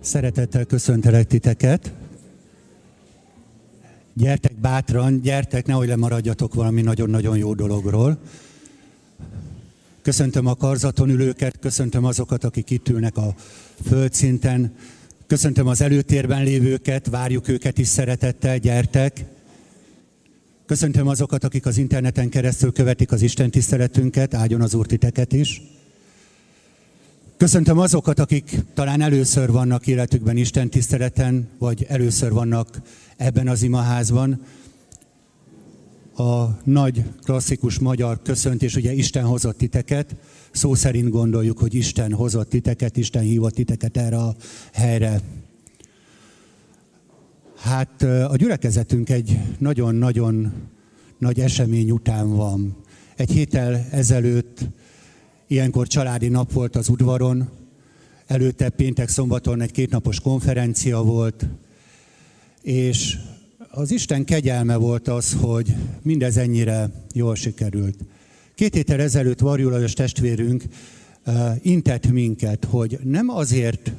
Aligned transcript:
Szeretettel 0.00 0.64
köszöntelek 0.64 1.26
titeket. 1.26 1.92
Gyertek 4.14 4.54
bátran, 4.60 5.20
gyertek, 5.20 5.66
nehogy 5.66 5.88
lemaradjatok 5.88 6.54
valami 6.54 6.82
nagyon-nagyon 6.82 7.36
jó 7.36 7.54
dologról. 7.54 8.18
Köszöntöm 10.02 10.46
a 10.46 10.54
karzaton 10.54 11.10
ülőket, 11.10 11.58
köszöntöm 11.58 12.04
azokat, 12.04 12.44
akik 12.44 12.70
itt 12.70 12.88
ülnek 12.88 13.16
a 13.16 13.34
földszinten, 13.86 14.74
köszöntöm 15.26 15.66
az 15.66 15.80
előtérben 15.80 16.44
lévőket, 16.44 17.06
várjuk 17.06 17.48
őket 17.48 17.78
is 17.78 17.88
szeretettel, 17.88 18.58
gyertek. 18.58 19.24
Köszöntöm 20.66 21.08
azokat, 21.08 21.44
akik 21.44 21.66
az 21.66 21.76
interneten 21.76 22.28
keresztül 22.28 22.72
követik 22.72 23.12
az 23.12 23.22
Isten 23.22 23.50
tiszteletünket, 23.50 24.34
áldjon 24.34 24.62
az 24.62 24.74
Úr 24.74 24.86
titeket 24.86 25.32
is. 25.32 25.62
Köszöntöm 27.40 27.78
azokat, 27.78 28.18
akik 28.18 28.56
talán 28.74 29.00
először 29.00 29.50
vannak 29.50 29.86
életükben 29.86 30.36
Isten 30.36 30.70
tiszteleten, 30.70 31.48
vagy 31.58 31.86
először 31.88 32.32
vannak 32.32 32.82
ebben 33.16 33.48
az 33.48 33.62
imaházban. 33.62 34.42
A 36.16 36.44
nagy 36.64 37.04
klasszikus 37.22 37.78
magyar 37.78 38.22
köszöntés, 38.22 38.76
ugye 38.76 38.92
Isten 38.92 39.24
hozott 39.24 39.58
titeket, 39.58 40.16
szó 40.50 40.74
szerint 40.74 41.08
gondoljuk, 41.08 41.58
hogy 41.58 41.74
Isten 41.74 42.12
hozott 42.12 42.48
titeket, 42.48 42.96
Isten 42.96 43.22
hívott 43.22 43.54
titeket 43.54 43.96
erre 43.96 44.16
a 44.16 44.34
helyre. 44.72 45.20
Hát 47.56 48.02
a 48.02 48.36
gyülekezetünk 48.36 49.10
egy 49.10 49.38
nagyon-nagyon 49.58 50.52
nagy 51.18 51.40
esemény 51.40 51.90
után 51.90 52.36
van. 52.36 52.76
Egy 53.16 53.30
héttel 53.30 53.86
ezelőtt 53.90 54.60
Ilyenkor 55.50 55.86
családi 55.86 56.28
nap 56.28 56.52
volt 56.52 56.76
az 56.76 56.88
udvaron, 56.88 57.48
előtte 58.26 58.68
péntek 58.68 59.08
szombaton 59.08 59.60
egy 59.60 59.70
kétnapos 59.70 60.20
konferencia 60.20 61.02
volt, 61.02 61.46
és 62.62 63.16
az 63.70 63.90
Isten 63.90 64.24
kegyelme 64.24 64.76
volt 64.76 65.08
az, 65.08 65.36
hogy 65.40 65.74
mindez 66.02 66.36
ennyire 66.36 66.90
jól 67.14 67.34
sikerült. 67.34 67.98
Két 68.54 68.74
héttel 68.74 69.00
ezelőtt 69.00 69.40
Varjulajos 69.40 69.92
testvérünk 69.92 70.64
uh, 71.26 71.34
intett 71.62 72.10
minket, 72.10 72.64
hogy 72.64 72.98
nem 73.02 73.28
azért 73.28 73.92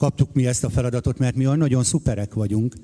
kaptuk 0.00 0.32
mi 0.32 0.46
ezt 0.46 0.64
a 0.64 0.70
feladatot, 0.70 1.18
mert 1.18 1.36
mi 1.36 1.46
olyan 1.46 1.58
nagyon 1.58 1.84
szuperek 1.84 2.34
vagyunk, 2.34 2.74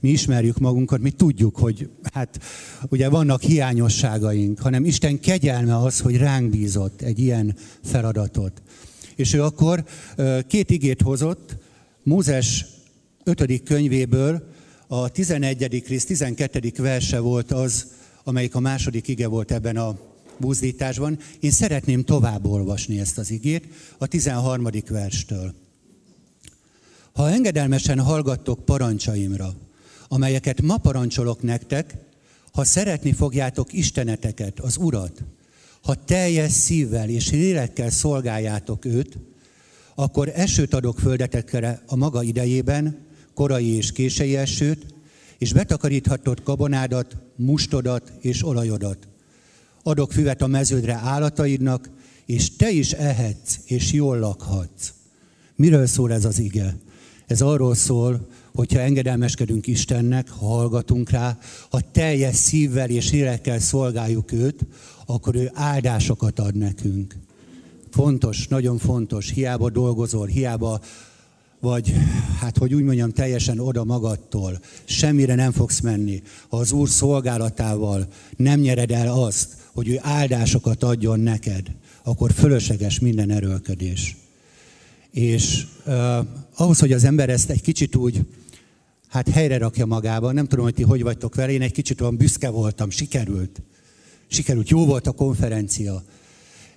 mi 0.00 0.08
ismerjük 0.08 0.58
magunkat, 0.58 1.00
mi 1.00 1.10
tudjuk, 1.10 1.56
hogy 1.56 1.90
hát 2.12 2.40
ugye 2.88 3.08
vannak 3.08 3.42
hiányosságaink, 3.42 4.58
hanem 4.58 4.84
Isten 4.84 5.20
kegyelme 5.20 5.76
az, 5.76 6.00
hogy 6.00 6.16
ránk 6.16 6.50
bízott 6.50 7.02
egy 7.02 7.18
ilyen 7.18 7.56
feladatot. 7.84 8.62
És 9.14 9.32
ő 9.32 9.42
akkor 9.42 9.84
két 10.46 10.70
igét 10.70 11.02
hozott, 11.02 11.56
Mózes 12.02 12.64
5. 13.24 13.62
könyvéből, 13.62 14.48
a 14.86 15.08
11. 15.08 15.84
rész 15.88 16.04
12. 16.04 16.72
verse 16.76 17.18
volt 17.18 17.52
az, 17.52 17.86
amelyik 18.24 18.54
a 18.54 18.60
második 18.60 19.08
ige 19.08 19.26
volt 19.26 19.52
ebben 19.52 19.76
a 19.76 19.98
buzdításban. 20.38 21.18
Én 21.40 21.50
szeretném 21.50 22.04
tovább 22.04 22.46
olvasni 22.46 22.98
ezt 23.00 23.18
az 23.18 23.30
igét 23.30 23.68
a 23.98 24.06
13. 24.06 24.68
verstől. 24.88 25.64
Ha 27.16 27.30
engedelmesen 27.30 28.00
hallgattok 28.00 28.64
parancsaimra, 28.64 29.54
amelyeket 30.08 30.62
ma 30.62 30.76
parancsolok 30.76 31.42
nektek, 31.42 31.94
ha 32.52 32.64
szeretni 32.64 33.12
fogjátok 33.12 33.72
Isteneteket, 33.72 34.60
az 34.60 34.76
Urat, 34.76 35.24
ha 35.82 35.94
teljes 35.94 36.52
szívvel 36.52 37.08
és 37.08 37.30
lélekkel 37.30 37.90
szolgáljátok 37.90 38.84
őt, 38.84 39.18
akkor 39.94 40.32
esőt 40.34 40.74
adok 40.74 40.98
földetekre 40.98 41.82
a 41.86 41.96
maga 41.96 42.22
idejében, 42.22 43.06
korai 43.34 43.76
és 43.76 43.92
kései 43.92 44.36
esőt, 44.36 44.86
és 45.38 45.52
betakaríthatod 45.52 46.42
kabonádat, 46.42 47.16
mustodat 47.36 48.12
és 48.20 48.44
olajodat. 48.44 49.08
Adok 49.82 50.12
füvet 50.12 50.42
a 50.42 50.46
meződre 50.46 50.94
állataidnak, 50.94 51.90
és 52.26 52.56
te 52.56 52.70
is 52.70 52.92
ehetsz, 52.92 53.58
és 53.64 53.92
jól 53.92 54.18
lakhatsz. 54.18 54.92
Miről 55.54 55.86
szól 55.86 56.12
ez 56.12 56.24
az 56.24 56.38
ige? 56.38 56.76
Ez 57.26 57.40
arról 57.40 57.74
szól, 57.74 58.26
hogyha 58.54 58.80
engedelmeskedünk 58.80 59.66
Istennek, 59.66 60.30
ha 60.30 60.46
hallgatunk 60.46 61.10
rá, 61.10 61.38
ha 61.70 61.80
teljes 61.92 62.36
szívvel 62.36 62.90
és 62.90 63.10
lélekkel 63.10 63.58
szolgáljuk 63.58 64.32
őt, 64.32 64.66
akkor 65.06 65.34
ő 65.34 65.50
áldásokat 65.54 66.38
ad 66.38 66.54
nekünk. 66.54 67.16
Fontos, 67.90 68.48
nagyon 68.48 68.78
fontos, 68.78 69.30
hiába 69.30 69.70
dolgozol, 69.70 70.26
hiába 70.26 70.80
vagy, 71.60 71.94
hát 72.40 72.58
hogy 72.58 72.74
úgy 72.74 72.82
mondjam, 72.82 73.10
teljesen 73.10 73.58
oda 73.58 73.84
magadtól, 73.84 74.60
semmire 74.84 75.34
nem 75.34 75.52
fogsz 75.52 75.80
menni. 75.80 76.22
Ha 76.48 76.56
az 76.56 76.72
Úr 76.72 76.88
szolgálatával 76.88 78.06
nem 78.36 78.60
nyered 78.60 78.90
el 78.90 79.12
azt, 79.12 79.48
hogy 79.72 79.88
ő 79.88 79.98
áldásokat 80.02 80.82
adjon 80.82 81.20
neked, 81.20 81.66
akkor 82.04 82.32
fölösleges 82.32 82.98
minden 82.98 83.30
erőlködés. 83.30 84.16
És 85.16 85.66
uh, 85.86 86.18
ahhoz, 86.56 86.78
hogy 86.78 86.92
az 86.92 87.04
ember 87.04 87.28
ezt 87.28 87.50
egy 87.50 87.62
kicsit 87.62 87.96
úgy, 87.96 88.20
hát 89.08 89.28
helyre 89.28 89.58
rakja 89.58 89.86
magába, 89.86 90.32
nem 90.32 90.46
tudom, 90.46 90.64
hogy 90.64 90.74
ti 90.74 90.82
hogy 90.82 91.02
vagytok 91.02 91.34
vele, 91.34 91.52
én 91.52 91.62
egy 91.62 91.72
kicsit 91.72 92.00
olyan 92.00 92.16
büszke 92.16 92.48
voltam, 92.48 92.90
sikerült. 92.90 93.62
Sikerült, 94.26 94.68
jó 94.68 94.86
volt 94.86 95.06
a 95.06 95.12
konferencia. 95.12 96.02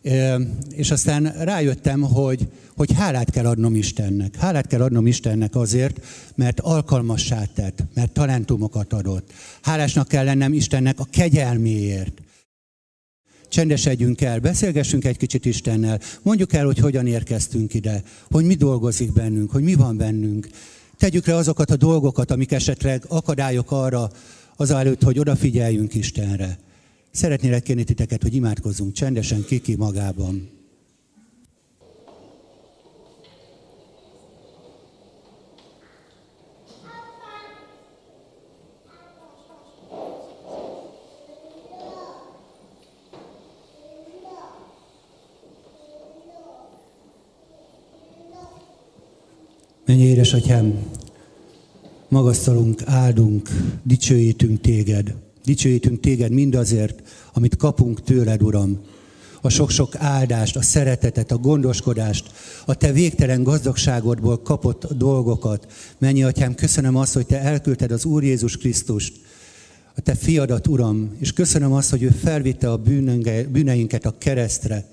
Uh, 0.04 0.42
és 0.70 0.92
aztán 0.92 1.34
rájöttem, 1.38 2.02
hogy, 2.02 2.48
hogy 2.76 2.94
hálát 2.94 3.30
kell 3.30 3.46
adnom 3.46 3.76
Istennek. 3.76 4.36
Hálát 4.36 4.68
kell 4.68 4.82
adnom 4.82 5.08
Istennek 5.08 5.56
azért, 5.56 6.06
mert 6.36 6.60
alkalmassá 6.60 7.46
tett, 7.46 7.84
mert 7.94 8.12
talentumokat 8.12 8.94
adott. 8.94 9.34
Hálásnak 9.62 10.08
kell 10.08 10.24
lennem 10.24 10.54
Istennek 10.54 11.00
a 11.00 11.08
kegyelméért 11.12 12.22
csendesedjünk 13.50 14.22
el, 14.22 14.40
beszélgessünk 14.40 15.06
egy 15.06 15.18
kicsit 15.18 15.46
Istennel, 15.46 16.00
mondjuk 16.22 16.54
el, 16.54 16.66
hogy 16.66 16.78
hogyan 16.78 17.08
érkeztünk 17.08 17.74
ide, 17.74 18.04
hogy 18.30 18.46
mi 18.46 18.56
dolgozik 18.56 19.14
bennünk, 19.14 19.52
hogy 19.52 19.64
mi 19.64 19.74
van 19.74 19.98
bennünk. 19.98 20.48
Tegyük 20.98 21.26
le 21.26 21.36
azokat 21.36 21.72
a 21.72 21.76
dolgokat, 21.76 22.32
amik 22.32 22.52
esetleg 22.52 23.04
akadályok 23.08 23.72
arra, 23.72 24.12
az 24.56 24.72
előtt, 24.72 25.04
hogy 25.04 25.20
odafigyeljünk 25.20 25.94
Istenre. 25.94 26.58
Szeretnélek 27.12 27.64
kérni 27.64 27.84
titeket, 27.84 28.22
hogy 28.22 28.36
imádkozzunk 28.36 28.94
csendesen, 28.94 29.46
kiki 29.46 29.76
magában. 29.76 30.59
Mennyi 49.90 50.04
édesatyám, 50.04 50.80
magasztalunk, 52.08 52.82
áldunk, 52.86 53.50
dicsőítünk 53.84 54.62
téged. 54.62 55.16
Dicsőítünk 55.44 56.00
téged 56.00 56.32
mindazért, 56.32 57.02
amit 57.34 57.56
kapunk 57.56 58.04
tőled, 58.04 58.42
Uram. 58.42 58.80
A 59.42 59.50
sok-sok 59.50 59.96
áldást, 59.96 60.56
a 60.56 60.62
szeretetet, 60.62 61.32
a 61.32 61.38
gondoskodást, 61.38 62.32
a 62.66 62.76
te 62.76 62.92
végtelen 62.92 63.44
gazdagságodból 63.44 64.42
kapott 64.42 64.94
dolgokat. 64.94 65.72
Mennyi 65.98 66.24
atyám, 66.24 66.56
köszönöm 66.56 66.96
azt, 66.96 67.14
hogy 67.14 67.26
te 67.26 67.40
elküldted 67.40 67.92
az 67.92 68.06
Úr 68.06 68.24
Jézus 68.24 68.58
Krisztust, 68.58 69.14
a 69.96 70.02
te 70.02 70.16
fiadat, 70.16 70.68
Uram, 70.68 71.16
és 71.20 71.34
köszönöm 71.34 71.74
azt, 71.74 71.90
hogy 71.90 72.04
ő 72.04 72.10
felvitte 72.10 72.72
a 72.72 72.78
bűneinket 73.52 74.06
a 74.06 74.18
keresztre, 74.18 74.86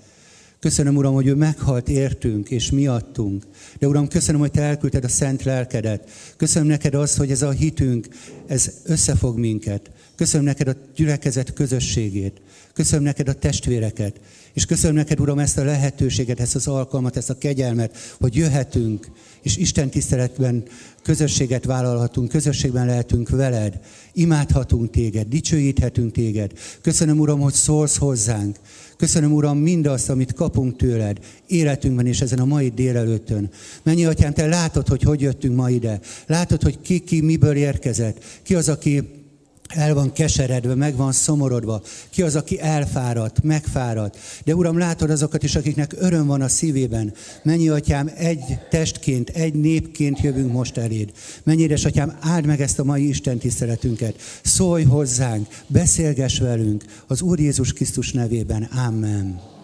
Köszönöm, 0.61 0.97
Uram, 0.97 1.15
hogy 1.15 1.27
ő 1.27 1.35
meghalt 1.35 1.89
értünk 1.89 2.51
és 2.51 2.71
miattunk. 2.71 3.45
De 3.79 3.87
Uram, 3.87 4.09
köszönöm, 4.09 4.41
hogy 4.41 4.51
Te 4.51 4.63
elküldted 4.63 5.05
a 5.05 5.09
szent 5.09 5.43
lelkedet. 5.43 6.11
Köszönöm 6.37 6.69
neked 6.69 6.95
azt, 6.95 7.17
hogy 7.17 7.31
ez 7.31 7.43
a 7.43 7.51
hitünk, 7.51 8.09
ez 8.47 8.71
összefog 8.85 9.39
minket. 9.39 9.91
Köszönöm 10.15 10.47
neked 10.47 10.69
a 10.69 10.77
gyülekezet 10.95 11.53
közösségét. 11.53 12.41
Köszönöm 12.77 13.05
neked 13.05 13.29
a 13.29 13.33
testvéreket. 13.33 14.21
És 14.53 14.65
köszönöm 14.65 14.97
neked, 14.97 15.21
Uram, 15.21 15.39
ezt 15.39 15.59
a 15.59 15.65
lehetőséget, 15.65 16.41
ezt 16.41 16.55
az 16.55 16.67
alkalmat, 16.67 17.17
ezt 17.17 17.31
a 17.31 17.39
kegyelmet, 17.39 17.97
hogy 18.21 18.37
jöhetünk, 18.37 19.11
és 19.43 19.57
Isten 19.57 19.91
tiszteletben 19.91 20.65
közösséget 21.03 21.65
vállalhatunk, 21.65 22.29
közösségben 22.29 22.87
lehetünk 22.87 23.29
veled, 23.29 23.81
imádhatunk 24.13 24.91
téged, 24.91 25.29
dicsőíthetünk 25.29 26.13
téged. 26.13 26.53
Köszönöm, 26.81 27.19
Uram, 27.19 27.41
hogy 27.41 27.53
szólsz 27.53 27.97
hozzánk. 27.97 28.57
Köszönöm, 28.97 29.33
Uram, 29.33 29.59
mindazt, 29.59 30.11
amit 30.11 30.33
kapunk 30.33 30.77
tőled 30.77 31.19
életünkben 31.47 32.07
és 32.07 32.21
ezen 32.21 32.39
a 32.39 32.45
mai 32.45 32.69
délelőttön. 32.69 33.51
Mennyi, 33.83 34.05
Atyám, 34.05 34.33
Te 34.33 34.47
látod, 34.47 34.89
hogy 34.89 35.03
hogy 35.03 35.21
jöttünk 35.21 35.57
ma 35.57 35.71
ide. 35.71 36.01
Látod, 36.27 36.63
hogy 36.63 36.81
ki, 36.81 36.99
ki 36.99 37.21
miből 37.21 37.57
érkezett. 37.57 38.25
Ki 38.43 38.55
az, 38.55 38.69
aki 38.69 39.25
el 39.69 39.95
van 39.95 40.13
keseredve, 40.13 40.75
meg 40.75 40.97
van 40.97 41.13
szomorodva. 41.13 41.83
Ki 42.11 42.23
az, 42.23 42.37
aki 42.37 42.61
elfáradt, 42.61 43.43
megfáradt. 43.43 44.19
De 44.45 44.55
Uram, 44.55 44.79
látod 44.79 45.11
azokat 45.11 45.43
is, 45.43 45.57
akiknek 45.57 45.95
öröm 45.99 46.27
van 46.27 46.43
a 46.43 46.49
szívében. 46.49 47.13
Mennyi, 47.43 47.69
Atyám, 47.69 48.11
egy 48.15 48.59
testként, 48.71 49.29
egy 49.29 49.55
népként 49.55 50.21
jövünk 50.21 50.53
most 50.53 50.77
eléd. 50.77 51.13
Mennyi, 51.43 51.73
Atyám, 51.73 52.19
áld 52.21 52.47
meg 52.47 52.61
ezt 52.61 52.79
a 52.79 52.85
mai 52.85 53.09
Isten 53.09 53.39
tiszteletünket. 53.39 54.15
Szólj 54.43 54.85
hozzánk, 54.85 55.49
beszélgess 55.67 56.39
velünk. 56.39 56.85
Az 57.07 57.23
Úr 57.23 57.39
Jézus 57.39 57.73
Krisztus 57.73 58.13
nevében. 58.13 58.63
Amen. 58.63 59.55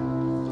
dicsért, 0.00 0.49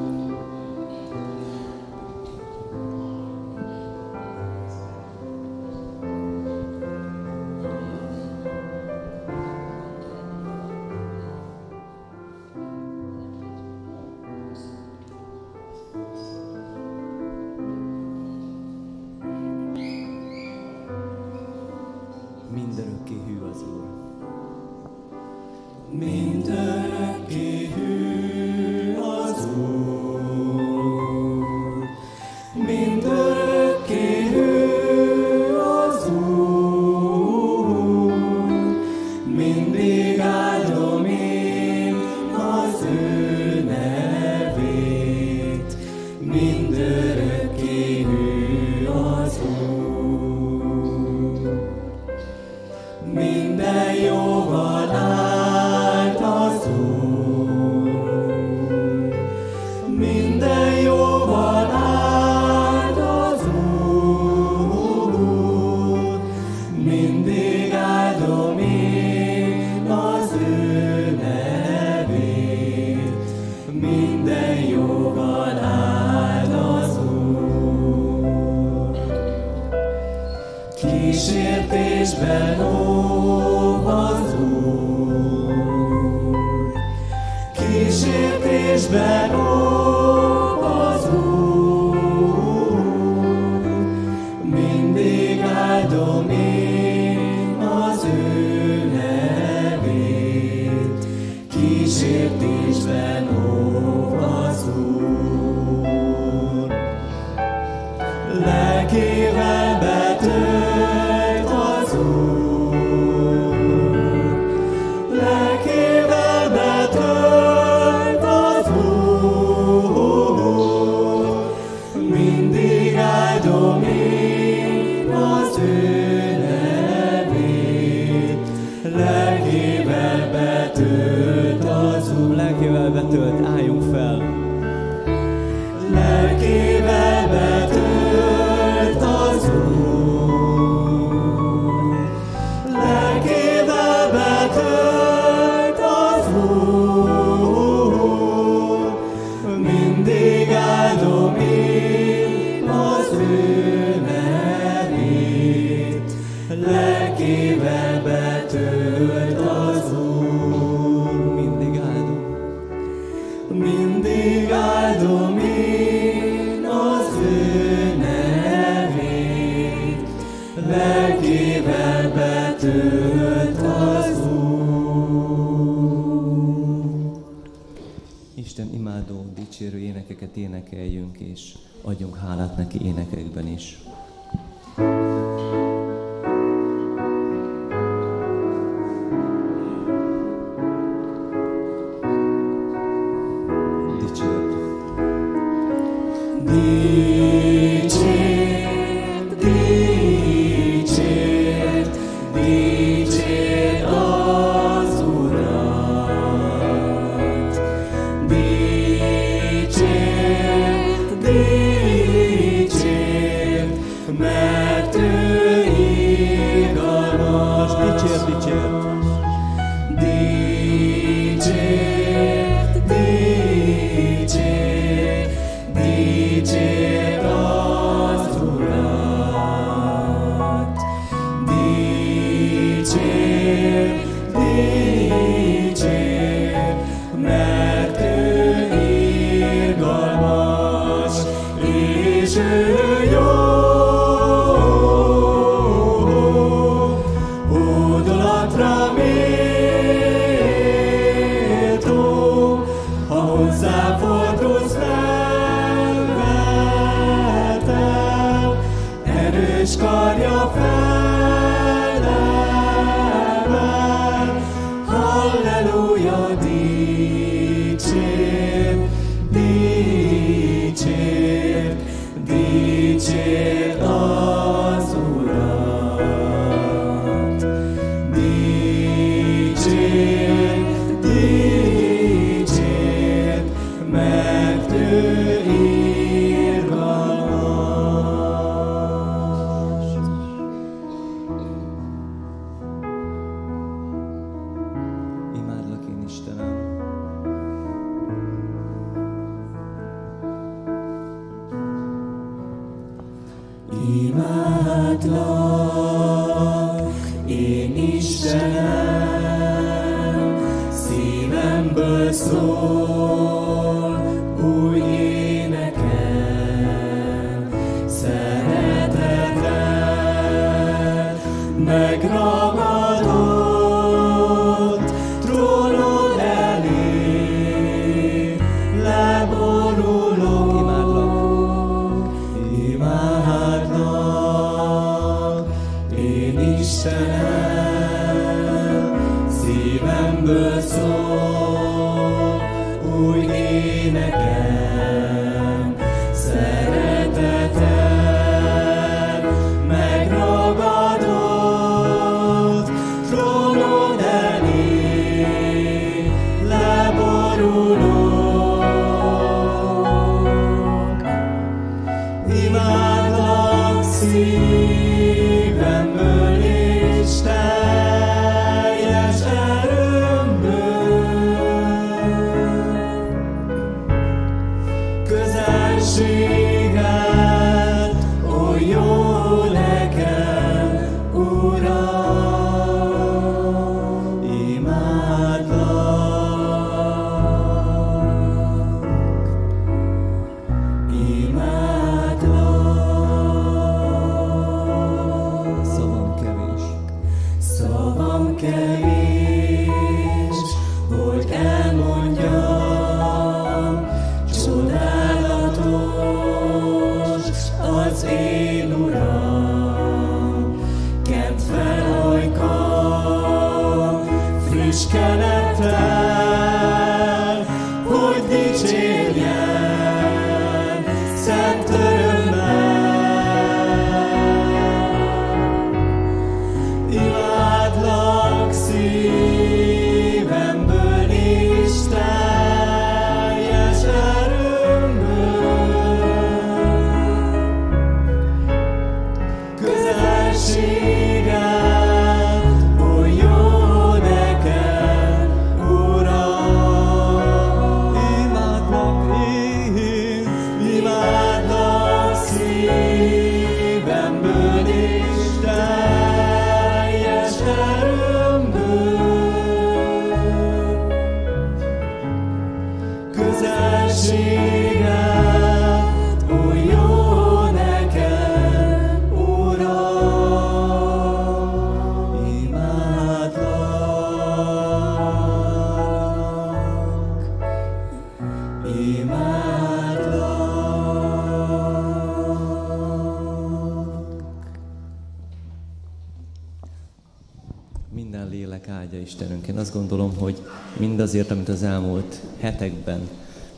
Azért, 491.08 491.30
amit 491.30 491.48
az 491.48 491.62
elmúlt 491.62 492.20
hetekben, 492.40 493.08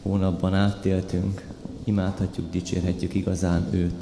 hónapban 0.02 0.54
áttéltünk. 0.54 1.42
Imádhatjuk, 1.85 2.50
dicsérhetjük 2.50 3.14
igazán 3.14 3.66
őt. 3.71 3.95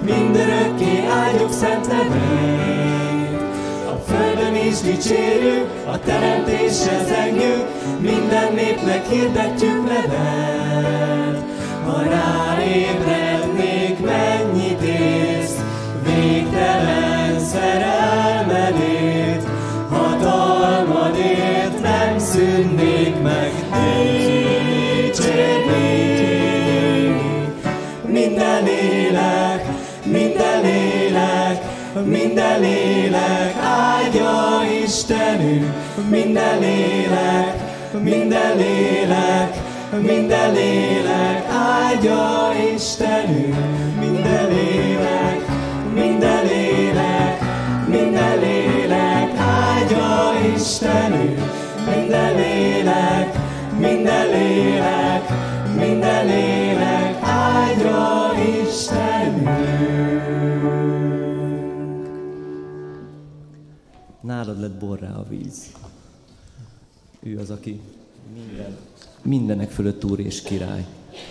mindörökké 0.00 1.06
áldjuk 1.06 1.52
szent 1.52 1.88
nevét. 1.88 3.40
A 3.86 4.10
földön 4.10 4.54
is 4.54 4.80
dicsérjük, 4.80 5.68
a 5.86 5.98
teremtésre 5.98 7.04
zengünk, 7.04 7.66
minden 8.00 8.52
népnek 8.54 9.08
hirdetjük 9.08 9.88
neved. 9.88 11.42
Ha 11.84 12.02
ráébrednék, 12.02 13.98
mennyit 14.00 14.80
ész, 14.82 15.56
végtelen 16.04 16.97
minden 32.04 32.60
lélek 32.60 33.54
áldja 33.62 34.60
Istenünk, 34.84 35.72
minden 36.10 36.58
lélek, 36.58 37.54
minden 38.02 38.56
lélek, 38.56 39.56
minden 40.00 40.52
lélek 40.52 41.44
áldja 41.50 42.50
Istenünk, 42.74 43.56
minden 44.00 44.48
lélek, 44.48 45.46
minden 45.94 46.44
lélek, 46.46 47.40
minden 47.86 48.38
lélek 48.38 49.30
áldja 49.38 50.32
Istenünk, 50.54 51.40
minden 51.86 52.34
lélek, 52.34 53.34
minden 53.78 54.26
lélek, 54.26 55.28
minden 55.76 56.26
lélek 56.26 57.16
áldja 57.22 58.30
Istenünk. 58.62 59.58
Nálad 64.20 64.60
lett 64.60 64.78
borrá 64.78 65.14
a 65.14 65.24
víz. 65.28 65.72
Ő 67.20 67.38
az, 67.38 67.50
aki 67.50 67.80
minden, 68.34 68.76
mindenek 69.22 69.70
fölött 69.70 70.04
úr 70.04 70.20
és 70.20 70.42
király. 70.42 70.86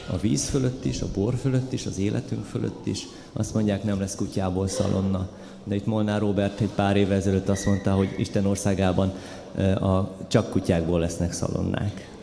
A 0.09 0.17
víz 0.17 0.49
fölött 0.49 0.85
is, 0.85 1.01
a 1.01 1.07
bor 1.13 1.35
fölött 1.35 1.71
is, 1.71 1.85
az 1.85 1.97
életünk 1.97 2.45
fölött 2.45 2.85
is. 2.85 3.07
Azt 3.33 3.53
mondják, 3.53 3.83
nem 3.83 3.99
lesz 3.99 4.15
kutyából 4.15 4.67
szalonna. 4.67 5.29
De 5.63 5.75
itt 5.75 5.85
Molnár 5.85 6.19
Robert 6.19 6.59
egy 6.59 6.69
pár 6.75 6.97
évvel 6.97 7.17
ezelőtt 7.17 7.49
azt 7.49 7.65
mondta, 7.65 7.93
hogy 7.93 8.15
Isten 8.17 8.45
országában 8.45 9.13
a, 9.79 10.11
csak 10.27 10.49
kutyákból 10.49 10.99
lesznek 10.99 11.33
szalonnák. 11.33 12.16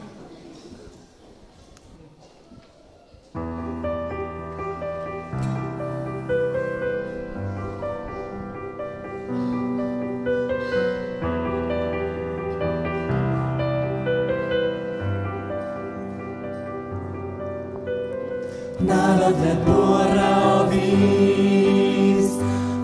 Nálad 18.86 19.40
lett 19.42 19.64
borra 19.64 20.58
a 20.58 20.68
víz, 20.68 22.30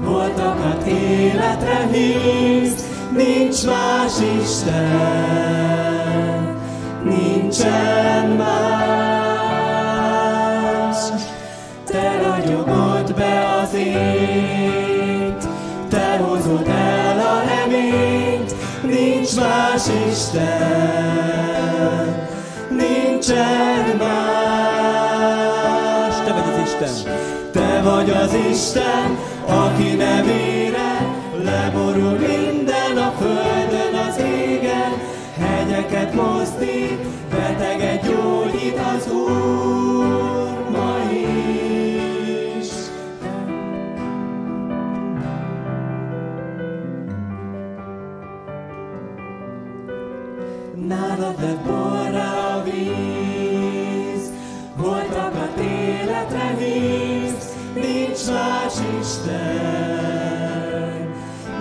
voltakat 0.04 0.87
életre 0.87 1.88
hívsz, 1.92 2.83
nincs 3.16 3.64
más 3.64 4.21
Isten, 4.40 4.78
nincsen 7.04 8.28
más. 8.28 9.11
Te 11.85 12.20
ragyogod 12.22 13.14
be 13.14 13.40
az 13.62 13.74
ényt, 13.74 15.48
te 15.88 16.18
hozod 16.22 16.68
el 16.68 17.18
a 17.18 17.42
reményt, 17.44 18.55
nincs 18.83 19.35
más 19.35 19.87
Isten, 20.11 20.48
nincsen 22.70 23.96
más. 23.98 24.60
Vagy 27.85 28.11
az 28.11 28.35
Isten, 28.51 29.19
aki 29.47 29.95
nevére 29.95 31.14
leborul 31.45 32.19
minden 32.19 32.97
a 32.97 33.12
földön, 33.19 33.95
az 34.09 34.19
égen, 34.19 34.93
hegyeket 35.38 36.14
mozdít, 36.14 37.07
beteget 37.31 38.03
gyógyít 38.03 38.79
az 38.97 39.12
Úr 39.12 40.71
ma 40.71 40.97
is. 41.12 42.69
Nálad 50.88 51.40
lett 51.40 51.61
borra 51.66 52.55
a 52.55 52.62
víz, 52.64 54.31
holtakat 54.77 55.59
életre 55.61 56.55
hívsz, 56.59 57.10
más 58.31 58.83
Isten, 59.01 59.33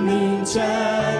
nincsen 0.05 1.18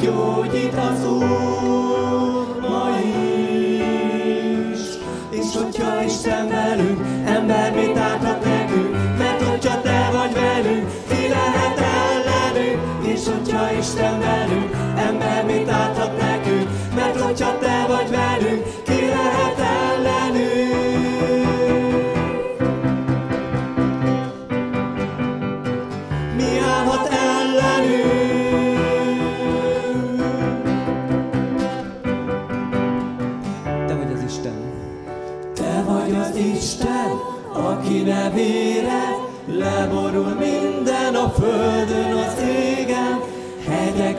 gyógyít 0.00 0.74
az 0.74 1.04
Úr 1.06 2.60
ma 2.60 2.88
is. 2.98 4.78
És 5.30 5.56
hogyha 5.56 6.02
Isten 6.04 6.48
velünk, 6.48 7.00
ember 7.26 7.74
mit 7.74 7.96
árthat 7.96 8.44
nekünk, 8.44 8.96
mert 9.18 9.42
hogyha 9.42 9.80
Te 9.80 10.10
vagy 10.12 10.32
velünk, 10.34 10.90
ki 11.08 11.28
lehet 11.28 11.78
ellenünk, 11.78 13.06
és 13.06 13.24
hogyha 13.24 13.72
Isten 13.78 14.18
velünk, 14.18 14.76
ember 14.96 15.44
mit 15.44 15.68
árthat 15.68 16.16
nekünk, 16.20 16.39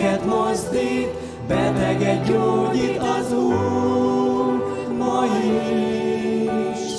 hegyeket 0.02 0.26
mozdít, 0.26 1.10
beteget 1.48 2.26
gyógyít 2.26 2.98
az 2.98 3.34
Úr 3.34 4.64
ma 4.98 5.24
is. 5.26 6.92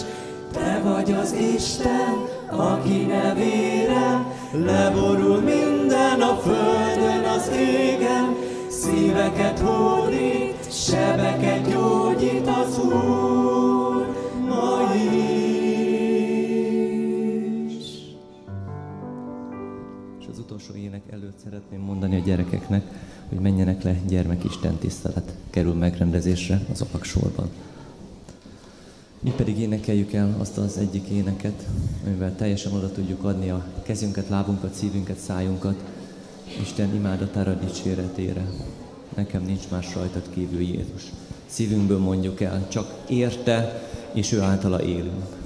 Te 0.53 0.81
vagy 0.85 1.13
az 1.13 1.33
Isten, 1.57 2.29
aki 2.51 3.07
nevére 3.07 4.27
leborul 4.53 5.41
minden 5.41 6.21
a 6.21 6.37
földön, 6.43 7.25
az 7.37 7.51
égen, 7.57 8.37
szíveket 8.69 9.59
hódít, 9.59 10.73
sebeket 10.73 11.71
gyógyít 11.71 12.47
az 12.47 12.79
Úr 12.79 13.52
ének 20.93 21.13
előtt 21.13 21.39
szeretném 21.45 21.81
mondani 21.81 22.17
a 22.17 22.25
gyerekeknek, 22.25 22.83
hogy 23.29 23.39
menjenek 23.39 23.83
le 23.83 23.97
gyermekisten 24.09 24.77
tisztelet 24.77 25.35
kerül 25.51 25.75
megrendezésre 25.75 26.61
az 26.73 26.85
alaksorban. 26.91 27.49
Mi 29.21 29.31
pedig 29.37 29.59
énekeljük 29.59 30.13
el 30.13 30.35
azt 30.39 30.59
az 30.59 30.77
egyik 30.77 31.09
éneket, 31.09 31.67
amivel 32.07 32.37
teljesen 32.37 32.73
oda 32.73 32.93
tudjuk 32.93 33.25
adni 33.25 33.51
a 33.51 33.67
kezünket, 33.83 34.29
lábunkat, 34.29 34.75
szívünket, 34.75 35.19
szájunkat 35.19 35.83
Isten 36.61 36.95
imádatára, 36.95 37.55
dicséretére. 37.55 38.47
Nekem 39.15 39.43
nincs 39.43 39.69
más 39.71 39.95
rajtad 39.95 40.31
kívül 40.31 40.61
Jézus. 40.61 41.13
Szívünkből 41.47 41.99
mondjuk 41.99 42.41
el, 42.41 42.69
csak 42.69 42.95
érte, 43.09 43.89
és 44.13 44.33
ő 44.33 44.41
általa 44.41 44.83
élünk. 44.83 45.42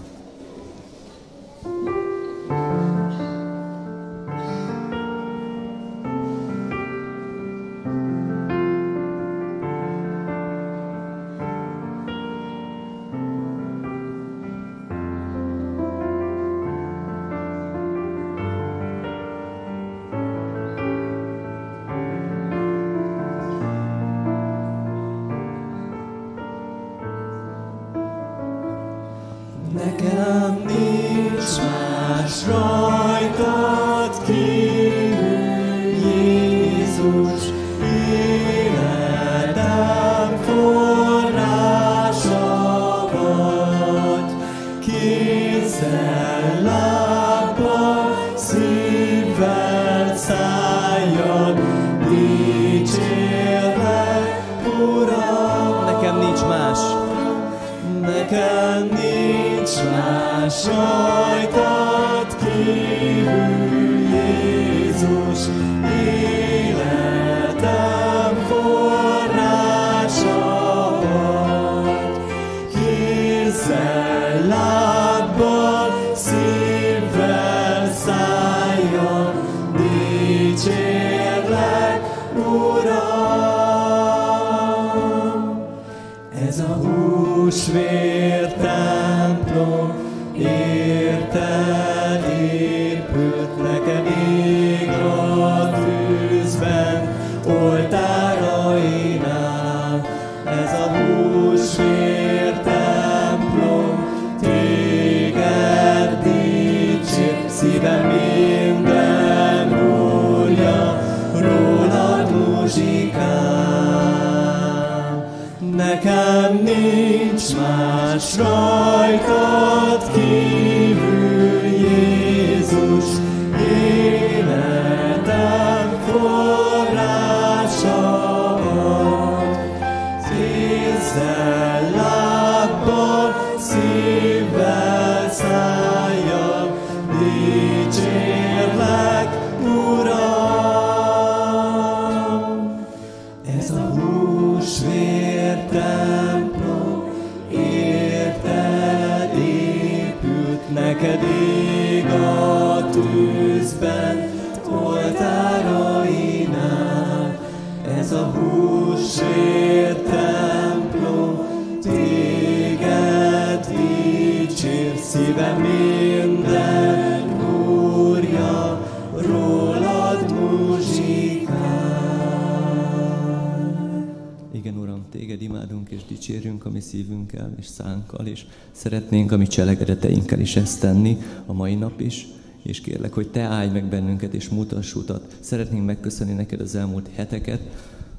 Igen, 174.53 174.77
Uram, 174.77 175.05
Téged 175.11 175.43
imádunk 175.43 175.91
és 175.91 176.05
dicsérünk 176.09 176.65
a 176.65 176.71
mi 176.71 176.81
szívünkkel 176.81 177.55
és 177.59 177.67
szánkkal, 177.67 178.27
és 178.27 178.45
szeretnénk 178.71 179.33
a 179.33 179.37
mi 179.37 179.47
cselekedeteinkkel 179.47 180.41
is 180.41 180.57
ezt 180.57 180.81
tenni 180.81 181.19
a 181.47 181.53
mai 181.53 181.75
nap 181.75 182.01
is, 182.01 182.27
és 182.63 182.81
kérlek, 182.81 183.13
hogy 183.13 183.31
Te 183.31 183.41
állj 183.41 183.69
meg 183.69 183.85
bennünket 183.85 184.35
és 184.35 184.49
mutass 184.49 184.95
utat. 184.95 185.37
Szeretnénk 185.41 185.85
megköszönni 185.85 186.33
neked 186.33 186.61
az 186.61 186.75
elmúlt 186.75 187.09
heteket, 187.15 187.61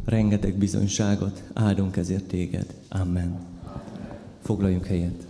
rengeteg 0.07 0.57
bizonyságot, 0.57 1.43
áldunk 1.53 1.97
ezért 1.97 2.23
Téged. 2.23 2.73
Amen. 2.89 3.39
Foglaljunk 4.41 4.85
helyet. 4.85 5.27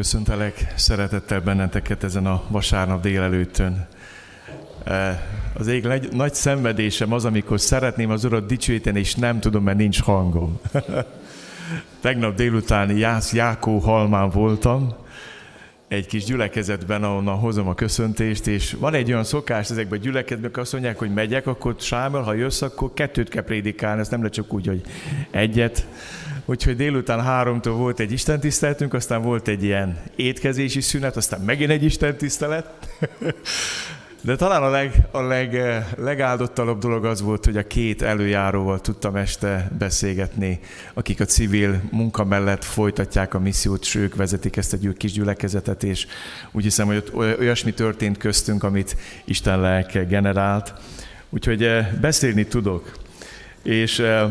Köszöntelek 0.00 0.72
szeretettel 0.76 1.40
benneteket 1.40 2.04
ezen 2.04 2.26
a 2.26 2.42
vasárnap 2.48 3.02
délelőttön. 3.02 3.86
Eh, 4.84 5.20
Az 5.54 5.66
ég 5.66 5.84
nagy, 5.84 6.08
nagy 6.12 6.34
szenvedésem 6.34 7.12
az, 7.12 7.24
amikor 7.24 7.60
szeretném 7.60 8.10
az 8.10 8.24
Urat 8.24 8.46
dicsőíteni, 8.46 8.98
és 8.98 9.14
nem 9.14 9.40
tudom, 9.40 9.62
mert 9.62 9.76
nincs 9.76 10.02
hangom. 10.02 10.60
Tegnap 12.00 12.34
délután 12.34 12.96
Jász 12.96 13.32
Jákó 13.32 13.78
halmán 13.78 14.30
voltam, 14.30 14.94
egy 15.88 16.06
kis 16.06 16.24
gyülekezetben, 16.24 17.02
ahonnan 17.02 17.38
hozom 17.38 17.68
a 17.68 17.74
köszöntést, 17.74 18.46
és 18.46 18.72
van 18.72 18.94
egy 18.94 19.10
olyan 19.10 19.24
szokás 19.24 19.70
ezekben 19.70 19.98
a 19.98 20.02
gyülekezetben, 20.02 20.50
azt 20.54 20.72
mondják, 20.72 20.98
hogy 20.98 21.12
megyek, 21.12 21.46
akkor 21.46 21.74
Sámel, 21.78 22.22
ha 22.22 22.32
jössz, 22.32 22.62
akkor 22.62 22.90
kettőt 22.94 23.28
kell 23.28 23.44
prédikálni, 23.44 24.00
ez 24.00 24.08
nem 24.08 24.18
lehet 24.18 24.34
csak 24.34 24.52
úgy, 24.52 24.66
hogy 24.66 24.82
egyet. 25.30 25.86
Úgyhogy 26.44 26.76
délután 26.76 27.22
háromtól 27.22 27.74
volt 27.74 28.00
egy 28.00 28.12
istentiszteletünk, 28.12 28.94
aztán 28.94 29.22
volt 29.22 29.48
egy 29.48 29.62
ilyen 29.62 30.02
étkezési 30.16 30.80
szünet, 30.80 31.16
aztán 31.16 31.40
megint 31.40 31.70
egy 31.70 31.84
istentisztelet. 31.84 32.66
De 34.22 34.36
talán 34.36 34.62
a, 34.62 34.70
leg, 34.70 34.94
a 35.10 35.20
leg, 35.20 35.62
legáldottalabb 35.96 36.80
dolog 36.80 37.04
az 37.04 37.22
volt, 37.22 37.44
hogy 37.44 37.56
a 37.56 37.66
két 37.66 38.02
előjáróval 38.02 38.80
tudtam 38.80 39.16
este 39.16 39.70
beszélgetni, 39.78 40.60
akik 40.94 41.20
a 41.20 41.24
civil 41.24 41.80
munka 41.90 42.24
mellett 42.24 42.64
folytatják 42.64 43.34
a 43.34 43.38
missziót, 43.38 43.82
és 43.82 43.94
ők 43.94 44.14
vezetik 44.14 44.56
ezt 44.56 44.72
a 44.72 44.76
gyű- 44.76 44.96
kis 44.96 45.12
gyülekezetet, 45.12 45.82
és 45.82 46.06
úgy 46.52 46.62
hiszem, 46.62 46.86
hogy 46.86 46.96
ott 46.96 47.14
oly- 47.14 47.38
olyasmi 47.38 47.72
történt 47.72 48.18
köztünk, 48.18 48.62
amit 48.62 48.96
Isten 49.24 49.60
lelke 49.60 50.04
generált. 50.04 50.74
Úgyhogy 51.30 51.64
eh, 51.64 51.88
beszélni 52.00 52.46
tudok. 52.46 52.92
És 53.62 53.98
eh, 53.98 54.30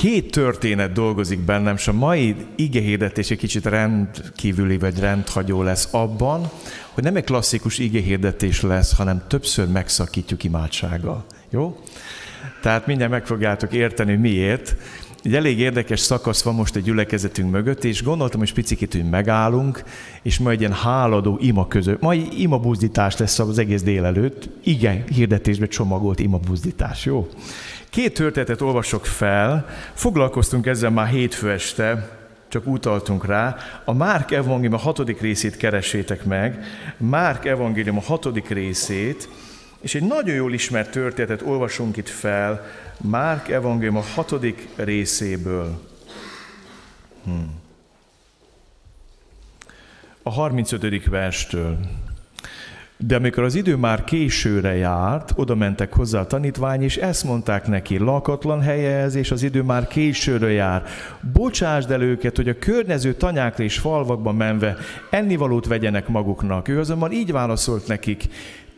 két 0.00 0.30
történet 0.30 0.92
dolgozik 0.92 1.38
bennem, 1.38 1.74
és 1.74 1.88
a 1.88 1.92
mai 1.92 2.36
igehirdetés 2.56 3.30
egy 3.30 3.38
kicsit 3.38 3.64
rendkívüli 3.64 4.78
vagy 4.78 4.98
rendhagyó 4.98 5.62
lesz 5.62 5.88
abban, 5.90 6.50
hogy 6.90 7.04
nem 7.04 7.16
egy 7.16 7.24
klasszikus 7.24 7.78
igehirdetés 7.78 8.60
lesz, 8.62 8.96
hanem 8.96 9.22
többször 9.28 9.68
megszakítjuk 9.68 10.44
imádsággal. 10.44 11.24
Jó? 11.50 11.80
Tehát 12.62 12.86
mindjárt 12.86 13.12
meg 13.12 13.26
fogjátok 13.26 13.72
érteni, 13.72 14.14
miért. 14.16 14.76
Egy 15.22 15.34
elég 15.34 15.58
érdekes 15.58 16.00
szakasz 16.00 16.42
van 16.42 16.54
most 16.54 16.76
egy 16.76 16.82
gyülekezetünk 16.82 17.50
mögött, 17.50 17.84
és 17.84 18.02
gondoltam, 18.02 18.40
hogy 18.40 18.52
picit, 18.52 18.92
hogy 18.92 19.08
megállunk, 19.10 19.84
és 20.22 20.38
majd 20.38 20.54
egy 20.54 20.60
ilyen 20.60 20.72
háladó 20.72 21.38
ima 21.40 21.68
között. 21.68 22.00
Mai 22.00 22.42
ima 22.42 22.58
buzdítás 22.58 23.16
lesz 23.16 23.38
az 23.38 23.58
egész 23.58 23.82
délelőtt. 23.82 24.48
Igen, 24.64 25.04
hirdetésbe 25.06 25.66
csomagolt 25.66 26.20
ima 26.20 26.38
buzdítás, 26.38 27.04
jó? 27.04 27.28
Két 27.90 28.14
történetet 28.14 28.60
olvasok 28.60 29.06
fel, 29.06 29.66
foglalkoztunk 29.94 30.66
ezzel 30.66 30.90
már 30.90 31.08
hétfő 31.08 31.50
este, 31.50 32.18
csak 32.48 32.66
utaltunk 32.66 33.26
rá. 33.26 33.56
A 33.84 33.92
Márk 33.92 34.30
evangélium 34.30 34.74
a 34.74 34.82
hatodik 34.82 35.20
részét 35.20 35.56
keresétek 35.56 36.24
meg. 36.24 36.64
Márk 36.96 37.44
evangélium 37.44 37.96
a 37.96 38.00
hatodik 38.00 38.48
részét, 38.48 39.28
és 39.80 39.94
egy 39.94 40.02
nagyon 40.02 40.34
jól 40.34 40.52
ismert 40.52 40.90
történetet 40.90 41.46
olvasunk 41.46 41.96
itt 41.96 42.08
fel, 42.08 42.66
Márk 43.00 43.48
evangélium 43.48 43.96
a 43.96 44.04
hatodik 44.14 44.68
részéből. 44.76 45.80
Hmm. 47.24 47.58
A 50.22 50.30
35. 50.30 51.04
verstől. 51.04 51.78
De 53.06 53.16
amikor 53.16 53.42
az 53.42 53.54
idő 53.54 53.76
már 53.76 54.04
későre 54.04 54.74
járt, 54.74 55.32
oda 55.36 55.54
mentek 55.54 55.92
hozzá 55.92 56.20
a 56.20 56.26
tanítvány, 56.26 56.82
és 56.82 56.96
ezt 56.96 57.24
mondták 57.24 57.66
neki, 57.66 57.98
lakatlan 57.98 58.60
helye 58.60 58.96
ez, 58.96 59.14
és 59.14 59.30
az 59.30 59.42
idő 59.42 59.62
már 59.62 59.86
későre 59.86 60.50
jár. 60.50 60.82
Bocsásd 61.32 61.90
el 61.90 62.02
őket, 62.02 62.36
hogy 62.36 62.48
a 62.48 62.58
környező 62.58 63.14
tanyákra 63.14 63.64
és 63.64 63.78
falvakba 63.78 64.32
menve 64.32 64.76
ennivalót 65.10 65.66
vegyenek 65.66 66.08
maguknak. 66.08 66.68
Ő 66.68 66.78
azonban 66.78 67.12
így 67.12 67.32
válaszolt 67.32 67.86
nekik, 67.86 68.24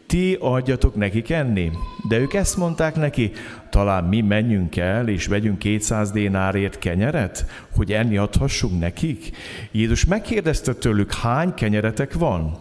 ti 0.07 0.37
adjatok 0.41 0.95
nekik 0.95 1.31
enni. 1.31 1.71
De 2.09 2.19
ők 2.19 2.35
ezt 2.35 2.57
mondták 2.57 2.95
neki, 2.95 3.33
talán 3.71 4.05
mi 4.05 4.21
menjünk 4.21 4.77
el, 4.77 5.09
és 5.09 5.27
vegyünk 5.27 5.59
200 5.59 6.11
dénárért 6.11 6.79
kenyeret, 6.79 7.47
hogy 7.77 7.93
enni 7.93 8.17
adhassunk 8.17 8.81
nekik? 8.81 9.37
Jézus 9.71 10.05
megkérdezte 10.05 10.75
tőlük, 10.75 11.12
hány 11.12 11.55
kenyeretek 11.55 12.12
van? 12.12 12.59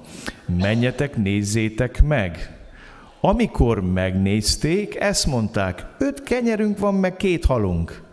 Menjetek, 0.58 1.16
nézzétek 1.16 2.04
meg. 2.04 2.56
Amikor 3.22 3.82
megnézték, 3.82 4.96
ezt 4.96 5.26
mondták, 5.26 5.86
öt 5.98 6.24
kenyerünk 6.24 6.80
van, 6.80 6.96
meg 6.96 7.16
két 7.16 7.46
halunk. 7.46 8.11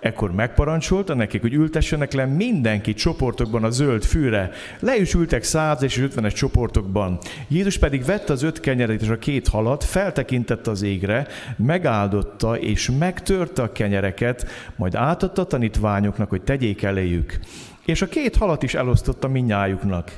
Ekkor 0.00 0.32
megparancsolta 0.32 1.14
nekik, 1.14 1.40
hogy 1.40 1.54
ültessenek 1.54 2.12
le 2.12 2.26
mindenki 2.26 2.94
csoportokban 2.94 3.64
a 3.64 3.70
zöld 3.70 4.04
fűre. 4.04 4.50
Le 4.80 4.96
is 4.96 5.14
ültek 5.14 5.42
száz 5.42 5.82
és 5.82 5.98
ötvenes 5.98 6.32
csoportokban. 6.32 7.18
Jézus 7.48 7.78
pedig 7.78 8.04
vette 8.04 8.32
az 8.32 8.42
öt 8.42 8.60
kenyeret 8.60 9.02
és 9.02 9.08
a 9.08 9.18
két 9.18 9.48
halat, 9.48 9.84
feltekintette 9.84 10.70
az 10.70 10.82
égre, 10.82 11.26
megáldotta 11.56 12.58
és 12.58 12.90
megtörte 12.98 13.62
a 13.62 13.72
kenyereket, 13.72 14.46
majd 14.76 14.94
átadta 14.94 15.42
a 15.42 15.46
tanítványoknak, 15.46 16.28
hogy 16.28 16.42
tegyék 16.42 16.82
eléjük. 16.82 17.38
És 17.84 18.02
a 18.02 18.06
két 18.06 18.36
halat 18.36 18.62
is 18.62 18.74
elosztotta 18.74 19.28
minnyájuknak. 19.28 20.12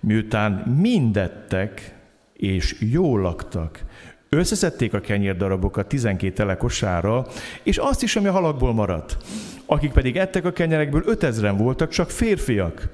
Miután 0.00 0.52
mindettek 0.80 1.94
és 2.32 2.76
jól 2.80 3.20
laktak, 3.20 3.80
Összeszedték 4.36 4.94
a 4.94 5.00
kenyérdarabokat 5.00 5.86
12 5.86 6.32
tele 6.32 6.56
és 7.62 7.76
azt 7.76 8.02
is, 8.02 8.16
ami 8.16 8.26
a 8.26 8.32
halakból 8.32 8.72
maradt. 8.74 9.16
Akik 9.66 9.92
pedig 9.92 10.16
ettek 10.16 10.44
a 10.44 10.52
kenyerekből, 10.52 11.02
ötezren 11.06 11.56
voltak, 11.56 11.90
csak 11.90 12.10
férfiak. 12.10 12.88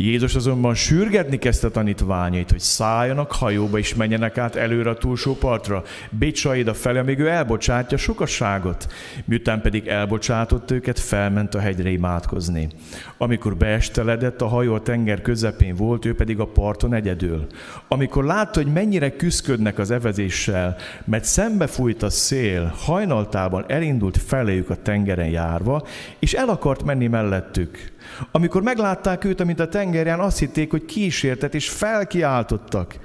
Jézus 0.00 0.34
azonban 0.34 0.74
sürgetni 0.74 1.38
kezdte 1.38 1.68
tanítványait, 1.68 2.50
hogy 2.50 2.60
szálljanak 2.60 3.32
hajóba 3.32 3.78
és 3.78 3.94
menjenek 3.94 4.38
át 4.38 4.56
előre 4.56 4.90
a 4.90 4.96
túlsó 4.96 5.34
partra, 5.34 5.82
Bécsaida 6.10 6.74
felé, 6.74 6.98
amíg 6.98 7.18
ő 7.18 7.28
elbocsátja 7.28 7.96
sokasságot. 7.96 8.92
Miután 9.24 9.60
pedig 9.60 9.86
elbocsátott 9.86 10.70
őket, 10.70 10.98
felment 10.98 11.54
a 11.54 11.58
hegyre 11.58 11.90
imádkozni. 11.90 12.68
Amikor 13.16 13.56
beesteledett, 13.56 14.42
a 14.42 14.46
hajó 14.46 14.74
a 14.74 14.82
tenger 14.82 15.22
közepén 15.22 15.74
volt, 15.74 16.04
ő 16.04 16.14
pedig 16.14 16.40
a 16.40 16.46
parton 16.46 16.94
egyedül. 16.94 17.46
Amikor 17.88 18.24
látta, 18.24 18.62
hogy 18.62 18.72
mennyire 18.72 19.16
küzdködnek 19.16 19.78
az 19.78 19.90
evezéssel, 19.90 20.76
mert 21.04 21.24
szembe 21.24 21.66
fújt 21.66 22.02
a 22.02 22.10
szél, 22.10 22.74
hajnaltában 22.76 23.64
elindult 23.68 24.16
feléjük 24.16 24.70
a 24.70 24.82
tengeren 24.82 25.28
járva, 25.28 25.86
és 26.18 26.34
el 26.34 26.48
akart 26.48 26.84
menni 26.84 27.06
mellettük. 27.06 27.96
Amikor 28.30 28.62
meglátták 28.62 29.24
őt, 29.24 29.40
amint 29.40 29.60
a 29.60 29.68
tengerján, 29.68 30.20
azt 30.20 30.38
hitték, 30.38 30.70
hogy 30.70 30.84
kísértet, 30.84 31.54
és 31.54 31.70
felkiáltottak, 31.70 32.98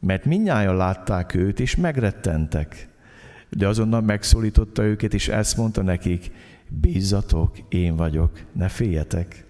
mert 0.00 0.24
minnyáján 0.24 0.76
látták 0.76 1.34
őt, 1.34 1.60
és 1.60 1.76
megrettentek. 1.76 2.88
De 3.48 3.68
azonnal 3.68 4.00
megszólította 4.00 4.82
őket, 4.82 5.14
és 5.14 5.28
ezt 5.28 5.56
mondta 5.56 5.82
nekik, 5.82 6.30
bízzatok, 6.68 7.56
én 7.68 7.96
vagyok, 7.96 8.40
ne 8.52 8.68
féljetek. 8.68 9.44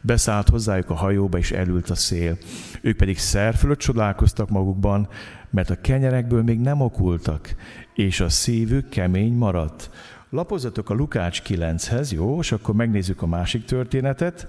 Beszállt 0.00 0.48
hozzájuk 0.48 0.90
a 0.90 0.94
hajóba, 0.94 1.38
és 1.38 1.50
elült 1.50 1.90
a 1.90 1.94
szél. 1.94 2.38
Ők 2.80 2.96
pedig 2.96 3.18
szerfölött 3.18 3.78
csodálkoztak 3.78 4.48
magukban, 4.48 5.08
mert 5.50 5.70
a 5.70 5.80
kenyerekből 5.80 6.42
még 6.42 6.60
nem 6.60 6.80
okultak, 6.80 7.54
és 7.94 8.20
a 8.20 8.28
szívük 8.28 8.88
kemény 8.88 9.32
maradt. 9.32 9.90
Lapozatok 10.34 10.90
a 10.90 10.94
Lukács 10.94 11.42
9-hez, 11.46 12.12
jó, 12.12 12.38
és 12.38 12.52
akkor 12.52 12.74
megnézzük 12.74 13.22
a 13.22 13.26
másik 13.26 13.64
történetet, 13.64 14.46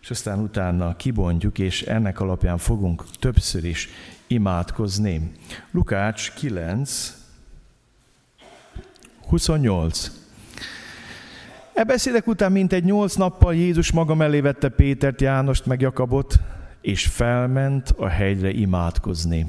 és 0.00 0.10
aztán 0.10 0.38
utána 0.38 0.96
kibontjuk, 0.96 1.58
és 1.58 1.82
ennek 1.82 2.20
alapján 2.20 2.58
fogunk 2.58 3.04
többször 3.18 3.64
is 3.64 3.88
imádkozni. 4.26 5.32
Lukács 5.70 6.32
9, 6.32 7.14
28. 9.26 10.10
E 11.74 11.84
beszédek 11.84 12.26
után 12.26 12.52
mintegy 12.52 12.84
nyolc 12.84 13.14
nappal 13.14 13.54
Jézus 13.54 13.92
maga 13.92 14.14
mellé 14.14 14.40
vette 14.40 14.68
Pétert, 14.68 15.20
Jánost 15.20 15.66
meg 15.66 15.80
Jakabot, 15.80 16.34
és 16.80 17.06
felment 17.06 17.94
a 17.96 18.06
hegyre 18.06 18.50
imádkozni. 18.50 19.46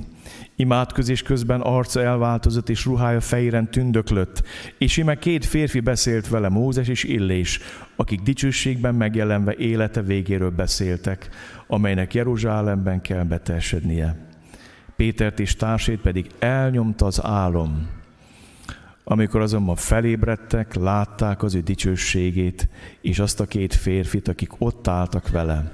Imádkozés 0.60 1.22
közben 1.22 1.62
arca 1.62 2.02
elváltozott, 2.02 2.70
és 2.70 2.86
ruhája 2.86 3.22
fejéren 3.22 3.72
tündöklött, 3.72 4.44
és 4.78 4.98
ime 4.98 5.16
két 5.20 5.46
férfi 5.46 5.80
beszélt 5.80 6.28
vele, 6.28 6.50
Mózes 6.50 6.88
és 6.88 7.04
Illés, 7.04 7.60
akik 7.96 8.22
dicsőségben 8.22 8.96
megjelenve 8.96 9.56
élete 9.56 10.02
végéről 10.02 10.50
beszéltek, 10.50 11.30
amelynek 11.68 12.14
Jeruzsálemben 12.14 13.02
kell 13.02 13.24
beteljesednie. 13.24 14.28
Pétert 14.96 15.40
és 15.40 15.56
társét 15.56 16.00
pedig 16.02 16.30
elnyomta 16.40 17.06
az 17.06 17.24
álom. 17.24 17.90
Amikor 19.04 19.42
azonban 19.42 19.76
felébredtek, 19.76 20.74
látták 20.76 21.44
az 21.44 21.56
ő 21.56 21.60
dicsőségét, 21.60 22.70
és 23.02 23.20
azt 23.20 23.40
a 23.40 23.46
két 23.46 23.74
férfit, 23.74 24.28
akik 24.28 24.52
ott 24.58 24.88
álltak 24.88 25.30
vele. 25.30 25.72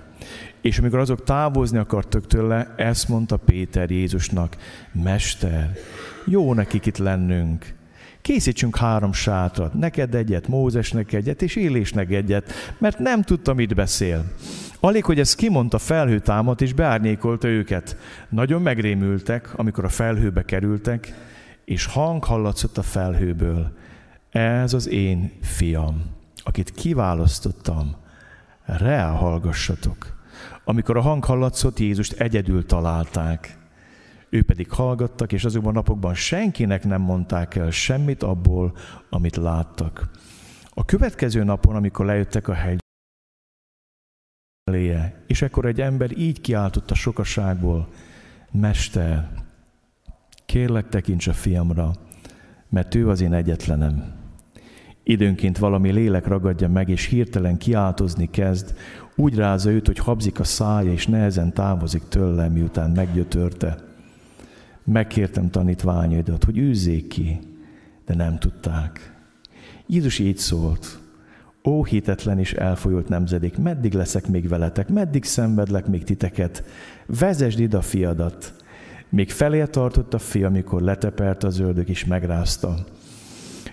És 0.66 0.80
amikor 0.80 1.00
azok 1.00 1.24
távozni 1.24 1.78
akartak 1.78 2.28
tőle, 2.28 2.74
ezt 2.78 3.08
mondta 3.08 3.38
Péter 3.38 3.92
Jézusnak, 3.92 4.58
Mester, 4.92 5.72
jó 6.26 6.54
nekik 6.54 6.86
itt 6.86 6.98
lennünk. 6.98 7.74
Készítsünk 8.22 8.78
három 8.78 9.14
sátrat, 9.14 9.74
neked 9.74 10.16
egyet, 10.16 10.48
Mózesnek 10.48 11.14
egyet, 11.14 11.42
és 11.42 11.56
Élésnek 11.56 12.12
egyet, 12.12 12.52
mert 12.78 13.00
nem 13.00 13.22
tudta, 13.22 13.54
mit 13.54 13.76
beszél. 13.76 14.24
Alig, 14.80 15.04
hogy 15.04 15.20
ez 15.20 15.36
kimondta 15.36 15.78
felhő 15.78 16.20
támat, 16.20 16.62
és 16.62 16.74
beárnyékolta 16.74 17.48
őket. 17.48 17.98
Nagyon 18.30 18.62
megrémültek, 18.62 19.58
amikor 19.58 19.84
a 19.84 19.90
felhőbe 19.90 20.46
kerültek, 20.46 21.14
és 21.66 21.86
hang 21.86 22.24
hallatszott 22.24 22.78
a 22.78 22.84
felhőből. 22.84 23.72
Ez 24.30 24.74
az 24.74 24.88
én 24.88 25.32
fiam, 25.42 26.04
akit 26.44 26.72
kiválasztottam. 26.72 27.96
Reá 28.64 29.10
hallgassatok. 29.10 30.15
Amikor 30.66 30.98
a 30.98 31.02
hang 31.02 31.24
hallatszott, 31.24 31.80
Jézust 31.80 32.14
egyedül 32.14 32.66
találták. 32.66 33.58
Ő 34.30 34.44
pedig 34.44 34.72
hallgattak, 34.72 35.32
és 35.32 35.46
azokban 35.46 35.72
a 35.72 35.76
napokban 35.76 36.14
senkinek 36.14 36.84
nem 36.84 37.02
mondták 37.02 37.56
el 37.56 37.72
semmit 37.72 38.24
abból, 38.24 38.78
amit 39.10 39.36
láttak. 39.36 40.10
A 40.70 40.86
következő 40.86 41.44
napon, 41.44 41.76
amikor 41.76 42.06
lejöttek 42.06 42.48
a 42.48 42.54
hegy 42.54 42.80
eléje, 44.64 45.24
és 45.28 45.42
ekkor 45.42 45.66
egy 45.66 45.82
ember 45.82 46.18
így 46.18 46.42
kiáltott 46.42 46.92
a 46.92 46.96
sokaságból, 46.96 47.88
Mester, 48.52 49.30
kérlek 50.46 50.90
tekints 50.90 51.28
a 51.28 51.34
fiamra, 51.34 51.92
mert 52.70 52.96
ő 52.96 53.10
az 53.10 53.22
én 53.22 53.34
egyetlenem. 53.34 54.14
Időnként 55.04 55.58
valami 55.58 55.92
lélek 55.92 56.28
ragadja 56.28 56.70
meg, 56.70 56.90
és 56.90 57.06
hirtelen 57.06 57.58
kiáltozni 57.58 58.30
kezd, 58.30 58.76
úgy 59.16 59.36
rázza 59.36 59.72
őt, 59.72 59.86
hogy 59.86 59.98
habzik 59.98 60.40
a 60.40 60.44
szája, 60.44 60.92
és 60.92 61.08
nehezen 61.08 61.54
távozik 61.54 62.04
tőlem, 62.08 62.52
miután 62.52 62.92
meggyötörte. 62.92 63.78
Megkértem 64.84 65.50
tanítványaidat, 65.50 66.44
hogy 66.44 66.58
űzzék 66.58 67.08
ki, 67.08 67.40
de 68.06 68.16
nem 68.16 68.38
tudták. 68.38 69.14
Jézus 69.88 70.20
így 70.20 70.38
szólt, 70.38 71.00
Ó, 71.66 71.84
hitetlen 71.84 72.40
és 72.40 72.54
elfolyult 72.54 73.08
nemzedék, 73.08 73.58
meddig 73.58 73.94
leszek 73.94 74.28
még 74.28 74.48
veletek, 74.48 74.90
meddig 74.90 75.24
szenvedlek 75.24 75.88
még 75.88 76.04
titeket? 76.04 76.64
Vezesd 77.06 77.60
ide 77.60 77.78
a 77.78 77.82
fiadat. 77.82 78.54
Még 79.10 79.32
felé 79.32 79.64
tartott 79.66 80.14
a 80.14 80.20
fia, 80.20 80.48
amikor 80.48 80.82
letepert 80.82 81.44
az 81.44 81.60
ördög 81.60 81.90
és 81.90 82.06
megrázta. 82.06 82.76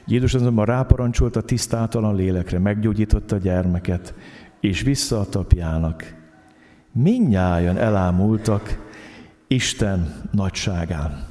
Jézus 0.06 0.34
azonban 0.34 0.64
ráparancsolt 0.64 1.36
a 1.36 1.42
tisztátalan 1.42 2.14
lélekre, 2.14 2.58
meggyógyította 2.58 3.36
a 3.36 3.38
gyermeket, 3.38 4.14
és 4.62 4.80
vissza 4.80 5.20
a 5.20 5.28
tapjának. 5.28 6.14
Minnyáján 6.92 7.76
elámultak 7.78 8.90
Isten 9.46 10.28
nagyságán. 10.30 11.26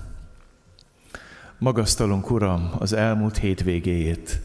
Magasztalunk, 1.57 2.31
Uram, 2.31 2.71
az 2.79 2.93
elmúlt 2.93 3.37
hétvégéjét. 3.37 4.41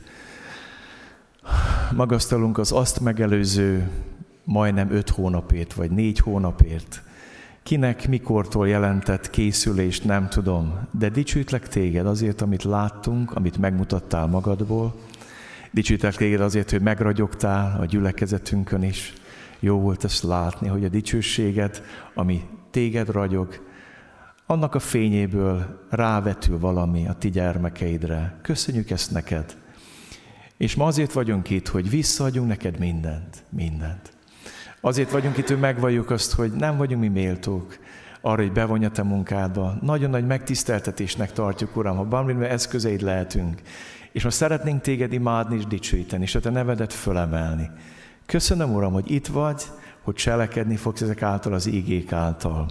Magasztalunk 1.97 2.59
az 2.59 2.73
azt 2.73 3.01
megelőző 3.01 3.91
majdnem 4.45 4.91
öt 4.91 5.11
hónapért, 5.11 5.73
vagy 5.73 5.91
négy 5.91 6.19
hónapért. 6.19 7.03
Kinek 7.63 8.09
mikortól 8.09 8.69
jelentett 8.69 9.31
készülést, 9.31 10.05
nem 10.05 10.29
tudom, 10.29 10.89
de 10.91 11.09
dicsőtlek 11.09 11.69
téged 11.69 12.07
azért, 12.07 12.41
amit 12.41 12.63
láttunk, 12.63 13.33
amit 13.33 13.59
megmutattál 13.59 14.27
magadból, 14.27 14.95
Dicsőítek 15.77 16.17
téged 16.17 16.41
azért, 16.41 16.71
hogy 16.71 16.83
megragyogtál 16.83 17.81
a 17.81 17.85
gyülekezetünkön 17.85 18.83
is. 18.83 19.13
Jó 19.61 19.81
volt 19.81 20.05
ezt 20.05 20.23
látni, 20.23 20.69
hogy 20.69 20.85
a 20.85 20.89
dicsőséget, 20.89 21.83
ami 22.15 22.43
téged 22.71 23.09
ragyog, 23.09 23.67
annak 24.47 24.75
a 24.75 24.79
fényéből 24.79 25.87
rávetül 25.91 26.59
valami 26.59 27.09
a 27.09 27.13
ti 27.13 27.31
gyermekeidre. 27.31 28.39
Köszönjük 28.43 28.91
ezt 28.91 29.11
neked. 29.11 29.57
És 30.57 30.75
ma 30.75 30.87
azért 30.87 31.13
vagyunk 31.13 31.51
itt, 31.51 31.69
hogy 31.69 31.91
visszaadjunk 31.91 32.49
neked 32.49 32.79
mindent, 32.79 33.45
mindent. 33.51 34.13
Azért 34.81 35.11
vagyunk 35.11 35.37
itt, 35.37 35.49
hogy 35.49 35.61
megvalljuk 35.61 36.11
azt, 36.11 36.33
hogy 36.33 36.53
nem 36.53 36.77
vagyunk 36.77 37.01
mi 37.01 37.09
méltók 37.09 37.79
arra, 38.21 38.43
hogy 38.43 38.53
bevonja 38.53 38.91
te 38.91 39.03
munkádba. 39.03 39.75
Nagyon 39.81 40.11
nagy 40.11 40.27
megtiszteltetésnek 40.27 41.33
tartjuk, 41.33 41.77
Uram, 41.77 41.97
ha 41.97 42.05
bármilyen 42.05 42.43
eszközeid 42.43 43.01
lehetünk. 43.01 43.61
És 44.17 44.25
most 44.25 44.37
szeretnénk 44.37 44.81
téged 44.81 45.13
imádni 45.13 45.57
és 45.57 45.67
dicsőíteni, 45.67 46.23
és 46.23 46.35
a 46.35 46.41
te 46.41 46.51
nevedet 46.51 46.93
fölemelni. 46.93 47.71
Köszönöm, 48.27 48.75
Uram, 48.75 48.93
hogy 48.93 49.11
itt 49.11 49.27
vagy, 49.27 49.63
hogy 50.03 50.15
cselekedni 50.15 50.77
fogsz 50.77 51.01
ezek 51.01 51.23
által 51.23 51.53
az 51.53 51.67
ígék 51.67 52.13
által. 52.13 52.67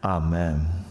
Amen. 0.00 0.84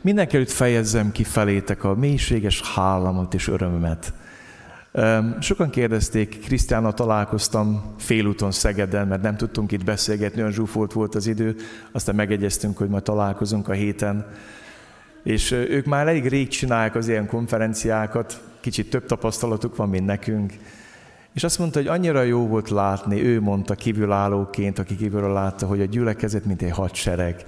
Mindenkelőtt 0.00 0.50
fejezzem 0.50 1.12
ki 1.12 1.24
felétek 1.24 1.84
a 1.84 1.94
mélységes 1.94 2.74
hálamat 2.74 3.34
és 3.34 3.48
örömömet. 3.48 4.12
Sokan 5.40 5.70
kérdezték, 5.70 6.40
Krisztiánnal 6.40 6.94
találkoztam 6.94 7.94
félúton 7.98 8.50
Szegeden, 8.50 9.08
mert 9.08 9.22
nem 9.22 9.36
tudtunk 9.36 9.72
itt 9.72 9.84
beszélgetni, 9.84 10.40
olyan 10.40 10.52
zsúfolt 10.52 10.92
volt 10.92 11.14
az 11.14 11.26
idő, 11.26 11.56
aztán 11.92 12.14
megegyeztünk, 12.14 12.76
hogy 12.76 12.88
majd 12.88 13.02
találkozunk 13.02 13.68
a 13.68 13.72
héten. 13.72 14.26
És 15.24 15.50
ők 15.50 15.84
már 15.84 16.08
elég 16.08 16.26
rég 16.26 16.48
csinálják 16.48 16.94
az 16.94 17.08
ilyen 17.08 17.26
konferenciákat, 17.26 18.42
kicsit 18.60 18.90
több 18.90 19.06
tapasztalatuk 19.06 19.76
van, 19.76 19.88
mint 19.88 20.06
nekünk. 20.06 20.52
És 21.34 21.44
azt 21.44 21.58
mondta, 21.58 21.78
hogy 21.78 21.88
annyira 21.88 22.22
jó 22.22 22.46
volt 22.46 22.70
látni, 22.70 23.22
ő 23.22 23.40
mondta 23.40 23.74
kívülállóként, 23.74 24.78
aki 24.78 24.96
kívülről 24.96 25.32
látta, 25.32 25.66
hogy 25.66 25.80
a 25.80 25.84
gyülekezet, 25.84 26.44
mint 26.44 26.62
egy 26.62 26.70
hadsereg, 26.70 27.44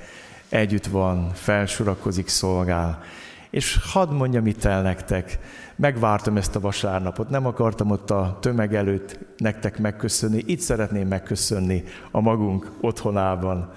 együtt 0.48 0.86
van, 0.86 1.30
felsorakozik, 1.32 2.28
szolgál. 2.28 3.02
És 3.50 3.78
hadd 3.92 4.12
mondjam 4.12 4.46
itt 4.46 4.64
el 4.64 4.82
nektek, 4.82 5.38
megvártam 5.76 6.36
ezt 6.36 6.56
a 6.56 6.60
vasárnapot, 6.60 7.28
nem 7.28 7.46
akartam 7.46 7.90
ott 7.90 8.10
a 8.10 8.38
tömeg 8.40 8.74
előtt 8.74 9.18
nektek 9.36 9.78
megköszönni, 9.78 10.42
itt 10.46 10.60
szeretném 10.60 11.08
megköszönni 11.08 11.84
a 12.10 12.20
magunk 12.20 12.70
otthonában, 12.80 13.72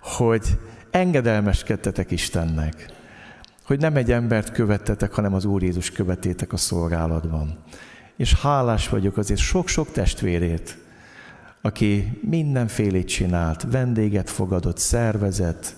hogy 0.00 0.58
engedelmeskedtetek 0.90 2.10
Istennek, 2.10 3.00
hogy 3.64 3.80
nem 3.80 3.96
egy 3.96 4.12
embert 4.12 4.52
követtetek, 4.52 5.12
hanem 5.12 5.34
az 5.34 5.44
Úr 5.44 5.62
Jézus 5.62 5.90
követétek 5.90 6.52
a 6.52 6.56
szolgálatban. 6.56 7.58
És 8.16 8.34
hálás 8.34 8.88
vagyok 8.88 9.16
azért 9.16 9.40
sok-sok 9.40 9.90
testvérét, 9.90 10.78
aki 11.60 12.20
mindenfélét 12.22 13.08
csinált, 13.08 13.66
vendéget 13.70 14.30
fogadott, 14.30 14.78
szervezett, 14.78 15.74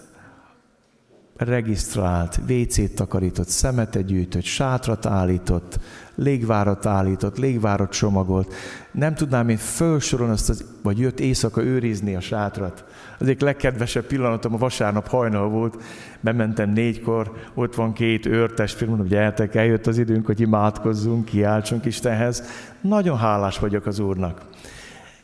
regisztrált, 1.37 2.41
WC-t 2.49 2.95
takarított, 2.95 3.49
szemetet 3.49 4.05
gyűjtött, 4.05 4.43
sátrat 4.43 5.07
állított, 5.07 5.79
légvárat 6.15 6.87
állított, 6.87 7.39
légvárat 7.39 7.91
csomagolt. 7.91 8.55
Nem 8.93 9.15
tudnám 9.15 9.49
én 9.49 9.57
felsorolni 9.57 10.33
azt, 10.33 10.49
az, 10.49 10.65
vagy 10.83 10.99
jött 10.99 11.21
éjszaka 11.21 11.63
őrizni 11.63 12.15
a 12.15 12.21
sátrat. 12.21 12.85
Az 13.19 13.27
egyik 13.27 13.41
legkedvesebb 13.41 14.05
pillanatom 14.05 14.55
a 14.55 14.59
vasárnap 14.59 15.09
hajnal 15.09 15.49
volt, 15.49 15.83
bementem 16.21 16.71
négykor, 16.71 17.33
ott 17.55 17.75
van 17.75 17.93
két 17.93 18.27
őrtestvér, 18.27 18.89
mondom, 18.89 19.07
gyertek, 19.07 19.55
eljött 19.55 19.87
az 19.87 19.99
időnk, 19.99 20.27
hogy 20.27 20.41
imádkozzunk, 20.41 21.25
kiáltsunk 21.25 21.85
Istenhez. 21.85 22.43
Nagyon 22.81 23.19
hálás 23.19 23.59
vagyok 23.59 23.87
az 23.87 23.99
Úrnak. 23.99 24.43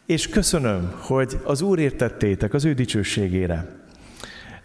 És 0.07 0.29
köszönöm, 0.29 0.92
hogy 0.99 1.40
az 1.44 1.62
Úr 1.62 1.79
értettétek 1.79 2.55
az 2.55 2.64
ő 2.64 2.73
dicsőségére. 2.73 3.79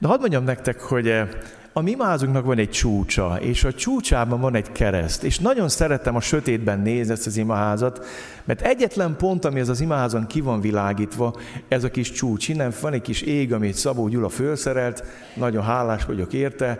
De 0.06 0.12
hadd 0.12 0.20
mondjam 0.20 0.44
nektek, 0.44 0.82
hogy 0.82 1.08
eh, 1.08 1.28
a 1.74 1.82
mi 1.82 1.91
imázunknak 1.91 2.46
van 2.46 2.58
egy 2.58 2.70
csúcsa, 2.70 3.38
és 3.41 3.63
a 3.63 3.74
csúcsában 3.74 4.39
van 4.39 4.56
egy 4.56 4.72
kereszt, 4.72 5.24
és 5.24 5.39
nagyon 5.39 5.70
szeretem 5.70 6.15
a 6.15 6.22
sötétben 6.22 6.80
nézni 6.80 7.13
ezt 7.13 7.28
az 7.28 7.38
imaházat, 7.38 8.06
mert 8.44 8.62
egyetlen 8.62 9.15
pont, 9.18 9.46
ami 9.46 9.60
ez 9.60 9.70
az 9.70 9.82
imaházon 9.82 10.28
ki 10.28 10.41
van 10.41 10.62
világítva, 10.62 11.36
ez 11.68 11.84
a 11.84 11.89
kis 11.89 12.12
csúcs. 12.12 12.48
Innen 12.48 12.74
van 12.82 12.94
egy 12.94 13.02
kis 13.02 13.22
ég, 13.22 13.54
amit 13.54 13.74
Szabó 13.74 14.08
Gyula 14.08 14.30
fölszerelt, 14.30 15.04
nagyon 15.36 15.63
hálás 15.63 16.06
vagyok 16.06 16.34
érte, 16.34 16.80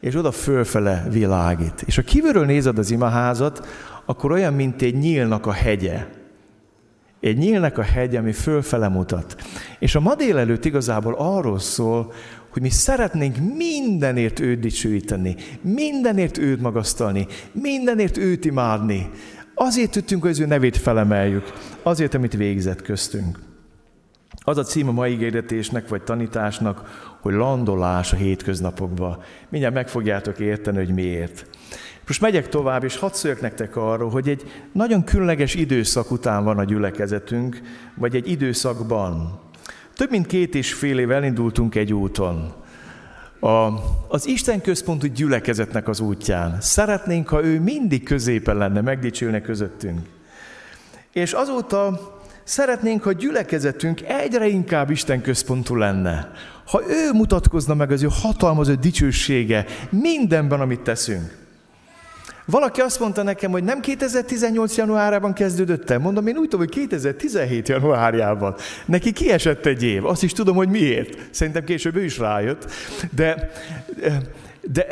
és 0.00 0.14
oda 0.14 0.30
fölfele 0.30 1.06
világít. 1.10 1.82
És 1.86 1.96
ha 1.96 2.02
kívülről 2.02 2.44
nézed 2.44 2.78
az 2.78 2.90
imaházat, 2.90 3.66
akkor 4.04 4.32
olyan, 4.32 4.54
mint 4.54 4.82
egy 4.82 4.94
nyílnak 4.94 5.46
a 5.46 5.52
hegye. 5.52 6.06
Egy 7.20 7.36
nyílnak 7.36 7.78
a 7.78 7.82
hegye, 7.82 8.18
ami 8.18 8.32
fölfele 8.32 8.88
mutat. 8.88 9.36
És 9.78 9.94
a 9.94 10.00
ma 10.00 10.14
délelőtt 10.14 10.64
igazából 10.64 11.14
arról 11.18 11.58
szól, 11.58 12.12
hogy 12.56 12.64
mi 12.64 12.70
szeretnénk 12.70 13.36
mindenért 13.56 14.40
őt 14.40 14.60
dicsőíteni, 14.60 15.36
mindenért 15.60 16.38
őt 16.38 16.60
magasztalni, 16.60 17.26
mindenért 17.52 18.16
őt 18.16 18.44
imádni. 18.44 19.10
Azért 19.54 19.90
tudtunk, 19.90 20.22
hogy 20.22 20.30
az 20.30 20.40
ő 20.40 20.46
nevét 20.46 20.76
felemeljük, 20.76 21.52
azért, 21.82 22.14
amit 22.14 22.36
végzett 22.36 22.82
köztünk. 22.82 23.38
Az 24.44 24.58
a 24.58 24.62
cím 24.62 24.88
a 24.88 24.92
mai 24.92 25.12
ígéretésnek 25.12 25.88
vagy 25.88 26.02
tanításnak, 26.02 27.08
hogy 27.20 27.34
landolás 27.34 28.12
a 28.12 28.16
hétköznapokba. 28.16 29.22
Mindjárt 29.48 29.74
meg 29.74 29.88
fogjátok 29.88 30.38
érteni, 30.38 30.76
hogy 30.76 30.94
miért. 30.94 31.46
Most 32.06 32.20
megyek 32.20 32.48
tovább, 32.48 32.84
és 32.84 32.96
hadd 32.96 33.12
szóljak 33.12 33.40
nektek 33.40 33.76
arról, 33.76 34.10
hogy 34.10 34.28
egy 34.28 34.42
nagyon 34.72 35.04
különleges 35.04 35.54
időszak 35.54 36.10
után 36.10 36.44
van 36.44 36.58
a 36.58 36.64
gyülekezetünk, 36.64 37.60
vagy 37.94 38.14
egy 38.14 38.30
időszakban. 38.30 39.40
Több 39.96 40.10
mint 40.10 40.26
két 40.26 40.54
és 40.54 40.72
fél 40.72 40.98
év 40.98 41.10
elindultunk 41.10 41.74
egy 41.74 41.92
úton. 41.92 42.52
A, 43.40 43.68
az 44.08 44.26
Isten 44.26 44.60
központú 44.60 45.06
gyülekezetnek 45.06 45.88
az 45.88 46.00
útján. 46.00 46.60
Szeretnénk, 46.60 47.28
ha 47.28 47.44
ő 47.44 47.60
mindig 47.60 48.02
középen 48.02 48.56
lenne, 48.56 48.80
megdicsülne 48.80 49.40
közöttünk. 49.40 50.00
És 51.12 51.32
azóta 51.32 52.00
szeretnénk, 52.44 53.02
ha 53.02 53.12
gyülekezetünk 53.12 54.00
egyre 54.02 54.46
inkább 54.46 54.90
Isten 54.90 55.20
központú 55.20 55.74
lenne. 55.74 56.32
Ha 56.66 56.82
ő 56.88 57.12
mutatkozna 57.12 57.74
meg 57.74 57.90
az 57.90 58.02
ő 58.02 58.08
hatalmazó 58.10 58.74
dicsősége 58.74 59.64
mindenben, 59.90 60.60
amit 60.60 60.80
teszünk. 60.80 61.45
Valaki 62.46 62.80
azt 62.80 63.00
mondta 63.00 63.22
nekem, 63.22 63.50
hogy 63.50 63.64
nem 63.64 63.80
2018 63.80 64.76
januárában 64.76 65.32
kezdődött 65.32 65.90
el. 65.90 65.98
Mondom, 65.98 66.26
én 66.26 66.36
úgy 66.36 66.48
tudom, 66.48 66.60
hogy 66.60 66.74
2017 66.74 67.68
januárjában. 67.68 68.54
Neki 68.86 69.12
kiesett 69.12 69.66
egy 69.66 69.82
év. 69.82 70.06
Azt 70.06 70.22
is 70.22 70.32
tudom, 70.32 70.56
hogy 70.56 70.68
miért. 70.68 71.28
Szerintem 71.30 71.64
később 71.64 71.96
ő 71.96 72.04
is 72.04 72.18
rájött. 72.18 72.70
De, 73.10 73.50
de, 74.72 74.86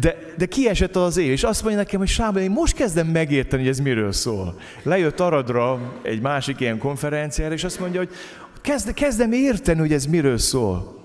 de, 0.00 0.16
de 0.36 0.46
kiesett 0.46 0.96
az 0.96 1.16
év, 1.16 1.30
és 1.30 1.42
azt 1.42 1.62
mondja 1.62 1.80
nekem, 1.80 1.98
hogy 1.98 2.08
Sába, 2.08 2.40
én 2.40 2.50
most 2.50 2.74
kezdem 2.74 3.06
megérteni, 3.06 3.62
hogy 3.62 3.70
ez 3.70 3.78
miről 3.78 4.12
szól. 4.12 4.60
Lejött 4.82 5.20
Aradra 5.20 5.92
egy 6.02 6.20
másik 6.20 6.60
ilyen 6.60 6.78
konferenciára, 6.78 7.54
és 7.54 7.64
azt 7.64 7.80
mondja, 7.80 8.00
hogy 8.00 8.10
kezd, 8.60 8.94
kezdem 8.94 9.32
érteni, 9.32 9.78
hogy 9.78 9.92
ez 9.92 10.06
miről 10.06 10.38
szól. 10.38 11.02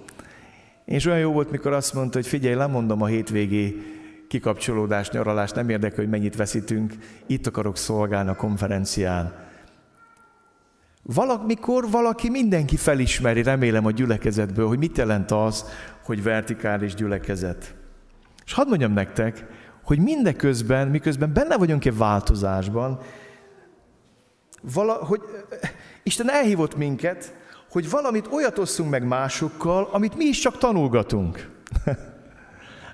És 0.86 1.06
olyan 1.06 1.20
jó 1.20 1.32
volt, 1.32 1.52
mikor 1.52 1.74
azt 1.74 1.94
mondta, 1.94 2.18
hogy 2.18 2.28
figyelj, 2.28 2.56
lemondom 2.56 3.02
a 3.02 3.06
hétvégi 3.06 3.98
kikapcsolódás, 4.30 5.10
nyaralás, 5.10 5.52
nem 5.52 5.70
érdekel, 5.70 5.98
hogy 5.98 6.10
mennyit 6.10 6.36
veszítünk, 6.36 6.94
itt 7.26 7.48
akarok 7.48 7.78
szolgálni 7.78 8.30
a 8.30 8.36
konferencián. 8.36 9.48
Valamikor 11.04 11.90
valaki 11.90 12.30
mindenki 12.30 12.78
felismeri, 12.78 13.44
remélem 13.44 13.86
a 13.86 13.92
gyülekezetből, 13.92 14.68
hogy 14.68 14.78
mit 14.78 14.98
jelent 14.98 15.32
az, 15.32 15.66
hogy 16.04 16.24
vertikális 16.24 16.94
gyülekezet. 16.94 17.76
És 18.46 18.54
hadd 18.54 18.68
mondjam 18.68 18.94
nektek, 18.94 19.46
hogy 19.84 20.00
mindeközben, 20.00 20.88
miközben 20.88 21.34
benne 21.34 21.58
vagyunk 21.58 21.86
egy 21.86 21.98
változásban, 21.98 23.00
vala, 24.74 24.94
hogy 24.94 25.22
Isten 26.04 26.30
elhívott 26.30 26.76
minket, 26.76 27.36
hogy 27.70 27.90
valamit 27.90 28.28
olyat 28.32 28.58
osszunk 28.58 28.90
meg 28.90 29.04
másokkal, 29.04 29.90
amit 29.92 30.18
mi 30.18 30.26
is 30.26 30.40
csak 30.40 30.58
tanulgatunk. 30.58 31.50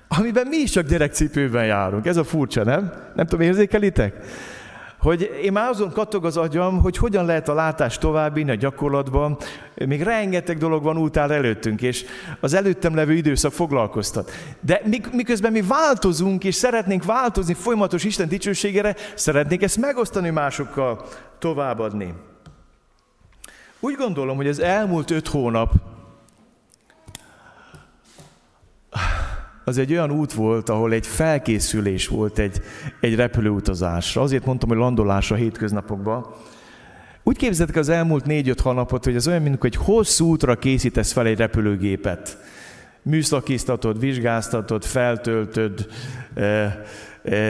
amiben 0.08 0.46
mi 0.46 0.56
is 0.56 0.70
csak 0.70 0.86
gyerekcipőben 0.86 1.66
járunk. 1.66 2.06
Ez 2.06 2.16
a 2.16 2.24
furcsa, 2.24 2.64
nem? 2.64 2.92
Nem 3.14 3.26
tudom, 3.26 3.46
érzékelitek? 3.46 4.14
Hogy 4.98 5.38
én 5.42 5.52
már 5.52 5.68
azon 5.68 5.92
kattog 5.92 6.24
az 6.24 6.36
agyam, 6.36 6.80
hogy 6.80 6.96
hogyan 6.96 7.24
lehet 7.24 7.48
a 7.48 7.54
látást 7.54 8.00
továbbvinni 8.00 8.50
a 8.50 8.54
gyakorlatban. 8.54 9.36
Még 9.74 10.02
rengeteg 10.02 10.58
dolog 10.58 10.82
van 10.82 10.98
útál 10.98 11.32
előttünk, 11.32 11.82
és 11.82 12.04
az 12.40 12.54
előttem 12.54 12.94
levő 12.94 13.12
időszak 13.12 13.52
foglalkoztat. 13.52 14.30
De 14.60 14.82
miközben 15.12 15.52
mi 15.52 15.62
változunk, 15.62 16.44
és 16.44 16.54
szeretnénk 16.54 17.04
változni 17.04 17.54
folyamatos 17.54 18.04
Isten 18.04 18.28
dicsőségére, 18.28 18.96
szeretnénk 19.14 19.62
ezt 19.62 19.76
megosztani 19.76 20.30
másokkal, 20.30 21.06
továbbadni. 21.38 22.14
Úgy 23.80 23.94
gondolom, 23.94 24.36
hogy 24.36 24.48
az 24.48 24.60
elmúlt 24.60 25.10
öt 25.10 25.28
hónap 25.28 25.72
az 29.68 29.78
egy 29.78 29.92
olyan 29.92 30.10
út 30.10 30.32
volt, 30.32 30.68
ahol 30.68 30.92
egy 30.92 31.06
felkészülés 31.06 32.08
volt 32.08 32.38
egy, 32.38 32.60
egy 33.00 33.14
repülőutazásra. 33.14 34.22
Azért 34.22 34.44
mondtam, 34.44 34.68
hogy 34.68 34.78
landolás 34.78 35.30
a 35.30 35.34
hétköznapokban, 35.34 36.26
Úgy 37.22 37.36
képzeljétek 37.36 37.80
az 37.80 37.88
elmúlt 37.88 38.26
négy-öt 38.26 38.60
hónapot, 38.60 39.04
hogy 39.04 39.14
ez 39.14 39.28
olyan, 39.28 39.42
mint 39.42 39.64
egy 39.64 39.76
hosszú 39.76 40.26
útra 40.26 40.56
készítesz 40.56 41.12
fel 41.12 41.26
egy 41.26 41.38
repülőgépet. 41.38 42.38
Műszakiztatod, 43.02 44.00
vizsgáztatod, 44.00 44.84
feltöltöd, 44.84 45.86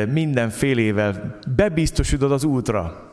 mindenfélével 0.09 1.39
bebiztosítod 1.57 2.33
az 2.33 2.45
útra. 2.45 3.13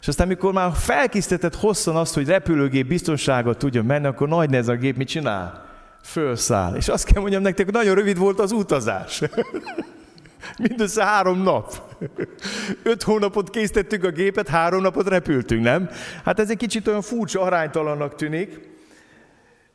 És 0.00 0.08
aztán, 0.08 0.26
amikor 0.26 0.52
már 0.52 0.72
felkészítetted 0.74 1.54
hosszan 1.54 1.96
azt, 1.96 2.14
hogy 2.14 2.26
repülőgép 2.26 2.86
biztonságot 2.86 3.58
tudjon 3.58 3.84
menni, 3.84 4.06
akkor 4.06 4.28
nagy 4.28 4.54
ez 4.54 4.68
a 4.68 4.74
gép 4.74 4.96
mit 4.96 5.08
csinál? 5.08 5.69
Fölszáll. 6.02 6.74
És 6.74 6.88
azt 6.88 7.04
kell 7.04 7.20
mondjam 7.20 7.42
nektek, 7.42 7.64
hogy 7.64 7.74
nagyon 7.74 7.94
rövid 7.94 8.18
volt 8.18 8.40
az 8.40 8.52
utazás. 8.52 9.22
Mindössze 10.68 11.04
három 11.04 11.42
nap. 11.42 11.96
Öt 12.82 13.02
hónapot 13.02 13.50
készítettük 13.50 14.04
a 14.04 14.10
gépet, 14.10 14.48
három 14.48 14.82
napot 14.82 15.08
repültünk, 15.08 15.62
nem? 15.62 15.90
Hát 16.24 16.40
ez 16.40 16.50
egy 16.50 16.56
kicsit 16.56 16.88
olyan 16.88 17.02
furcsa, 17.02 17.40
aránytalannak 17.40 18.14
tűnik. 18.14 18.68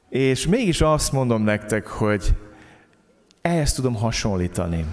És 0.09 0.47
mégis 0.47 0.81
azt 0.81 1.11
mondom 1.11 1.43
nektek, 1.43 1.87
hogy 1.87 2.35
ehhez 3.41 3.73
tudom 3.73 3.95
hasonlítani. 3.95 4.85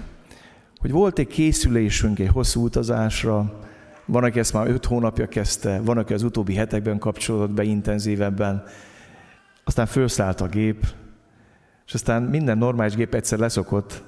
Hogy 0.81 0.91
volt 0.91 1.19
egy 1.19 1.27
készülésünk 1.27 2.19
egy 2.19 2.31
hosszú 2.33 2.65
utazásra, 2.65 3.61
van, 4.05 4.25
aki 4.25 4.39
ezt 4.39 4.53
már 4.53 4.69
öt 4.69 4.85
hónapja 4.85 5.29
kezdte, 5.29 5.81
van, 5.85 5.99
aki 5.99 6.13
az 6.13 6.23
utóbbi 6.23 6.55
hetekben 6.55 6.99
kapcsolódott 6.99 7.51
be 7.51 7.63
intenzívebben, 7.63 8.65
aztán 9.65 9.87
felszállt 9.87 10.41
a 10.41 10.47
gép, 10.47 10.87
és 11.93 11.99
aztán 11.99 12.23
minden 12.23 12.59
normális 12.59 12.95
gép 12.95 13.15
egyszer 13.15 13.39
leszokott 13.39 14.03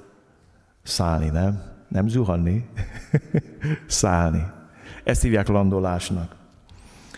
szállni, 0.83 1.29
nem? 1.29 1.63
Nem 1.87 2.07
zuhanni, 2.07 2.69
szállni. 3.87 4.43
Ezt 5.03 5.21
hívják 5.21 5.47
landolásnak. 5.47 6.35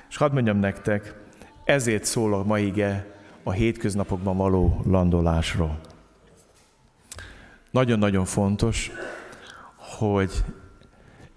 És 0.09 0.18
hadd 0.18 0.34
mondjam 0.34 0.57
nektek, 0.57 1.15
ezért 1.63 2.03
szól 2.03 2.34
a 2.34 2.43
mai 2.43 2.65
ige 2.65 3.15
a 3.43 3.51
hétköznapokban 3.51 4.38
való 4.38 4.82
landolásról. 4.86 5.80
Nagyon-nagyon 7.72 8.26
fontos, 8.26 8.91
hogy 9.76 10.43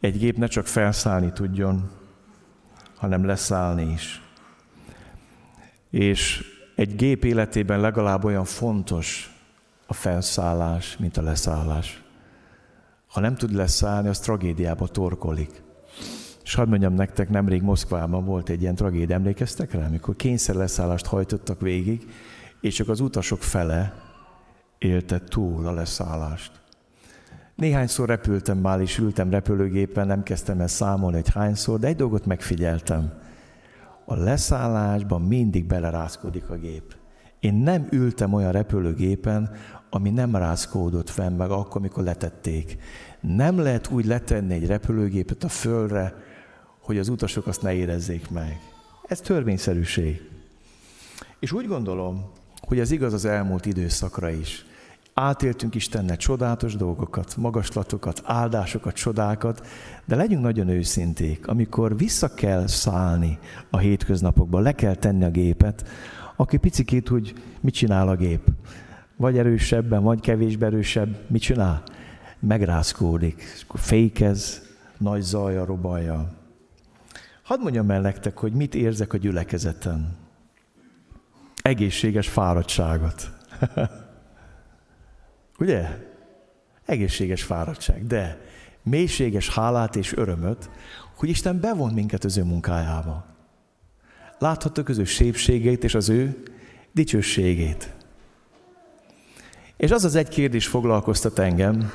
egy 0.01 0.19
gép 0.19 0.37
ne 0.37 0.47
csak 0.47 0.67
felszállni 0.67 1.33
tudjon, 1.33 1.91
hanem 2.97 3.25
leszállni 3.25 3.93
is. 3.93 4.23
És 5.91 6.50
egy 6.81 6.97
gép 6.97 7.25
életében 7.25 7.81
legalább 7.81 8.25
olyan 8.25 8.45
fontos 8.45 9.39
a 9.87 9.95
felszállás, 9.95 10.97
mint 10.97 11.17
a 11.17 11.23
leszállás. 11.23 12.03
Ha 13.07 13.21
nem 13.21 13.35
tud 13.35 13.53
leszállni, 13.53 14.09
az 14.09 14.19
tragédiába 14.19 14.87
torkolik. 14.87 15.63
És 16.45 16.55
hadd 16.55 16.69
mondjam 16.69 16.95
nektek, 16.95 17.29
nemrég 17.29 17.63
Moszkvában 17.63 18.25
volt 18.25 18.49
egy 18.49 18.63
ilyen 18.63 18.75
tragédia, 18.75 19.15
emlékeztek 19.15 19.73
rá, 19.73 19.87
amikor 19.87 20.17
kényszerleszállást 20.17 21.07
hajtottak 21.07 21.61
végig, 21.61 22.07
és 22.61 22.75
csak 22.75 22.89
az 22.89 23.01
utasok 23.01 23.43
fele 23.43 23.95
élte 24.79 25.19
túl 25.19 25.67
a 25.67 25.73
leszállást. 25.73 26.53
Néhányszor 27.55 28.09
repültem 28.09 28.59
már, 28.59 28.81
és 28.81 28.99
ültem 28.99 29.31
repülőgépen, 29.31 30.07
nem 30.07 30.23
kezdtem 30.23 30.61
el 30.61 30.69
számolni, 30.69 31.17
hogy 31.17 31.33
hányszor, 31.33 31.79
de 31.79 31.87
egy 31.87 31.97
dolgot 31.97 32.27
megfigyeltem. 32.27 33.20
A 34.11 34.17
leszállásban 34.17 35.23
mindig 35.23 35.65
belerázkodik 35.65 36.51
a 36.51 36.57
gép. 36.57 36.95
Én 37.41 37.55
nem 37.55 37.87
ültem 37.91 38.33
olyan 38.33 38.53
repülőgépen, 38.53 39.51
ami 39.91 40.11
nem 40.11 40.37
rázkódott 40.37 41.11
fenn 41.11 41.37
meg 41.37 41.51
akkor, 41.51 41.81
amikor 41.81 42.05
letették. 42.05 42.79
Nem 43.21 43.59
lehet 43.59 43.91
úgy 43.91 44.05
letenni 44.05 44.55
egy 44.55 44.67
repülőgépet 44.67 45.45
a 45.45 45.49
földre, 45.49 46.15
hogy 46.81 46.99
az 46.99 47.09
utasok 47.09 47.47
azt 47.47 47.63
ne 47.63 47.73
érezzék 47.73 48.31
meg. 48.31 48.61
Ez 49.03 49.21
törvényszerűség. 49.21 50.31
És 51.41 51.53
úgy 51.53 51.67
gondolom, 51.67 52.31
hogy 52.61 52.79
ez 52.79 52.91
igaz 52.91 53.13
az 53.13 53.25
elmúlt 53.25 53.67
időszakra 53.67 54.31
is. 54.31 54.65
Átéltünk 55.21 55.75
Istennel 55.75 56.17
csodálatos 56.17 56.77
dolgokat, 56.77 57.37
magaslatokat, 57.37 58.23
áldásokat, 58.25 58.95
csodákat, 58.95 59.67
de 60.05 60.17
legyünk 60.17 60.43
nagyon 60.43 60.69
őszinték, 60.69 61.47
amikor 61.47 61.97
vissza 61.97 62.35
kell 62.35 62.67
szállni 62.67 63.39
a 63.71 63.79
hétköznapokba, 63.79 64.61
le 64.61 64.73
kell 64.73 64.95
tenni 64.95 65.25
a 65.25 65.31
gépet, 65.31 65.89
aki 66.37 66.57
picikét 66.57 67.11
úgy 67.11 67.35
mit 67.61 67.75
csinál 67.75 68.09
a 68.09 68.17
gép? 68.17 68.41
Vagy 69.17 69.39
erősebben, 69.39 70.03
vagy 70.03 70.21
kevésbé 70.21 70.67
erősebb, 70.67 71.17
mit 71.27 71.43
csinál? 71.43 71.83
Megrázkódik, 72.39 73.43
fékez, 73.75 74.63
nagy 74.99 75.23
zaja, 75.23 75.65
robalja. 75.65 76.33
Hadd 77.43 77.61
mondjam 77.61 77.91
el 77.91 78.01
nektek, 78.01 78.39
hogy 78.39 78.53
mit 78.53 78.75
érzek 78.75 79.13
a 79.13 79.17
gyülekezeten. 79.17 80.17
Egészséges 81.63 82.29
fáradtságot. 82.29 83.31
Ugye? 85.61 85.89
Egészséges 86.87 87.43
fáradtság, 87.43 88.07
de 88.07 88.41
mélységes 88.83 89.49
hálát 89.49 89.97
és 89.97 90.17
örömöt, 90.17 90.71
hogy 91.15 91.29
Isten 91.29 91.61
bevont 91.61 91.95
minket 91.95 92.25
az 92.25 92.37
ő 92.37 92.45
munkájába. 92.45 93.27
Láthattuk 94.39 94.89
az 94.89 94.99
ő 94.99 95.05
szépségét 95.05 95.85
és 95.85 95.95
az 95.95 96.09
ő 96.09 96.43
dicsőségét. 96.93 97.93
És 99.77 99.91
az 99.91 100.05
az 100.05 100.15
egy 100.15 100.29
kérdés 100.29 100.67
foglalkoztat 100.67 101.39
engem, 101.39 101.91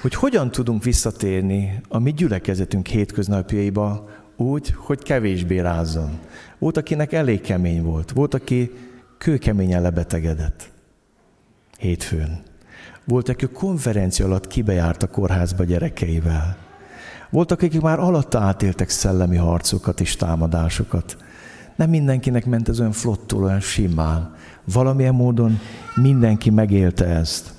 hogy 0.00 0.14
hogyan 0.14 0.50
tudunk 0.50 0.84
visszatérni 0.84 1.80
a 1.88 1.98
mi 1.98 2.12
gyülekezetünk 2.12 2.86
hétköznapjaiba 2.86 4.08
úgy, 4.36 4.74
hogy 4.76 5.02
kevésbé 5.02 5.58
rázzon. 5.58 6.18
Volt, 6.58 6.76
akinek 6.76 7.12
elég 7.12 7.40
kemény 7.40 7.82
volt, 7.82 8.10
volt, 8.10 8.34
aki 8.34 8.70
kőkeményen 9.18 9.82
lebetegedett 9.82 10.70
hétfőn. 11.78 12.51
Volt, 13.04 13.28
aki 13.28 13.46
konferencia 13.46 14.26
alatt 14.26 14.46
kibejárt 14.46 15.02
a 15.02 15.08
kórházba 15.08 15.64
gyerekeivel. 15.64 16.56
Voltak, 17.30 17.62
akik 17.62 17.80
már 17.80 17.98
alatta 17.98 18.38
átéltek 18.38 18.88
szellemi 18.88 19.36
harcokat 19.36 20.00
és 20.00 20.16
támadásokat. 20.16 21.16
Nem 21.76 21.90
mindenkinek 21.90 22.46
ment 22.46 22.68
ez 22.68 22.80
olyan 22.80 22.92
flottul, 22.92 23.42
olyan 23.42 23.60
simán. 23.60 24.34
Valamilyen 24.64 25.14
módon 25.14 25.60
mindenki 25.94 26.50
megélte 26.50 27.04
ezt. 27.04 27.52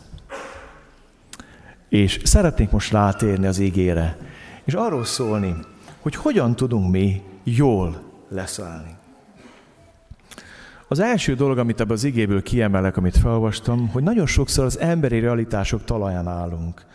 És 1.90 2.20
szeretnénk 2.24 2.72
most 2.72 2.92
rátérni 2.92 3.46
az 3.46 3.60
ígére, 3.60 4.18
és 4.64 4.74
arról 4.74 5.06
szólni, 5.06 5.56
hogy 6.02 6.16
hogyan 6.16 6.56
tudunk 6.56 6.92
mi 6.92 7.22
jól 7.44 8.02
leszállni. 8.30 8.96
Az 10.88 11.00
első 11.00 11.34
dolog, 11.34 11.58
amit 11.58 11.80
ebből 11.80 11.96
az 11.96 12.04
igéből 12.04 12.42
kiemelek, 12.42 12.98
amit 12.98 13.18
felolvastam, 13.18 13.88
hogy 13.88 14.04
nagyon 14.04 14.26
sokszor 14.26 14.66
az 14.66 14.80
emberi 14.80 15.20
realitások 15.20 15.84
talaján 15.84 16.28
állunk. 16.28 16.86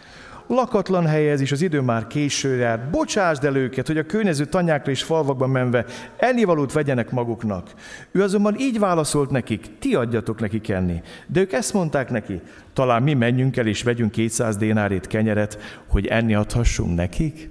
Lakatlan 0.46 1.06
helyez 1.06 1.40
is, 1.40 1.52
az 1.52 1.62
idő 1.62 1.80
már 1.80 2.06
késő 2.06 2.56
jár, 2.56 2.90
bocsásd 2.90 3.44
el 3.44 3.56
őket, 3.56 3.86
hogy 3.86 3.98
a 3.98 4.06
környező 4.06 4.44
tanyákra 4.44 4.90
és 4.90 5.02
falvakban 5.02 5.50
menve 5.50 5.84
ennivalót 6.16 6.72
vegyenek 6.72 7.10
maguknak. 7.10 7.74
Ő 8.10 8.22
azonban 8.22 8.58
így 8.58 8.78
válaszolt 8.78 9.30
nekik, 9.30 9.78
ti 9.78 9.94
adjatok 9.94 10.40
nekik 10.40 10.68
enni. 10.68 11.02
De 11.26 11.40
ők 11.40 11.52
ezt 11.52 11.72
mondták 11.72 12.10
neki, 12.10 12.40
talán 12.72 13.02
mi 13.02 13.14
menjünk 13.14 13.56
el 13.56 13.66
és 13.66 13.82
vegyünk 13.82 14.10
200 14.10 14.56
dénárét 14.56 15.06
kenyeret, 15.06 15.58
hogy 15.88 16.06
enni 16.06 16.34
adhassunk 16.34 16.96
nekik? 16.96 17.50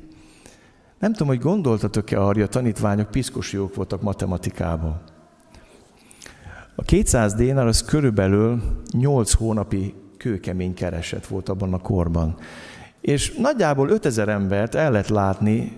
Nem 0.99 1.11
tudom, 1.11 1.27
hogy 1.27 1.39
gondoltatok-e 1.39 2.21
arra, 2.21 2.43
a 2.43 2.47
tanítványok 2.47 3.11
piszkos 3.11 3.53
jók 3.53 3.75
voltak 3.75 4.01
matematikában. 4.01 5.01
A 6.79 6.83
200 6.83 7.33
dénár 7.33 7.67
az 7.67 7.81
körülbelül 7.81 8.61
8 8.91 9.33
hónapi 9.33 9.93
kőkemény 10.17 10.73
kereset 10.73 11.27
volt 11.27 11.49
abban 11.49 11.73
a 11.73 11.77
korban. 11.77 12.37
És 13.01 13.33
nagyjából 13.33 13.89
5000 13.89 14.29
embert 14.29 14.75
el 14.75 14.91
lehet 14.91 15.09
látni 15.09 15.77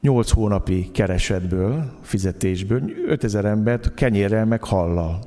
8 0.00 0.30
hónapi 0.30 0.90
keresetből, 0.90 1.92
fizetésből, 2.02 2.82
5000 3.06 3.44
embert 3.44 3.94
kenyérrel 3.94 4.44
meg 4.44 4.64
hallal. 4.64 5.18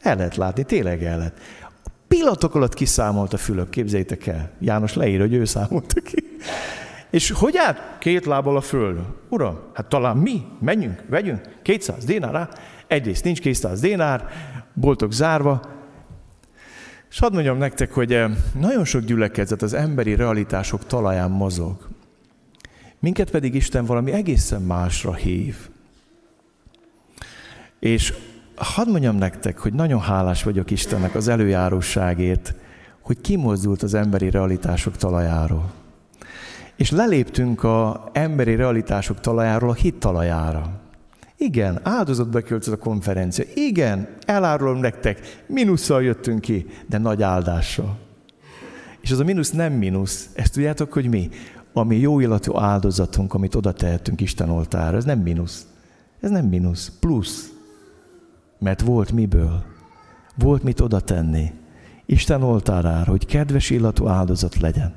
El 0.00 0.16
lehet 0.16 0.36
látni, 0.36 0.62
tényleg 0.62 1.04
el 1.04 1.18
lehet. 1.18 1.38
A 1.84 1.90
pillanatok 2.08 2.54
alatt 2.54 2.74
kiszámolt 2.74 3.32
a 3.32 3.36
Fülöp, 3.36 3.70
képzeljétek 3.70 4.26
el. 4.26 4.50
János 4.58 4.94
leír, 4.94 5.20
hogy 5.20 5.34
ő 5.34 5.44
számolta 5.44 6.00
ki. 6.00 6.24
És 7.10 7.30
hogy 7.30 7.56
át? 7.56 7.96
Két 7.98 8.26
lábbal 8.26 8.56
a 8.56 8.60
föld. 8.60 8.98
Uram, 9.28 9.58
hát 9.72 9.88
talán 9.88 10.16
mi, 10.16 10.42
menjünk, 10.60 11.02
vegyünk, 11.08 11.40
200 11.62 12.04
dinár, 12.04 12.48
Egyrészt 12.92 13.24
nincs 13.24 13.40
200 13.40 13.80
dénár, 13.80 14.28
boltok 14.74 15.12
zárva, 15.12 15.60
és 17.10 17.18
hadd 17.18 17.32
mondjam 17.32 17.58
nektek, 17.58 17.92
hogy 17.92 18.12
eh, 18.12 18.30
nagyon 18.60 18.84
sok 18.84 19.02
gyülekezet 19.02 19.62
az 19.62 19.72
emberi 19.72 20.14
realitások 20.14 20.86
talaján 20.86 21.30
mozog. 21.30 21.88
Minket 22.98 23.30
pedig 23.30 23.54
Isten 23.54 23.84
valami 23.84 24.12
egészen 24.12 24.62
másra 24.62 25.14
hív. 25.14 25.56
És 27.78 28.14
hadd 28.56 28.88
mondjam 28.88 29.16
nektek, 29.16 29.58
hogy 29.58 29.72
nagyon 29.72 30.00
hálás 30.00 30.42
vagyok 30.42 30.70
Istennek 30.70 31.14
az 31.14 31.28
előjáróságért, 31.28 32.54
hogy 33.00 33.20
kimozdult 33.20 33.82
az 33.82 33.94
emberi 33.94 34.30
realitások 34.30 34.96
talajáról. 34.96 35.72
És 36.76 36.90
leléptünk 36.90 37.62
a 37.62 38.10
emberi 38.12 38.54
realitások 38.54 39.20
talajáról 39.20 39.70
a 39.70 39.74
hit 39.74 39.94
talajára. 39.94 40.81
Igen, 41.42 41.80
áldozatba 41.82 42.40
költött 42.40 42.74
a 42.74 42.78
konferencia. 42.78 43.44
Igen, 43.54 44.08
elárulom 44.26 44.78
nektek, 44.78 45.42
minusszal 45.46 46.02
jöttünk 46.02 46.40
ki, 46.40 46.66
de 46.88 46.98
nagy 46.98 47.22
áldással. 47.22 47.98
És 49.00 49.10
az 49.10 49.18
a 49.18 49.24
mínusz 49.24 49.50
nem 49.50 49.72
mínusz. 49.72 50.28
Ezt 50.34 50.52
tudjátok, 50.52 50.92
hogy 50.92 51.08
mi? 51.08 51.28
Ami 51.72 51.96
jó 51.96 52.20
illatú 52.20 52.58
áldozatunk, 52.58 53.34
amit 53.34 53.54
oda 53.54 53.72
tehetünk 53.72 54.20
Isten 54.20 54.50
oltára. 54.50 54.96
Ez 54.96 55.04
nem 55.04 55.18
mínusz. 55.18 55.66
Ez 56.20 56.30
nem 56.30 56.44
mínusz. 56.44 56.92
Plusz. 57.00 57.52
Mert 58.58 58.80
volt 58.80 59.12
miből. 59.12 59.64
Volt 60.34 60.62
mit 60.62 60.80
oda 60.80 61.00
tenni. 61.00 61.52
Isten 62.06 62.42
oltárára, 62.42 63.10
hogy 63.10 63.26
kedves 63.26 63.70
illatú 63.70 64.08
áldozat 64.08 64.60
legyen. 64.60 64.94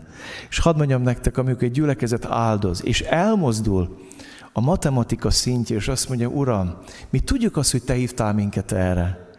És 0.49 0.59
hadd 0.59 0.77
mondjam 0.77 1.01
nektek, 1.01 1.37
amikor 1.37 1.63
egy 1.63 1.71
gyülekezet 1.71 2.25
áldoz, 2.25 2.85
és 2.85 3.01
elmozdul 3.01 3.97
a 4.57 4.61
matematika 4.61 5.29
szintje, 5.29 5.75
és 5.75 5.87
azt 5.87 6.07
mondja, 6.07 6.27
Uram, 6.27 6.77
mi 7.09 7.19
tudjuk 7.19 7.57
azt, 7.57 7.71
hogy 7.71 7.83
Te 7.83 7.93
hívtál 7.93 8.33
minket 8.33 8.71
erre, 8.71 9.29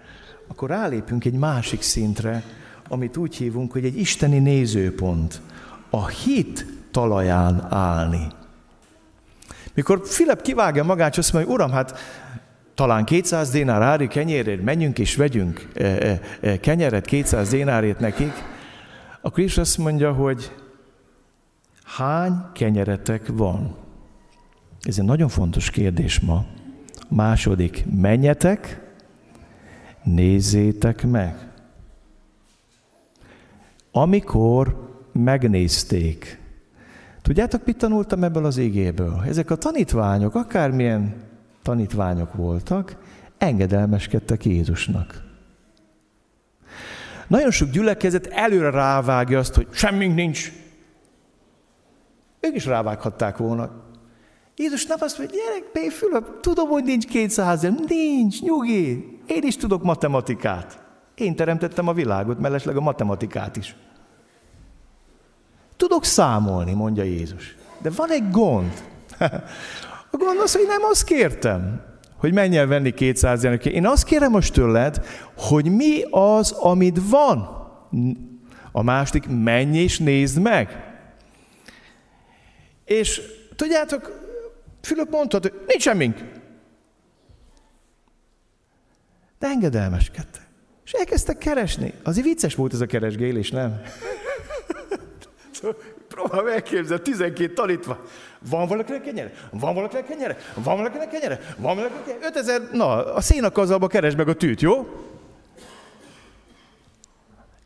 akkor 0.49 0.69
rálépünk 0.69 1.25
egy 1.25 1.33
másik 1.33 1.83
szintre, 1.83 2.43
amit 2.89 3.17
úgy 3.17 3.37
hívunk, 3.37 3.73
hogy 3.73 3.85
egy 3.85 3.97
isteni 3.99 4.39
nézőpont. 4.39 5.41
A 5.91 6.07
hit 6.07 6.67
talaján 6.91 7.67
állni. 7.71 8.27
Mikor 9.75 10.01
Filip 10.05 10.43
kivágja 10.43 10.85
magát, 10.85 11.13
és 11.13 11.19
azt 11.19 11.33
mondja, 11.33 11.53
Uram, 11.53 11.71
hát 11.71 11.99
talán 12.75 13.05
200 13.05 13.51
dénár 13.51 13.83
ári 13.83 14.07
kenyérért 14.07 14.63
menjünk 14.63 14.99
és 14.99 15.17
vegyünk 15.17 15.69
e, 15.75 15.85
e, 15.85 16.21
e, 16.41 16.61
kenyeret 16.61 17.05
200 17.05 17.49
dénárért 17.49 18.01
nekik, 18.01 18.33
akkor 19.21 19.45
is 19.45 19.59
azt 19.59 19.79
mondja, 19.79 20.13
hogy 20.13 20.55
hány 21.85 22.33
kenyeretek 22.53 23.27
van? 23.33 23.86
Ez 24.87 24.99
egy 24.99 25.05
nagyon 25.05 25.29
fontos 25.29 25.71
kérdés 25.71 26.21
ma. 26.21 26.45
Második, 27.09 27.85
menjetek, 27.95 28.81
nézzétek 30.03 31.07
meg. 31.07 31.49
Amikor 33.91 34.91
megnézték, 35.13 36.41
tudjátok, 37.23 37.65
mit 37.65 37.77
tanultam 37.77 38.25
ebből 38.25 38.45
az 38.45 38.57
égéből? 38.57 39.23
Ezek 39.27 39.51
a 39.51 39.57
tanítványok, 39.57 40.35
akármilyen 40.35 41.15
tanítványok 41.63 42.35
voltak, 42.35 42.97
engedelmeskedtek 43.39 44.45
Jézusnak. 44.45 45.23
Nagyon 47.29 47.51
sok 47.51 47.71
gyülekezet 47.71 48.27
előre 48.27 48.71
rávágja 48.71 49.39
azt, 49.39 49.55
hogy 49.55 49.67
semmink 49.71 50.15
nincs. 50.15 50.53
Ők 52.41 52.55
is 52.55 52.67
rávághatták 52.67 53.37
volna. 53.37 53.85
Jézus 54.57 54.87
nem 54.87 54.99
azt 55.01 55.19
mondja, 55.19 55.37
gyerek. 55.37 55.93
Fülöp, 55.93 56.41
tudom, 56.41 56.69
hogy 56.69 56.85
nincs 56.85 57.07
200 57.07 57.67
Nincs, 57.87 58.41
nyugi. 58.41 59.19
Én 59.27 59.43
is 59.43 59.57
tudok 59.57 59.83
matematikát. 59.83 60.85
Én 61.15 61.37
teremtettem 61.37 61.89
a 61.89 61.93
világot, 61.93 62.39
mellesleg 62.39 62.77
a 62.77 62.81
matematikát 62.81 63.57
is. 63.57 63.77
Tudok 65.77 66.05
számolni, 66.05 66.73
mondja 66.73 67.03
Jézus. 67.03 67.57
De 67.83 67.91
van 67.91 68.11
egy 68.11 68.31
gond. 68.31 68.73
A 70.11 70.17
gond 70.17 70.41
az, 70.41 70.55
hogy 70.55 70.67
nem 70.67 70.83
azt 70.83 71.05
kértem, 71.05 71.83
hogy 72.17 72.33
menj 72.33 72.57
el 72.57 72.67
venni 72.67 72.95
200 72.95 73.43
jelenket. 73.43 73.73
Én 73.73 73.87
azt 73.87 74.05
kérem 74.05 74.31
most 74.31 74.53
tőled, 74.53 75.07
hogy 75.37 75.71
mi 75.71 76.03
az, 76.11 76.51
amit 76.51 76.99
van. 77.09 77.49
A 78.73 78.83
második, 78.83 79.27
menj 79.29 79.79
és 79.79 79.99
nézd 79.99 80.41
meg. 80.41 80.95
És 82.85 83.21
tudjátok, 83.57 84.26
Fülöp 84.87 85.11
mondta, 85.11 85.39
hogy 85.43 85.53
nincs 85.67 85.83
semmink. 85.83 86.19
De 89.39 89.47
engedelmeskedtek. 89.47 90.47
És 90.85 90.93
elkezdtek 90.93 91.39
keresni. 91.39 91.93
Azért 92.03 92.27
vicces 92.27 92.55
volt 92.55 92.73
ez 92.73 92.81
a 92.81 92.87
keresgélés, 92.87 93.51
nem? 93.51 93.81
Próbálom 96.09 96.47
elképzelni, 96.47 97.03
12 97.03 97.53
tanítva. 97.53 98.05
Van 98.51 98.67
valakinek 98.67 99.03
kenyere? 99.03 99.33
Van 99.51 99.75
valakinek 99.75 100.07
kenyere? 100.07 100.37
Van 100.55 100.77
valakinek 100.77 101.09
kenyere? 101.09 101.41
Van 101.57 101.77
valakinek 101.77 102.05
kenyere? 102.05 102.27
5000, 102.27 102.69
na, 102.73 103.15
a 103.15 103.21
szénakazalba 103.21 103.87
keres 103.87 104.15
meg 104.15 104.29
a 104.29 104.35
tűt, 104.35 104.61
jó? 104.61 104.89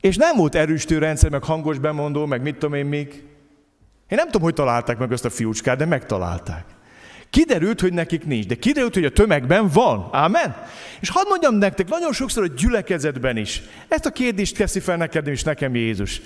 És 0.01 0.16
nem 0.16 0.37
volt 0.37 0.55
erősítő 0.55 0.99
rendszer, 0.99 1.31
meg 1.31 1.45
hangos 1.45 1.79
bemondó, 1.79 2.27
meg 2.27 2.43
mit 2.43 2.59
tudom 2.59 2.75
én 2.75 2.87
még. 2.87 3.09
Én 4.09 4.18
nem 4.18 4.27
tudom, 4.27 4.43
hogy 4.43 4.55
találták 4.55 4.99
meg 4.99 5.12
ezt 5.12 5.25
a 5.25 5.31
fiúcskát, 5.31 5.77
de 5.79 5.85
megtalálták. 5.85 6.70
Kiderült, 7.31 7.81
hogy 7.81 7.93
nekik 7.93 8.24
nincs, 8.24 8.47
de 8.47 8.55
kiderült, 8.55 8.95
hogy 8.95 9.05
a 9.05 9.11
tömegben 9.11 9.68
van. 9.68 10.09
Ámen? 10.12 10.57
És 11.01 11.11
hadd 11.11 11.28
mondjam 11.28 11.55
nektek, 11.55 11.89
nagyon 11.89 12.12
sokszor 12.12 12.43
a 12.43 12.55
gyülekezetben 12.57 13.37
is. 13.37 13.62
Ezt 13.89 14.07
a 14.07 14.11
kérdést 14.11 14.57
teszi 14.57 14.81
fel 14.81 14.97
neked 14.97 15.26
és 15.26 15.43
nekem 15.43 15.74
Jézus. 15.74 16.20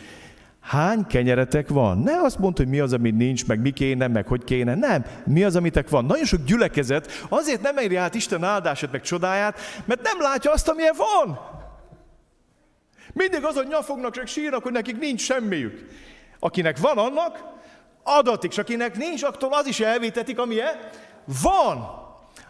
Hány 0.61 1.07
kenyeretek 1.07 1.69
van? 1.69 1.99
Ne 1.99 2.21
azt 2.21 2.39
mondd, 2.39 2.57
hogy 2.57 2.69
mi 2.69 2.81
az, 2.81 2.93
ami 2.93 3.11
nincs, 3.11 3.47
meg 3.47 3.61
mi 3.61 3.71
kéne, 3.71 4.09
meg 4.09 4.27
hogy 4.27 4.45
kéne. 4.45 4.75
Nem. 4.75 5.05
Mi 5.27 5.45
az, 5.45 5.57
amitek 5.57 5.89
van? 5.89 6.05
Nagyon 6.05 6.25
sok 6.25 6.45
gyülekezet 6.45 7.27
azért 7.29 7.63
nem 7.63 7.77
éri 7.77 7.97
át 7.97 8.15
Isten 8.15 8.45
áldását, 8.45 8.93
meg 8.93 9.03
csodáját, 9.03 9.59
mert 9.85 10.03
nem 10.03 10.21
látja 10.21 10.53
azt, 10.53 10.69
amilyen 10.69 10.95
van. 10.97 11.39
Mindig 13.13 13.45
azon 13.45 13.67
nyafognak, 13.67 14.13
csak 14.13 14.27
sírnak, 14.27 14.63
hogy 14.63 14.73
nekik 14.73 14.99
nincs 14.99 15.21
semmiük. 15.21 15.89
Akinek 16.39 16.79
van 16.79 16.99
annak, 16.99 17.39
adatik, 18.05 18.51
és 18.51 18.59
akinek 18.59 18.97
nincs, 18.97 19.23
attól 19.23 19.53
az 19.53 19.67
is 19.67 19.81
elvétetik, 19.81 20.39
amilyen 20.39 20.75
van. 21.43 22.03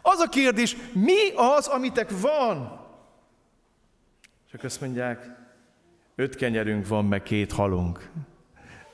Az 0.03 0.19
a 0.19 0.29
kérdés, 0.29 0.77
mi 0.93 1.31
az, 1.57 1.67
amitek 1.67 2.11
van? 2.21 2.81
Csak 4.51 4.65
azt 4.65 4.81
mondják, 4.81 5.31
öt 6.17 6.37
kenyerünk 6.37 6.87
van, 6.89 7.05
meg 7.05 7.23
két 7.23 7.53
halunk. 7.53 8.11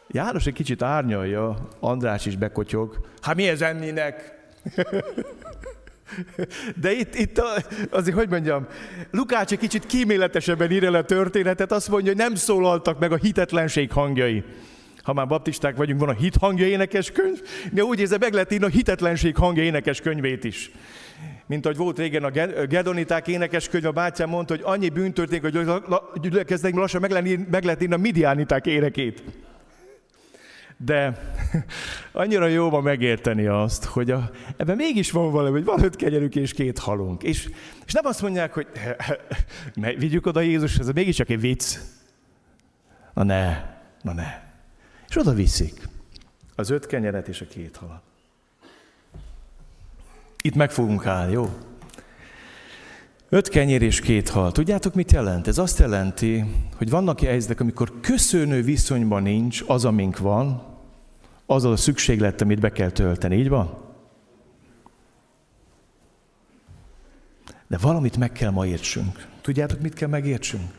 János 0.08 0.46
egy 0.46 0.52
kicsit 0.52 0.82
árnyalja, 0.82 1.68
András 1.80 2.26
is 2.26 2.36
bekotyog. 2.36 3.06
Hát 3.20 3.34
mi 3.34 3.48
ez 3.48 3.62
enninek? 3.62 4.38
De 6.80 6.92
itt, 6.92 7.14
itt 7.14 7.42
azért, 7.90 8.16
hogy 8.16 8.28
mondjam, 8.28 8.66
Lukács 9.10 9.52
egy 9.52 9.58
kicsit 9.58 9.86
kíméletesebben 9.86 10.70
ír 10.70 10.84
el 10.84 10.94
a 10.94 11.04
történetet, 11.04 11.72
azt 11.72 11.88
mondja, 11.88 12.08
hogy 12.08 12.20
nem 12.20 12.34
szólaltak 12.34 12.98
meg 12.98 13.12
a 13.12 13.16
hitetlenség 13.16 13.92
hangjai 13.92 14.44
ha 15.10 15.16
már 15.16 15.26
baptisták 15.26 15.76
vagyunk, 15.76 16.00
van 16.00 16.08
a 16.08 16.12
hit 16.12 16.36
hangja 16.36 16.66
énekes 16.66 17.10
könyv, 17.10 17.40
de 17.72 17.84
úgy 17.84 18.00
érzem, 18.00 18.18
meg 18.20 18.32
lehet 18.32 18.52
írni 18.52 18.64
a 18.64 18.68
hitetlenség 18.68 19.36
hangja 19.36 19.62
énekes 19.62 20.00
könyvét 20.00 20.44
is. 20.44 20.70
Mint 21.46 21.64
ahogy 21.64 21.76
volt 21.76 21.98
régen 21.98 22.24
a 22.24 22.30
Gedoniták 22.66 23.28
énekes 23.28 23.68
könyv, 23.68 23.84
a 23.84 23.90
bátyám 23.90 24.28
mondta, 24.28 24.54
hogy 24.54 24.62
annyi 24.64 24.88
bűn 24.88 25.12
történik, 25.12 25.42
hogy 25.42 25.70
gyülekeznek 26.20 26.74
lassan 26.74 27.00
meg 27.00 27.10
lehet, 27.10 27.50
meg 27.50 27.64
lehet 27.64 27.82
írni 27.82 27.94
a 27.94 27.98
midiániták 27.98 28.66
érekét. 28.66 29.22
De 30.76 31.18
annyira 32.12 32.46
jó 32.46 32.70
van 32.70 32.82
megérteni 32.82 33.46
azt, 33.46 33.84
hogy 33.84 34.10
a, 34.10 34.30
ebben 34.56 34.76
mégis 34.76 35.10
van 35.10 35.30
valami, 35.30 35.52
hogy 35.52 35.64
van 35.64 35.82
öt 35.82 35.96
kenyerük 35.96 36.36
és 36.36 36.52
két 36.52 36.78
halunk. 36.78 37.22
És, 37.22 37.50
és 37.86 37.92
nem 37.92 38.06
azt 38.06 38.22
mondják, 38.22 38.52
hogy 38.52 38.66
vigyük 39.98 40.26
oda 40.26 40.40
Jézus, 40.40 40.78
ez 40.78 40.90
mégis 40.90 41.16
csak 41.16 41.30
egy 41.30 41.40
vicc. 41.40 41.78
Na 43.14 43.22
ne, 43.22 43.64
na 44.02 44.12
ne. 44.12 44.49
És 45.10 45.16
oda 45.16 45.32
viszik 45.32 45.88
az 46.54 46.70
öt 46.70 46.86
kenyeret 46.86 47.28
és 47.28 47.40
a 47.40 47.46
két 47.46 47.76
halat. 47.76 48.02
Itt 50.42 50.54
meg 50.54 50.70
fogunk 50.70 51.06
állni, 51.06 51.32
jó? 51.32 51.50
Öt 53.28 53.48
kenyér 53.48 53.82
és 53.82 54.00
két 54.00 54.28
hal. 54.28 54.52
Tudjátok, 54.52 54.94
mit 54.94 55.12
jelent? 55.12 55.46
Ez 55.46 55.58
azt 55.58 55.78
jelenti, 55.78 56.44
hogy 56.76 56.90
vannak 56.90 57.20
helyzetek, 57.20 57.60
amikor 57.60 58.00
köszönő 58.00 58.62
viszonyban 58.62 59.22
nincs 59.22 59.64
az, 59.66 59.84
amink 59.84 60.18
van, 60.18 60.62
az 61.46 61.64
a 61.64 61.76
szükséglet, 61.76 62.40
amit 62.40 62.60
be 62.60 62.72
kell 62.72 62.90
tölteni. 62.90 63.36
Így 63.36 63.48
van? 63.48 63.78
De 67.66 67.78
valamit 67.78 68.16
meg 68.16 68.32
kell 68.32 68.50
ma 68.50 68.66
értsünk. 68.66 69.26
Tudjátok, 69.40 69.80
mit 69.80 69.94
kell 69.94 70.08
megértsünk? 70.08 70.78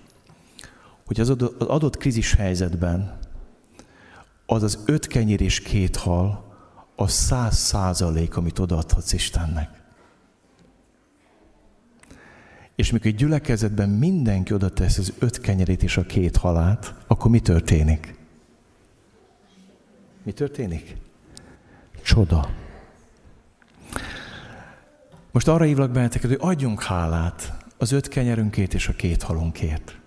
Hogy 1.06 1.20
az 1.20 1.30
adott 1.58 1.98
krízis 1.98 2.34
helyzetben 2.34 3.21
az 4.52 4.64
az 4.64 4.80
öt 4.86 5.08
kenyér 5.08 5.42
és 5.42 5.60
két 5.60 5.96
hal, 5.96 6.44
a 6.96 7.08
száz 7.08 7.58
százalék, 7.58 8.38
amit 8.38 8.60
odaadhatsz 8.60 9.14
Istennek. 9.14 9.70
És 12.76 12.92
mikor 12.92 13.08
egy 13.08 13.16
gyülekezetben 13.16 13.90
mindenki 13.90 14.54
oda 14.54 14.70
tesz 14.70 14.98
az 14.98 15.14
öt 15.20 15.42
kenyerét 15.42 15.84
és 15.84 15.98
a 15.98 16.04
két 16.04 16.38
halát, 16.38 16.96
akkor 17.08 17.32
mi 17.32 17.40
történik? 17.40 18.16
Mi 20.24 20.32
történik? 20.32 20.96
Csoda. 22.02 22.50
Most 25.32 25.48
arra 25.48 25.64
hívlak 25.64 25.92
benneteket, 25.92 26.30
hogy 26.30 26.40
adjunk 26.42 26.84
hálát 26.84 27.54
az 27.78 27.92
öt 27.92 28.08
kenyerünkét 28.08 28.74
és 28.74 28.88
a 28.88 28.94
két 28.94 29.24
halunkért. 29.24 30.01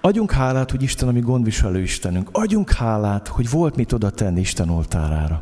Adjunk 0.00 0.30
hálát, 0.30 0.70
hogy 0.70 0.82
Isten 0.82 1.08
a 1.08 1.12
mi 1.12 1.20
gondviselő 1.20 1.80
Istenünk. 1.80 2.28
Adjunk 2.32 2.70
hálát, 2.70 3.28
hogy 3.28 3.50
volt 3.50 3.76
mit 3.76 3.92
oda 3.92 4.10
tenni 4.10 4.40
Isten 4.40 4.70
oltárára. 4.70 5.40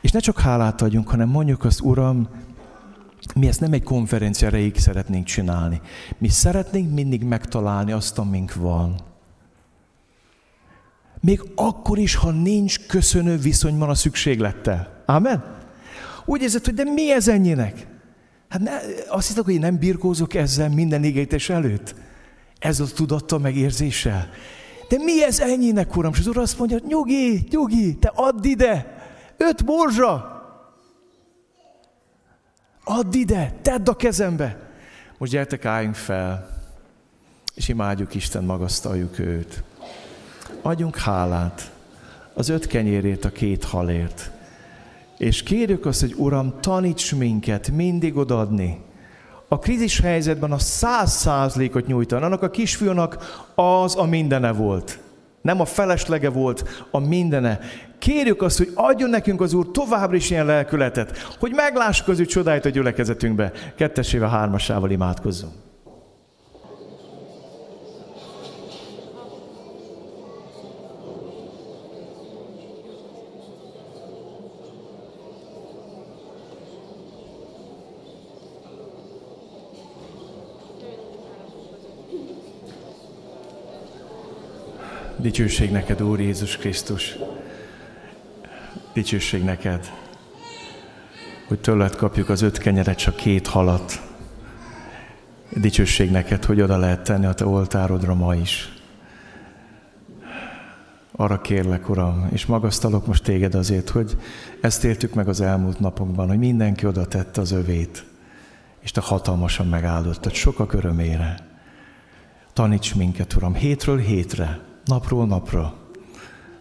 És 0.00 0.10
ne 0.10 0.18
csak 0.18 0.40
hálát 0.40 0.82
adjunk, 0.82 1.08
hanem 1.08 1.28
mondjuk 1.28 1.64
azt, 1.64 1.80
Uram, 1.80 2.28
mi 3.34 3.46
ezt 3.46 3.60
nem 3.60 3.72
egy 3.72 3.82
konferencia 3.82 4.46
erejéig 4.46 4.76
szeretnénk 4.76 5.24
csinálni. 5.24 5.80
Mi 6.18 6.28
szeretnénk 6.28 6.94
mindig 6.94 7.22
megtalálni 7.22 7.92
azt, 7.92 8.18
amink 8.18 8.54
van. 8.54 8.94
Még 11.20 11.42
akkor 11.54 11.98
is, 11.98 12.14
ha 12.14 12.30
nincs 12.30 12.86
köszönő 12.86 13.36
viszonyban 13.36 13.88
a 13.88 13.94
szükséglettel. 13.94 15.02
Amen? 15.06 15.44
Úgy 16.24 16.42
érzed, 16.42 16.64
hogy 16.64 16.74
de 16.74 16.84
mi 16.84 17.12
ez 17.12 17.28
ennyinek? 17.28 17.86
Hát 18.48 18.60
ne, 18.60 18.70
azt 19.08 19.26
hiszem, 19.26 19.44
hogy 19.44 19.54
én 19.54 19.60
nem 19.60 19.78
birkózok 19.78 20.34
ezzel 20.34 20.68
minden 20.68 21.04
égétes 21.04 21.48
előtt. 21.48 21.94
Ez 22.60 22.80
a 22.80 22.84
tudatta 22.94 23.38
meg 23.38 23.56
érzéssel. 23.56 24.30
De 24.88 24.98
mi 24.98 25.24
ez 25.24 25.40
ennyinek, 25.40 25.96
uram? 25.96 26.12
És 26.12 26.18
az 26.18 26.26
úr 26.26 26.38
azt 26.38 26.58
mondja, 26.58 26.78
nyugi, 26.86 27.46
nyugi, 27.50 27.96
te 27.96 28.12
add 28.14 28.44
ide, 28.44 29.02
öt 29.36 29.64
morzsa. 29.64 30.38
Add 32.84 33.14
ide, 33.14 33.54
tedd 33.62 33.88
a 33.88 33.96
kezembe. 33.96 34.70
Most 35.18 35.32
gyertek, 35.32 35.64
álljunk 35.64 35.94
fel, 35.94 36.58
és 37.54 37.68
imádjuk 37.68 38.14
Isten, 38.14 38.44
magasztaljuk 38.44 39.18
őt. 39.18 39.62
Adjunk 40.62 40.96
hálát 40.96 41.70
az 42.34 42.48
öt 42.48 42.66
kenyérét 42.66 43.24
a 43.24 43.30
két 43.30 43.64
halért. 43.64 44.30
És 45.18 45.42
kérjük 45.42 45.86
azt, 45.86 46.00
hogy 46.00 46.14
Uram, 46.16 46.60
taníts 46.60 47.14
minket 47.14 47.70
mindig 47.70 48.16
odadni. 48.16 48.80
A 49.52 49.58
krízis 49.58 50.00
helyzetben 50.00 50.52
a 50.52 50.58
száz 50.58 51.12
százalékot 51.12 51.86
nyújtani. 51.86 52.24
Annak 52.24 52.42
a 52.42 52.50
kisfiúnak 52.50 53.42
az 53.54 53.96
a 53.96 54.04
mindene 54.04 54.52
volt. 54.52 54.98
Nem 55.42 55.60
a 55.60 55.64
feleslega 55.64 56.30
volt, 56.30 56.84
a 56.90 56.98
mindene. 56.98 57.58
Kérjük 57.98 58.42
azt, 58.42 58.58
hogy 58.58 58.70
adjon 58.74 59.10
nekünk 59.10 59.40
az 59.40 59.52
Úr 59.52 59.70
továbbra 59.70 60.16
is 60.16 60.30
ilyen 60.30 60.46
lelkületet, 60.46 61.18
hogy 61.38 61.52
meglássuk 61.54 62.08
az 62.08 62.20
ő 62.20 62.24
csodáit 62.24 62.64
a 62.64 62.68
gyülekezetünkbe. 62.68 63.52
Kettesével, 63.76 64.28
hármasával 64.28 64.90
imádkozzunk. 64.90 65.52
Dicsőség 85.20 85.70
neked, 85.70 86.02
Úr 86.02 86.20
Jézus 86.20 86.56
Krisztus. 86.56 87.16
Dicsőség 88.92 89.44
neked, 89.44 89.90
hogy 91.48 91.58
tőled 91.58 91.96
kapjuk 91.96 92.28
az 92.28 92.42
öt 92.42 92.58
kenyeret, 92.58 92.98
csak 92.98 93.16
két 93.16 93.46
halat. 93.46 94.00
Dicsőség 95.56 96.10
neked, 96.10 96.44
hogy 96.44 96.60
oda 96.60 96.76
lehet 96.76 97.04
tenni 97.04 97.26
a 97.26 97.34
te 97.34 97.46
oltárodra 97.46 98.14
ma 98.14 98.34
is. 98.34 98.72
Arra 101.12 101.40
kérlek, 101.40 101.88
Uram, 101.88 102.28
és 102.32 102.46
magasztalok 102.46 103.06
most 103.06 103.22
téged 103.22 103.54
azért, 103.54 103.88
hogy 103.88 104.16
ezt 104.60 104.84
éltük 104.84 105.14
meg 105.14 105.28
az 105.28 105.40
elmúlt 105.40 105.80
napokban, 105.80 106.28
hogy 106.28 106.38
mindenki 106.38 106.86
oda 106.86 107.06
tette 107.06 107.40
az 107.40 107.50
övét, 107.50 108.04
és 108.80 108.90
te 108.90 109.00
hatalmasan 109.00 109.66
megáldottad 109.66 110.32
sokak 110.32 110.72
örömére. 110.72 111.38
Taníts 112.52 112.94
minket, 112.94 113.34
Uram, 113.34 113.54
hétről 113.54 113.98
hétre, 113.98 114.68
napról 114.84 115.26
napra, 115.26 115.74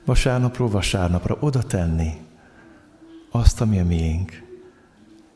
vasárnapról 0.06 0.70
vasárnapra 0.70 1.38
oda 1.40 1.64
tenni 1.64 2.28
azt, 3.32 3.62
ami 3.62 3.80
a 3.80 3.86
miénk. 3.86 4.44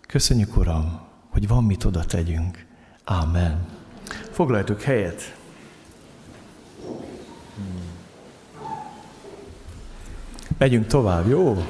Köszönjük, 0.07 0.57
Uram, 0.57 1.01
hogy 1.29 1.47
van 1.47 1.63
mit 1.63 1.83
oda 1.83 2.03
tegyünk. 2.03 2.65
Ámen. 3.03 3.65
Foglaljatok 4.31 4.81
helyet. 4.81 5.35
Megyünk 10.57 10.87
tovább, 10.87 11.27
jó? 11.27 11.65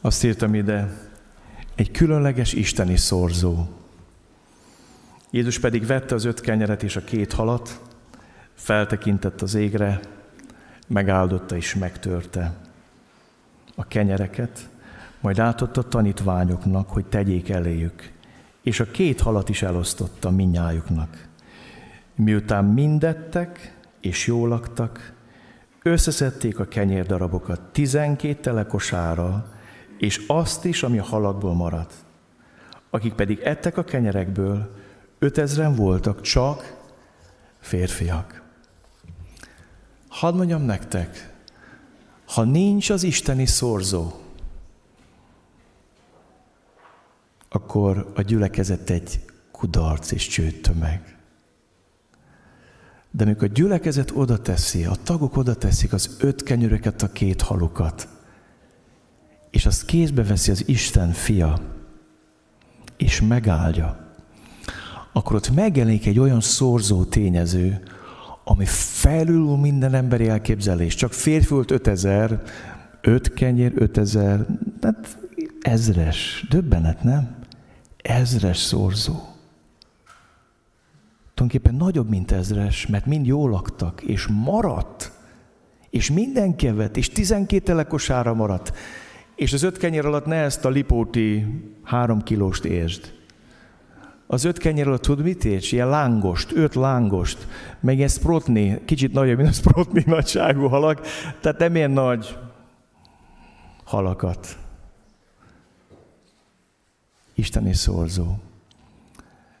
Azt 0.00 0.24
írtam 0.24 0.54
ide, 0.54 1.08
egy 1.74 1.90
különleges 1.90 2.52
isteni 2.52 2.96
szorzó. 2.96 3.75
Jézus 5.36 5.58
pedig 5.58 5.86
vette 5.86 6.14
az 6.14 6.24
öt 6.24 6.40
kenyeret 6.40 6.82
és 6.82 6.96
a 6.96 7.04
két 7.04 7.32
halat, 7.32 7.80
feltekintett 8.54 9.42
az 9.42 9.54
égre, 9.54 10.00
megáldotta 10.86 11.56
és 11.56 11.74
megtörte 11.74 12.54
a 13.74 13.86
kenyereket, 13.86 14.68
majd 15.20 15.38
átadta 15.38 15.80
a 15.80 15.88
tanítványoknak, 15.88 16.90
hogy 16.90 17.04
tegyék 17.04 17.48
eléjük, 17.48 18.12
és 18.62 18.80
a 18.80 18.90
két 18.90 19.20
halat 19.20 19.48
is 19.48 19.62
elosztotta 19.62 20.30
minnyájuknak. 20.30 21.28
Miután 22.14 22.64
mindettek 22.64 23.76
és 24.00 24.26
jól 24.26 24.48
laktak, 24.48 25.12
összeszedték 25.82 26.58
a 26.58 26.68
kenyérdarabokat 26.68 27.60
tizenkét 27.60 28.40
telekosára, 28.40 29.52
és 29.98 30.24
azt 30.26 30.64
is, 30.64 30.82
ami 30.82 30.98
a 30.98 31.04
halakból 31.04 31.54
maradt. 31.54 31.94
Akik 32.90 33.12
pedig 33.12 33.38
ettek 33.38 33.76
a 33.76 33.84
kenyerekből, 33.84 34.84
ötezren 35.26 35.74
voltak 35.74 36.20
csak 36.20 36.76
férfiak. 37.60 38.42
Hadd 40.08 40.34
mondjam 40.34 40.62
nektek, 40.62 41.34
ha 42.26 42.42
nincs 42.44 42.90
az 42.90 43.02
isteni 43.02 43.46
szorzó, 43.46 44.12
akkor 47.48 48.12
a 48.14 48.22
gyülekezet 48.22 48.90
egy 48.90 49.24
kudarc 49.50 50.10
és 50.10 50.26
csőttömeg. 50.26 51.16
De 53.10 53.24
amikor 53.24 53.48
a 53.48 53.52
gyülekezet 53.52 54.10
oda 54.14 54.38
teszi, 54.38 54.84
a 54.84 54.96
tagok 55.02 55.36
oda 55.36 55.54
teszik 55.54 55.92
az 55.92 56.16
öt 56.20 56.42
kenyöröket, 56.42 57.02
a 57.02 57.12
két 57.12 57.42
halukat, 57.42 58.08
és 59.50 59.66
azt 59.66 59.84
kézbe 59.84 60.24
veszi 60.24 60.50
az 60.50 60.68
Isten 60.68 61.12
fia, 61.12 61.60
és 62.96 63.20
megáldja, 63.20 64.05
akkor 65.16 65.36
ott 65.36 65.54
megjelenik 65.54 66.06
egy 66.06 66.18
olyan 66.18 66.40
szorzó 66.40 67.04
tényező, 67.04 67.82
ami 68.44 68.64
felül 68.68 69.56
minden 69.56 69.94
emberi 69.94 70.28
elképzelés. 70.28 70.94
Csak 70.94 71.12
férfi 71.12 71.54
volt 71.54 71.70
5000, 71.70 72.42
öt 73.00 73.34
kenyér, 73.34 73.72
5000, 73.74 74.46
hát 74.82 75.18
ezres, 75.60 76.46
döbbenet, 76.48 77.02
nem? 77.02 77.36
Ezres 77.96 78.58
szorzó. 78.58 79.14
Tulajdonképpen 81.34 81.74
nagyobb, 81.74 82.08
mint 82.08 82.32
ezres, 82.32 82.86
mert 82.86 83.06
mind 83.06 83.26
jól 83.26 83.50
laktak, 83.50 84.02
és 84.02 84.26
maradt, 84.26 85.12
és 85.90 86.10
minden 86.10 86.56
kevet, 86.56 86.96
és 86.96 87.08
12 87.08 87.62
telekosára 87.64 88.34
maradt. 88.34 88.72
És 89.34 89.52
az 89.52 89.62
öt 89.62 89.76
kenyér 89.76 90.06
alatt 90.06 90.26
ne 90.26 90.36
ezt 90.36 90.64
a 90.64 90.68
lipóti 90.68 91.46
három 91.82 92.22
kilóst 92.22 92.64
értsd. 92.64 93.15
Az 94.26 94.44
öt 94.44 94.58
kenyér 94.58 94.86
alatt 94.86 95.02
tud 95.02 95.22
mit 95.22 95.44
érts? 95.44 95.72
Ilyen 95.72 95.88
lángost, 95.88 96.52
öt 96.52 96.74
lángost, 96.74 97.46
meg 97.80 97.96
ilyen 97.96 98.08
sprotni, 98.08 98.80
kicsit 98.84 99.12
nagyobb, 99.12 99.36
mint 99.36 99.48
a 99.48 99.52
sprotni 99.52 100.02
nagyságú 100.06 100.66
halak, 100.66 101.06
tehát 101.40 101.58
nem 101.58 101.76
ilyen 101.76 101.90
nagy 101.90 102.38
halakat. 103.84 104.58
Isteni 107.34 107.74
szorzó. 107.74 108.34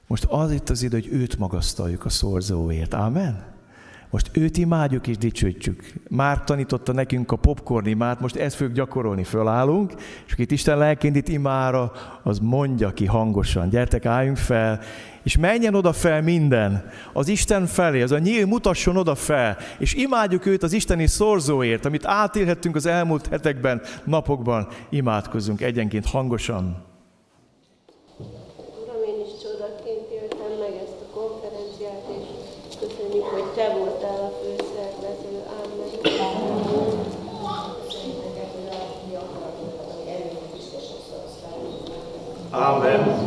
Most 0.06 0.24
az 0.24 0.52
itt 0.52 0.68
az 0.68 0.82
idő, 0.82 1.00
hogy 1.00 1.12
őt 1.12 1.38
magasztaljuk 1.38 2.04
a 2.04 2.08
szorzóért. 2.08 2.94
Amen? 2.94 3.55
Most 4.10 4.30
őt 4.32 4.56
imádjuk 4.56 5.06
és 5.06 5.18
dicsőítjük. 5.18 5.92
Már 6.08 6.44
tanította 6.44 6.92
nekünk 6.92 7.32
a 7.32 7.36
popcorn 7.36 7.86
imát, 7.86 8.20
most 8.20 8.36
ezt 8.36 8.56
fogjuk 8.56 8.76
gyakorolni, 8.76 9.24
fölállunk, 9.24 9.92
és 10.26 10.32
akit 10.32 10.50
Isten 10.50 10.78
lelként 10.78 11.28
imára, 11.28 11.92
az 12.22 12.38
mondja 12.38 12.90
ki 12.92 13.06
hangosan, 13.06 13.68
gyertek, 13.68 14.06
álljunk 14.06 14.36
fel, 14.36 14.80
és 15.22 15.36
menjen 15.36 15.74
oda 15.74 15.92
fel 15.92 16.22
minden, 16.22 16.90
az 17.12 17.28
Isten 17.28 17.66
felé, 17.66 18.02
az 18.02 18.12
a 18.12 18.18
nyíl 18.18 18.46
mutasson 18.46 18.96
oda 18.96 19.14
fel, 19.14 19.56
és 19.78 19.94
imádjuk 19.94 20.46
őt 20.46 20.62
az 20.62 20.72
isteni 20.72 21.06
szorzóért, 21.06 21.84
amit 21.84 22.06
átélhettünk 22.06 22.76
az 22.76 22.86
elmúlt 22.86 23.26
hetekben, 23.26 23.80
napokban, 24.04 24.68
imádkozunk 24.88 25.60
egyenként 25.60 26.06
hangosan. 26.06 26.94
Amen. 42.56 43.25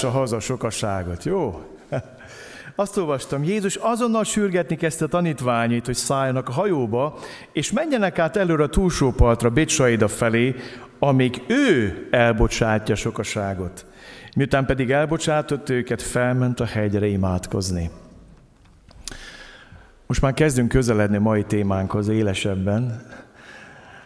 Bocsássa 0.00 0.18
haza 0.18 0.40
sokaságot, 0.40 1.24
jó? 1.24 1.62
Azt 2.74 2.96
olvastam, 2.96 3.44
Jézus 3.44 3.76
azonnal 3.76 4.24
sürgetni 4.24 4.76
kezdte 4.76 5.04
a 5.04 5.08
tanítványait, 5.08 5.86
hogy 5.86 5.94
szálljanak 5.94 6.48
a 6.48 6.52
hajóba, 6.52 7.18
és 7.52 7.72
menjenek 7.72 8.18
át 8.18 8.36
előre 8.36 8.62
a 8.62 8.68
túlsó 8.68 9.10
partra, 9.10 9.50
Bécsaida 9.50 10.08
felé, 10.08 10.54
amíg 10.98 11.42
ő 11.46 12.08
elbocsátja 12.10 12.94
sokaságot. 12.94 13.86
Miután 14.36 14.66
pedig 14.66 14.90
elbocsátott 14.90 15.68
őket, 15.68 16.02
felment 16.02 16.60
a 16.60 16.64
hegyre 16.64 17.06
imádkozni. 17.06 17.90
Most 20.06 20.20
már 20.20 20.34
kezdünk 20.34 20.68
közeledni 20.68 21.18
mai 21.18 21.44
témánkhoz 21.44 22.08
élesebben. 22.08 23.06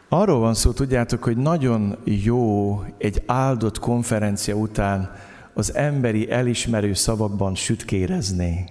Arról 0.08 0.38
van 0.38 0.54
szó, 0.54 0.72
tudjátok, 0.72 1.24
hogy 1.24 1.36
nagyon 1.36 1.96
jó 2.04 2.80
egy 2.98 3.22
áldott 3.26 3.78
konferencia 3.78 4.54
után 4.54 5.10
az 5.54 5.74
emberi 5.74 6.30
elismerő 6.30 6.92
szavakban 6.92 7.54
sütkérezni. 7.54 8.64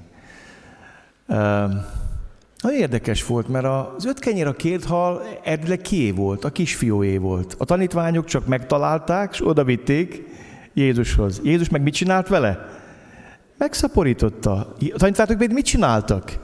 Nagyon 2.61 2.79
érdekes 2.79 3.25
volt, 3.25 3.47
mert 3.47 3.65
az 3.65 4.05
öt 4.05 4.19
kenyér 4.19 4.47
a 4.47 4.53
két 4.53 4.83
hal 4.83 5.21
eredetileg 5.43 5.81
kié 5.81 6.11
volt, 6.11 6.43
a 6.43 6.49
kisfiúé 6.49 7.17
volt. 7.17 7.55
A 7.57 7.65
tanítványok 7.65 8.25
csak 8.25 8.47
megtalálták, 8.47 9.33
és 9.33 9.47
oda 9.47 9.63
vitték 9.63 10.23
Jézushoz. 10.73 11.41
Jézus 11.43 11.69
meg 11.69 11.81
mit 11.81 11.93
csinált 11.93 12.27
vele? 12.27 12.69
Megszaporította. 13.57 14.53
A 14.93 14.97
tanítványok 14.97 15.37
még 15.37 15.51
mit 15.51 15.65
csináltak? 15.65 16.39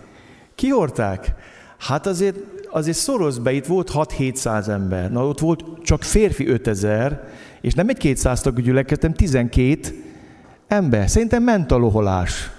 Kihorták? 0.56 1.34
Hát 1.78 2.08
azért, 2.08 2.38
azért 2.70 2.98
szoroz 2.98 3.38
be, 3.38 3.52
itt 3.52 3.66
volt 3.66 3.92
6-700 3.94 4.68
ember. 4.68 5.12
Na 5.12 5.28
ott 5.28 5.40
volt 5.40 5.64
csak 5.84 6.04
férfi 6.04 6.48
5000, 6.48 7.28
és 7.62 7.74
nem 7.74 7.90
egy 7.90 7.98
200 7.98 8.42
tagú 8.42 8.62
gyülekezet, 8.62 9.02
hanem 9.02 9.16
12 9.16 9.80
ember. 10.70 11.10
Szerintem 11.10 11.44
ment 11.44 11.72
a 11.72 11.78
loholás. 11.78 12.52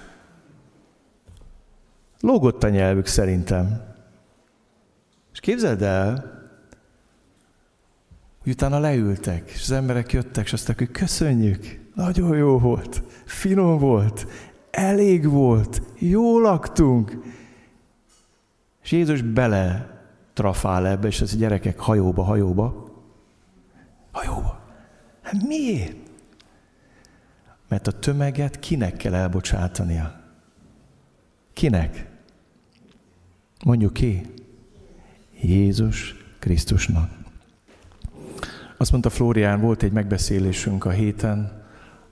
Lógott 2.19 2.63
a 2.63 2.69
nyelvük 2.69 3.05
szerintem. 3.05 3.81
És 5.33 5.39
képzeld 5.39 5.81
el, 5.81 6.39
hogy 8.43 8.51
utána 8.51 8.79
leültek, 8.79 9.49
és 9.49 9.61
az 9.61 9.71
emberek 9.71 10.11
jöttek, 10.11 10.45
és 10.45 10.53
azt 10.53 10.67
mondták, 10.67 10.87
hogy 10.87 10.97
köszönjük, 10.97 11.79
nagyon 11.95 12.37
jó 12.37 12.59
volt, 12.59 13.03
finom 13.25 13.77
volt, 13.79 14.27
elég 14.71 15.29
volt, 15.29 15.81
jó 15.97 16.39
laktunk. 16.39 17.17
És 18.83 18.91
Jézus 18.91 19.21
bele 19.21 19.89
trafál 20.33 20.87
ebbe, 20.87 21.07
és 21.07 21.21
az 21.21 21.37
gyerekek 21.37 21.79
hajóba, 21.79 22.23
hajóba. 22.23 22.89
Hajóba. 24.11 24.59
Hát 25.21 25.47
miért? 25.47 26.00
Mert 27.71 27.87
a 27.87 27.91
tömeget 27.91 28.59
kinek 28.59 28.95
kell 28.97 29.13
elbocsátania? 29.13 30.21
Kinek? 31.53 32.09
Mondjuk 33.65 33.93
ki? 33.93 34.21
Jézus 35.41 36.15
Krisztusnak. 36.39 37.11
Azt 38.77 38.91
mondta 38.91 39.09
Flórián, 39.09 39.61
volt 39.61 39.83
egy 39.83 39.91
megbeszélésünk 39.91 40.85
a 40.85 40.89
héten 40.89 41.63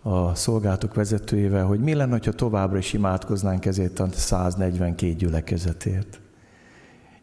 a 0.01 0.35
szolgálatok 0.35 0.93
vezetőjével, 0.93 1.65
hogy 1.65 1.79
mi 1.79 1.93
lenne, 1.93 2.19
ha 2.25 2.31
továbbra 2.31 2.77
is 2.77 2.93
imádkoznánk 2.93 3.65
ezért 3.65 3.99
a 3.99 4.07
142 4.11 5.13
gyülekezetért. 5.13 6.19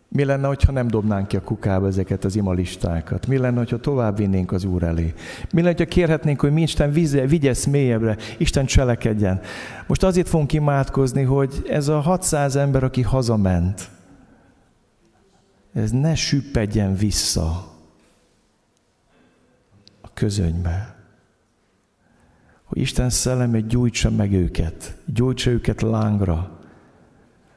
Mi 0.08 0.24
lenne, 0.24 0.46
ha 0.46 0.72
nem 0.72 0.88
dobnánk 0.88 1.28
ki 1.28 1.36
a 1.36 1.42
kukába 1.42 1.86
ezeket 1.86 2.24
az 2.24 2.36
imalistákat? 2.36 3.26
Mi 3.26 3.36
lenne, 3.36 3.64
ha 3.70 3.80
tovább 3.80 4.16
vinnénk 4.16 4.52
az 4.52 4.64
Úr 4.64 4.82
elé? 4.82 5.14
Mi 5.52 5.62
lenne, 5.62 5.76
ha 5.78 5.84
kérhetnénk, 5.84 6.40
hogy 6.40 6.52
mi 6.52 6.62
Isten 6.62 6.92
vigyesz 7.26 7.64
mélyebbre, 7.64 8.16
Isten 8.38 8.66
cselekedjen? 8.66 9.40
Most 9.86 10.02
azért 10.02 10.28
fogunk 10.28 10.52
imádkozni, 10.52 11.22
hogy 11.22 11.62
ez 11.68 11.88
a 11.88 12.00
600 12.00 12.56
ember, 12.56 12.84
aki 12.84 13.02
hazament, 13.02 13.90
ez 15.72 15.90
ne 15.90 16.14
süppedjen 16.14 16.94
vissza 16.94 17.72
a 20.00 20.12
közönybe. 20.14 20.94
Hogy 22.64 22.78
Isten 22.78 23.10
szelleme 23.10 23.60
gyújtsa 23.60 24.10
meg 24.10 24.32
őket, 24.32 24.96
gyújtsa 25.04 25.50
őket 25.50 25.82
lángra, 25.82 26.55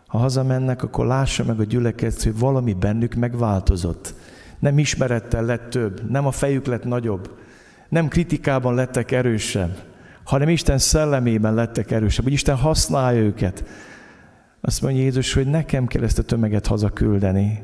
ha 0.10 0.18
hazamennek, 0.18 0.84
akkor 0.84 1.06
lássa 1.06 1.44
meg 1.44 1.60
a 1.60 1.64
gyülekezet, 1.64 2.24
hogy 2.24 2.40
valami 2.40 2.74
bennük 2.74 3.14
megváltozott. 3.14 4.14
Nem 4.60 4.78
ismerettel 4.78 5.44
lett 5.44 5.70
több, 5.70 6.12
nem 6.12 6.26
a 6.26 6.32
fejük 6.32 6.66
lett 6.66 6.84
nagyobb, 6.84 7.38
nem 7.90 8.08
kritikában 8.08 8.76
lettek 8.76 9.12
erősebb, 9.12 9.78
hanem 10.24 10.50
Isten 10.50 10.78
szellemében 10.78 11.54
lettek 11.54 11.92
erősebb, 11.92 12.24
hogy 12.24 12.34
Isten 12.34 12.56
használja 12.56 13.22
őket. 13.22 13.64
Azt 14.62 14.82
mondja 14.82 15.02
Jézus, 15.02 15.34
hogy 15.34 15.48
nekem 15.48 15.88
kell 15.88 16.04
ezt 16.04 16.20
a 16.20 16.24
tömeget 16.24 16.68
hazaküldeni. 16.68 17.64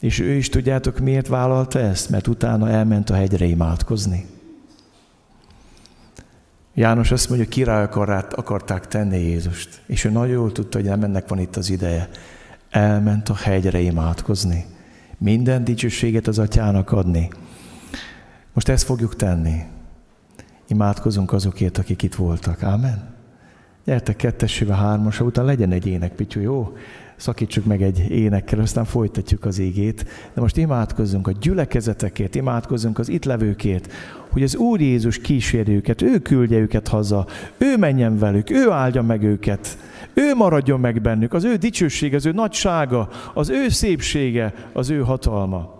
És 0.00 0.20
ő 0.20 0.32
is 0.32 0.48
tudjátok, 0.48 0.98
miért 0.98 1.28
vállalta 1.28 1.78
ezt? 1.78 2.10
Mert 2.10 2.26
utána 2.26 2.68
elment 2.68 3.10
a 3.10 3.14
hegyre 3.14 3.44
imádkozni. 3.44 4.26
János 6.74 7.10
azt 7.10 7.28
mondja, 7.28 7.46
hogy 7.46 7.54
király 7.54 7.82
akarát, 7.82 8.32
akarták 8.32 8.86
tenni 8.86 9.18
Jézust. 9.18 9.82
És 9.86 10.04
ő 10.04 10.10
nagyon 10.10 10.34
jól 10.34 10.52
tudta, 10.52 10.78
hogy 10.78 10.86
nem 10.86 11.02
ennek 11.02 11.28
van 11.28 11.38
itt 11.38 11.56
az 11.56 11.70
ideje. 11.70 12.08
Elment 12.70 13.28
a 13.28 13.34
hegyre 13.34 13.80
imádkozni. 13.80 14.66
Minden 15.18 15.64
dicsőséget 15.64 16.26
az 16.26 16.38
atyának 16.38 16.92
adni. 16.92 17.30
Most 18.52 18.68
ezt 18.68 18.84
fogjuk 18.84 19.16
tenni. 19.16 19.62
Imádkozunk 20.68 21.32
azokért, 21.32 21.78
akik 21.78 22.02
itt 22.02 22.14
voltak. 22.14 22.62
Ámen. 22.62 23.14
Gyertek 23.84 24.16
kettesével, 24.16 24.76
hármasra, 24.76 25.24
utána 25.24 25.46
legyen 25.46 25.72
egy 25.72 25.86
énekpityú, 25.86 26.40
jó? 26.40 26.72
Szakítsuk 27.20 27.64
meg 27.64 27.82
egy 27.82 28.10
énekkel, 28.10 28.60
aztán 28.60 28.84
folytatjuk 28.84 29.44
az 29.44 29.58
égét. 29.58 30.04
De 30.34 30.40
most 30.40 30.56
imádkozzunk 30.56 31.26
a 31.26 31.32
gyülekezetekért, 31.40 32.34
imádkozzunk 32.34 32.98
az 32.98 33.08
itt 33.08 33.24
levőkért, 33.24 33.92
hogy 34.30 34.42
az 34.42 34.56
Úr 34.56 34.80
Jézus 34.80 35.18
kísérje 35.18 35.74
őket, 35.74 36.02
ő 36.02 36.18
küldje 36.18 36.58
őket 36.58 36.88
haza, 36.88 37.26
ő 37.58 37.76
menjen 37.76 38.18
velük, 38.18 38.50
ő 38.50 38.70
áldja 38.70 39.02
meg 39.02 39.22
őket, 39.22 39.78
ő 40.14 40.34
maradjon 40.34 40.80
meg 40.80 41.00
bennük, 41.00 41.32
az 41.32 41.44
ő 41.44 41.56
dicsősége, 41.56 42.16
az 42.16 42.26
ő 42.26 42.32
nagysága, 42.32 43.08
az 43.34 43.50
ő 43.50 43.68
szépsége, 43.68 44.54
az 44.72 44.90
ő 44.90 45.00
hatalma. 45.00 45.79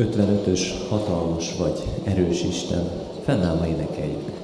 Ötvenötös 0.00 0.74
hatalmas 0.88 1.56
vagy, 1.56 1.82
erős 2.04 2.42
Isten, 2.42 2.90
fennállva 3.24 3.66
énekeljük. 3.66 4.39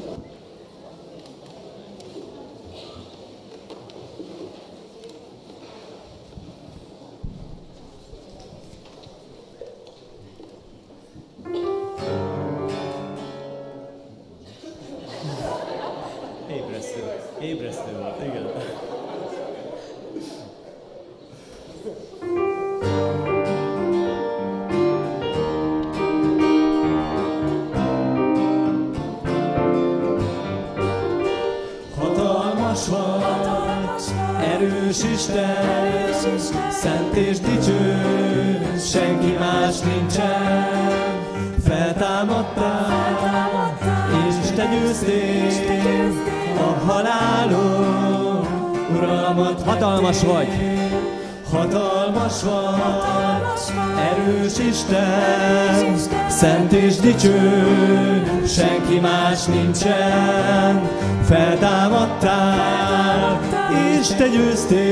Te 64.16 64.28
győztél 64.28 64.85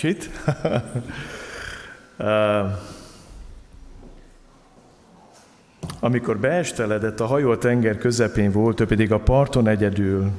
kicsit. 0.00 0.30
Amikor 6.00 6.38
beesteledett, 6.38 7.20
a 7.20 7.26
hajó 7.26 7.50
a 7.50 7.58
tenger 7.58 7.98
közepén 7.98 8.52
volt, 8.52 8.80
ő 8.80 8.86
pedig 8.86 9.12
a 9.12 9.18
parton 9.18 9.68
egyedül. 9.68 10.30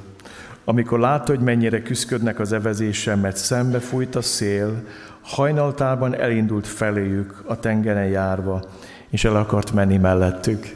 Amikor 0.65 0.99
látta, 0.99 1.31
hogy 1.31 1.43
mennyire 1.43 1.81
küzdködnek 1.81 2.39
az 2.39 2.53
evezésen, 2.53 3.19
mert 3.19 3.37
szembe 3.37 3.79
fújt 3.79 4.15
a 4.15 4.21
szél, 4.21 4.83
hajnaltában 5.21 6.15
elindult 6.15 6.67
feléjük 6.67 7.43
a 7.45 7.59
tengeren 7.59 8.07
járva, 8.07 8.63
és 9.09 9.23
el 9.23 9.35
akart 9.35 9.73
menni 9.73 9.97
mellettük. 9.97 10.75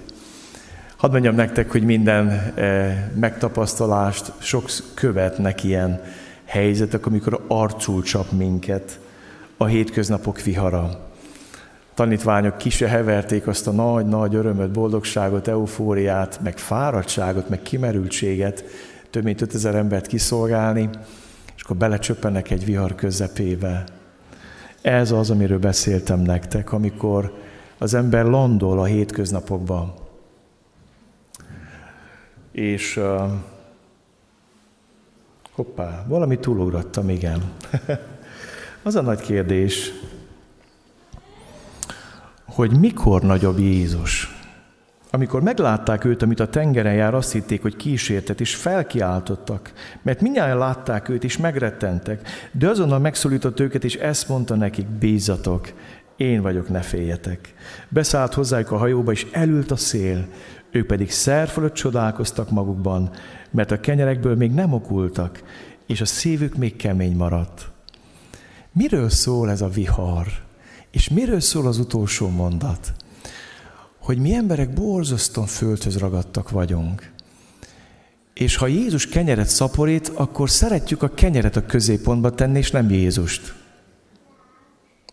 Hadd 0.96 1.12
mondjam 1.12 1.36
nektek, 1.36 1.72
hogy 1.72 1.84
minden 1.84 2.30
eh, 2.30 3.04
megtapasztalást 3.16 4.32
sok 4.40 4.70
követnek 4.94 5.64
ilyen 5.64 6.02
helyzetek, 6.56 7.06
amikor 7.06 7.44
arcul 7.48 8.04
csap 8.04 8.32
minket 8.32 9.00
a 9.58 9.66
hétköznapok 9.66 10.42
vihara. 10.42 11.10
Tanítványok 11.94 12.58
ki 12.58 12.86
heverték 12.86 13.48
azt 13.48 13.68
a 13.68 13.72
nagy-nagy 13.72 14.36
örömöt, 14.36 14.72
boldogságot, 14.72 15.48
eufóriát, 15.48 16.40
meg 16.44 16.58
fáradtságot, 16.58 17.50
meg 17.50 17.62
kimerültséget, 17.62 18.64
több 19.10 19.24
mint 19.24 19.42
5000 19.42 19.76
embert 19.76 20.08
kiszolgálni, 20.08 20.90
és 21.56 21.64
akkor 21.64 21.76
belecsöppenek 21.76 22.52
egy 22.52 22.66
vihar 22.66 22.96
közepébe. 22.96 23.84
Ez 24.82 25.12
az, 25.12 25.30
amiről 25.30 25.60
beszéltem 25.60 26.20
nektek, 26.20 26.72
amikor 26.72 27.34
az 27.78 27.94
ember 27.94 28.26
landol 28.26 28.80
a 28.80 28.86
hétköznapokban. 28.86 29.94
És 32.52 32.98
uh, 32.98 33.32
hoppá, 35.56 36.06
valami 36.08 36.40
túlugrattam, 36.40 37.10
igen. 37.10 37.42
az 38.84 38.96
a 38.96 39.02
nagy 39.02 39.22
kérdés, 39.22 39.92
hogy 42.46 42.80
mikor 42.80 43.22
nagyobb 43.22 43.60
Jézus. 43.60 44.34
Amikor 45.12 45.42
meglátták 45.42 46.06
őt, 46.06 46.22
amit 46.22 46.40
a 46.40 46.50
tengeren 46.50 46.94
jár, 46.94 47.14
azt 47.14 47.32
hitték, 47.32 47.62
hogy 47.62 47.76
kísértet, 47.76 48.42
és 48.42 48.56
felkiáltottak, 48.56 49.72
mert 50.02 50.22
mindjárt 50.22 50.58
látták 50.58 51.10
őt, 51.10 51.24
és 51.24 51.38
megrettentek. 51.38 52.28
De 52.52 52.70
azonnal 52.70 53.00
megszólított 53.00 53.60
őket, 53.60 53.84
és 53.84 53.96
ezt 53.96 54.28
mondta 54.28 54.56
nekik, 54.56 54.88
bízatok, 54.88 55.72
én 56.16 56.42
vagyok, 56.42 56.70
ne 56.70 56.82
féljetek. 56.82 57.54
Beszállt 57.90 58.34
hozzájuk 58.34 58.72
a 58.72 58.78
hajóba, 58.78 59.12
és 59.12 59.28
elült 59.32 59.72
a 59.72 59.76
szél, 59.76 60.28
ők 60.76 60.86
pedig 60.86 61.12
szer 61.12 61.48
fölött 61.48 61.74
csodálkoztak 61.74 62.50
magukban, 62.50 63.12
mert 63.52 63.72
a 63.72 63.80
kenyerekből 63.80 64.36
még 64.36 64.52
nem 64.52 64.74
okultak, 64.74 65.44
és 65.86 66.02
a 66.02 66.06
szívük 66.06 66.56
még 66.56 66.76
kemény 66.76 67.16
maradt. 67.16 67.70
Miről 68.72 69.10
szól 69.10 69.50
ez 69.50 69.62
a 69.62 69.70
vihar? 69.70 70.28
És 70.92 71.10
miről 71.10 71.40
szól 71.40 71.68
az 71.68 71.78
utolsó 71.78 72.30
mondat? 72.30 72.94
Hogy 74.00 74.18
mi 74.18 74.34
emberek 74.34 74.74
borzasztóan 74.74 75.48
földhöz 75.48 75.98
ragadtak 75.98 76.50
vagyunk. 76.50 77.12
És 78.34 78.56
ha 78.56 78.68
Jézus 78.68 79.08
kenyeret 79.08 79.48
szaporít, 79.48 80.08
akkor 80.08 80.50
szeretjük 80.50 81.04
a 81.04 81.14
kenyeret 81.14 81.56
a 81.56 81.66
középpontba 81.66 82.30
tenni, 82.30 82.58
és 82.58 82.72
nem 82.72 82.90
Jézust. 82.90 83.54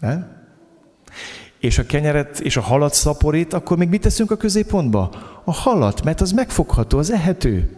Nem? 0.00 0.40
És 1.62 1.78
a 1.78 1.86
kenyeret 1.86 2.40
és 2.40 2.56
a 2.56 2.60
halat 2.60 2.94
szaporít, 2.94 3.52
akkor 3.52 3.76
még 3.76 3.88
mit 3.88 4.00
teszünk 4.00 4.30
a 4.30 4.36
középpontba? 4.36 5.10
A 5.44 5.52
halat, 5.52 6.04
mert 6.04 6.20
az 6.20 6.32
megfogható, 6.32 6.98
az 6.98 7.10
ehető. 7.10 7.76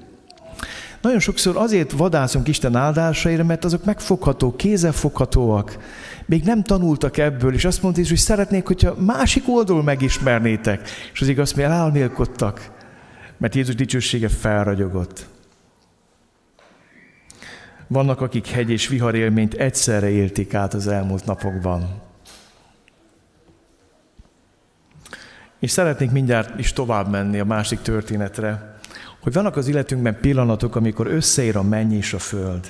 Nagyon 1.00 1.18
sokszor 1.18 1.56
azért 1.56 1.92
vadászunk 1.92 2.48
Isten 2.48 2.76
áldásaira, 2.76 3.44
mert 3.44 3.64
azok 3.64 3.84
megfogható, 3.84 4.56
kézzelfoghatóak. 4.56 5.78
Még 6.26 6.42
nem 6.42 6.62
tanultak 6.62 7.16
ebből, 7.16 7.54
és 7.54 7.64
azt 7.64 7.82
mondta 7.82 8.02
hogy 8.08 8.16
szeretnék, 8.16 8.66
hogyha 8.66 8.94
másik 8.98 9.48
oldalról 9.48 9.82
megismernétek. 9.82 10.88
És 11.12 11.20
az 11.20 11.28
igaz, 11.28 11.52
mi 11.52 11.62
elálmélkodtak, 11.62 12.70
mert 13.38 13.54
Jézus 13.54 13.74
dicsősége 13.74 14.28
felragyogott. 14.28 15.26
Vannak, 17.86 18.20
akik 18.20 18.46
hegy 18.46 18.70
és 18.70 18.88
vihar 18.88 19.14
élményt 19.14 19.54
egyszerre 19.54 20.08
élték 20.08 20.54
át 20.54 20.74
az 20.74 20.88
elmúlt 20.88 21.24
napokban. 21.24 22.03
És 25.64 25.70
szeretnénk 25.70 26.12
mindjárt 26.12 26.58
is 26.58 26.72
tovább 26.72 27.10
menni 27.10 27.38
a 27.38 27.44
másik 27.44 27.80
történetre, 27.80 28.76
hogy 29.20 29.32
vannak 29.32 29.56
az 29.56 29.68
életünkben 29.68 30.20
pillanatok, 30.20 30.76
amikor 30.76 31.06
összeér 31.06 31.56
a 31.56 31.62
menny 31.62 31.92
és 31.92 32.12
a 32.12 32.18
föld. 32.18 32.66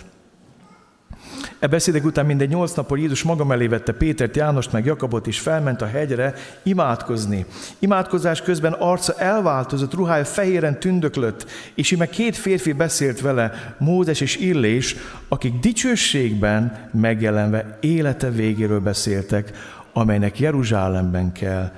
E 1.59 1.67
beszédek 1.67 2.05
után 2.05 2.27
mindegy 2.27 2.49
nyolc 2.49 2.75
napon 2.75 2.99
Jézus 2.99 3.23
maga 3.23 3.45
mellé 3.45 3.67
vette 3.67 3.93
Pétert, 3.93 4.37
Jánost 4.37 4.73
meg 4.73 4.85
Jakabot, 4.85 5.27
és 5.27 5.41
felment 5.41 5.83
a 5.83 5.87
hegyre 5.87 6.35
imádkozni. 6.63 7.47
Imádkozás 7.79 8.43
közben 8.43 8.73
arca 8.73 9.15
elváltozott, 9.17 9.95
ruhája 9.95 10.25
fehéren 10.25 10.81
tündöklött, 10.81 11.51
és 11.75 11.91
ime 11.91 12.07
két 12.07 12.37
férfi 12.37 12.73
beszélt 12.73 13.21
vele, 13.21 13.75
Mózes 13.79 14.21
és 14.21 14.37
Illés, 14.37 14.97
akik 15.29 15.59
dicsőségben 15.59 16.89
megjelenve 16.93 17.79
élete 17.81 18.31
végéről 18.31 18.81
beszéltek, 18.81 19.51
amelynek 19.93 20.39
Jeruzsálemben 20.39 21.33
kell 21.33 21.71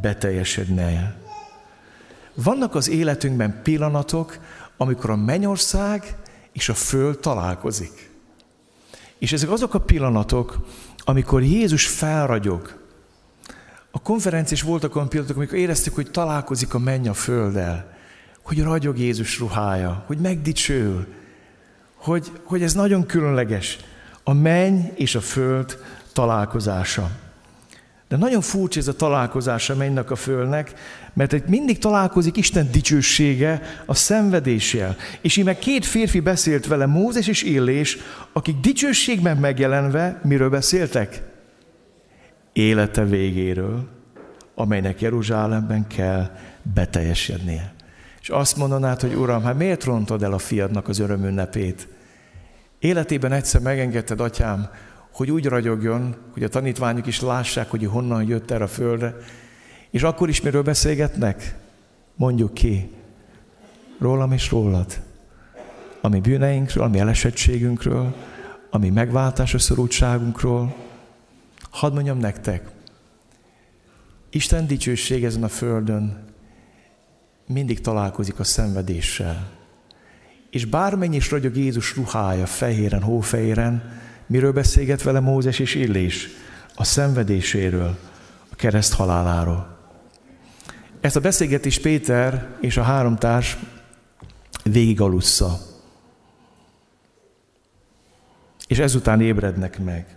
beteljesednie. 0.00 1.14
Vannak 2.34 2.74
az 2.74 2.88
életünkben 2.88 3.60
pillanatok, 3.62 4.38
amikor 4.76 5.10
a 5.10 5.16
mennyország 5.16 6.16
és 6.52 6.68
a 6.68 6.74
föld 6.74 7.18
találkozik. 7.18 8.10
És 9.18 9.32
ezek 9.32 9.50
azok 9.50 9.74
a 9.74 9.80
pillanatok, 9.80 10.58
amikor 10.98 11.42
Jézus 11.42 11.86
felragyog. 11.86 12.78
A 13.90 14.02
konferenciás 14.02 14.62
voltak 14.62 14.96
olyan 14.96 15.08
pillanatok, 15.08 15.36
amikor 15.36 15.58
éreztük, 15.58 15.94
hogy 15.94 16.10
találkozik 16.10 16.74
a 16.74 16.78
menny 16.78 17.08
a 17.08 17.14
földdel, 17.14 17.96
hogy 18.42 18.62
ragyog 18.62 18.98
Jézus 18.98 19.38
ruhája, 19.38 20.04
hogy 20.06 20.18
megdicsőül, 20.18 21.06
hogy, 21.94 22.32
hogy 22.44 22.62
ez 22.62 22.74
nagyon 22.74 23.06
különleges. 23.06 23.78
A 24.24 24.32
menny 24.32 24.80
és 24.94 25.14
a 25.14 25.20
föld 25.20 25.78
találkozása. 26.12 27.10
De 28.10 28.16
nagyon 28.16 28.40
furcsa 28.40 28.78
ez 28.78 28.88
a 28.88 28.96
találkozása 28.96 29.76
mennek 29.76 30.10
a 30.10 30.16
fölnek, 30.16 30.72
mert 31.12 31.32
itt 31.32 31.46
mindig 31.46 31.78
találkozik 31.78 32.36
Isten 32.36 32.70
dicsősége 32.70 33.62
a 33.86 33.94
szenvedéssel. 33.94 34.96
És 35.20 35.36
így 35.36 35.44
meg 35.44 35.58
két 35.58 35.84
férfi 35.84 36.20
beszélt 36.20 36.66
vele, 36.66 36.86
Mózes 36.86 37.26
és 37.26 37.42
Illés, 37.42 37.98
akik 38.32 38.56
dicsőségben 38.56 39.36
megjelenve 39.36 40.20
miről 40.24 40.50
beszéltek? 40.50 41.22
Élete 42.52 43.04
végéről, 43.04 43.88
amelynek 44.54 45.00
Jeruzsálemben 45.00 45.86
kell 45.86 46.30
beteljesednie. 46.74 47.74
És 48.20 48.28
azt 48.28 48.56
mondanád, 48.56 49.00
hogy 49.00 49.14
Uram, 49.14 49.42
hát 49.42 49.58
miért 49.58 49.84
rontod 49.84 50.22
el 50.22 50.32
a 50.32 50.38
fiadnak 50.38 50.88
az 50.88 50.98
örömünnepét? 50.98 51.88
Életében 52.78 53.32
egyszer 53.32 53.60
megengedted, 53.60 54.20
atyám, 54.20 54.70
hogy 55.12 55.30
úgy 55.30 55.46
ragyogjon, 55.46 56.16
hogy 56.32 56.42
a 56.42 56.48
tanítványok 56.48 57.06
is 57.06 57.20
lássák, 57.20 57.70
hogy 57.70 57.84
honnan 57.84 58.22
jött 58.28 58.50
erre 58.50 58.64
a 58.64 58.68
földre. 58.68 59.16
És 59.90 60.02
akkor 60.02 60.28
is 60.28 60.40
miről 60.40 60.62
beszélgetnek? 60.62 61.56
Mondjuk 62.14 62.54
ki. 62.54 62.90
Rólam 63.98 64.32
és 64.32 64.50
rólad. 64.50 65.00
Ami 66.00 66.20
bűneinkről, 66.20 66.84
ami 66.84 66.98
elesettségünkről, 66.98 68.14
ami 68.70 68.90
megváltásra 68.90 69.58
szorultságunkról. 69.58 70.74
Hadd 71.70 71.92
mondjam 71.92 72.18
nektek, 72.18 72.70
Isten 74.30 74.66
dicsőség 74.66 75.24
ezen 75.24 75.42
a 75.42 75.48
földön 75.48 76.24
mindig 77.46 77.80
találkozik 77.80 78.38
a 78.38 78.44
szenvedéssel. 78.44 79.50
És 80.50 80.64
bármennyi 80.64 81.16
is 81.16 81.30
ragyog 81.30 81.56
Jézus 81.56 81.96
ruhája 81.96 82.46
fehéren, 82.46 83.02
hófehéren, 83.02 84.00
Miről 84.30 84.52
beszélget 84.52 85.02
vele 85.02 85.20
Mózes 85.20 85.58
és 85.58 85.74
Illés? 85.74 86.28
A 86.74 86.84
szenvedéséről, 86.84 87.98
a 88.50 88.54
kereszt 88.54 88.94
haláláról. 88.94 89.78
Ezt 91.00 91.16
a 91.16 91.20
beszélgetés 91.20 91.78
Péter 91.78 92.56
és 92.60 92.76
a 92.76 92.82
három 92.82 93.16
társ 93.16 93.58
végigalussza. 94.62 95.58
És 98.66 98.78
ezután 98.78 99.20
ébrednek 99.20 99.78
meg. 99.78 100.16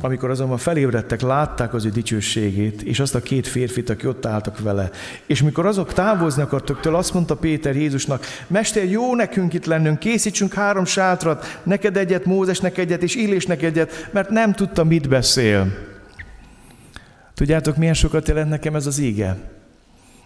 Amikor 0.00 0.30
azonban 0.30 0.58
felébredtek, 0.58 1.20
látták 1.20 1.74
az 1.74 1.84
ő 1.84 1.88
dicsőségét, 1.88 2.82
és 2.82 3.00
azt 3.00 3.14
a 3.14 3.20
két 3.20 3.46
férfit, 3.46 3.90
aki 3.90 4.06
ott 4.06 4.26
álltak 4.26 4.58
vele. 4.60 4.90
És 5.26 5.42
mikor 5.42 5.66
azok 5.66 5.92
távozni 5.92 6.42
akartak 6.42 6.80
tőle, 6.80 6.96
azt 6.96 7.14
mondta 7.14 7.36
Péter 7.36 7.76
Jézusnak, 7.76 8.24
Mester, 8.46 8.84
jó 8.84 9.14
nekünk 9.14 9.54
itt 9.54 9.64
lennünk, 9.64 9.98
készítsünk 9.98 10.54
három 10.54 10.84
sátrat, 10.84 11.60
neked 11.62 11.96
egyet, 11.96 12.24
Mózesnek 12.24 12.78
egyet, 12.78 13.02
és 13.02 13.14
Illésnek 13.14 13.62
egyet, 13.62 14.08
mert 14.12 14.30
nem 14.30 14.52
tudta, 14.52 14.84
mit 14.84 15.08
beszél. 15.08 15.66
Tudjátok, 17.34 17.76
milyen 17.76 17.94
sokat 17.94 18.28
jelent 18.28 18.48
nekem 18.48 18.74
ez 18.74 18.86
az 18.86 18.98
íge? 18.98 19.36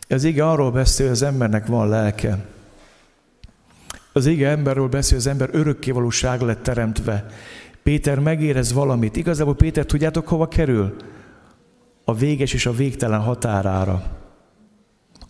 Az 0.08 0.24
ige 0.24 0.48
arról 0.48 0.70
beszél, 0.70 1.06
hogy 1.06 1.14
az 1.14 1.22
embernek 1.22 1.66
van 1.66 1.88
lelke. 1.88 2.38
Az 4.12 4.26
ige 4.26 4.48
emberről 4.48 4.88
beszél, 4.88 5.16
az 5.16 5.26
ember 5.26 5.48
örökkévalóság 5.52 6.40
lett 6.40 6.62
teremtve. 6.62 7.26
Péter 7.82 8.18
megérez 8.18 8.72
valamit. 8.72 9.16
Igazából 9.16 9.54
Péter, 9.54 9.86
tudjátok, 9.86 10.28
hova 10.28 10.48
kerül? 10.48 10.96
A 12.04 12.14
véges 12.14 12.52
és 12.52 12.66
a 12.66 12.72
végtelen 12.72 13.20
határára. 13.20 14.02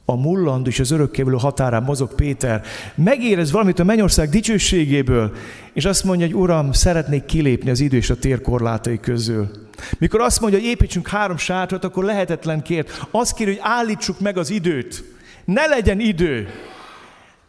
A 0.05 0.17
mullandó 0.17 0.69
és 0.69 0.81
az 0.81 0.91
örökkévaló 0.91 1.39
határán 1.39 1.83
mozog 1.83 2.15
Péter. 2.15 2.63
Megérez 2.95 3.53
valamit 3.53 3.79
a 3.79 3.85
mennyország 3.85 4.29
dicsőségéből, 4.29 5.33
és 5.73 5.85
azt 5.85 6.05
mondja, 6.05 6.27
hogy 6.27 6.35
Uram, 6.35 6.73
szeretnék 6.73 7.25
kilépni 7.25 7.71
az 7.71 7.81
idő 7.81 7.97
és 7.97 8.11
a 8.11 8.19
tér 8.19 8.41
korlátai 8.41 9.01
közül. 9.01 9.51
Mikor 9.99 10.21
azt 10.21 10.41
mondja, 10.41 10.59
hogy 10.59 10.69
építsünk 10.69 11.09
három 11.09 11.37
sátrat, 11.37 11.85
akkor 11.85 12.05
lehetetlen 12.05 12.63
kért. 12.63 13.07
Azt 13.11 13.35
kér, 13.35 13.47
hogy 13.47 13.61
állítsuk 13.61 14.21
meg 14.21 14.37
az 14.37 14.51
időt. 14.51 15.05
Ne 15.45 15.67
legyen 15.67 16.01
idő. 16.01 16.49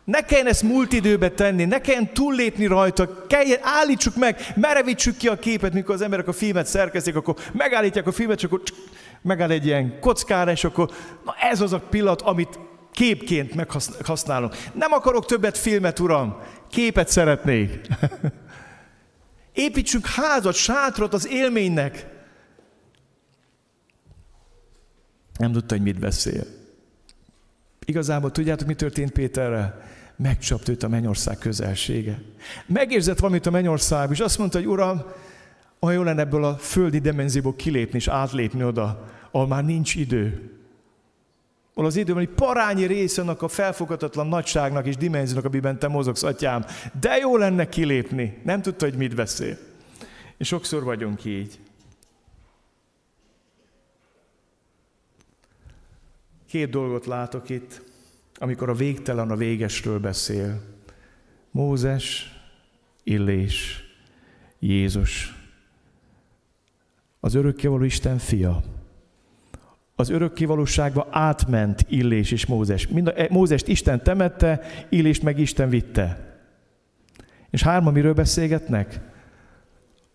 Ne 0.03 0.21
kelljen 0.21 0.47
ezt 0.47 0.63
múlt 0.63 0.93
időbe 0.93 1.29
tenni, 1.29 1.65
ne 1.65 1.81
kelljen 1.81 2.13
túllépni 2.13 2.65
rajta, 2.65 3.25
kelljen, 3.27 3.59
állítsuk 3.61 4.15
meg, 4.15 4.53
merevítsük 4.55 5.17
ki 5.17 5.27
a 5.27 5.39
képet, 5.39 5.73
mikor 5.73 5.95
az 5.95 6.01
emberek 6.01 6.27
a 6.27 6.33
filmet 6.33 6.65
szerkezték, 6.65 7.15
akkor 7.15 7.35
megállítják 7.53 8.07
a 8.07 8.11
filmet, 8.11 8.37
és 8.37 8.43
akkor 8.43 8.61
megáll 9.21 9.49
egy 9.49 9.65
ilyen 9.65 9.99
kockára, 9.99 10.51
és 10.51 10.63
akkor 10.63 10.91
na 11.25 11.35
ez 11.39 11.61
az 11.61 11.73
a 11.73 11.79
pillanat, 11.79 12.21
amit 12.21 12.59
képként 12.91 13.55
meghasználunk. 13.55 14.55
Nem 14.73 14.91
akarok 14.91 15.25
többet 15.25 15.57
filmet, 15.57 15.99
uram, 15.99 16.37
képet 16.69 17.09
szeretnék. 17.09 17.87
Építsünk 19.53 20.05
házat, 20.05 20.53
sátrat 20.53 21.13
az 21.13 21.27
élménynek. 21.27 22.07
Nem 25.37 25.51
tudta, 25.51 25.75
hogy 25.75 25.83
mit 25.83 25.99
beszél. 25.99 26.43
Igazából 27.85 28.31
tudjátok, 28.31 28.67
mi 28.67 28.73
történt 28.73 29.11
Péterrel? 29.11 29.92
Megcsapta 30.15 30.71
őt 30.71 30.83
a 30.83 30.87
mennyország 30.87 31.37
közelsége. 31.37 32.21
Megérzett 32.65 33.19
valamit 33.19 33.45
a 33.45 33.51
mennyország, 33.51 34.11
és 34.11 34.19
azt 34.19 34.37
mondta, 34.37 34.57
hogy 34.57 34.67
Uram, 34.67 35.01
Olyan 35.83 35.95
jó 35.95 36.03
lenne 36.03 36.21
ebből 36.21 36.43
a 36.43 36.57
földi 36.57 36.99
dimenzióból 36.99 37.55
kilépni 37.55 37.97
és 37.97 38.07
átlépni 38.07 38.63
oda, 38.63 39.09
ahol 39.31 39.47
már 39.47 39.65
nincs 39.65 39.95
idő. 39.95 40.51
Ahol 41.73 41.89
az 41.89 41.95
időben 41.95 42.23
egy 42.23 42.29
parányi 42.29 42.85
része 42.85 43.21
annak 43.21 43.41
a 43.41 43.47
felfoghatatlan 43.47 44.27
nagyságnak 44.27 44.87
és 44.87 44.97
dimenziónak, 44.97 45.45
amiben 45.45 45.79
te 45.79 45.87
mozogsz, 45.87 46.23
atyám. 46.23 46.65
De 46.99 47.17
jó 47.17 47.37
lenne 47.37 47.69
kilépni. 47.69 48.41
Nem 48.43 48.61
tudta, 48.61 48.85
hogy 48.85 48.95
mit 48.95 49.15
beszél. 49.15 49.57
És 50.37 50.47
sokszor 50.47 50.83
vagyunk 50.83 51.25
így. 51.25 51.59
Két 56.47 56.69
dolgot 56.69 57.05
látok 57.05 57.49
itt, 57.49 57.81
amikor 58.43 58.69
a 58.69 58.73
végtelen 58.73 59.31
a 59.31 59.35
végesről 59.35 59.99
beszél. 59.99 60.61
Mózes, 61.51 62.31
Illés, 63.03 63.83
Jézus, 64.59 65.33
az 67.19 67.33
örökkévaló 67.33 67.83
Isten 67.83 68.17
fia. 68.17 68.63
Az 69.95 70.09
örökkévalóságba 70.09 71.07
átment 71.11 71.85
Illés 71.89 72.31
és 72.31 72.45
Mózes. 72.45 72.87
Mind 72.87 73.07
a, 73.07 73.13
Mózest 73.29 73.67
Isten 73.67 74.03
temette, 74.03 74.61
Illést 74.89 75.23
meg 75.23 75.39
Isten 75.39 75.69
vitte. 75.69 76.37
És 77.49 77.63
hárman 77.63 77.93
miről 77.93 78.13
beszélgetnek? 78.13 78.99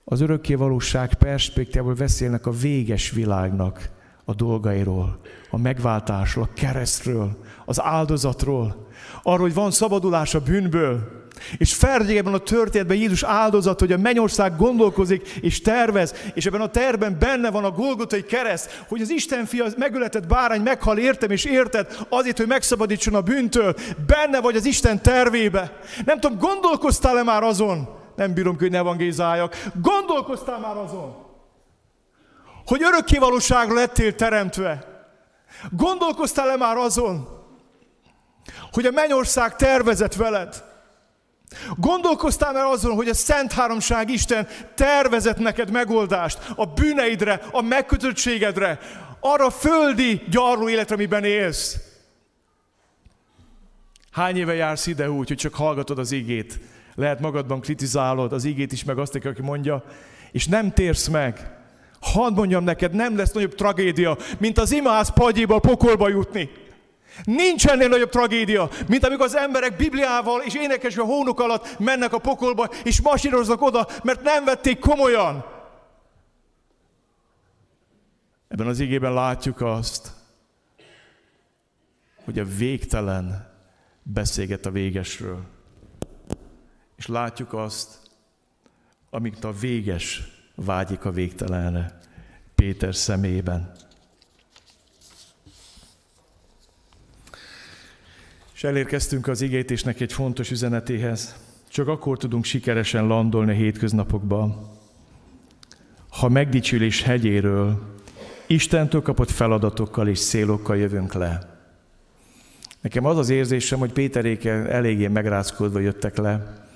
Az 0.05 0.21
örökkévalóság 0.21 1.15
perspektívából 1.15 1.95
beszélnek 1.95 2.47
a 2.47 2.51
véges 2.51 3.11
világnak 3.11 3.91
a 4.25 4.35
dolgairól, 4.35 5.21
a 5.51 5.59
megváltásról, 5.59 6.45
a 6.45 6.53
keresztről, 6.55 7.45
az 7.69 7.83
áldozatról, 7.83 8.87
arról, 9.23 9.41
hogy 9.41 9.55
van 9.55 9.71
szabadulás 9.71 10.35
a 10.35 10.41
bűnből, 10.41 11.27
és 11.59 11.75
felregyegben 11.75 12.35
a 12.35 12.39
történetben 12.39 12.97
Jézus 12.97 13.23
áldozat, 13.23 13.81
hogy 13.81 13.93
a 13.93 13.99
mennyország 13.99 14.57
gondolkozik 14.57 15.29
és 15.41 15.61
tervez, 15.61 16.15
és 16.35 16.47
ebben 16.47 16.61
a 16.61 16.71
tervben 16.71 17.17
benne 17.19 17.51
van 17.51 17.65
a 17.65 17.71
Golgotai 17.71 18.25
kereszt, 18.25 18.85
hogy 18.89 19.01
az 19.01 19.11
Isten 19.11 19.45
fia 19.45 19.65
megöletett 19.77 20.27
bárány 20.27 20.61
meghal 20.61 20.99
értem 20.99 21.31
és 21.31 21.45
érted 21.45 21.97
azért, 22.09 22.37
hogy 22.37 22.47
megszabadítson 22.47 23.15
a 23.15 23.21
bűntől. 23.21 23.75
Benne 24.07 24.41
vagy 24.41 24.57
az 24.57 24.65
Isten 24.65 25.03
tervébe. 25.03 25.79
Nem 26.05 26.21
tudom, 26.21 26.39
gondolkoztál-e 26.39 27.23
már 27.23 27.43
azon? 27.43 27.89
Nem 28.17 28.33
bírom, 28.33 28.57
hogy 28.59 28.71
ne 28.71 28.79
evangélizáljak. 28.79 29.57
Gondolkoztál 29.83 30.59
már 30.59 30.77
azon? 30.77 31.17
Hogy 32.67 32.83
örökkévalóságra 32.83 33.75
lettél 33.75 34.15
teremtve. 34.15 34.87
Gondolkoztál-e 35.71 36.57
már 36.57 36.77
azon, 36.77 37.38
hogy 38.73 38.87
a 38.87 38.91
mennyország 38.91 39.57
tervezett 39.57 40.15
veled? 40.15 40.65
Gondolkoztál 41.77 42.53
már 42.53 42.65
azon, 42.65 42.95
hogy 42.95 43.09
a 43.09 43.15
Szent 43.15 43.53
Háromság 43.53 44.11
Isten 44.11 44.49
tervezett 44.75 45.39
neked 45.39 45.71
megoldást 45.71 46.39
a 46.57 46.67
bűneidre, 46.67 47.41
a 47.53 47.63
megkötöttségedre, 47.63 48.79
arra 49.21 49.47
a 49.47 49.51
földi 49.51 50.23
gyarló 50.31 50.69
életre, 50.69 50.95
amiben 50.95 51.25
élsz? 51.25 51.77
Hány 54.11 54.37
éve 54.37 54.55
jársz 54.55 54.87
ide 54.87 55.11
úgy, 55.11 55.29
hogy 55.29 55.37
csak 55.37 55.55
hallgatod 55.55 55.99
az 55.99 56.13
igét? 56.13 56.61
Lehet 56.95 57.21
magadban 57.21 57.61
kritizálod 57.61 58.33
az 58.33 58.45
igét 58.45 58.73
is, 58.73 58.85
meg 58.85 58.99
azt, 58.99 59.15
aki 59.15 59.43
mondja, 59.43 59.85
és 60.33 60.47
nem 60.47 60.73
térsz 60.73 61.09
meg. 61.09 61.57
Hadd 62.01 62.33
mondjam 62.33 62.65
neked, 62.65 62.93
nem 62.93 63.17
lesz 63.17 63.33
nagyobb 63.33 63.55
tragédia, 63.55 64.17
mint 64.39 64.59
az 64.59 64.73
imász 64.73 65.13
a 65.47 65.59
pokolba 65.59 66.09
jutni. 66.09 66.51
Nincs 67.25 67.67
ennél 67.67 67.89
nagyobb 67.89 68.11
tragédia, 68.11 68.71
mint 68.89 69.05
amikor 69.05 69.25
az 69.25 69.37
emberek 69.37 69.77
Bibliával 69.77 70.43
és 70.43 70.55
énekesve 70.55 71.03
hónok 71.03 71.41
alatt 71.41 71.79
mennek 71.79 72.13
a 72.13 72.19
pokolba, 72.19 72.69
és 72.85 73.01
masíroznak 73.01 73.63
oda, 73.63 73.87
mert 74.03 74.23
nem 74.23 74.45
vették 74.45 74.79
komolyan. 74.79 75.45
Ebben 78.49 78.67
az 78.67 78.81
igében 78.81 79.13
látjuk 79.13 79.61
azt, 79.61 80.13
hogy 82.25 82.39
a 82.39 82.45
végtelen 82.45 83.53
beszélget 84.03 84.67
a 84.67 84.71
végesről. 84.71 85.41
És 86.97 87.07
látjuk 87.07 87.53
azt, 87.53 87.99
amit 89.11 89.45
a 89.45 89.53
véges 89.53 90.23
vágyik 90.55 91.05
a 91.05 91.11
végtelenre 91.11 91.99
Péter 92.55 92.95
szemében. 92.95 93.73
És 98.59 98.65
elérkeztünk 98.65 99.27
az 99.27 99.41
igétésnek 99.41 100.01
egy 100.01 100.13
fontos 100.13 100.51
üzenetéhez. 100.51 101.37
Csak 101.69 101.89
akkor 101.89 102.19
tudunk 102.19 102.45
sikeresen 102.45 103.07
landolni 103.07 103.51
a 103.51 103.55
hétköznapokba, 103.55 104.71
ha 106.09 106.29
megdicsülés 106.29 107.03
hegyéről, 107.03 107.81
Istentől 108.47 109.03
kapott 109.03 109.31
feladatokkal 109.31 110.09
és 110.09 110.21
célokkal 110.21 110.77
jövünk 110.77 111.13
le. 111.13 111.61
Nekem 112.81 113.05
az 113.05 113.19
az 113.19 113.29
érzésem, 113.29 113.79
hogy 113.79 113.93
Péteréke 113.93 114.51
eléggé 114.51 115.07
megrázkodva 115.07 115.79
jöttek 115.79 116.17
le. 116.17 116.67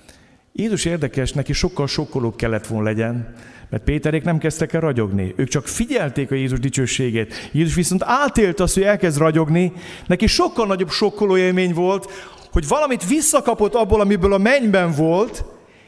Jézus 0.53 0.85
érdekes, 0.85 1.33
neki 1.33 1.53
sokkal 1.53 1.87
sokkolóbb 1.87 2.37
kellett 2.37 2.67
volna 2.67 2.85
legyen, 2.85 3.35
mert 3.71 3.85
Péterék 3.85 4.23
nem 4.23 4.39
kezdtek 4.39 4.73
el 4.73 4.81
ragyogni. 4.81 5.35
Ők 5.37 5.49
csak 5.49 5.67
figyelték 5.67 6.31
a 6.31 6.35
Jézus 6.35 6.59
dicsőségét. 6.59 7.51
Jézus 7.53 7.75
viszont 7.75 8.03
átélt 8.05 8.61
azt, 8.61 8.75
hogy 8.75 8.83
elkezd 8.83 9.19
ragyogni. 9.19 9.73
Neki 10.07 10.27
sokkal 10.27 10.67
nagyobb 10.67 10.91
sokkoló 10.91 11.37
élmény 11.37 11.75
volt, 11.75 12.11
hogy 12.51 12.69
valamit 12.69 13.09
visszakapott 13.09 13.75
abból, 13.75 14.01
amiből 14.01 14.33
a 14.33 14.39
mennyben 14.39 14.93
volt, 14.95 15.45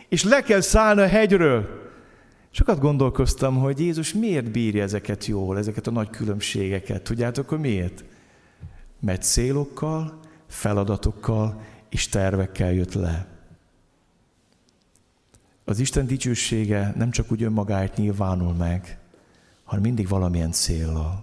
és 0.09 0.25
le 0.25 0.43
kell 0.43 0.61
szállni 0.61 1.01
a 1.01 1.07
hegyről. 1.07 1.83
Sokat 2.51 2.79
gondolkoztam, 2.79 3.59
hogy 3.59 3.81
Jézus 3.81 4.13
miért 4.13 4.51
bírja 4.51 4.83
ezeket 4.83 5.27
jól, 5.27 5.59
ezeket 5.59 5.87
a 5.87 5.91
nagy 5.91 6.11
különbségeket. 6.11 7.03
Tudjátok, 7.03 7.49
hogy 7.49 7.59
miért? 7.59 8.05
Mert 9.01 9.23
célokkal, 9.23 10.21
feladatokkal 10.49 11.61
és 11.91 12.09
tervekkel 12.09 12.73
jött 12.73 12.95
le. 12.95 13.34
Az 15.65 15.79
Isten 15.79 16.07
dicsősége 16.07 16.93
nem 16.97 17.11
csak 17.11 17.33
úgy 17.33 17.43
önmagáért 17.43 17.97
nyilvánul 17.97 18.53
meg, 18.53 18.99
hanem 19.65 19.83
mindig 19.83 20.09
valamilyen 20.09 20.53
célral. 20.53 21.23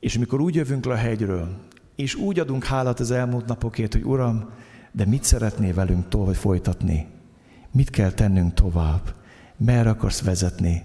És 0.00 0.16
amikor 0.16 0.40
úgy 0.40 0.54
jövünk 0.54 0.84
le 0.84 0.92
a 0.92 0.96
hegyről, 0.96 1.56
és 1.94 2.14
úgy 2.14 2.38
adunk 2.38 2.64
hálát 2.64 3.00
az 3.00 3.10
elmúlt 3.10 3.46
napokért, 3.46 3.92
hogy 3.92 4.04
Uram, 4.04 4.50
de 4.92 5.04
mit 5.04 5.24
szeretnél 5.24 5.74
velünk 5.74 6.08
tovább 6.08 6.34
folytatni? 6.34 7.06
Mit 7.70 7.90
kell 7.90 8.12
tennünk 8.12 8.54
tovább? 8.54 9.14
Merre 9.56 9.90
akarsz 9.90 10.22
vezetni? 10.22 10.82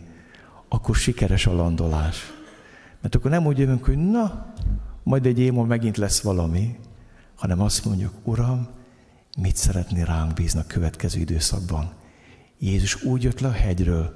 Akkor 0.68 0.96
sikeres 0.96 1.46
a 1.46 1.54
landolás. 1.54 2.34
Mert 3.02 3.16
akkor 3.16 3.32
nem 3.32 3.46
úgy 3.46 3.58
jövünk, 3.58 3.86
hogy 3.86 3.98
na, 3.98 4.54
majd 5.04 5.26
egy 5.26 5.40
év 5.40 5.54
megint 5.54 5.98
lesz 5.98 6.22
valami, 6.22 6.76
hanem 7.36 7.62
azt 7.62 7.86
mondjuk, 7.86 8.14
Uram, 8.24 8.68
mit 9.42 9.56
szeretné 9.56 10.02
ránk 10.02 10.34
bízni 10.34 10.60
a 10.60 10.68
következő 10.68 11.20
időszakban. 11.20 11.94
Jézus 12.60 13.04
úgy 13.04 13.24
jött 13.24 13.40
le 13.40 13.48
a 13.48 13.52
hegyről, 13.52 14.14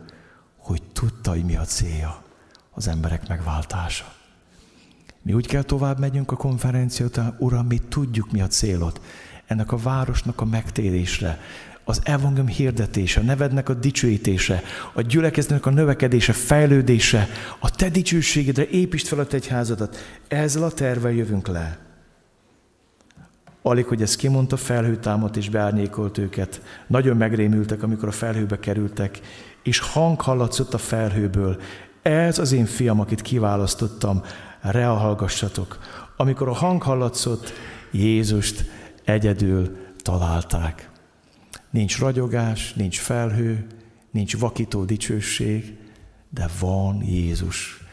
hogy 0.57 0.83
tudta, 0.93 1.29
hogy 1.29 1.43
mi 1.43 1.55
a 1.55 1.63
célja, 1.63 2.23
az 2.71 2.87
emberek 2.87 3.27
megváltása. 3.27 4.13
Mi 5.21 5.33
úgy 5.33 5.47
kell 5.47 5.61
tovább 5.61 5.99
megyünk 5.99 6.31
a 6.31 6.35
konferencia 6.35 7.05
után, 7.05 7.35
Uram, 7.39 7.65
mi 7.65 7.77
tudjuk, 7.77 8.31
mi 8.31 8.41
a 8.41 8.47
célod. 8.47 9.01
Ennek 9.45 9.71
a 9.71 9.77
városnak 9.77 10.41
a 10.41 10.45
megtérésre, 10.45 11.39
az 11.83 12.01
evangélium 12.03 12.47
hirdetése, 12.47 13.19
a 13.19 13.23
nevednek 13.23 13.69
a 13.69 13.73
dicsőítése, 13.73 14.61
a 14.93 15.01
gyülekezőnek 15.01 15.65
a 15.65 15.69
növekedése, 15.69 16.33
fejlődése, 16.33 17.27
a 17.59 17.69
te 17.69 17.89
dicsőségedre 17.89 18.67
építsd 18.67 19.07
fel 19.07 19.19
a 19.19 19.25
te 19.25 19.35
egyházadat. 19.35 19.97
Ezzel 20.27 20.63
a 20.63 20.71
tervel 20.71 21.11
jövünk 21.11 21.47
le. 21.47 21.90
Alig, 23.61 23.85
hogy 23.85 24.01
ezt 24.01 24.15
kimondta, 24.15 24.57
felhő 24.57 24.95
támadt 24.95 25.37
és 25.37 25.49
beárnyékolt 25.49 26.17
őket. 26.17 26.61
Nagyon 26.87 27.17
megrémültek, 27.17 27.83
amikor 27.83 28.07
a 28.07 28.11
felhőbe 28.11 28.59
kerültek, 28.59 29.19
és 29.63 29.79
hang 29.79 30.21
hallatszott 30.21 30.73
a 30.73 30.77
felhőből. 30.77 31.61
Ez 32.01 32.39
az 32.39 32.51
én 32.51 32.65
fiam, 32.65 32.99
akit 32.99 33.21
kiválasztottam, 33.21 34.21
rea 34.61 34.93
hallgassatok. 34.93 35.79
Amikor 36.17 36.47
a 36.47 36.53
hang 36.53 36.81
hallatszott, 36.81 37.51
Jézust 37.91 38.65
egyedül 39.03 39.77
találták. 39.97 40.89
Nincs 41.69 41.99
ragyogás, 41.99 42.73
nincs 42.73 42.99
felhő, 42.99 43.67
nincs 44.11 44.37
vakító 44.37 44.83
dicsőség, 44.83 45.77
de 46.29 46.49
van 46.59 47.03
Jézus, 47.03 47.83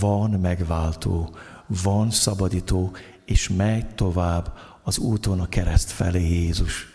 van 0.00 0.30
megváltó, 0.30 1.34
van 1.82 2.10
szabadító, 2.10 2.92
és 3.24 3.48
megy 3.48 3.86
tovább 3.94 4.52
az 4.82 4.98
úton 4.98 5.40
a 5.40 5.48
kereszt 5.48 5.90
felé 5.90 6.28
Jézus, 6.28 6.86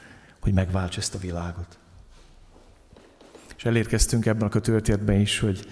hogy 0.42 0.54
megváltsa 0.54 1.00
ezt 1.00 1.16
a 1.16 1.20
világot. 1.20 1.78
És 3.58 3.66
elérkeztünk 3.66 4.26
ebben 4.26 4.48
a 4.48 4.60
történetben 4.60 5.20
is, 5.20 5.40
hogy 5.40 5.68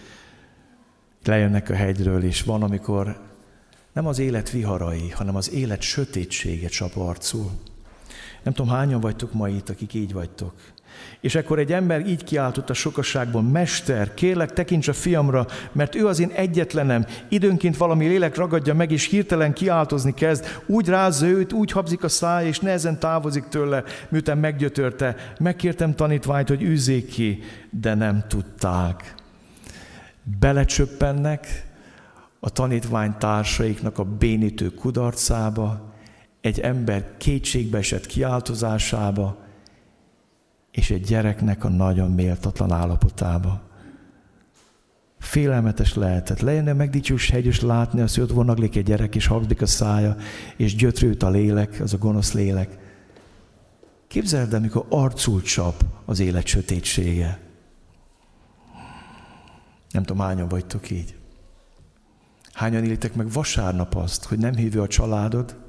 lejönnek 1.24 1.70
a 1.70 1.76
hegyről, 1.76 2.24
és 2.24 2.42
van, 2.42 2.64
amikor 2.64 3.20
nem 3.94 4.08
az 4.08 4.20
élet 4.20 4.50
viharai, 4.50 5.10
hanem 5.10 5.36
az 5.36 5.52
élet 5.52 5.82
sötétsége 5.82 6.68
csap 6.68 6.96
arcul. 6.96 7.52
Nem 8.44 8.54
tudom, 8.54 8.72
hányan 8.72 9.00
vagytok 9.00 9.34
ma 9.34 9.50
itt, 9.50 9.70
akik 9.70 9.94
így 9.94 10.14
vagytok. 10.14 10.54
És 11.20 11.36
ekkor 11.36 11.60
egy 11.60 11.74
ember 11.74 12.08
így 12.08 12.24
kiáltott 12.24 12.70
a 12.70 12.74
sokaságban, 12.74 13.46
Mester, 13.46 14.14
kérlek, 14.14 14.54
tekints 14.54 14.88
a 14.88 14.94
fiamra, 14.94 15.46
mert 15.72 15.96
ő 15.96 16.08
az 16.08 16.20
én 16.20 16.32
egyetlenem. 16.36 17.06
Időnként 17.30 17.78
valami 17.78 18.08
lélek 18.08 18.36
ragadja 18.36 18.74
meg, 18.74 18.92
és 18.92 19.06
hirtelen 19.08 19.54
kiáltozni 19.54 20.14
kezd. 20.14 20.46
Úgy 20.66 20.88
rázza 20.88 21.26
őt, 21.26 21.54
úgy 21.54 21.72
habzik 21.72 22.04
a 22.04 22.10
száj, 22.10 22.48
és 22.48 22.60
nehezen 22.60 23.00
távozik 23.00 23.44
tőle, 23.44 23.84
miután 24.10 24.38
meggyötörte. 24.38 25.16
Megkértem 25.40 25.96
tanítványt, 25.96 26.48
hogy 26.48 26.64
űzzék 26.64 27.08
ki, 27.08 27.44
de 27.70 27.94
nem 27.94 28.24
tudták. 28.28 29.16
Belecsöppennek 30.40 31.66
a 32.40 32.50
tanítvány 32.50 33.16
társaiknak 33.18 34.00
a 34.00 34.04
bénítő 34.04 34.70
kudarcába, 34.70 35.94
egy 36.42 36.60
ember 36.60 37.06
kétségbeesett 37.18 38.06
kiáltozásába, 38.06 39.45
és 40.76 40.92
egy 40.92 41.04
gyereknek 41.04 41.64
a 41.64 41.70
nagyon 41.70 42.12
méltatlan 42.12 42.72
állapotába. 42.72 43.62
Félelmetes 45.20 45.94
lehetett. 45.94 46.40
Lejönne 46.40 46.74
meg 46.74 46.90
dicsős 46.90 47.30
hegy, 47.30 47.46
és 47.46 47.62
látni 47.62 48.02
azt, 48.02 48.16
hogy 48.16 48.24
ott 48.24 48.32
vonaglik 48.32 48.76
egy 48.76 48.84
gyerek, 48.84 49.16
és 49.16 49.28
habzik 49.28 49.62
a 49.62 49.66
szája, 49.66 50.16
és 50.58 50.76
gyötrőt 50.76 51.24
a 51.24 51.30
lélek, 51.30 51.80
az 51.82 51.94
a 51.94 51.98
gonosz 51.98 52.34
lélek. 52.34 52.78
Képzeld 54.08 54.54
el, 54.54 54.60
amikor 54.60 54.86
arcul 54.90 55.42
csap 55.42 55.84
az 56.06 56.20
élet 56.20 56.46
sötétsége. 56.46 57.40
Nem 59.92 60.04
tudom, 60.04 60.26
hányan 60.26 60.48
vagytok 60.48 60.90
így. 60.90 61.16
Hányan 62.54 62.84
élitek 62.84 63.16
meg 63.16 63.32
vasárnap 63.32 63.96
azt, 63.96 64.26
hogy 64.26 64.38
nem 64.38 64.56
hívja 64.56 64.82
a 64.82 64.88
családod, 64.88 65.65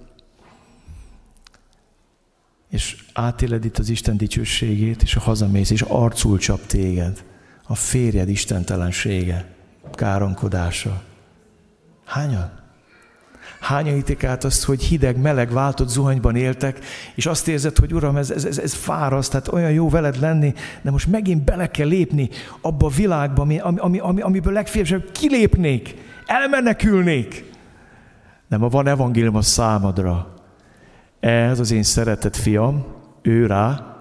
és 2.76 2.96
átéled 3.12 3.64
itt 3.64 3.78
az 3.78 3.88
Isten 3.88 4.16
dicsőségét, 4.16 5.02
és 5.02 5.16
a 5.16 5.20
hazamész, 5.20 5.70
és 5.70 5.82
arcul 5.82 6.38
csap 6.38 6.66
téged 6.66 7.24
a 7.66 7.74
férjed 7.74 8.28
istentelensége, 8.28 9.46
káronkodása. 9.92 11.02
Hányan? 12.04 12.50
Hányan 13.60 13.96
ítik 13.96 14.24
át 14.24 14.44
azt, 14.44 14.64
hogy 14.64 14.82
hideg, 14.82 15.16
meleg, 15.16 15.52
váltott 15.52 15.88
zuhanyban 15.88 16.36
éltek, 16.36 16.78
és 17.14 17.26
azt 17.26 17.48
érzed, 17.48 17.76
hogy 17.76 17.94
Uram, 17.94 18.16
ez, 18.16 18.30
ez, 18.30 18.58
ez, 18.58 18.74
fáraszt, 18.74 19.30
tehát 19.30 19.48
olyan 19.48 19.72
jó 19.72 19.88
veled 19.88 20.20
lenni, 20.20 20.54
de 20.82 20.90
most 20.90 21.06
megint 21.06 21.44
bele 21.44 21.70
kell 21.70 21.88
lépni 21.88 22.28
abba 22.60 22.86
a 22.86 22.90
világba, 22.90 23.42
ami, 23.42 23.58
ami, 23.58 23.98
ami, 23.98 24.20
amiből 24.20 24.52
legfeljebb 24.52 25.10
kilépnék, 25.12 25.94
elmenekülnék. 26.26 27.52
Nem, 28.48 28.60
ha 28.60 28.68
van 28.68 28.86
evangélium 28.86 29.36
a 29.36 29.42
számadra, 29.42 30.35
ez 31.20 31.60
az 31.60 31.70
én 31.70 31.82
szeretett 31.82 32.36
fiam, 32.36 32.86
ő 33.22 33.46
rá, 33.46 33.96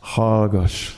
hallgass. 0.00 0.94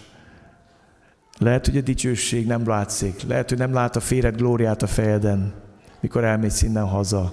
Lehet, 1.39 1.67
hogy 1.67 1.77
a 1.77 1.81
dicsőség 1.81 2.47
nem 2.47 2.69
látszik, 2.69 3.23
lehet, 3.23 3.49
hogy 3.49 3.59
nem 3.59 3.73
lát 3.73 3.97
a 3.97 4.01
féred 4.01 4.37
glóriát 4.37 4.83
a 4.83 4.87
fejeden, 4.87 5.55
mikor 6.01 6.25
elmész 6.25 6.63
innen 6.63 6.89
haza, 6.89 7.33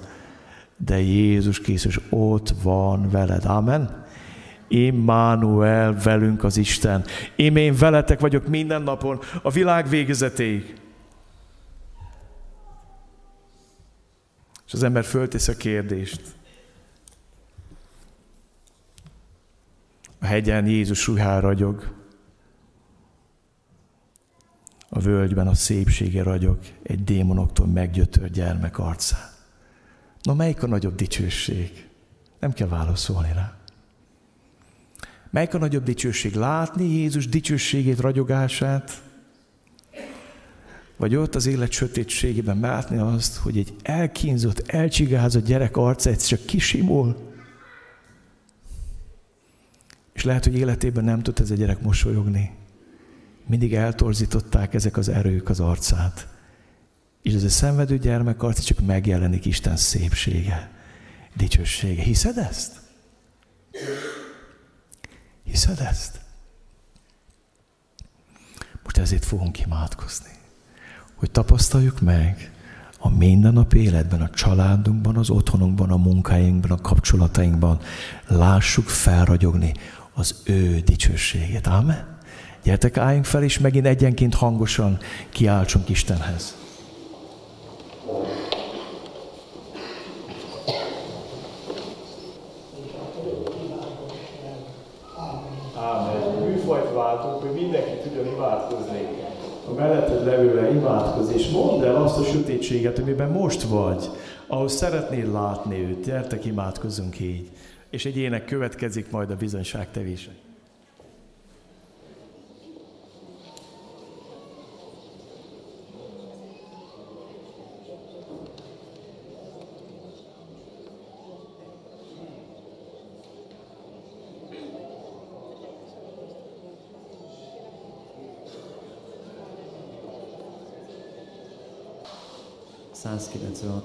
de 0.78 1.00
Jézus 1.00 1.60
Krisztus 1.60 2.00
ott 2.10 2.54
van 2.64 3.10
veled. 3.10 3.46
Amen. 3.46 4.06
Immanuel 4.68 5.94
velünk 6.04 6.44
az 6.44 6.58
Isten. 6.58 7.04
Én 7.36 7.56
én 7.56 7.76
veletek 7.76 8.20
vagyok 8.20 8.48
minden 8.48 8.82
napon, 8.82 9.20
a 9.42 9.50
világ 9.50 9.90
végezetéig. 9.90 10.76
És 14.66 14.74
az 14.74 14.84
ember 14.84 15.04
föltesz 15.04 15.48
a 15.48 15.58
kérdést. 15.58 16.22
A 20.22 20.26
hegyen 20.26 20.68
Jézus 20.68 21.08
ruhár 21.08 21.42
ragyog. 21.42 21.96
A 24.90 25.00
völgyben 25.00 25.48
a 25.48 25.54
szépsége 25.54 26.24
ragyog 26.24 26.58
egy 26.84 27.04
démonoktól 27.04 27.68
meggyötört 27.68 28.32
gyermek 28.32 28.80
arcán. 28.80 29.30
Na 30.22 30.34
melyik 30.34 30.64
a 30.64 30.68
nagyobb 30.68 30.96
dicsőség? 30.96 31.88
Nem 32.40 32.54
kell 32.54 32.68
válaszolni 32.68 33.34
rá. 33.34 33.58
Melyik 35.30 35.54
a 35.54 35.58
nagyobb 35.58 35.84
dicsőség? 35.84 36.34
Látni 36.34 36.84
Jézus 36.84 37.28
dicsőségét, 37.28 38.00
ragyogását? 38.00 39.02
Vagy 40.98 41.16
ott 41.16 41.36
az 41.36 41.46
élet 41.46 41.72
sötétségében 41.72 42.60
látni 42.60 42.98
azt, 42.98 43.36
hogy 43.36 43.58
egy 43.58 43.74
elkínzott, 43.82 44.60
elcsigázott 44.68 45.46
gyerek 45.46 45.78
arca 45.78 46.10
egyszer 46.10 46.38
csak 46.38 46.48
kisimul, 46.48 47.31
és 50.22 50.28
lehet, 50.28 50.44
hogy 50.44 50.56
életében 50.56 51.04
nem 51.04 51.22
tud 51.22 51.40
ez 51.40 51.52
a 51.52 51.56
gyerek 51.56 51.82
mosolyogni. 51.82 52.52
Mindig 53.46 53.74
eltorzították 53.74 54.74
ezek 54.74 54.98
az 54.98 55.10
erők 55.10 55.50
az 55.50 55.60
arcát. 55.60 56.28
És 57.22 57.34
ez 57.34 57.44
a 57.44 57.50
szenvedő 57.50 57.98
gyermek 57.98 58.44
arca 58.44 58.62
csak 58.62 58.80
megjelenik 58.86 59.46
Isten 59.46 59.78
szépsége, 59.78 60.72
dicsősége. 61.36 62.02
Hiszed 62.02 62.38
ezt? 62.38 62.80
Hiszed 65.44 65.80
ezt? 65.80 66.20
Most 68.84 68.98
ezért 68.98 69.26
fogunk 69.26 69.60
imádkozni, 69.60 70.32
hogy 71.16 71.32
tapasztaljuk 71.32 72.02
meg 72.02 72.52
a 73.00 73.10
mindennapi 73.10 73.80
életben, 73.80 74.22
a 74.22 74.30
családunkban, 74.30 75.18
az 75.18 75.30
otthonunkban, 75.30 75.90
a 75.90 75.98
munkáinkban, 75.98 76.72
a 76.72 76.82
kapcsolatainkban. 76.82 77.80
Lássuk 78.28 78.90
felragyogni 78.90 79.74
az 80.14 80.42
ő 80.46 80.80
dicsőségét. 80.80 81.68
Amen? 81.68 82.18
Gyertek, 82.64 82.98
álljunk 82.98 83.26
fel, 83.26 83.44
és 83.44 83.60
megint 83.60 83.86
egyenként 83.86 84.34
hangosan 84.34 84.98
kiáltsunk 85.30 85.90
Istenhez. 85.90 86.56
Melletted 99.78 100.26
levővel 100.26 100.76
imádkozni, 100.76 101.34
és 101.34 101.50
mondd 101.50 101.84
el 101.84 101.96
azt 101.96 102.18
a 102.18 102.24
sötétséget, 102.24 103.00
amiben 103.00 103.30
most 103.30 103.62
vagy, 103.62 104.10
ahol 104.48 104.68
szeretnél 104.68 105.32
látni 105.32 105.80
őt. 105.80 106.06
Gyertek, 106.06 106.46
imádkozzunk 106.46 107.20
így 107.20 107.50
és 107.92 108.06
egy 108.06 108.18
ének 108.18 108.46
következik 108.46 109.10
majd 109.10 109.30
a 109.30 109.36
bizonyságtevése. 109.36 110.32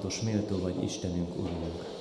os 0.06 0.20
méltó 0.20 0.58
vagy 0.58 0.82
Istenünk, 0.82 1.36
Urunk. 1.36 1.95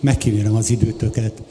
Megkívánom 0.00 0.56
az 0.56 0.70
időtöket. 0.70 1.42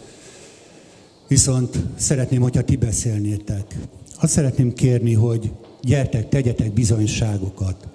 Viszont 1.28 1.80
szeretném, 1.96 2.42
hogyha 2.42 2.64
ti 2.64 2.76
beszélnétek. 2.76 3.76
Azt 4.20 4.32
szeretném 4.34 4.74
kérni, 4.74 5.14
hogy 5.14 5.52
gyertek, 5.82 6.30
tegyetek 6.30 6.74
bizonyságokat. 6.74 7.88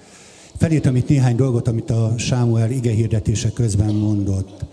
Felírtam 0.59 0.97
itt 0.97 1.09
néhány 1.09 1.37
dolgot, 1.37 1.69
amit 1.69 1.91
a 1.91 2.15
Sámuel 2.17 2.71
ige 2.71 2.91
hirdetése 2.91 3.51
közben 3.53 3.95
mondott. 3.95 4.65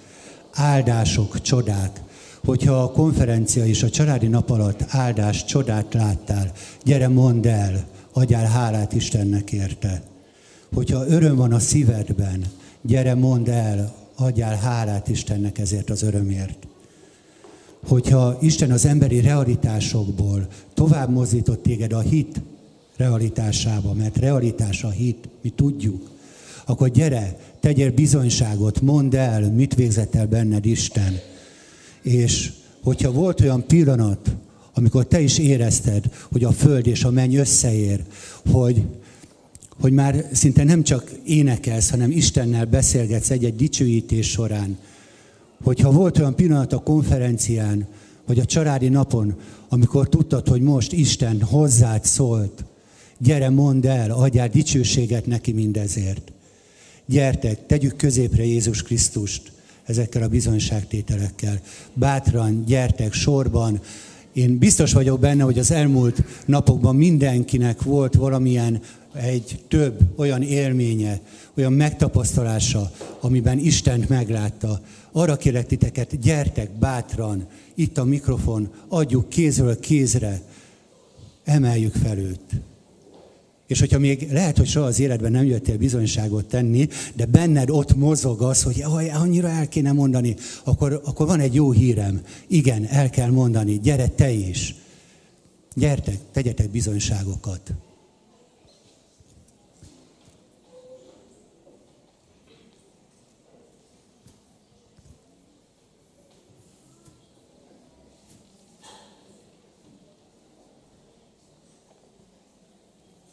Áldások, 0.54 1.42
csodák. 1.42 2.02
Hogyha 2.46 2.74
a 2.74 2.92
konferencia 2.92 3.66
és 3.66 3.84
a 3.84 3.90
családi 3.90 4.28
nap 4.28 4.50
alatt 4.50 4.84
áldás, 4.88 5.46
csodát 5.46 5.94
láttál, 5.94 6.52
gyere 6.84 7.08
mondd 7.08 7.48
el, 7.48 7.88
adjál 8.14 8.46
hálát 8.46 8.94
Istennek 8.94 9.52
érte. 9.52 10.02
Hogyha 10.74 11.08
öröm 11.08 11.36
van 11.36 11.54
a 11.54 11.60
szívedben, 11.60 12.46
gyere 12.82 13.16
mondd 13.16 13.50
el, 13.50 14.01
adjál 14.16 14.56
hálát 14.56 15.08
Istennek 15.08 15.58
ezért 15.58 15.90
az 15.90 16.02
örömért. 16.02 16.68
Hogyha 17.88 18.38
Isten 18.42 18.72
az 18.72 18.86
emberi 18.86 19.20
realitásokból 19.20 20.48
tovább 20.74 21.10
mozdított 21.10 21.64
téged 21.64 21.94
a 21.94 22.00
hit 22.00 22.42
realitásába, 22.96 23.94
mert 23.94 24.18
realitás 24.18 24.84
a 24.84 24.90
hit, 24.90 25.30
mi 25.42 25.50
tudjuk, 25.50 26.10
akkor 26.66 26.90
gyere, 26.90 27.38
tegyél 27.60 27.92
bizonyságot, 27.92 28.82
mondd 28.82 29.16
el, 29.16 29.52
mit 29.52 29.76
végzett 29.76 30.16
el 30.16 30.28
benned 30.28 30.66
Isten. 30.66 31.20
És 32.02 32.52
hogyha 32.84 33.12
volt 33.12 33.42
olyan 33.42 33.66
pillanat, 33.68 34.36
amikor 34.74 35.06
te 35.06 35.22
is 35.22 35.38
érezted, 35.38 36.04
hogy 36.32 36.44
a 36.44 36.52
föld 36.52 36.88
és 36.88 37.04
a 37.04 37.12
menny 37.12 37.36
összeér, 37.36 38.04
hogy, 38.52 38.84
hogy 39.80 39.92
már 39.92 40.26
szinte 40.32 40.64
nem 40.64 40.84
csak 40.84 41.12
énekelsz, 41.26 41.90
hanem 41.90 42.12
Istennel 42.12 42.66
beszélgetsz 42.66 43.30
egy-egy 43.30 43.56
dicsőítés 43.56 44.30
során, 44.30 44.78
hogyha 45.64 45.92
volt 45.92 46.18
olyan 46.18 46.36
pillanat 46.36 46.74
a 46.74 46.80
konferencián, 46.80 47.88
vagy 48.26 48.40
a 48.40 48.46
családi 48.46 48.88
napon, 48.90 49.36
amikor 49.70 50.10
tudtad, 50.10 50.48
hogy 50.48 50.62
most 50.62 50.94
Isten 50.94 51.42
hozzád 51.42 52.06
szólt, 52.06 52.66
gyere, 53.18 53.50
mondd 53.50 53.88
el, 53.88 54.12
adjál 54.12 54.48
dicsőséget 54.48 55.26
neki 55.26 55.52
mindezért. 55.52 56.32
Gyertek, 57.06 57.66
tegyük 57.66 57.96
középre 57.96 58.46
Jézus 58.46 58.84
Krisztust 58.84 59.52
ezekkel 59.86 60.24
a 60.24 60.28
bizonyságtételekkel. 60.28 61.60
Bátran, 61.94 62.64
gyertek 62.66 63.14
sorban. 63.14 63.82
Én 64.34 64.58
biztos 64.58 64.94
vagyok 64.94 65.20
benne, 65.20 65.44
hogy 65.44 65.60
az 65.60 65.72
elmúlt 65.72 66.24
napokban 66.46 66.96
mindenkinek 66.96 67.82
volt 67.82 68.16
valamilyen 68.16 68.82
egy 69.14 69.60
több 69.68 70.00
olyan 70.16 70.42
élménye, 70.42 71.20
olyan 71.58 71.74
megtapasztalása, 71.74 72.92
amiben 73.20 73.58
Istent 73.58 74.10
meglátta. 74.10 74.82
Arra 75.12 75.38
kérlek 75.38 75.66
titeket, 75.66 76.20
gyertek 76.20 76.72
bátran, 76.72 77.48
itt 77.76 77.98
a 77.98 78.04
mikrofon, 78.04 78.70
adjuk 78.88 79.30
kézről 79.30 79.80
kézre, 79.80 80.42
emeljük 81.44 81.94
fel 81.94 82.18
őt. 82.18 82.62
És 83.68 83.80
hogyha 83.80 84.00
még 84.00 84.28
lehet, 84.32 84.58
hogy 84.58 84.68
soha 84.68 84.86
az 84.86 85.00
életben 85.00 85.32
nem 85.32 85.46
jöttél 85.46 85.78
bizonyságot 85.78 86.46
tenni, 86.46 86.88
de 87.14 87.26
benned 87.26 87.70
ott 87.70 87.96
mozog 87.96 88.42
az, 88.42 88.64
hogy 88.64 88.84
annyira 89.14 89.48
el 89.48 89.68
kéne 89.68 89.92
mondani, 89.92 90.36
akkor, 90.64 91.02
akkor 91.06 91.28
van 91.28 91.40
egy 91.40 91.54
jó 91.54 91.72
hírem. 91.72 92.22
Igen, 92.48 92.86
el 92.86 93.10
kell 93.10 93.30
mondani, 93.30 93.80
gyere 93.80 94.08
te 94.08 94.32
is. 94.32 94.76
Gyertek, 95.76 96.18
tegyetek 96.32 96.70
bizonyságokat. 96.70 97.74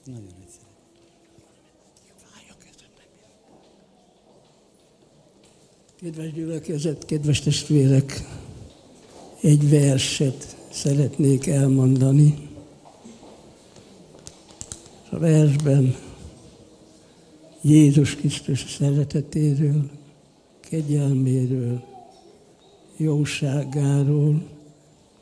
Nagyon 0.09 0.35
egyszerű. 0.43 0.67
Kedves 6.01 6.33
gyülekezet, 6.33 7.05
kedves 7.05 7.41
testvérek, 7.41 8.25
egy 9.41 9.71
verset 9.71 10.57
szeretnék 10.71 11.47
elmondani. 11.47 12.49
A 15.11 15.19
versben 15.19 15.97
Jézus 17.61 18.17
Krisztus 18.17 18.65
szeretetéről, 18.71 19.91
kegyelméről, 20.61 21.85
jóságáról, 22.97 24.49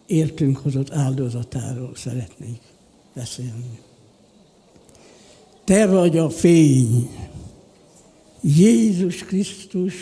értünk 0.06 0.56
hozott 0.56 0.92
áldozatáról 0.92 1.94
szeretnék 1.94 2.60
beszélni. 3.14 3.85
Te 5.66 5.86
vagy 5.86 6.18
a 6.18 6.30
fény, 6.30 7.10
Jézus 8.40 9.24
Krisztus, 9.24 9.94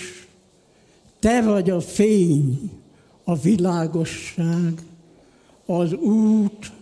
Te 1.18 1.42
vagy 1.42 1.70
a 1.70 1.80
fény, 1.80 2.70
a 3.24 3.34
világosság, 3.34 4.82
az 5.66 5.92
út, 5.92 6.72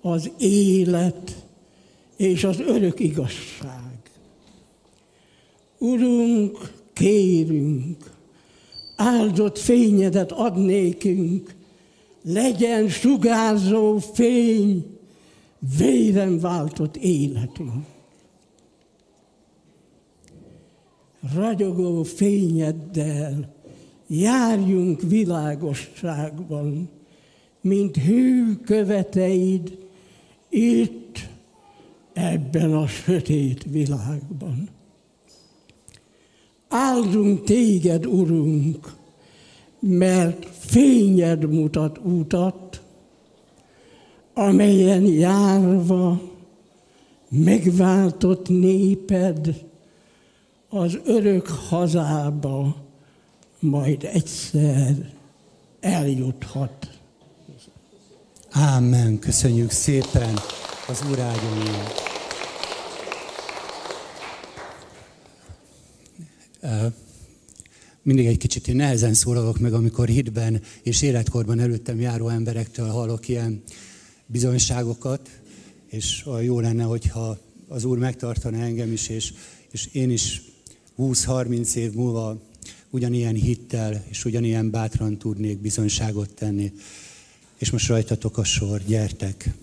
az 0.00 0.30
élet 0.38 1.44
és 2.16 2.44
az 2.44 2.60
örök 2.60 3.00
igazság. 3.00 4.00
Urunk, 5.78 6.72
kérünk, 6.92 8.10
áldott 8.96 9.58
fényedet 9.58 10.32
ad 10.32 10.56
nékünk, 10.56 11.54
legyen 12.22 12.88
sugárzó 12.88 13.98
fény, 13.98 14.98
véren 15.78 16.40
váltott 16.40 16.96
életünk. 16.96 17.92
Ragyogó 21.32 22.02
fényeddel 22.02 23.54
járjunk 24.06 25.00
világosságban, 25.02 26.88
mint 27.60 27.96
hű 27.96 28.54
követeid 28.54 29.78
itt, 30.48 31.28
ebben 32.12 32.74
a 32.74 32.86
sötét 32.86 33.64
világban. 33.70 34.68
Áldunk 36.68 37.44
téged, 37.44 38.06
Urunk, 38.06 38.94
mert 39.80 40.46
fényed 40.46 41.52
mutat 41.52 41.98
útat, 41.98 42.82
amelyen 44.34 45.02
járva 45.02 46.20
megváltott 47.28 48.48
néped 48.48 49.64
az 50.76 50.98
örök 51.04 51.46
hazába 51.46 52.76
majd 53.60 54.04
egyszer 54.04 55.12
eljuthat. 55.80 57.00
Ámen, 58.50 59.18
köszönjük 59.18 59.70
szépen 59.70 60.34
az 60.88 61.02
Úr 61.10 61.18
Mindig 68.02 68.26
egy 68.26 68.38
kicsit 68.38 68.68
én 68.68 68.76
nehezen 68.76 69.14
szólalok 69.14 69.58
meg, 69.58 69.72
amikor 69.72 70.08
hitben 70.08 70.62
és 70.82 71.02
életkorban 71.02 71.60
előttem 71.60 72.00
járó 72.00 72.28
emberektől 72.28 72.88
hallok 72.88 73.28
ilyen 73.28 73.62
bizonyságokat, 74.26 75.30
és 75.86 76.26
jó 76.42 76.60
lenne, 76.60 76.82
hogyha 76.82 77.38
az 77.68 77.84
Úr 77.84 77.98
megtartana 77.98 78.58
engem 78.58 78.92
is, 78.92 79.08
és, 79.08 79.32
és 79.70 79.86
én 79.92 80.10
is 80.10 80.52
20-30 80.98 81.74
év 81.74 81.92
múlva 81.92 82.40
ugyanilyen 82.90 83.34
hittel 83.34 84.04
és 84.08 84.24
ugyanilyen 84.24 84.70
bátran 84.70 85.18
tudnék 85.18 85.58
bizonyságot 85.58 86.30
tenni. 86.30 86.72
És 87.58 87.70
most 87.70 87.88
rajtatok 87.88 88.38
a 88.38 88.44
sor, 88.44 88.82
gyertek! 88.86 89.54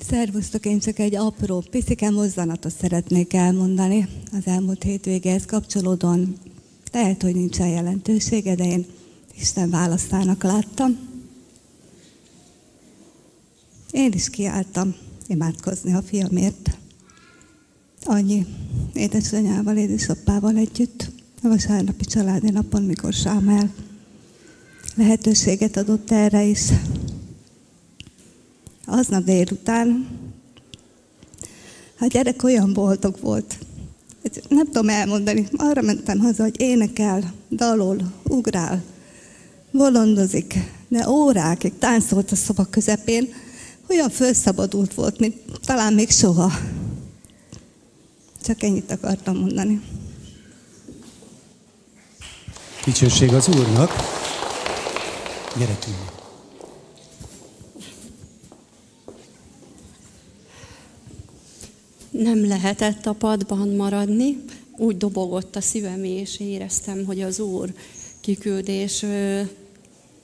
Szervusztok, 0.00 0.66
én 0.66 0.78
csak 0.78 0.98
egy 0.98 1.14
apró, 1.14 1.64
piszike 1.70 2.10
mozzanatot 2.10 2.72
szeretnék 2.72 3.32
elmondani 3.32 4.08
az 4.32 4.46
elmúlt 4.46 4.82
hétvégéhez 4.82 5.44
kapcsolódóan. 5.44 6.36
Lehet, 6.92 7.22
hogy 7.22 7.34
nincsen 7.34 7.68
jelentősége, 7.68 8.54
de 8.54 8.64
én 8.64 8.86
Isten 9.34 9.70
választának 9.70 10.42
láttam. 10.42 11.09
Én 13.90 14.12
is 14.12 14.30
kiálltam 14.30 14.94
imádkozni 15.26 15.92
a 15.92 16.02
fiamért. 16.02 16.78
Annyi 18.04 18.46
édesanyával, 18.92 19.76
édesapával 19.76 20.56
együtt. 20.56 21.10
a 21.42 21.48
vasárnapi 21.48 22.04
családi 22.04 22.50
napon, 22.50 22.82
mikor 22.82 23.12
Sámel 23.12 23.74
lehetőséget 24.94 25.76
adott 25.76 26.10
erre 26.10 26.44
is. 26.44 26.60
Aznap 28.86 29.24
délután 29.24 30.08
a 31.98 32.06
gyerek 32.06 32.42
olyan 32.42 32.72
boldog 32.72 33.16
volt, 33.20 33.58
nem 34.48 34.64
tudom 34.64 34.88
elmondani, 34.88 35.48
arra 35.56 35.82
mentem 35.82 36.18
haza, 36.18 36.42
hogy 36.42 36.60
énekel, 36.60 37.34
dalol, 37.50 38.12
ugrál, 38.24 38.82
bolondozik, 39.70 40.54
de 40.88 41.08
órákig 41.08 41.72
táncolt 41.78 42.32
a 42.32 42.36
szoba 42.36 42.64
közepén, 42.64 43.28
olyan 43.90 44.10
felszabadult 44.10 44.94
volt, 44.94 45.18
mint 45.18 45.36
talán 45.64 45.92
még 45.92 46.10
soha. 46.10 46.52
Csak 48.44 48.62
ennyit 48.62 48.90
akartam 48.90 49.36
mondani. 49.36 49.80
Dicsőség 52.84 53.34
az 53.34 53.48
Úrnak. 53.48 53.90
Gyerekünk. 55.58 56.18
Nem 62.10 62.46
lehetett 62.46 63.06
a 63.06 63.12
padban 63.12 63.68
maradni, 63.68 64.44
úgy 64.76 64.96
dobogott 64.96 65.56
a 65.56 65.60
szívem, 65.60 66.04
és 66.04 66.40
éreztem, 66.40 67.04
hogy 67.04 67.20
az 67.20 67.38
Úr 67.38 67.72
kiküldés 68.20 69.04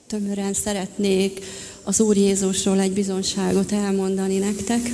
tömören 0.07 0.53
szeretnék 0.53 1.45
az 1.87 1.99
Úr 1.99 2.17
Jézusról 2.17 2.79
egy 2.79 2.91
bizonságot 2.91 3.71
elmondani 3.71 4.37
nektek, 4.37 4.91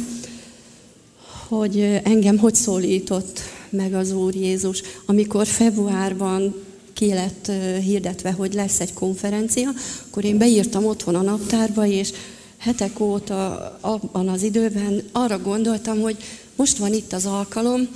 hogy 1.48 1.80
engem 2.04 2.38
hogy 2.38 2.56
szólított 2.56 3.40
meg 3.70 3.94
az 3.94 4.12
Úr 4.12 4.36
Jézus, 4.36 4.82
amikor 5.06 5.48
februárban 5.48 6.56
ki 6.94 7.14
lett 7.14 7.52
hirdetve, 7.82 8.32
hogy 8.32 8.54
lesz 8.54 8.80
egy 8.80 8.94
konferencia, 8.94 9.70
akkor 10.08 10.24
én 10.24 10.38
beírtam 10.38 10.86
otthon 10.86 11.16
a 11.16 11.22
naptárba, 11.22 11.86
és 11.86 12.12
hetek 12.58 13.00
óta 13.00 13.78
abban 13.82 14.28
az 14.28 14.44
időben 14.44 15.04
arra 15.12 15.40
gondoltam, 15.40 16.02
hogy 16.02 16.18
most 16.56 16.78
van 16.78 16.94
itt 16.94 17.14
az 17.14 17.26
alkalom, 17.26 17.88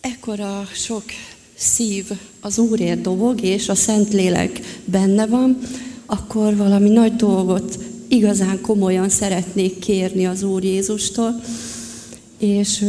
ekkora 0.00 0.68
sok 0.74 1.04
szív 1.54 2.10
az 2.40 2.58
Úrért 2.58 3.00
dobog, 3.00 3.42
és 3.42 3.68
a 3.68 3.74
Szentlélek 3.74 4.60
benne 4.84 5.26
van, 5.26 5.58
akkor 6.06 6.56
valami 6.56 6.88
nagy 6.88 7.16
dolgot 7.16 7.78
igazán 8.12 8.60
komolyan 8.60 9.08
szeretnék 9.08 9.78
kérni 9.78 10.26
az 10.26 10.42
Úr 10.42 10.64
Jézustól, 10.64 11.40
és 12.38 12.84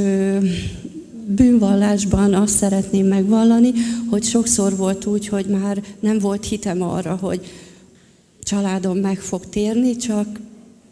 bűnvallásban 1.26 2.34
azt 2.34 2.58
szeretném 2.58 3.08
megvallani, 3.08 3.72
hogy 4.10 4.24
sokszor 4.24 4.76
volt 4.76 5.06
úgy, 5.06 5.28
hogy 5.28 5.46
már 5.46 5.84
nem 6.00 6.20
volt 6.20 6.46
hitem 6.46 6.82
arra, 6.82 7.16
hogy 7.16 7.42
családom 8.42 8.98
meg 8.98 9.20
fog 9.20 9.50
térni, 9.50 9.96
csak 9.96 10.40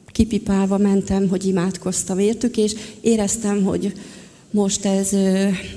kipipálva 0.08 0.78
mentem, 0.78 1.30
hogy 1.30 1.46
imádkoztam 1.46 2.20
értük, 2.20 2.58
és 2.58 2.76
éreztem, 3.02 3.64
hogy 3.64 3.94
most 4.52 4.86
ez 4.86 5.10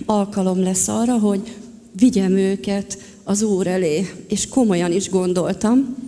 alkalom 0.06 0.62
lesz 0.62 0.88
arra, 0.88 1.18
hogy 1.18 1.54
vigyem 1.98 2.32
őket 2.32 2.98
az 3.24 3.42
Úr 3.42 3.66
elé, 3.66 4.10
és 4.28 4.48
komolyan 4.48 4.92
is 4.92 5.10
gondoltam. 5.10 6.03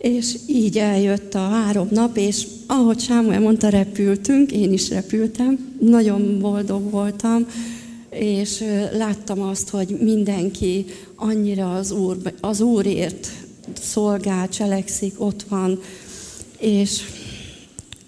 És 0.00 0.34
így 0.46 0.78
eljött 0.78 1.34
a 1.34 1.38
három 1.48 1.88
nap, 1.90 2.16
és 2.16 2.46
ahogy 2.66 3.00
Sámuel 3.00 3.40
mondta, 3.40 3.68
repültünk, 3.68 4.52
én 4.52 4.72
is 4.72 4.88
repültem, 4.88 5.76
nagyon 5.80 6.38
boldog 6.38 6.90
voltam, 6.90 7.46
és 8.10 8.64
láttam 8.92 9.42
azt, 9.42 9.68
hogy 9.68 9.98
mindenki 10.00 10.84
annyira 11.14 11.74
az, 11.74 11.90
úr, 11.90 12.16
az 12.40 12.60
Úrért 12.60 13.28
szolgál, 13.80 14.48
cselekszik, 14.48 15.14
ott 15.20 15.42
van, 15.48 15.80
és 16.58 17.00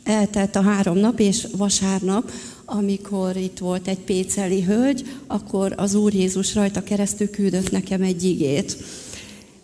eltelt 0.02 0.56
a 0.56 0.62
három 0.62 0.96
nap, 0.96 1.20
és 1.20 1.46
vasárnap, 1.56 2.30
amikor 2.64 3.36
itt 3.36 3.58
volt 3.58 3.88
egy 3.88 3.98
péceli 3.98 4.62
hölgy, 4.62 5.04
akkor 5.26 5.74
az 5.76 5.94
Úr 5.94 6.14
Jézus 6.14 6.54
rajta 6.54 6.82
keresztül 6.82 7.30
küldött 7.30 7.70
nekem 7.70 8.02
egy 8.02 8.24
igét. 8.24 8.76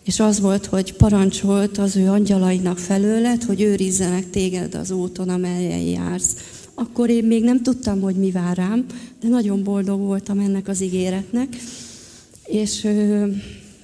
És 0.09 0.19
az 0.19 0.39
volt, 0.39 0.65
hogy 0.65 0.93
parancsolt 0.93 1.77
az 1.77 1.95
ő 1.95 2.07
angyalainak 2.07 2.77
felőled, 2.77 3.43
hogy 3.43 3.61
őrizzenek 3.61 4.29
téged 4.29 4.75
az 4.75 4.91
úton, 4.91 5.29
amelyen 5.29 5.79
jársz. 5.79 6.35
Akkor 6.73 7.09
én 7.09 7.23
még 7.23 7.43
nem 7.43 7.61
tudtam, 7.61 8.01
hogy 8.01 8.15
mi 8.15 8.31
vár 8.31 8.57
rám, 8.57 8.85
de 9.21 9.27
nagyon 9.27 9.63
boldog 9.63 9.99
voltam 9.99 10.39
ennek 10.39 10.67
az 10.67 10.81
ígéretnek. 10.81 11.47
És 12.45 12.87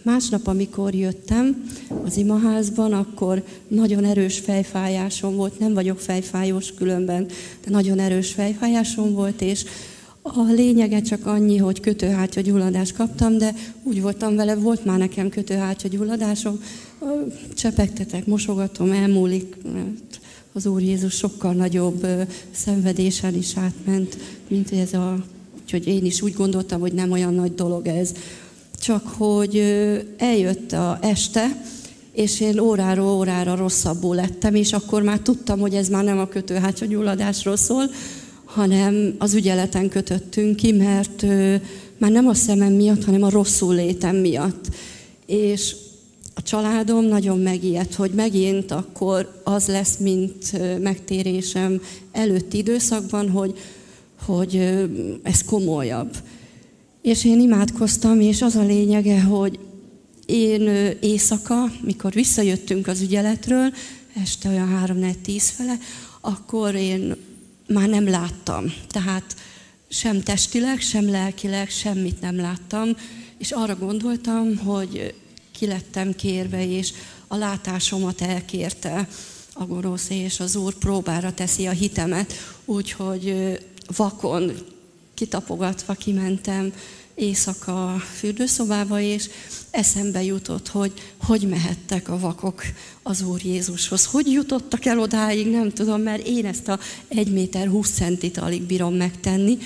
másnap, 0.02 0.48
amikor 0.48 0.94
jöttem 0.94 1.70
az 2.06 2.18
imaházban, 2.18 2.94
akkor 2.94 3.44
nagyon 3.68 4.06
erős 4.06 4.40
fejfájásom 4.40 5.36
volt, 5.36 5.60
nem 5.60 5.74
vagyok 5.74 6.00
fejfájós 6.00 6.74
különben, 6.74 7.26
de 7.66 7.70
nagyon 7.70 8.00
erős 8.00 8.32
fejfájásom 8.32 9.14
volt, 9.14 9.42
és 9.42 9.64
a 10.34 10.52
lényege 10.52 11.02
csak 11.02 11.26
annyi, 11.26 11.58
hogy 11.58 11.80
kötőhártya 11.80 12.42
gyulladást 12.42 12.96
kaptam, 12.96 13.38
de 13.38 13.54
úgy 13.84 14.02
voltam 14.02 14.36
vele, 14.36 14.56
volt 14.56 14.86
már 14.86 14.98
nekem 14.98 15.30
kötőhártya 15.30 15.88
gyulladásom, 15.88 16.60
csepegtetek, 17.54 18.26
mosogatom, 18.26 18.92
elmúlik, 18.92 19.56
az 20.54 20.66
Úr 20.66 20.82
Jézus 20.82 21.14
sokkal 21.14 21.54
nagyobb 21.54 22.08
szenvedésen 22.52 23.36
is 23.36 23.58
átment, 23.58 24.18
mint 24.48 24.72
ez 24.72 24.94
a... 24.94 25.18
Úgyhogy 25.64 25.88
én 25.88 26.06
is 26.06 26.22
úgy 26.22 26.34
gondoltam, 26.34 26.80
hogy 26.80 26.94
nem 26.94 27.12
olyan 27.12 27.34
nagy 27.34 27.56
dolog 27.56 27.88
ez. 27.88 28.12
Csak 28.80 29.08
hogy 29.08 29.58
eljött 30.18 30.72
a 30.72 30.98
este, 31.02 31.64
és 32.12 32.40
én 32.40 32.60
óráról 32.60 33.10
órára 33.10 33.56
rosszabbul 33.56 34.16
lettem, 34.16 34.56
és 34.56 34.74
akkor 34.74 35.02
már 35.02 35.20
tudtam, 35.20 35.60
hogy 35.60 35.74
ez 35.74 35.88
már 35.88 36.04
nem 36.04 36.20
a 36.20 36.28
kötőhátsa 36.28 36.86
gyulladásról 36.86 37.58
szól, 37.58 37.90
hanem 38.56 39.16
az 39.18 39.34
ügyeleten 39.34 39.90
kötöttünk 39.90 40.56
ki, 40.56 40.72
mert 40.72 41.26
már 41.98 42.12
nem 42.12 42.28
a 42.28 42.34
szemem 42.34 42.74
miatt, 42.74 43.04
hanem 43.04 43.24
a 43.24 43.30
rosszul 43.30 43.76
létem 43.76 44.16
miatt. 44.16 44.76
És 45.26 45.76
a 46.34 46.42
családom 46.42 47.06
nagyon 47.06 47.40
megijedt, 47.40 47.94
hogy 47.94 48.12
megint 48.12 48.72
akkor 48.72 49.42
az 49.44 49.68
lesz, 49.68 49.98
mint 49.98 50.52
megtérésem 50.82 51.82
előtti 52.12 52.58
időszakban, 52.58 53.30
hogy, 53.30 53.58
hogy 54.26 54.56
ez 55.24 55.44
komolyabb. 55.44 56.16
És 57.02 57.26
én 57.26 57.40
imádkoztam, 57.40 58.20
és 58.20 58.42
az 58.42 58.56
a 58.56 58.64
lényege, 58.66 59.22
hogy 59.22 59.60
én 60.26 60.70
éjszaka, 61.00 61.72
mikor 61.82 62.14
visszajöttünk 62.14 62.88
az 62.88 63.02
ügyeletről, 63.02 63.74
este 64.24 64.50
olyan 64.50 64.84
3-4-10 65.26 65.42
fele, 65.58 65.78
akkor 66.22 66.76
én 66.76 67.16
már 67.68 67.90
nem 67.90 68.10
láttam. 68.10 68.74
Tehát 68.88 69.36
sem 69.88 70.22
testileg, 70.22 70.80
sem 70.80 71.10
lelkileg 71.10 71.70
semmit 71.70 72.22
nem 72.22 72.36
láttam, 72.36 72.90
és 73.38 73.52
arra 73.52 73.76
gondoltam, 73.76 74.58
hogy 74.58 75.14
ki 75.52 75.66
lettem 75.66 76.16
kérve, 76.16 76.68
és 76.68 76.94
a 77.28 77.36
látásomat 77.36 78.22
elkérte 78.22 79.08
a 79.54 79.66
gonosz, 79.66 80.10
és 80.10 80.40
az 80.40 80.56
Úr 80.56 80.74
próbára 80.74 81.34
teszi 81.34 81.68
a 81.68 81.72
hitemet, 81.72 82.34
úgyhogy 82.66 83.58
vakon 83.96 84.52
kitapogatva 85.14 85.94
kimentem 85.94 86.74
éjszaka 87.16 87.94
a 87.94 88.00
fürdőszobába, 88.00 89.00
és 89.00 89.30
eszembe 89.76 90.24
jutott, 90.24 90.68
hogy 90.68 90.92
hogy 91.18 91.42
mehettek 91.42 92.10
a 92.10 92.20
vakok 92.20 92.62
az 93.04 93.22
Úr 93.22 93.42
Jézushoz. 93.44 94.06
Hogy 94.06 94.32
jutottak 94.32 94.86
el 94.86 95.00
odáig, 95.00 95.48
nem 95.48 95.72
tudom, 95.72 96.02
mert 96.02 96.28
én 96.28 96.46
ezt 96.46 96.68
a 96.68 96.80
1 97.08 97.32
méter 97.32 97.68
20 97.68 97.90
centit 97.90 98.38
alig 98.38 98.62
bírom 98.62 98.94
megtenni, 98.94 99.58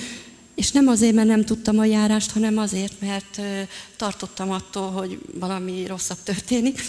és 0.55 0.71
nem 0.71 0.87
azért, 0.87 1.13
mert 1.13 1.27
nem 1.27 1.43
tudtam 1.43 1.79
a 1.79 1.85
járást, 1.85 2.31
hanem 2.31 2.57
azért, 2.57 2.93
mert 3.01 3.41
tartottam 3.97 4.51
attól, 4.51 4.89
hogy 4.89 5.19
valami 5.39 5.85
rosszabb 5.87 6.17
történik. 6.23 6.81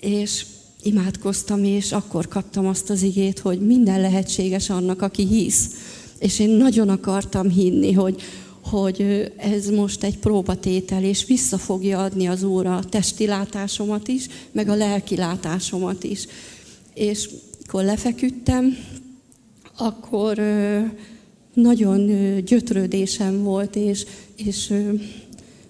És 0.00 0.44
imádkoztam, 0.82 1.64
és 1.64 1.92
akkor 1.92 2.28
kaptam 2.28 2.66
azt 2.66 2.90
az 2.90 3.02
igét, 3.02 3.38
hogy 3.38 3.60
minden 3.60 4.00
lehetséges 4.00 4.70
annak, 4.70 5.02
aki 5.02 5.26
hisz. 5.26 5.70
És 6.18 6.38
én 6.38 6.50
nagyon 6.50 6.88
akartam 6.88 7.50
hinni, 7.50 7.92
hogy, 7.92 8.22
hogy 8.64 9.32
ez 9.36 9.68
most 9.68 10.04
egy 10.04 10.18
próbatétel, 10.18 11.04
és 11.04 11.26
vissza 11.26 11.58
fogja 11.58 12.02
adni 12.02 12.26
az 12.26 12.42
Úr 12.42 12.66
a 12.66 12.84
testi 12.88 13.26
látásomat 13.26 14.08
is, 14.08 14.26
meg 14.52 14.68
a 14.68 14.74
lelki 14.74 15.16
látásomat 15.16 16.04
is. 16.04 16.26
És 16.94 17.30
akkor 17.66 17.84
lefeküdtem, 17.84 18.76
akkor 19.76 20.40
nagyon 21.54 22.10
gyötrődésem 22.44 23.42
volt, 23.42 23.76
és, 23.76 24.04
és 24.36 24.72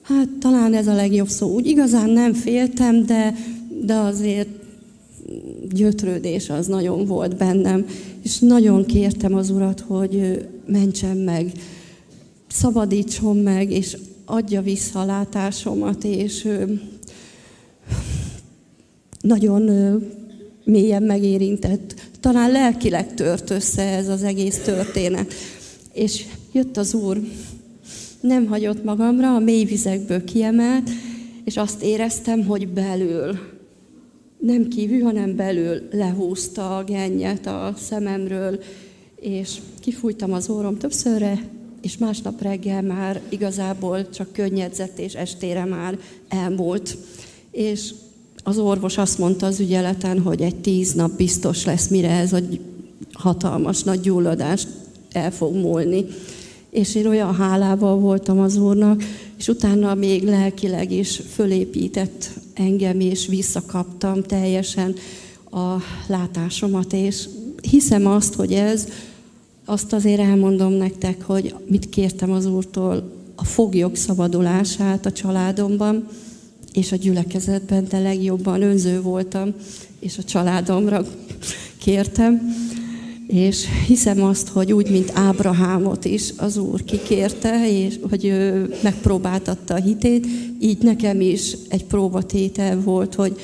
hát 0.02 0.28
talán 0.40 0.74
ez 0.74 0.86
a 0.86 0.94
legjobb 0.94 1.28
szó. 1.28 1.54
Úgy 1.54 1.66
igazán 1.66 2.10
nem 2.10 2.32
féltem, 2.32 3.06
de, 3.06 3.34
de 3.84 3.94
azért 3.94 4.48
gyötrődés 5.72 6.50
az 6.50 6.66
nagyon 6.66 7.06
volt 7.06 7.36
bennem, 7.36 7.86
és 8.22 8.38
nagyon 8.38 8.84
kértem 8.84 9.34
az 9.34 9.50
Urat, 9.50 9.80
hogy 9.80 10.46
mentsen 10.66 11.16
meg, 11.16 11.52
szabadítson 12.54 13.36
meg, 13.36 13.70
és 13.70 13.96
adja 14.24 14.62
vissza 14.62 15.00
a 15.00 15.04
látásomat, 15.04 16.04
és 16.04 16.48
nagyon 19.20 19.70
mélyen 20.64 21.02
megérintett. 21.02 21.94
Talán 22.20 22.50
lelkileg 22.50 23.14
tört 23.14 23.50
össze 23.50 23.82
ez 23.82 24.08
az 24.08 24.22
egész 24.22 24.58
történet. 24.58 25.32
És 25.92 26.24
jött 26.52 26.76
az 26.76 26.94
Úr, 26.94 27.20
nem 28.20 28.46
hagyott 28.46 28.84
magamra, 28.84 29.34
a 29.34 29.38
mély 29.38 29.64
vizekből 29.64 30.24
kiemelt, 30.24 30.90
és 31.44 31.56
azt 31.56 31.82
éreztem, 31.82 32.44
hogy 32.44 32.68
belül, 32.68 33.38
nem 34.38 34.68
kívül, 34.68 35.02
hanem 35.02 35.36
belül 35.36 35.82
lehúzta 35.90 36.76
a 36.76 36.84
gennyet 36.84 37.46
a 37.46 37.74
szememről, 37.78 38.62
és 39.20 39.58
kifújtam 39.80 40.32
az 40.32 40.48
orrom 40.48 40.78
többszörre, 40.78 41.38
és 41.84 41.98
másnap 41.98 42.42
reggel 42.42 42.82
már 42.82 43.20
igazából 43.28 44.10
csak 44.10 44.32
könnyedzett, 44.32 44.98
és 44.98 45.14
estére 45.14 45.64
már 45.64 45.98
elmúlt. 46.28 46.96
És 47.50 47.94
az 48.42 48.58
orvos 48.58 48.98
azt 48.98 49.18
mondta 49.18 49.46
az 49.46 49.60
ügyeleten, 49.60 50.20
hogy 50.20 50.42
egy 50.42 50.56
tíz 50.56 50.92
nap 50.92 51.16
biztos 51.16 51.64
lesz, 51.64 51.88
mire 51.88 52.10
ez 52.10 52.32
a 52.32 52.38
hatalmas 53.12 53.82
nagy 53.82 54.00
gyulladás 54.00 54.66
el 55.12 55.32
fog 55.32 55.54
múlni. 55.54 56.04
És 56.70 56.94
én 56.94 57.06
olyan 57.06 57.34
hálával 57.34 57.96
voltam 57.96 58.40
az 58.40 58.56
Úrnak, 58.56 59.02
és 59.38 59.48
utána 59.48 59.94
még 59.94 60.22
lelkileg 60.22 60.92
is 60.92 61.20
fölépített 61.32 62.30
engem, 62.54 63.00
és 63.00 63.26
visszakaptam 63.26 64.22
teljesen 64.22 64.94
a 65.50 65.76
látásomat, 66.06 66.92
és 66.92 67.28
hiszem 67.70 68.06
azt, 68.06 68.34
hogy 68.34 68.52
ez, 68.52 68.88
azt 69.64 69.92
azért 69.92 70.20
elmondom 70.20 70.72
nektek, 70.72 71.22
hogy 71.22 71.54
mit 71.66 71.88
kértem 71.88 72.30
az 72.30 72.46
Úrtól, 72.46 73.12
a 73.34 73.44
foglyok 73.44 73.96
szabadulását 73.96 75.06
a 75.06 75.12
családomban, 75.12 76.08
és 76.72 76.92
a 76.92 76.96
gyülekezetben, 76.96 77.86
de 77.88 77.98
legjobban 77.98 78.62
önző 78.62 79.00
voltam, 79.00 79.54
és 79.98 80.18
a 80.18 80.22
családomra 80.22 81.04
kértem. 81.78 82.54
És 83.26 83.64
hiszem 83.86 84.22
azt, 84.22 84.48
hogy 84.48 84.72
úgy, 84.72 84.90
mint 84.90 85.10
Ábrahámot 85.14 86.04
is 86.04 86.32
az 86.36 86.56
Úr 86.56 86.84
kikérte, 86.84 87.70
és 87.70 87.98
hogy 88.08 88.24
ő 88.24 88.74
megpróbáltatta 88.82 89.74
a 89.74 89.82
hitét, 89.82 90.26
így 90.60 90.78
nekem 90.82 91.20
is 91.20 91.56
egy 91.68 91.84
próbatétel 91.84 92.80
volt, 92.80 93.14
hogy, 93.14 93.36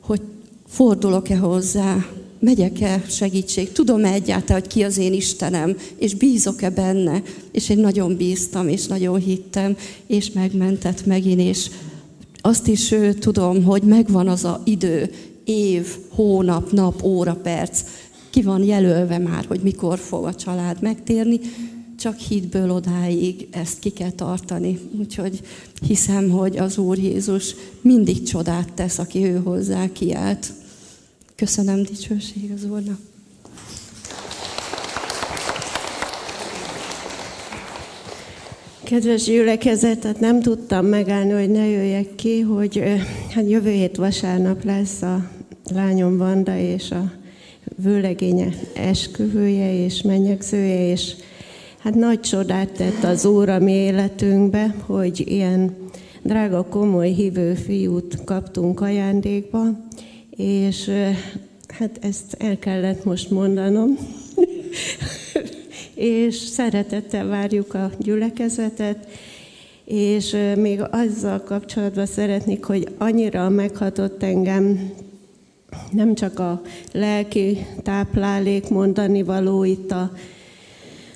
hogy 0.00 0.20
fordulok-e 0.66 1.36
hozzá, 1.36 2.06
megyek-e 2.42 3.02
segítség, 3.08 3.72
tudom-e 3.72 4.12
egyáltalán, 4.12 4.60
hogy 4.60 4.70
ki 4.70 4.82
az 4.82 4.98
én 4.98 5.12
Istenem, 5.12 5.76
és 5.96 6.14
bízok-e 6.14 6.70
benne, 6.70 7.22
és 7.52 7.68
én 7.68 7.78
nagyon 7.78 8.16
bíztam, 8.16 8.68
és 8.68 8.86
nagyon 8.86 9.20
hittem, 9.20 9.76
és 10.06 10.30
megmentett 10.30 11.06
megint, 11.06 11.40
és 11.40 11.70
azt 12.40 12.66
is 12.66 12.94
tudom, 13.18 13.64
hogy 13.64 13.82
megvan 13.82 14.28
az 14.28 14.44
a 14.44 14.62
idő, 14.64 15.10
év, 15.44 15.86
hónap, 16.08 16.72
nap, 16.72 17.02
óra, 17.02 17.34
perc, 17.34 17.80
ki 18.30 18.42
van 18.42 18.62
jelölve 18.64 19.18
már, 19.18 19.44
hogy 19.44 19.60
mikor 19.62 19.98
fog 19.98 20.24
a 20.24 20.34
család 20.34 20.82
megtérni, 20.82 21.40
csak 21.98 22.18
hitből 22.18 22.70
odáig 22.70 23.48
ezt 23.50 23.78
ki 23.78 23.90
kell 23.90 24.10
tartani. 24.10 24.78
Úgyhogy 24.98 25.40
hiszem, 25.86 26.30
hogy 26.30 26.58
az 26.58 26.78
Úr 26.78 26.98
Jézus 26.98 27.54
mindig 27.80 28.22
csodát 28.22 28.72
tesz, 28.72 28.98
aki 28.98 29.24
ő 29.24 29.40
hozzá 29.44 29.92
kiállt. 29.92 30.52
Köszönöm 31.36 31.82
dicsőség 31.82 32.50
az 32.54 32.64
Úrnak. 32.64 32.98
Kedves 38.84 39.24
gyülekezet, 39.24 40.20
nem 40.20 40.40
tudtam 40.40 40.86
megállni, 40.86 41.32
hogy 41.32 41.50
ne 41.50 41.66
jöjjek 41.66 42.14
ki, 42.14 42.40
hogy 42.40 42.82
hát 43.30 43.48
jövő 43.48 43.70
hét 43.70 43.96
vasárnap 43.96 44.64
lesz 44.64 45.02
a 45.02 45.30
lányom 45.70 46.16
Vanda 46.16 46.56
és 46.56 46.90
a 46.90 47.12
vőlegénye 47.76 48.48
esküvője 48.74 49.84
és 49.84 50.02
mennyegzője, 50.02 50.90
és 50.90 51.14
hát 51.78 51.94
nagy 51.94 52.20
csodát 52.20 52.70
tett 52.70 53.02
az 53.04 53.24
Úr 53.24 53.48
a 53.48 53.58
mi 53.58 53.72
életünkbe, 53.72 54.74
hogy 54.86 55.24
ilyen 55.26 55.76
drága, 56.22 56.64
komoly 56.64 57.10
hívő 57.10 57.54
fiút 57.54 58.24
kaptunk 58.24 58.80
ajándékba, 58.80 59.64
és 60.36 60.90
hát 61.68 61.98
ezt 62.00 62.36
el 62.38 62.58
kellett 62.58 63.04
most 63.04 63.30
mondanom, 63.30 63.98
és 65.94 66.34
szeretettel 66.36 67.26
várjuk 67.26 67.74
a 67.74 67.90
gyülekezetet, 67.98 69.08
és 69.84 70.36
még 70.56 70.80
azzal 70.90 71.42
kapcsolatban 71.42 72.06
szeretnék, 72.06 72.64
hogy 72.64 72.88
annyira 72.98 73.48
meghatott 73.48 74.22
engem 74.22 74.92
nem 75.90 76.14
csak 76.14 76.38
a 76.38 76.62
lelki 76.92 77.66
táplálék 77.82 78.68
mondani 78.68 79.22
való 79.22 79.64
itt 79.64 79.90
a 79.90 80.12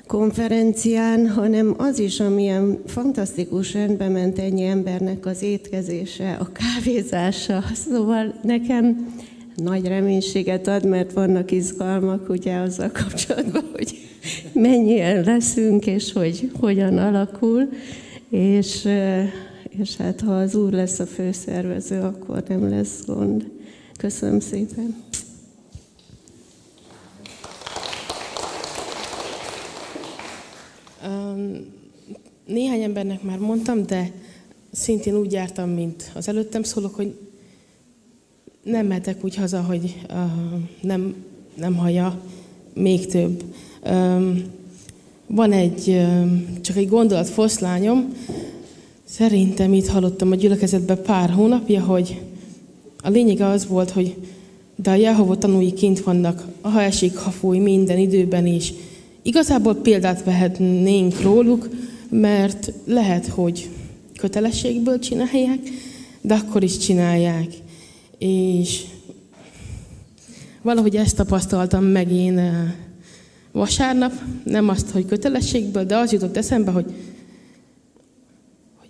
konferencián, 0.06 1.28
hanem 1.28 1.74
az 1.78 1.98
is, 1.98 2.20
amilyen 2.20 2.78
fantasztikus 2.86 3.72
rendbe 3.72 4.08
ment 4.08 4.38
ennyi 4.38 4.64
embernek 4.64 5.26
az 5.26 5.42
étkezése, 5.42 6.36
a 6.40 6.48
kávézása. 6.52 7.64
Szóval 7.74 8.34
nekem 8.42 9.14
nagy 9.54 9.86
reménységet 9.86 10.66
ad, 10.66 10.84
mert 10.84 11.12
vannak 11.12 11.50
izgalmak 11.50 12.28
ugye 12.28 12.56
azzal 12.56 12.90
kapcsolatban, 12.90 13.64
hogy 13.76 13.98
mennyien 14.52 15.24
leszünk, 15.24 15.86
és 15.86 16.12
hogy 16.12 16.50
hogyan 16.60 16.98
alakul. 16.98 17.68
És, 18.30 18.88
és 19.68 19.96
hát 19.96 20.20
ha 20.20 20.32
az 20.32 20.54
Úr 20.54 20.72
lesz 20.72 20.98
a 20.98 21.06
főszervező, 21.06 22.00
akkor 22.00 22.42
nem 22.48 22.68
lesz 22.68 23.06
gond. 23.06 23.50
Köszönöm 23.98 24.40
szépen. 24.40 24.94
Néhány 32.46 32.82
embernek 32.82 33.22
már 33.22 33.38
mondtam, 33.38 33.86
de 33.86 34.12
szintén 34.72 35.16
úgy 35.16 35.32
jártam, 35.32 35.70
mint 35.70 36.10
az 36.14 36.28
előttem 36.28 36.62
szólok, 36.62 36.94
hogy 36.94 37.14
nem 38.62 38.86
mehetek 38.86 39.24
úgy 39.24 39.36
haza, 39.36 39.60
hogy 39.60 40.00
nem, 40.80 41.14
nem 41.54 41.76
hallja 41.76 42.20
még 42.74 43.06
több. 43.06 43.42
Van 45.26 45.52
egy, 45.52 46.06
csak 46.60 46.76
egy 46.76 46.88
gondolat 46.88 47.28
foszlányom, 47.28 48.14
szerintem 49.04 49.72
itt 49.72 49.86
hallottam 49.86 50.30
a 50.30 50.34
gyülekezetben 50.34 51.02
pár 51.02 51.30
hónapja, 51.30 51.84
hogy 51.84 52.20
a 53.02 53.08
lényege 53.08 53.46
az 53.46 53.66
volt, 53.66 53.90
hogy 53.90 54.16
de 54.82 54.90
a 54.90 54.94
Jehova 54.94 55.38
tanúi 55.38 55.72
kint 55.72 56.00
vannak, 56.00 56.46
ha 56.60 56.82
esik, 56.82 57.16
ha 57.16 57.30
fúj, 57.30 57.58
minden 57.58 57.98
időben 57.98 58.46
is. 58.46 58.72
Igazából 59.26 59.74
példát 59.74 60.24
vehetnénk 60.24 61.20
róluk, 61.20 61.68
mert 62.08 62.72
lehet, 62.84 63.26
hogy 63.26 63.70
kötelességből 64.18 64.98
csinálják, 64.98 65.58
de 66.20 66.34
akkor 66.34 66.62
is 66.62 66.78
csinálják. 66.78 67.46
És 68.18 68.82
valahogy 70.62 70.96
ezt 70.96 71.16
tapasztaltam 71.16 71.84
meg 71.84 72.12
én 72.12 72.38
eh, 72.38 72.72
vasárnap, 73.52 74.12
nem 74.44 74.68
azt, 74.68 74.90
hogy 74.90 75.06
kötelességből, 75.06 75.84
de 75.84 75.96
az 75.96 76.12
jutott 76.12 76.36
eszembe, 76.36 76.70
hogy 76.70 76.86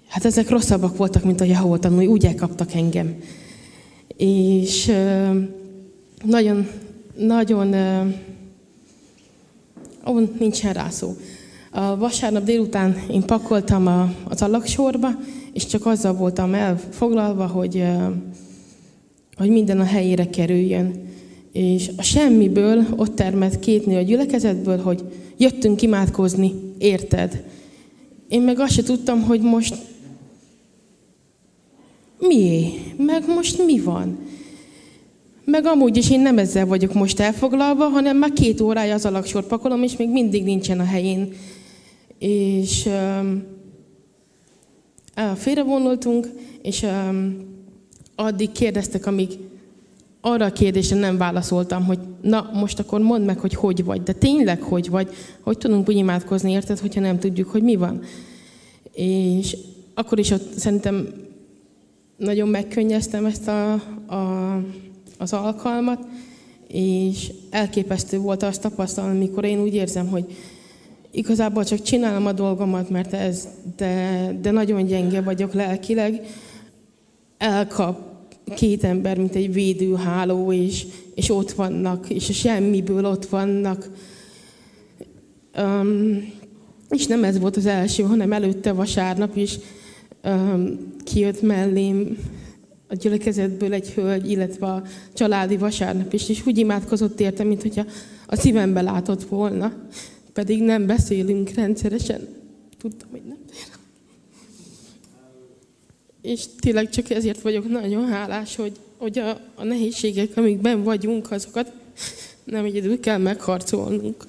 hát 0.09 0.25
ezek 0.25 0.49
rosszabbak 0.49 0.97
voltak, 0.97 1.25
mint 1.25 1.41
a 1.41 1.45
Jehova 1.45 1.79
tanúi, 1.79 2.07
úgy 2.07 2.25
elkaptak 2.25 2.75
engem. 2.75 3.15
És 4.17 4.93
nagyon, 6.25 6.69
nagyon, 7.17 7.75
ó, 10.07 10.19
nincsen 10.39 10.73
rá 10.73 10.89
szó. 10.89 11.16
A 11.70 11.97
vasárnap 11.97 12.45
délután 12.45 12.97
én 13.11 13.23
pakoltam 13.23 13.87
a, 13.87 14.15
az 14.24 14.43
alaksorba, 14.43 15.09
és 15.53 15.66
csak 15.66 15.87
azzal 15.87 16.12
voltam 16.12 16.55
elfoglalva, 16.55 17.47
hogy, 17.47 17.85
hogy 19.37 19.49
minden 19.49 19.81
a 19.81 19.85
helyére 19.85 20.31
kerüljön. 20.31 21.05
És 21.53 21.91
a 21.97 22.03
semmiből 22.03 22.87
ott 22.97 23.15
termett 23.15 23.59
két 23.59 23.87
nő 23.87 23.97
a 23.97 24.03
gyülekezetből, 24.03 24.78
hogy 24.78 25.05
jöttünk 25.37 25.83
imádkozni, 25.83 26.53
érted? 26.78 27.45
Én 28.28 28.43
meg 28.43 28.61
azt 28.61 28.73
se 28.73 28.83
tudtam, 28.83 29.23
hogy 29.23 29.41
most 29.41 29.77
mié? 32.19 32.73
Meg 32.97 33.24
most 33.27 33.65
mi 33.66 33.81
van? 33.81 34.19
Meg 35.47 35.66
amúgy 35.66 35.97
is 35.97 36.10
én 36.10 36.20
nem 36.20 36.39
ezzel 36.39 36.66
vagyok 36.66 36.93
most 36.93 37.20
elfoglalva, 37.20 37.85
hanem 37.89 38.16
már 38.16 38.32
két 38.32 38.60
órája 38.60 38.94
az 38.94 39.06
alaksor 39.06 39.47
pakolom, 39.47 39.82
és 39.82 39.97
még 39.97 40.10
mindig 40.10 40.44
nincsen 40.44 40.81
a 40.81 40.85
helyén. 40.85 41.32
És 42.18 42.86
um, 42.86 43.44
félrevonultunk, 45.36 46.28
és 46.62 46.82
um, 46.82 47.36
addig 48.14 48.52
kérdeztek, 48.52 49.06
amíg 49.06 49.31
arra 50.20 50.44
a 50.44 50.52
kérdésre 50.52 50.97
nem 50.97 51.16
válaszoltam, 51.16 51.85
hogy 51.85 51.98
na, 52.23 52.51
most 52.55 52.78
akkor 52.78 53.01
mondd 53.01 53.24
meg, 53.24 53.39
hogy 53.39 53.55
hogy 53.55 53.85
vagy, 53.85 54.02
de 54.02 54.12
tényleg 54.12 54.62
hogy 54.62 54.90
vagy, 54.90 55.09
hogy 55.40 55.59
tudunk 55.59 55.89
úgy 55.89 55.97
imádkozni, 55.97 56.51
érted, 56.51 56.78
hogyha 56.78 57.01
nem 57.01 57.18
tudjuk, 57.18 57.48
hogy 57.48 57.62
mi 57.62 57.77
van. 57.77 58.02
És 58.93 59.56
akkor 59.94 60.18
is 60.18 60.31
ott 60.31 60.59
szerintem 60.59 61.09
nagyon 62.16 62.48
megkönnyeztem 62.48 63.24
ezt 63.24 63.48
a, 63.48 63.73
a, 64.06 64.60
az 65.19 65.33
alkalmat, 65.33 66.07
és 66.69 67.33
elképesztő 67.51 68.19
volt 68.19 68.43
azt 68.43 68.61
tapasztalni, 68.61 69.17
amikor 69.17 69.45
én 69.45 69.61
úgy 69.61 69.75
érzem, 69.75 70.09
hogy 70.09 70.37
igazából 71.11 71.65
csak 71.65 71.83
csinálom 71.83 72.27
a 72.27 72.33
dolgomat, 72.33 72.91
mert 72.91 73.13
ez, 73.13 73.49
de, 73.77 74.31
de 74.41 74.51
nagyon 74.51 74.87
gyenge 74.87 75.21
vagyok 75.21 75.53
lelkileg, 75.53 76.21
elkap 77.39 78.15
két 78.55 78.85
ember, 78.85 79.19
mint 79.19 79.35
egy 79.35 79.53
védőháló, 79.53 80.53
és, 80.53 80.87
és 81.15 81.31
ott 81.31 81.53
vannak, 81.53 82.11
és 82.11 82.29
a 82.29 82.33
semmiből 82.33 83.05
ott 83.05 83.27
vannak. 83.27 83.91
Um, 85.59 86.33
és 86.91 87.07
nem 87.07 87.25
ez 87.25 87.39
volt 87.39 87.57
az 87.57 87.67
első, 87.67 88.03
hanem 88.03 88.33
előtte 88.33 88.73
vasárnap 88.73 89.37
is 89.37 89.59
um, 90.25 90.79
kijött 91.05 91.43
mellém 91.43 92.17
a 92.89 92.95
gyülekezetből 92.95 93.73
egy 93.73 93.91
hölgy, 93.91 94.31
illetve 94.31 94.67
a 94.67 94.83
családi 95.15 95.57
vasárnap 95.57 96.13
is, 96.13 96.29
és 96.29 96.47
úgy 96.47 96.59
imádkozott 96.59 97.21
érte, 97.21 97.45
mint 97.45 97.63
hogyha 97.63 97.85
a 98.27 98.37
szívembe 98.37 98.81
látott 98.81 99.23
volna. 99.23 99.73
Pedig 100.33 100.63
nem 100.63 100.87
beszélünk 100.87 101.51
rendszeresen. 101.51 102.29
Tudtam, 102.79 103.09
hogy 103.11 103.23
nem. 103.29 103.39
És 106.23 106.45
tényleg 106.61 106.91
csak 106.91 107.11
ezért 107.11 107.41
vagyok 107.41 107.69
nagyon 107.69 108.09
hálás, 108.09 108.57
hogy, 108.57 108.73
hogy 108.97 109.19
a, 109.19 109.41
a 109.55 109.65
nehézségek, 109.65 110.37
amikben 110.37 110.83
vagyunk, 110.83 111.31
azokat 111.31 111.73
nem 112.45 112.65
egyedül 112.65 113.01
kell 113.01 113.19
megharcolnunk. 113.19 114.25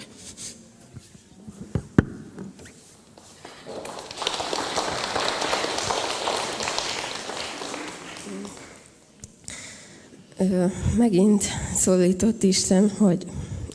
Megint 10.98 11.44
szólított 11.76 12.44
Isten, 12.44 12.90
hogy 12.90 13.26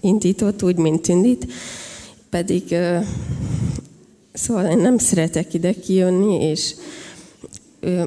indított 0.00 0.62
úgy, 0.62 0.76
mint 0.76 1.08
indít, 1.08 1.52
pedig 2.30 2.76
szóval 4.32 4.64
én 4.64 4.78
nem 4.78 4.98
szeretek 4.98 5.54
ide 5.54 5.72
kijönni, 5.72 6.44
és 6.44 6.74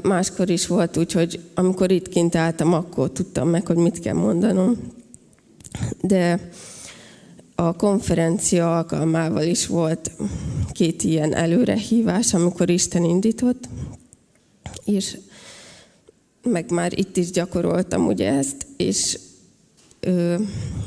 máskor 0.04 0.50
is 0.50 0.68
volt 0.68 0.98
úgy, 0.98 1.12
hogy 1.12 1.40
amikor 1.54 1.92
itt 1.92 2.10
kint 2.10 2.36
álltam, 2.36 2.74
akkor 2.74 3.12
tudtam 3.12 3.50
meg, 3.50 3.68
hogy 3.68 3.78
mit 3.78 4.00
kell 4.00 4.14
mondanom. 4.14 4.78
De 6.02 6.50
a 7.56 7.76
konferencia 7.76 8.78
alkalmával 8.78 9.44
is 9.44 9.68
volt 9.68 10.12
két 10.72 11.04
ilyen 11.04 11.34
előrehívás, 11.34 12.34
amikor 12.34 12.70
Isten 12.70 13.04
indított, 13.04 13.70
és 14.86 15.18
meg 16.46 16.72
már 16.72 17.00
itt 17.00 17.18
is 17.18 17.32
gyakoroltam 17.32 18.08
ugye 18.08 18.32
ezt, 18.32 18.66
és 18.78 19.20
ö, 20.00 20.36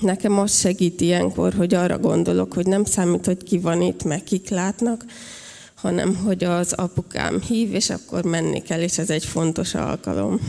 nekem 0.00 0.38
az 0.38 0.58
segít 0.58 1.00
ilyenkor, 1.00 1.52
hogy 1.52 1.74
arra 1.74 1.98
gondolok, 1.98 2.52
hogy 2.52 2.66
nem 2.66 2.84
számít, 2.84 3.26
hogy 3.26 3.42
ki 3.42 3.58
van 3.58 3.80
itt, 3.80 4.04
meg 4.04 4.22
kik 4.22 4.48
látnak, 4.48 5.04
hanem 5.74 6.16
hogy 6.16 6.44
az 6.44 6.72
apukám 6.72 7.40
hív, 7.40 7.74
és 7.74 7.90
akkor 7.90 8.24
menni 8.24 8.62
kell, 8.62 8.80
és 8.80 8.98
ez 8.98 9.10
egy 9.10 9.24
fontos 9.24 9.74
alkalom. 9.74 10.40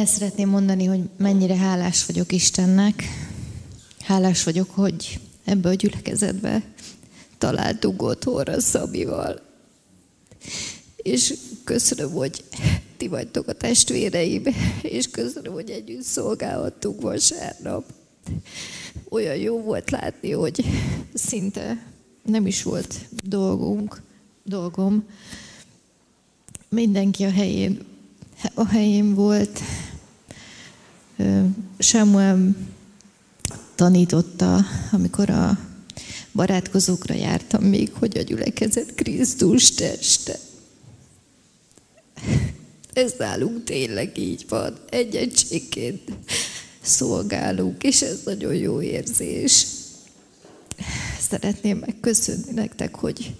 El 0.00 0.06
szeretném 0.06 0.48
mondani, 0.48 0.84
hogy 0.84 1.00
mennyire 1.16 1.56
hálás 1.56 2.06
vagyok 2.06 2.32
Istennek. 2.32 3.02
Hálás 4.00 4.44
vagyok, 4.44 4.70
hogy 4.70 5.20
ebbe 5.44 5.68
a 5.68 5.74
gyülekezetbe 5.74 6.62
találtunk 7.38 8.02
otthonra 8.02 8.60
Szabival. 8.60 9.40
És 10.96 11.34
köszönöm, 11.64 12.10
hogy 12.12 12.44
ti 12.96 13.08
vagytok 13.08 13.48
a 13.48 13.52
testvéreim, 13.52 14.42
és 14.82 15.10
köszönöm, 15.10 15.52
hogy 15.52 15.70
együtt 15.70 16.02
szolgálhattunk 16.02 17.00
vasárnap. 17.00 17.84
Olyan 19.08 19.36
jó 19.36 19.62
volt 19.62 19.90
látni, 19.90 20.30
hogy 20.30 20.64
szinte 21.14 21.86
nem 22.22 22.46
is 22.46 22.62
volt 22.62 22.94
dolgunk, 23.22 24.02
dolgom. 24.44 25.04
Mindenki 26.68 27.24
a 27.24 27.30
helyén 27.30 27.88
a 28.54 28.66
helyén 28.66 29.14
volt. 29.14 29.60
Samuel 31.78 32.56
tanította, 33.74 34.64
amikor 34.92 35.30
a 35.30 35.58
barátkozókra 36.32 37.14
jártam 37.14 37.62
még, 37.62 37.92
hogy 37.92 38.18
a 38.18 38.22
gyülekezet 38.22 38.94
Krisztus 38.94 39.70
teste. 39.70 40.38
Ez 42.92 43.14
nálunk 43.18 43.64
tényleg 43.64 44.18
így 44.18 44.44
van. 44.48 44.78
Egy 44.90 45.16
egységként 45.16 46.00
szolgálunk, 46.80 47.82
és 47.82 48.02
ez 48.02 48.20
nagyon 48.24 48.54
jó 48.54 48.82
érzés. 48.82 49.66
Szeretném 51.20 51.78
megköszönni 51.78 52.52
nektek, 52.54 52.94
hogy 52.94 53.34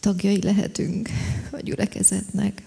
tagjai 0.00 0.42
lehetünk 0.42 1.08
a 1.50 1.60
gyülekezetnek. 1.60 2.62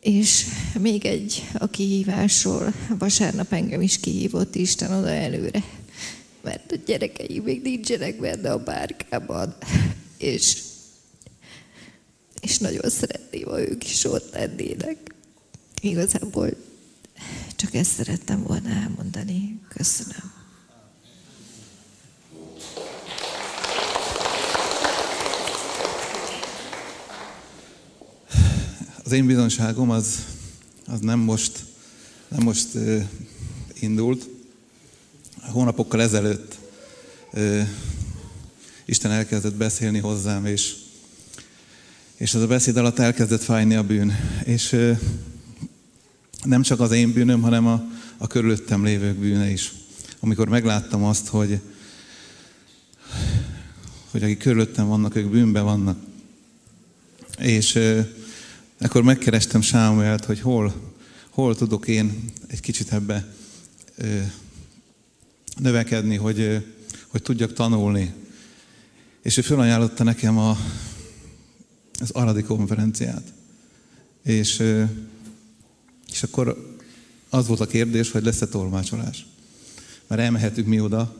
És 0.00 0.46
még 0.78 1.04
egy 1.04 1.48
a 1.54 1.66
kihívásról, 1.66 2.74
vasárnap 2.98 3.52
engem 3.52 3.80
is 3.80 4.00
kihívott 4.00 4.54
Isten 4.54 4.92
oda 4.92 5.08
előre, 5.08 5.64
mert 6.42 6.72
a 6.72 6.76
gyerekei 6.86 7.38
még 7.38 7.62
nincsenek 7.62 8.20
benne 8.20 8.52
a 8.52 8.62
bárkában, 8.62 9.56
és, 10.18 10.62
és 12.40 12.58
nagyon 12.58 12.90
szeretném, 12.90 13.44
ha 13.44 13.60
ők 13.60 13.84
is 13.84 14.04
ott 14.04 14.32
lennének. 14.32 15.14
Igazából 15.80 16.50
csak 17.56 17.74
ezt 17.74 17.92
szerettem 17.92 18.42
volna 18.42 18.68
elmondani. 18.68 19.60
Köszönöm. 19.68 20.39
Az 29.10 29.16
én 29.16 29.26
bizonságom 29.26 29.90
az, 29.90 30.24
az 30.86 31.00
nem 31.00 31.18
most, 31.18 31.64
nem 32.28 32.42
most 32.42 32.74
uh, 32.74 33.02
indult. 33.80 34.28
Hónapokkal 35.40 36.02
ezelőtt 36.02 36.58
uh, 37.32 37.68
Isten 38.84 39.10
elkezdett 39.10 39.54
beszélni 39.54 39.98
hozzám, 39.98 40.46
és, 40.46 40.76
és 42.16 42.34
az 42.34 42.42
a 42.42 42.46
beszéd 42.46 42.76
alatt 42.76 42.98
elkezdett 42.98 43.42
fájni 43.42 43.74
a 43.74 43.82
bűn. 43.82 44.12
És 44.44 44.72
uh, 44.72 44.98
nem 46.44 46.62
csak 46.62 46.80
az 46.80 46.92
én 46.92 47.12
bűnöm, 47.12 47.40
hanem 47.40 47.66
a, 47.66 47.84
a 48.16 48.26
körülöttem 48.26 48.84
lévők 48.84 49.16
bűne 49.16 49.50
is. 49.50 49.72
Amikor 50.20 50.48
megláttam 50.48 51.04
azt, 51.04 51.28
hogy, 51.28 51.60
hogy 54.10 54.22
akik 54.22 54.38
körülöttem 54.38 54.86
vannak, 54.86 55.16
ők 55.16 55.30
bűnben 55.30 55.64
vannak. 55.64 55.98
És 57.38 57.78
akkor 58.82 59.02
megkerestem 59.02 59.60
Sámuelt, 59.60 60.24
hogy 60.24 60.40
hol, 60.40 60.74
hol 61.30 61.56
tudok 61.56 61.88
én 61.88 62.24
egy 62.46 62.60
kicsit 62.60 62.92
ebbe 62.92 63.34
ö, 63.96 64.20
növekedni, 65.56 66.16
hogy, 66.16 66.40
ö, 66.40 66.56
hogy 67.08 67.22
tudjak 67.22 67.52
tanulni. 67.52 68.14
És 69.22 69.36
ő 69.36 69.40
felajánlotta 69.40 70.04
nekem 70.04 70.38
a, 70.38 70.58
az 72.00 72.10
Aradi 72.10 72.42
konferenciát. 72.42 73.32
És, 74.22 74.58
ö, 74.58 74.84
és 76.10 76.22
akkor 76.22 76.76
az 77.28 77.46
volt 77.46 77.60
a 77.60 77.66
kérdés, 77.66 78.10
hogy 78.10 78.24
lesz-e 78.24 78.46
tolmácsolás. 78.46 79.26
Mert 80.06 80.20
elmehetünk 80.20 80.66
mi 80.66 80.80
oda, 80.80 81.16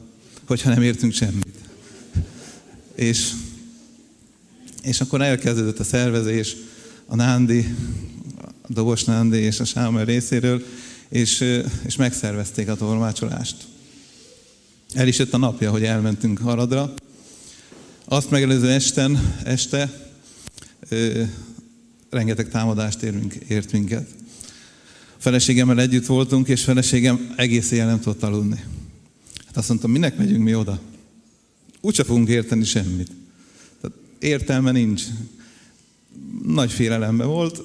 hogyha 0.46 0.68
nem 0.68 0.82
értünk 0.82 1.12
semmit. 1.12 1.58
És, 2.94 3.32
és 4.82 5.00
akkor 5.00 5.22
elkezdődött 5.22 5.78
a 5.78 5.84
szervezés, 5.84 6.56
a 7.10 7.16
Nándi, 7.16 7.74
a 8.42 8.48
Dobos 8.66 9.04
Nándi 9.04 9.36
és 9.36 9.60
a 9.60 9.64
Sámer 9.64 10.06
részéről, 10.06 10.62
és, 11.08 11.44
és 11.86 11.96
megszervezték 11.96 12.68
a 12.68 12.76
tolmácsolást. 12.76 13.56
El 14.94 15.08
is 15.08 15.18
jött 15.18 15.32
a 15.32 15.38
napja, 15.38 15.70
hogy 15.70 15.82
elmentünk 15.82 16.38
Haradra. 16.38 16.94
Azt 18.04 18.30
megelőző 18.30 18.70
esten, 18.70 19.36
este 19.44 20.10
ö, 20.88 21.22
rengeteg 22.10 22.48
támadást 22.48 23.02
érünk, 23.02 23.34
ért 23.34 23.72
minket. 23.72 24.08
A 25.06 25.18
feleségemmel 25.18 25.80
együtt 25.80 26.06
voltunk, 26.06 26.48
és 26.48 26.64
feleségem 26.64 27.34
egész 27.36 27.70
éjjel 27.70 27.86
nem 27.86 28.00
tudott 28.00 28.22
aludni. 28.22 28.64
Hát 29.46 29.56
azt 29.56 29.68
mondtam, 29.68 29.90
minek 29.90 30.16
megyünk 30.16 30.42
mi 30.42 30.54
oda? 30.54 30.80
Úgyse 31.80 32.04
fogunk 32.04 32.28
érteni 32.28 32.64
semmit. 32.64 33.10
Tehát 33.80 33.96
értelme 34.18 34.70
nincs 34.70 35.02
nagy 36.42 36.72
félelemben 36.72 37.26
volt, 37.26 37.62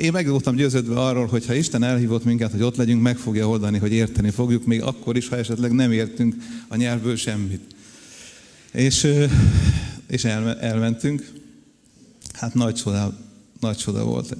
én 0.00 0.12
meg 0.12 0.28
voltam 0.28 0.54
győződve 0.54 1.00
arról, 1.00 1.26
hogy 1.26 1.46
ha 1.46 1.54
Isten 1.54 1.82
elhívott 1.82 2.24
minket, 2.24 2.50
hogy 2.50 2.62
ott 2.62 2.76
legyünk, 2.76 3.02
meg 3.02 3.16
fogja 3.16 3.48
oldani, 3.48 3.78
hogy 3.78 3.92
érteni 3.92 4.30
fogjuk, 4.30 4.64
még 4.64 4.82
akkor 4.82 5.16
is, 5.16 5.28
ha 5.28 5.36
esetleg 5.36 5.72
nem 5.72 5.92
értünk 5.92 6.34
a 6.68 6.76
nyelvből 6.76 7.16
semmit. 7.16 7.74
És, 8.72 9.08
és 10.06 10.24
el, 10.24 10.58
elmentünk. 10.58 11.32
Hát 12.32 12.54
nagy 12.54 12.74
csoda, 12.74 13.18
nagy 13.60 13.76
csoda 13.76 14.04
volt. 14.04 14.36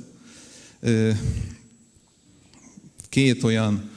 Két 3.08 3.42
olyan 3.42 3.90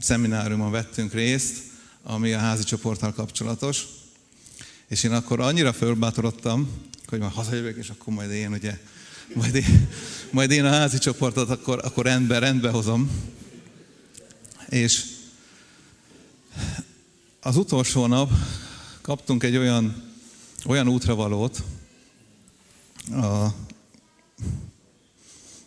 szemináriumon 0.00 0.70
vettünk 0.70 1.12
részt, 1.12 1.56
ami 2.02 2.32
a 2.32 2.38
házi 2.38 2.62
csoporttal 2.62 3.12
kapcsolatos. 3.12 3.84
És 4.88 5.02
én 5.02 5.12
akkor 5.12 5.40
annyira 5.40 5.72
fölbátorodtam, 5.72 6.68
hogy 7.12 7.20
már 7.20 7.30
hazajövök, 7.30 7.76
és 7.76 7.88
akkor 7.88 8.14
majd 8.14 8.30
én 8.30 8.52
ugye, 8.52 8.78
majd 9.34 9.54
én, 9.54 9.88
majd 10.30 10.50
én 10.50 10.64
a 10.64 10.70
házi 10.70 10.98
csoportot 10.98 11.50
akkor, 11.50 11.80
akkor 11.84 12.04
rendbe, 12.04 12.38
rendbe 12.38 12.70
hozom. 12.70 13.10
És 14.68 15.04
az 17.40 17.56
utolsó 17.56 18.06
nap 18.06 18.30
kaptunk 19.00 19.42
egy 19.42 19.56
olyan, 19.56 20.12
olyan 20.66 20.88
útravalót, 20.88 21.62
a, 23.10 23.46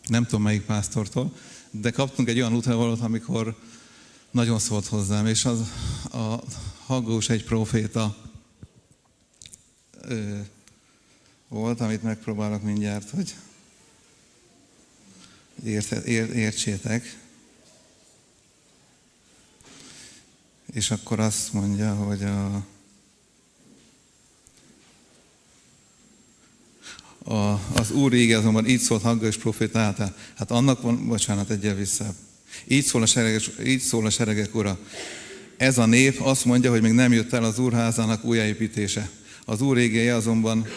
nem 0.07 0.23
tudom 0.23 0.41
melyik 0.41 0.61
pásztortól, 0.61 1.33
de 1.71 1.91
kaptunk 1.91 2.29
egy 2.29 2.37
olyan 2.37 2.55
útravalót, 2.55 3.01
amikor 3.01 3.55
nagyon 4.31 4.59
szólt 4.59 4.85
hozzám, 4.85 5.25
és 5.25 5.45
az 5.45 5.59
a 6.11 6.43
Haggós 6.85 7.29
egy 7.29 7.43
proféta 7.43 8.15
volt, 11.55 11.81
amit 11.81 12.03
megpróbálok 12.03 12.63
mindjárt, 12.63 13.09
hogy 13.09 13.35
értsétek. 16.33 17.17
És 20.73 20.91
akkor 20.91 21.19
azt 21.19 21.53
mondja, 21.53 21.93
hogy 21.93 22.23
a, 22.23 22.65
a, 27.33 27.61
az 27.73 27.91
Úr 27.91 28.13
ége 28.13 28.37
azonban 28.37 28.67
így 28.67 28.79
szólt 28.79 29.01
Haggós 29.01 29.37
proféta 29.37 29.79
által. 29.79 30.15
Hát 30.37 30.51
annak 30.51 30.81
van, 30.81 31.07
bocsánat, 31.07 31.49
egyel 31.49 31.75
vissza. 31.75 32.15
Így 32.67 32.85
szól, 32.85 33.01
a 33.01 33.05
seregek, 33.05 33.41
így 33.65 33.81
szól 33.81 34.05
a 34.05 34.09
seregek 34.09 34.55
ura. 34.55 34.79
Ez 35.57 35.77
a 35.77 35.85
nép 35.85 36.19
azt 36.21 36.45
mondja, 36.45 36.69
hogy 36.71 36.81
még 36.81 36.91
nem 36.91 37.13
jött 37.13 37.33
el 37.33 37.43
az 37.43 37.59
úrházának 37.59 38.23
újjáépítése. 38.23 39.09
Az 39.45 39.61
úr 39.61 39.77
égéje 39.77 40.15
azonban 40.15 40.67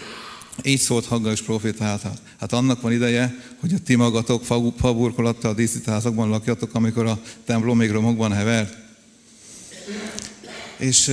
így 0.64 0.80
szólt 0.80 1.06
Haggai 1.06 1.35
proféta 1.44 1.85
által. 1.85 2.18
Hát 2.40 2.52
annak 2.52 2.80
van 2.80 2.93
ideje, 2.93 3.35
hogy 3.60 3.72
a 3.72 3.78
ti 3.78 3.94
magatok 3.94 4.44
faburkolattal 4.78 5.55
díszítházakban 5.55 6.28
lakjatok, 6.28 6.74
amikor 6.74 7.06
a 7.06 7.20
templom 7.44 7.76
még 7.76 7.90
romokban 7.90 8.32
hever. 8.32 8.86
És, 10.76 11.10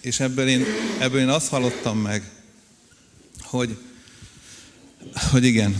és 0.00 0.20
ebből, 0.20 0.48
én, 0.48 0.64
ebből 0.98 1.20
én 1.20 1.28
azt 1.28 1.48
hallottam 1.48 1.98
meg, 1.98 2.30
hogy, 3.40 3.76
hogy 5.30 5.44
igen, 5.44 5.76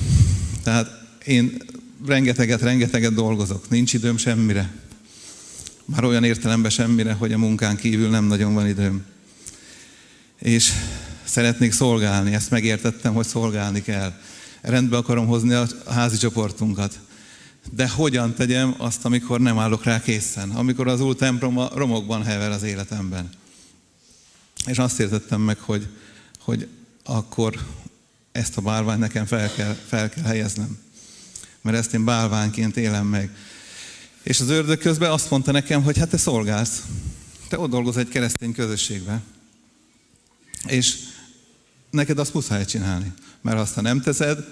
tehát 0.62 0.90
én 1.24 1.62
rengeteget, 2.06 2.60
rengeteget 2.60 3.14
dolgozok, 3.14 3.68
nincs 3.68 3.92
időm 3.92 4.16
semmire. 4.16 4.74
Már 5.84 6.04
olyan 6.04 6.24
értelemben 6.24 6.70
semmire, 6.70 7.12
hogy 7.12 7.32
a 7.32 7.38
munkán 7.38 7.76
kívül 7.76 8.08
nem 8.08 8.24
nagyon 8.24 8.54
van 8.54 8.68
időm. 8.68 9.04
És 10.38 10.72
szeretnék 11.24 11.72
szolgálni, 11.72 12.34
ezt 12.34 12.50
megértettem, 12.50 13.14
hogy 13.14 13.26
szolgálni 13.26 13.82
kell. 13.82 14.12
Rendbe 14.60 14.96
akarom 14.96 15.26
hozni 15.26 15.52
a 15.52 15.66
házi 15.88 16.16
csoportunkat. 16.16 16.98
De 17.70 17.88
hogyan 17.88 18.34
tegyem 18.34 18.74
azt, 18.78 19.04
amikor 19.04 19.40
nem 19.40 19.58
állok 19.58 19.84
rá 19.84 20.00
készen? 20.00 20.50
Amikor 20.50 20.88
az 20.88 21.00
úr 21.00 21.16
templom 21.16 21.58
a 21.58 21.70
romokban 21.74 22.24
hever 22.24 22.50
az 22.50 22.62
életemben. 22.62 23.30
És 24.66 24.78
azt 24.78 25.00
értettem 25.00 25.40
meg, 25.40 25.58
hogy, 25.58 25.88
hogy 26.38 26.68
akkor 27.04 27.54
ezt 28.32 28.56
a 28.56 28.60
bárványt 28.60 29.00
nekem 29.00 29.26
fel 29.26 29.52
kell, 29.52 29.76
fel 29.86 30.08
kell 30.08 30.24
helyeznem 30.24 30.78
mert 31.62 31.76
ezt 31.76 31.94
én 31.94 32.04
bálvánként 32.04 32.76
élem 32.76 33.06
meg. 33.06 33.30
És 34.22 34.40
az 34.40 34.48
ördög 34.48 34.78
közben 34.78 35.10
azt 35.10 35.30
mondta 35.30 35.52
nekem, 35.52 35.82
hogy 35.82 35.98
hát 35.98 36.08
te 36.08 36.16
szolgálsz. 36.16 36.82
Te 37.48 37.58
ott 37.58 37.70
dolgozz 37.70 37.96
egy 37.96 38.08
keresztény 38.08 38.52
közösségben. 38.52 39.22
És 40.66 40.96
neked 41.92 42.18
azt 42.18 42.34
muszáj 42.34 42.64
csinálni. 42.64 43.12
Mert 43.40 43.56
ha 43.56 43.62
azt 43.62 43.80
nem 43.80 44.00
teszed, 44.00 44.44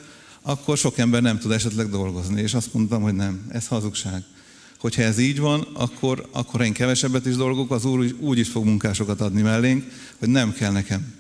akkor 0.43 0.79
sok 0.79 0.99
ember 0.99 1.23
nem 1.23 1.39
tud 1.39 1.51
esetleg 1.51 1.89
dolgozni. 1.89 2.43
És 2.43 2.55
azt 2.55 2.75
mondtam, 2.75 3.03
hogy 3.03 3.15
nem, 3.15 3.47
ez 3.49 3.67
hazugság. 3.67 4.23
Hogyha 4.79 5.03
ez 5.03 5.19
így 5.19 5.39
van, 5.39 5.67
akkor, 5.73 6.29
akkor 6.33 6.61
én 6.61 6.73
kevesebbet 6.73 7.27
is 7.27 7.37
dolgok, 7.37 7.71
az 7.71 7.85
Úr 7.85 8.15
úgy 8.19 8.39
is 8.39 8.49
fog 8.49 8.65
munkásokat 8.65 9.21
adni 9.21 9.43
mellénk, 9.43 9.85
hogy 10.19 10.29
nem 10.29 10.53
kell 10.53 10.73
nekem. 10.73 11.15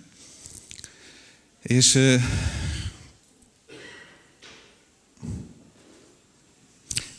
És 1.62 1.98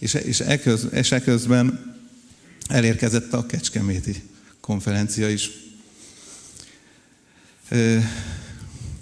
és, 0.01 0.13
és, 0.13 0.39
eköz, 0.39 0.87
és 0.91 1.11
eközben 1.11 1.95
elérkezett 2.67 3.33
a 3.33 3.45
Kecskeméti 3.45 4.23
konferencia 4.59 5.29
is. 5.29 5.49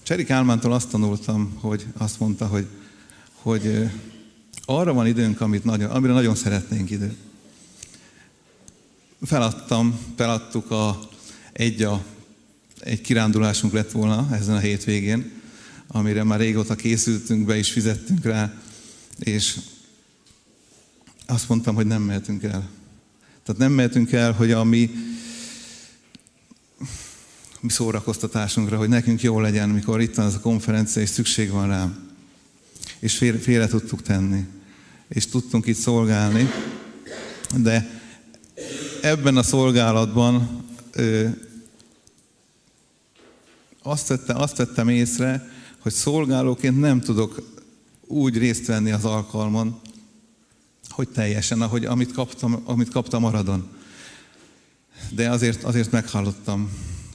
Cserik 0.10 0.30
Álmántól 0.30 0.74
azt 0.74 0.90
tanultam, 0.90 1.54
hogy 1.60 1.86
azt 1.98 2.20
mondta, 2.20 2.48
hogy, 2.48 2.68
hogy 3.34 3.90
arra 4.66 4.94
van 4.94 5.08
időnk, 5.08 5.42
amit 5.42 5.64
nagyon, 5.64 5.90
amire 5.90 6.14
nagyon 6.14 6.36
szeretnénk 6.36 6.90
idő. 6.90 7.16
Feladtam, 9.22 10.00
feladtuk 10.16 10.72
a, 10.72 11.00
egy, 11.52 11.82
a, 11.82 12.04
egy 12.80 13.02
kirándulásunk 13.02 13.74
lett 13.74 13.92
volna 13.92 14.28
ezen 14.32 14.56
a 14.56 14.60
hétvégén, 14.60 15.32
amire 15.88 16.24
már 16.24 16.40
régóta 16.40 16.76
készültünk 16.76 17.46
be, 17.46 17.58
és 17.58 17.72
fizettünk 17.72 18.26
rá, 18.26 18.54
és 19.20 19.58
azt 21.26 21.50
mondtam, 21.50 21.76
hogy 21.76 21.88
nem 21.88 22.02
mehetünk 22.02 22.44
el. 22.44 22.70
Tehát 23.44 23.62
nem 23.62 23.72
mehetünk 23.72 24.12
el, 24.12 24.32
hogy 24.32 24.52
a 24.52 24.64
mi, 24.64 24.92
mi 27.62 27.70
szórakoztatásunkra, 27.70 28.78
hogy 28.78 28.90
nekünk 28.90 29.22
jó 29.22 29.40
legyen, 29.40 29.70
mikor 29.70 30.02
itt 30.02 30.16
van 30.16 30.26
ez 30.26 30.34
a 30.34 30.40
konferencia, 30.40 31.02
és 31.02 31.10
szükség 31.10 31.50
van 31.50 31.68
rám. 31.68 32.10
És 33.00 33.18
félre, 33.18 33.38
félre 33.38 33.68
tudtuk 33.68 34.02
tenni. 34.02 34.46
És 35.08 35.28
tudtunk 35.28 35.66
itt 35.66 35.78
szolgálni. 35.78 36.50
De 37.58 38.02
ebben 39.02 39.38
a 39.38 39.44
szolgálatban 39.44 40.64
ö, 40.92 41.28
azt, 43.84 44.08
vettem, 44.08 44.38
azt 44.38 44.58
vettem 44.58 44.90
észre, 44.90 45.50
hogy 45.80 45.94
szolgálóként 45.94 46.80
nem 46.80 47.02
tudok 47.02 47.42
úgy 48.08 48.38
részt 48.38 48.66
venni 48.66 48.92
az 48.92 49.06
alkalmon, 49.06 49.80
hogy 50.90 51.10
teljesen, 51.10 51.62
ahogy 51.62 51.86
amit 51.86 52.12
kaptam, 52.12 52.62
amit 52.66 52.90
kaptam 52.90 53.22
maradon. 53.22 53.68
De 55.10 55.30
azért, 55.30 55.64
azért 55.64 55.92
meghallottam, 55.92 56.70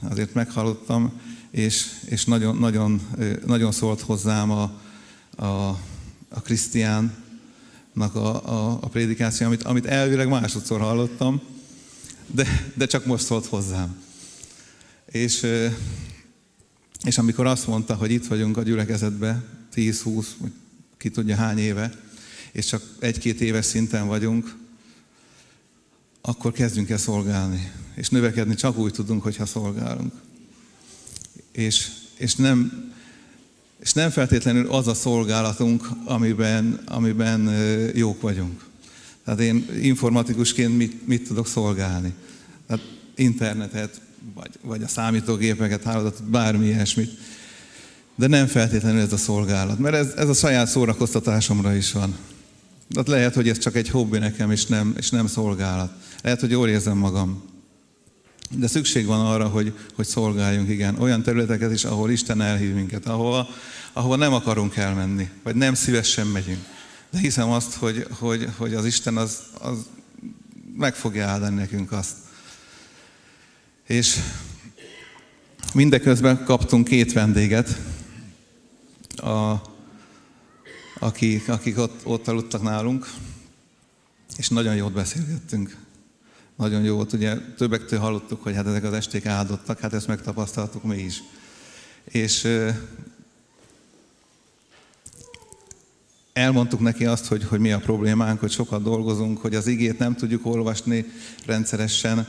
azért 0.09 0.33
meghallottam, 0.33 1.21
és, 1.51 1.85
és 2.05 2.25
nagyon, 2.25 2.57
nagyon, 2.57 3.01
nagyon 3.45 3.71
szólt 3.71 4.01
hozzám 4.01 4.51
a, 4.51 4.81
a, 5.35 5.69
a 6.29 6.41
Krisztiánnak 6.43 8.15
a, 8.15 8.47
a, 8.47 8.77
a 8.81 8.87
prédikáció, 8.87 9.47
amit, 9.47 9.63
amit 9.63 9.85
elvileg 9.85 10.27
másodszor 10.27 10.79
hallottam, 10.79 11.41
de, 12.27 12.71
de 12.73 12.85
csak 12.85 13.05
most 13.05 13.25
szólt 13.25 13.45
hozzám. 13.45 14.03
És, 15.05 15.45
és 17.03 17.17
amikor 17.17 17.45
azt 17.45 17.67
mondta, 17.67 17.95
hogy 17.95 18.11
itt 18.11 18.27
vagyunk 18.27 18.57
a 18.57 18.63
gyülekezetbe, 18.63 19.43
10-20, 19.75 20.25
ki 20.97 21.09
tudja 21.09 21.35
hány 21.35 21.57
éve, 21.57 21.91
és 22.51 22.65
csak 22.65 22.83
egy-két 22.99 23.41
éves 23.41 23.65
szinten 23.65 24.07
vagyunk, 24.07 24.55
akkor 26.21 26.51
kezdjünk 26.51 26.89
el 26.89 26.97
szolgálni. 26.97 27.71
És 27.95 28.09
növekedni 28.09 28.55
csak 28.55 28.77
úgy 28.77 28.91
tudunk, 28.91 29.23
hogyha 29.23 29.45
szolgálunk. 29.45 30.13
És, 31.51 31.87
és, 32.17 32.35
nem, 32.35 32.91
és 33.79 33.93
nem 33.93 34.09
feltétlenül 34.09 34.69
az 34.69 34.87
a 34.87 34.93
szolgálatunk, 34.93 35.89
amiben, 36.05 36.81
amiben 36.85 37.49
jók 37.95 38.21
vagyunk. 38.21 38.63
Tehát 39.25 39.39
én 39.39 39.67
informatikusként 39.81 40.77
mit, 40.77 41.07
mit 41.07 41.27
tudok 41.27 41.47
szolgálni? 41.47 42.13
Tehát 42.67 42.83
internetet, 43.15 44.01
vagy, 44.33 44.51
vagy 44.61 44.83
a 44.83 44.87
számítógépeket, 44.87 45.83
hálózatot, 45.83 46.23
bármi 46.23 46.65
ilyesmit. 46.65 47.11
De 48.15 48.27
nem 48.27 48.47
feltétlenül 48.47 49.01
ez 49.01 49.13
a 49.13 49.17
szolgálat, 49.17 49.79
mert 49.79 49.95
ez, 49.95 50.13
ez 50.15 50.29
a 50.29 50.33
saját 50.33 50.67
szórakoztatásomra 50.67 51.75
is 51.75 51.91
van. 51.91 52.15
De 52.87 53.01
lehet, 53.05 53.33
hogy 53.33 53.49
ez 53.49 53.57
csak 53.57 53.75
egy 53.75 53.89
hobbi 53.89 54.17
nekem, 54.17 54.51
és 54.51 54.65
nem, 54.65 54.93
és 54.97 55.09
nem 55.09 55.27
szolgálat. 55.27 55.91
Lehet, 56.21 56.39
hogy 56.39 56.51
jól 56.51 56.69
érzem 56.69 56.97
magam. 56.97 57.43
De 58.57 58.67
szükség 58.67 59.05
van 59.05 59.25
arra, 59.25 59.47
hogy, 59.47 59.73
hogy 59.95 60.05
szolgáljunk, 60.05 60.69
igen, 60.69 60.99
olyan 60.99 61.23
területeket 61.23 61.71
is, 61.71 61.83
ahol 61.83 62.11
Isten 62.11 62.41
elhív 62.41 62.73
minket, 62.73 63.05
ahova, 63.05 63.47
ahova 63.93 64.15
nem 64.15 64.33
akarunk 64.33 64.75
elmenni, 64.75 65.29
vagy 65.43 65.55
nem 65.55 65.73
szívesen 65.73 66.27
megyünk. 66.27 66.65
De 67.09 67.19
hiszem 67.19 67.49
azt, 67.49 67.73
hogy, 67.73 68.07
hogy, 68.09 68.49
hogy 68.57 68.73
az 68.73 68.85
Isten 68.85 69.17
az, 69.17 69.39
az 69.59 69.77
meg 70.77 70.95
fogja 70.95 71.27
áldani 71.27 71.55
nekünk 71.55 71.91
azt. 71.91 72.15
És 73.87 74.19
mindeközben 75.73 76.43
kaptunk 76.43 76.87
két 76.87 77.13
vendéget, 77.13 77.79
a, 79.15 79.55
akik, 80.99 81.49
akik 81.49 81.77
ott, 81.77 82.05
ott 82.05 82.27
aludtak 82.27 82.61
nálunk, 82.61 83.09
és 84.37 84.49
nagyon 84.49 84.75
jót 84.75 84.93
beszélgettünk. 84.93 85.84
Nagyon 86.55 86.83
jó 86.83 86.95
volt, 86.95 87.13
ugye 87.13 87.35
többektől 87.57 87.99
hallottuk, 87.99 88.43
hogy 88.43 88.55
hát 88.55 88.67
ezek 88.67 88.83
az 88.83 88.93
esték 88.93 89.25
áldottak, 89.25 89.79
hát 89.79 89.93
ezt 89.93 90.07
megtapasztaltuk 90.07 90.83
mi 90.83 90.97
is. 90.97 91.23
És 92.03 92.47
elmondtuk 96.33 96.79
neki 96.79 97.05
azt, 97.05 97.27
hogy, 97.27 97.43
hogy 97.43 97.59
mi 97.59 97.71
a 97.71 97.79
problémánk, 97.79 98.39
hogy 98.39 98.51
sokat 98.51 98.83
dolgozunk, 98.83 99.41
hogy 99.41 99.55
az 99.55 99.67
igét 99.67 99.99
nem 99.99 100.15
tudjuk 100.15 100.45
olvasni 100.45 101.05
rendszeresen, 101.45 102.27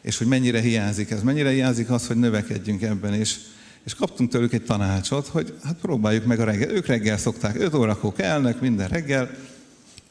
és 0.00 0.18
hogy 0.18 0.26
mennyire 0.26 0.60
hiányzik 0.60 1.10
ez. 1.10 1.22
Mennyire 1.22 1.50
hiányzik 1.50 1.90
az, 1.90 2.06
hogy 2.06 2.16
növekedjünk 2.16 2.82
ebben, 2.82 3.14
és, 3.14 3.36
és 3.84 3.94
kaptunk 3.94 4.30
tőlük 4.30 4.52
egy 4.52 4.64
tanácsot, 4.64 5.26
hogy 5.26 5.54
hát 5.64 5.76
próbáljuk 5.80 6.24
meg 6.24 6.40
a 6.40 6.44
reggel. 6.44 6.70
Ők 6.70 6.86
reggel 6.86 7.18
szokták, 7.18 7.60
5 7.60 7.74
órakor 7.74 8.12
kelnek 8.12 8.60
minden 8.60 8.88
reggel, 8.88 9.30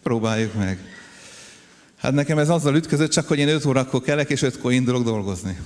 próbáljuk 0.03 0.53
meg. 0.53 0.96
Hát 1.97 2.11
nekem 2.11 2.37
ez 2.37 2.49
azzal 2.49 2.75
ütközött, 2.75 3.11
csak 3.11 3.27
hogy 3.27 3.39
én 3.39 3.47
5 3.47 3.65
órakor 3.65 4.01
kelek, 4.01 4.29
és 4.29 4.41
5-kor 4.45 4.71
indulok 4.71 5.03
dolgozni. 5.03 5.57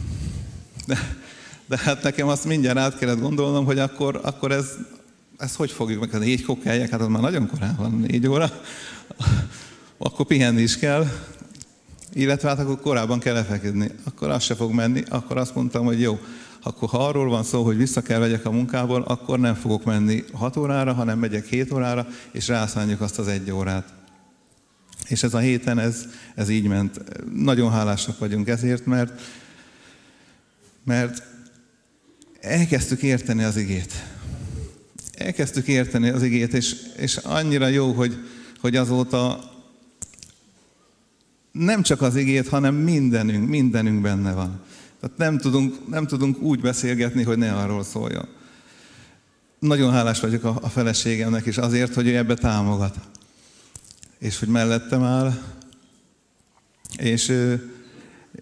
De, 0.87 0.97
de 1.65 1.77
hát 1.77 2.03
nekem 2.03 2.27
azt 2.27 2.45
mindjárt 2.45 2.77
át 2.77 2.97
kellett 2.97 3.19
gondolnom, 3.19 3.65
hogy 3.65 3.79
akkor, 3.79 4.19
akkor 4.23 4.51
ez, 4.51 4.65
ezt 5.37 5.55
hogy 5.55 5.71
fogjuk 5.71 5.99
meg? 5.99 6.09
Hát 6.09 6.21
négykor 6.21 6.57
keljek, 6.63 6.89
hát 6.89 7.01
az 7.01 7.07
már 7.07 7.21
nagyon 7.21 7.47
korán 7.47 7.75
van, 7.75 8.05
négy 8.07 8.27
óra. 8.27 8.51
Akkor 9.97 10.25
pihenni 10.25 10.61
is 10.61 10.77
kell, 10.77 11.07
illetve 12.13 12.49
hát 12.49 12.59
akkor 12.59 12.79
korábban 12.79 13.19
kell 13.19 13.33
lefeküdni. 13.33 13.91
Akkor 14.03 14.29
az 14.29 14.43
se 14.43 14.55
fog 14.55 14.71
menni, 14.71 15.03
akkor 15.09 15.37
azt 15.37 15.55
mondtam, 15.55 15.85
hogy 15.85 16.01
jó, 16.01 16.19
akkor 16.63 16.89
ha 16.89 17.07
arról 17.07 17.29
van 17.29 17.43
szó, 17.43 17.63
hogy 17.63 17.77
vissza 17.77 18.01
kell 18.01 18.19
vegyek 18.19 18.45
a 18.45 18.51
munkából, 18.51 19.01
akkor 19.01 19.39
nem 19.39 19.55
fogok 19.55 19.83
menni 19.83 20.23
6 20.33 20.57
órára, 20.57 20.93
hanem 20.93 21.19
megyek 21.19 21.45
7 21.45 21.71
órára, 21.71 22.07
és 22.31 22.47
rászálljuk 22.47 23.01
azt 23.01 23.19
az 23.19 23.27
egy 23.27 23.51
órát. 23.51 24.00
És 25.11 25.23
ez 25.23 25.33
a 25.33 25.39
héten 25.39 25.79
ez, 25.79 26.05
ez 26.35 26.49
így 26.49 26.67
ment. 26.67 27.01
Nagyon 27.33 27.71
hálásak 27.71 28.19
vagyunk 28.19 28.47
ezért, 28.47 28.85
mert, 28.85 29.21
mert 30.83 31.23
elkezdtük 32.39 33.01
érteni 33.01 33.43
az 33.43 33.57
igét. 33.57 33.93
Elkezdtük 35.13 35.67
érteni 35.67 36.09
az 36.09 36.23
igét, 36.23 36.53
és, 36.53 36.75
és 36.97 37.17
annyira 37.17 37.67
jó, 37.67 37.91
hogy, 37.91 38.17
hogy 38.59 38.75
azóta 38.75 39.49
nem 41.51 41.81
csak 41.81 42.01
az 42.01 42.15
igét, 42.15 42.47
hanem 42.47 42.75
mindenünk, 42.75 43.49
mindenünk 43.49 44.01
benne 44.01 44.33
van. 44.33 44.61
Tehát 44.99 45.17
nem 45.17 45.37
tudunk, 45.37 45.89
nem 45.89 46.07
tudunk 46.07 46.41
úgy 46.41 46.61
beszélgetni, 46.61 47.23
hogy 47.23 47.37
ne 47.37 47.53
arról 47.53 47.83
szóljon. 47.83 48.27
Nagyon 49.59 49.91
hálás 49.91 50.19
vagyok 50.19 50.43
a, 50.43 50.57
a 50.61 50.69
feleségemnek 50.69 51.45
is 51.45 51.57
azért, 51.57 51.93
hogy 51.93 52.07
ő 52.07 52.17
ebbe 52.17 52.33
támogat. 52.33 52.95
És 54.21 54.39
hogy 54.39 54.47
mellettem 54.47 55.03
áll. 55.03 55.41
És, 56.97 57.33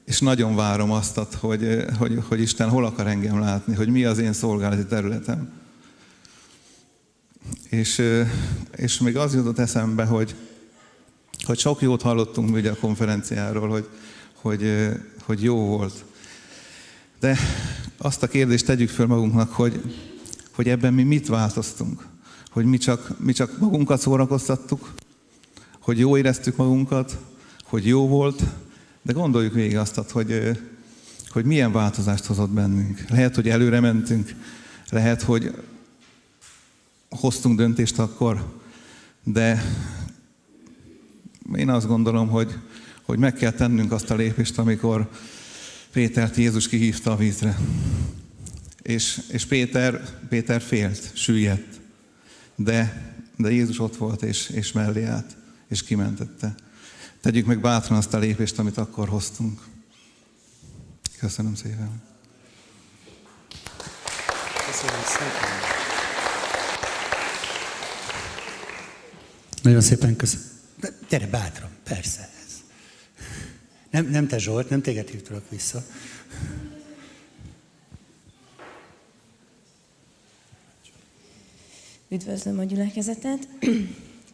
és 0.06 0.20
nagyon 0.20 0.56
várom 0.56 0.92
azt, 0.92 1.18
hogy, 1.34 1.86
hogy, 1.98 2.24
hogy 2.28 2.42
Isten 2.42 2.70
hol 2.70 2.86
akar 2.86 3.08
engem 3.08 3.40
látni, 3.40 3.76
hogy 3.76 3.88
mi 3.88 4.06
az 4.06 4.18
én 4.18 4.34
szolgálati 4.34 4.86
területem. 4.86 5.52
És, 7.70 8.02
és 8.76 9.00
még 9.00 9.18
az 9.18 9.34
jutott 9.34 9.60
eszembe, 9.60 10.06
hogy, 10.06 10.36
hogy 11.44 11.60
sok 11.60 11.82
jót 11.82 12.02
hallottunk 12.02 12.56
ugye 12.56 12.72
a 12.72 12.76
konferenciáról, 12.76 13.70
hogy, 13.70 13.90
hogy, 14.34 14.90
hogy 15.24 15.44
jó 15.44 15.56
volt. 15.56 16.06
De 17.20 17.38
azt 17.98 18.24
a 18.24 18.28
kérdést 18.28 18.66
tegyük 18.66 18.90
föl 18.90 19.06
magunknak, 19.06 19.52
hogy, 19.52 19.82
hogy 20.52 20.70
ebben 20.70 20.94
mi 20.94 21.04
mit 21.04 21.28
változtunk. 21.28 22.06
Hogy 22.52 22.66
mi 22.66 22.78
csak, 22.78 23.20
mi 23.20 23.34
csak 23.34 23.60
magunkat 23.60 24.00
szórakoztattuk, 24.00 24.94
hogy 25.80 26.00
jó 26.00 26.18
éreztük 26.18 26.56
magunkat, 26.56 27.18
hogy 27.64 27.88
jó 27.88 28.08
volt, 28.08 28.44
de 29.02 29.14
gondoljuk 29.14 29.54
végig 29.54 29.78
azt, 29.78 29.96
hogy, 29.96 30.60
hogy 31.30 31.46
milyen 31.46 31.72
változást 31.72 32.26
hozott 32.26 32.50
bennünk. 32.50 33.10
Lehet, 33.10 33.36
hogy 33.36 33.50
előre 33.50 33.80
mentünk, 33.80 34.36
lehet, 34.90 35.22
hogy 35.22 35.56
hoztunk 37.10 37.58
döntést 37.58 38.00
akkor, 38.00 38.60
de 39.24 39.64
én 41.56 41.70
azt 41.70 41.88
gondolom, 41.88 42.30
hogy, 42.30 42.58
hogy 43.02 43.20
meg 43.20 43.34
kell 43.34 43.52
tennünk 43.52 43.92
azt 43.92 44.12
a 44.12 44.16
lépést, 44.16 44.58
amikor 44.58 45.10
Pétert 45.92 46.36
Jézus 46.36 46.68
kihívta 46.68 47.12
a 47.12 47.16
vízre. 47.16 47.58
És, 48.82 49.22
és 49.32 49.46
Péter, 49.46 50.20
Péter 50.30 50.62
félt, 50.62 51.12
süllyedt. 51.14 51.80
De, 52.56 53.14
de 53.38 53.52
Jézus 53.52 53.80
ott 53.80 53.96
volt, 53.96 54.24
és, 54.24 54.50
és 54.50 54.72
mellé 54.72 55.04
állt, 55.04 55.38
és 55.70 55.84
kimentette. 55.84 56.56
Tegyük 57.22 57.46
meg 57.46 57.60
bátran 57.60 57.98
azt 57.98 58.14
a 58.14 58.18
lépést, 58.18 58.60
amit 58.60 58.78
akkor 58.78 59.10
hoztunk. 59.10 59.68
Köszönöm 61.20 61.56
szépen. 61.56 62.02
Köszönöm 64.66 65.02
szépen. 65.06 65.50
Nagyon 69.62 69.82
szépen 69.82 70.16
köszönöm. 70.16 70.48
Gyere 71.10 71.28
bátran, 71.28 71.70
persze. 71.84 72.30
Nem, 73.90 74.06
nem 74.10 74.28
te 74.28 74.38
Zsolt, 74.38 74.70
nem 74.70 74.82
téged 74.82 75.08
hívtalak 75.08 75.50
vissza. 75.50 75.84
Üdvözlöm 82.10 82.60
a 82.60 82.64
gyülekezetet. 82.64 83.48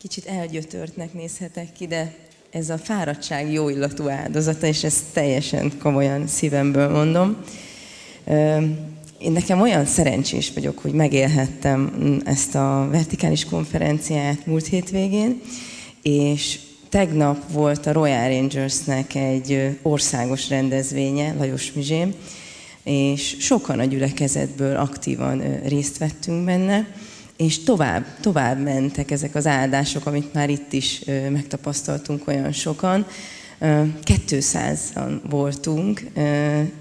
Kicsit 0.10 0.26
elgyötörtnek 0.26 1.14
nézhetek 1.14 1.72
ki, 1.77 1.88
de 1.88 2.14
ez 2.52 2.69
a 2.69 2.77
fáradtság 2.77 3.52
jó 3.52 3.69
illatú 3.69 4.10
áldozata, 4.10 4.68
és 4.68 4.84
ezt 4.84 5.03
teljesen 5.14 5.72
komolyan 5.80 6.27
szívemből 6.27 6.90
mondom. 6.90 7.38
Én 9.19 9.32
nekem 9.32 9.61
olyan 9.61 9.86
szerencsés 9.86 10.52
vagyok, 10.53 10.80
hogy 10.80 10.91
megélhettem 10.91 12.22
ezt 12.26 12.56
a 12.56 12.88
vertikális 12.91 13.45
konferenciát 13.45 14.45
múlt 14.45 14.68
hétvégén, 14.68 15.41
és 16.02 16.60
tegnap 16.90 17.52
volt 17.52 17.86
a 17.86 17.91
Royal 17.91 18.30
Rangersnek 18.30 19.15
egy 19.15 19.77
országos 19.82 20.49
rendezvénye, 20.49 21.34
Lajos 21.34 21.72
Mizsém, 21.72 22.14
és 22.84 23.36
sokan 23.40 23.80
a 23.80 23.86
gyülekezetből 23.86 24.76
aktívan 24.76 25.61
részt 25.64 25.98
vettünk 25.98 26.45
benne, 26.45 26.88
és 27.38 27.64
tovább, 27.64 28.06
tovább 28.22 28.64
mentek 28.64 29.12
ezek 29.12 29.36
az 29.36 29.48
áldások, 29.48 30.06
amit 30.06 30.34
már 30.34 30.49
itt 30.49 30.74
is 30.74 31.02
megtapasztaltunk 31.32 32.28
olyan 32.28 32.52
sokan. 32.52 33.06
200-an 34.03 35.20
voltunk, 35.30 36.03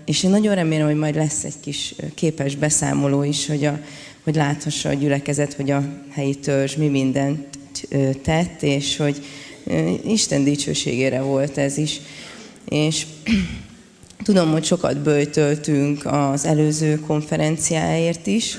és 0.04 0.22
én 0.22 0.30
nagyon 0.30 0.54
remélem, 0.54 0.86
hogy 0.86 0.96
majd 0.96 1.14
lesz 1.14 1.44
egy 1.44 1.60
kis 1.60 1.94
képes 2.14 2.56
beszámoló 2.56 3.22
is, 3.22 3.46
hogy, 3.46 3.64
a, 3.64 3.80
hogy 4.22 4.34
láthassa 4.34 4.88
a 4.88 4.92
gyülekezet, 4.92 5.52
hogy 5.52 5.70
a 5.70 5.82
helyi 6.10 6.34
törzs 6.34 6.76
mi 6.76 6.88
mindent 6.88 7.58
tett, 8.22 8.62
és 8.62 8.96
hogy 8.96 9.24
Isten 10.06 10.44
dicsőségére 10.44 11.20
volt 11.20 11.58
ez 11.58 11.76
is. 11.76 12.00
És 12.68 13.06
tudom, 14.24 14.50
hogy 14.50 14.64
sokat 14.64 14.98
bőjtöltünk 14.98 16.06
az 16.06 16.44
előző 16.44 17.00
konferenciáért 17.00 18.26
is, 18.26 18.58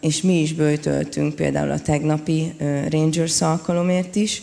és 0.00 0.22
mi 0.22 0.40
is 0.40 0.52
bőjtöltünk 0.52 1.34
például 1.34 1.70
a 1.70 1.80
tegnapi 1.80 2.52
Rangers 2.90 3.40
alkalomért 3.40 4.16
is. 4.16 4.42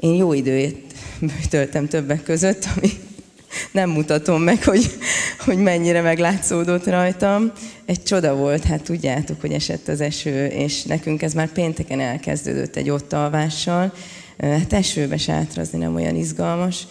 Én 0.00 0.14
jó 0.14 0.32
időt 0.32 0.76
bőjtöltem 1.20 1.88
többek 1.88 2.22
között, 2.22 2.68
ami 2.76 2.88
nem 3.70 3.90
mutatom 3.90 4.42
meg, 4.42 4.64
hogy, 4.64 4.90
hogy 5.44 5.58
mennyire 5.58 6.00
meglátszódott 6.00 6.86
rajtam. 6.86 7.52
Egy 7.84 8.02
csoda 8.02 8.34
volt, 8.34 8.64
hát 8.64 8.82
tudjátok, 8.82 9.40
hogy 9.40 9.52
esett 9.52 9.88
az 9.88 10.00
eső, 10.00 10.46
és 10.46 10.82
nekünk 10.82 11.22
ez 11.22 11.32
már 11.32 11.52
pénteken 11.52 12.00
elkezdődött 12.00 12.76
egy 12.76 12.90
ott 12.90 13.12
alvással, 13.12 13.92
hát 14.38 14.72
esőbe 14.72 15.16
sátrazni 15.16 15.78
nem 15.78 15.94
olyan 15.94 16.16
izgalmas. 16.16 16.86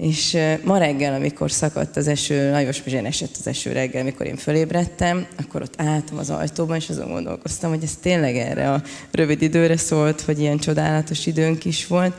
És 0.00 0.36
ma 0.64 0.78
reggel, 0.78 1.14
amikor 1.14 1.50
szakadt 1.50 1.96
az 1.96 2.08
eső, 2.08 2.50
Lajos 2.50 2.82
Mizsén 2.84 3.06
esett 3.06 3.36
az 3.38 3.46
eső 3.46 3.72
reggel, 3.72 4.00
amikor 4.00 4.26
én 4.26 4.36
fölébredtem, 4.36 5.26
akkor 5.36 5.62
ott 5.62 5.74
álltam 5.76 6.18
az 6.18 6.30
ajtóban, 6.30 6.76
és 6.76 6.88
azon 6.88 7.08
gondolkoztam, 7.08 7.70
hogy 7.70 7.82
ez 7.82 7.96
tényleg 8.02 8.36
erre 8.36 8.72
a 8.72 8.82
rövid 9.10 9.42
időre 9.42 9.76
szólt, 9.76 10.20
hogy 10.20 10.40
ilyen 10.40 10.58
csodálatos 10.58 11.26
időnk 11.26 11.64
is 11.64 11.86
volt. 11.86 12.14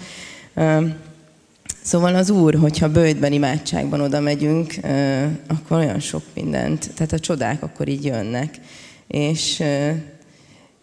Szóval 1.82 2.16
az 2.16 2.30
Úr, 2.30 2.56
hogyha 2.56 2.92
bőjtben, 2.92 3.32
imádságban 3.32 4.02
oda 4.02 4.20
megyünk, 4.20 4.74
akkor 5.48 5.78
olyan 5.78 6.00
sok 6.00 6.24
mindent, 6.34 6.94
tehát 6.94 7.14
a 7.14 7.20
csodák 7.20 7.64
akkor 7.64 7.88
így 7.88 8.06
jönnek. 8.06 8.56
És, 9.08 9.64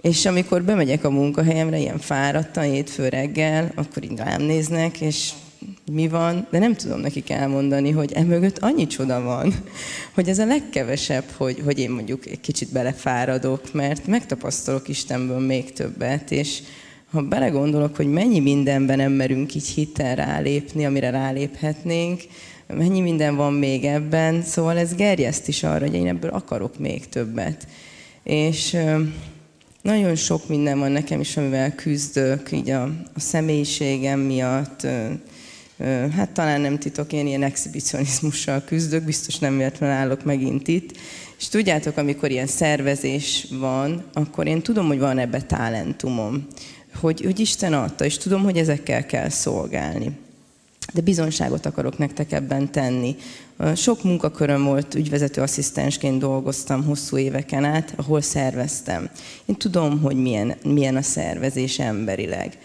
és 0.00 0.26
amikor 0.26 0.62
bemegyek 0.62 1.04
a 1.04 1.10
munkahelyemre, 1.10 1.78
ilyen 1.78 1.98
fáradtan, 1.98 2.64
hétfő 2.64 3.08
reggel, 3.08 3.72
akkor 3.74 4.04
így 4.04 4.16
rám 4.16 4.42
néznek, 4.42 5.00
és 5.00 5.30
mi 5.92 6.08
van, 6.08 6.46
de 6.50 6.58
nem 6.58 6.74
tudom 6.74 7.00
nekik 7.00 7.30
elmondani, 7.30 7.90
hogy 7.90 8.12
emögött 8.12 8.58
annyi 8.58 8.86
csoda 8.86 9.22
van, 9.22 9.54
hogy 10.14 10.28
ez 10.28 10.38
a 10.38 10.46
legkevesebb, 10.46 11.24
hogy, 11.36 11.62
hogy 11.64 11.78
én 11.78 11.90
mondjuk 11.90 12.26
egy 12.26 12.40
kicsit 12.40 12.72
belefáradok, 12.72 13.72
mert 13.72 14.06
megtapasztalok 14.06 14.88
Istenből 14.88 15.38
még 15.40 15.72
többet, 15.72 16.30
és 16.30 16.62
ha 17.10 17.22
belegondolok, 17.22 17.96
hogy 17.96 18.10
mennyi 18.10 18.40
mindenben 18.40 18.96
nem 18.96 19.12
merünk 19.12 19.54
így 19.54 19.68
hittel 19.68 20.14
rálépni, 20.14 20.86
amire 20.86 21.10
ráléphetnénk, 21.10 22.20
mennyi 22.66 23.00
minden 23.00 23.36
van 23.36 23.52
még 23.52 23.84
ebben, 23.84 24.42
szóval 24.42 24.78
ez 24.78 24.94
gerjeszt 24.94 25.48
is 25.48 25.62
arra, 25.62 25.84
hogy 25.84 25.94
én 25.94 26.06
ebből 26.06 26.30
akarok 26.30 26.78
még 26.78 27.08
többet. 27.08 27.66
És 28.22 28.76
nagyon 29.82 30.14
sok 30.14 30.48
minden 30.48 30.78
van 30.78 30.90
nekem 30.90 31.20
is, 31.20 31.36
amivel 31.36 31.74
küzdök, 31.74 32.52
így 32.52 32.70
a, 32.70 32.82
a 33.14 33.20
személyiségem 33.20 34.20
miatt, 34.20 34.86
hát 36.16 36.30
talán 36.30 36.60
nem 36.60 36.78
titok, 36.78 37.12
én 37.12 37.26
ilyen 37.26 37.42
exhibicionizmussal 37.42 38.62
küzdök, 38.64 39.02
biztos 39.02 39.38
nem 39.38 39.56
véletlenül 39.56 39.96
állok 39.96 40.24
megint 40.24 40.68
itt. 40.68 40.96
És 41.38 41.48
tudjátok, 41.48 41.96
amikor 41.96 42.30
ilyen 42.30 42.46
szervezés 42.46 43.46
van, 43.50 44.04
akkor 44.12 44.46
én 44.46 44.62
tudom, 44.62 44.86
hogy 44.86 44.98
van 44.98 45.18
ebbe 45.18 45.42
talentumom, 45.42 46.46
hogy, 47.00 47.20
hogy 47.20 47.40
Isten 47.40 47.72
adta, 47.72 48.04
és 48.04 48.16
tudom, 48.16 48.42
hogy 48.42 48.56
ezekkel 48.56 49.06
kell 49.06 49.28
szolgálni. 49.28 50.10
De 50.92 51.00
bizonságot 51.00 51.66
akarok 51.66 51.98
nektek 51.98 52.32
ebben 52.32 52.72
tenni. 52.72 53.16
Sok 53.74 54.02
munkaköröm 54.02 54.64
volt, 54.64 54.94
ügyvezető 54.94 55.40
asszisztensként 55.40 56.18
dolgoztam 56.18 56.84
hosszú 56.84 57.18
éveken 57.18 57.64
át, 57.64 57.92
ahol 57.96 58.20
szerveztem. 58.20 59.10
Én 59.46 59.56
tudom, 59.56 60.00
hogy 60.00 60.16
milyen, 60.16 60.54
milyen 60.62 60.96
a 60.96 61.02
szervezés 61.02 61.78
emberileg. 61.78 62.58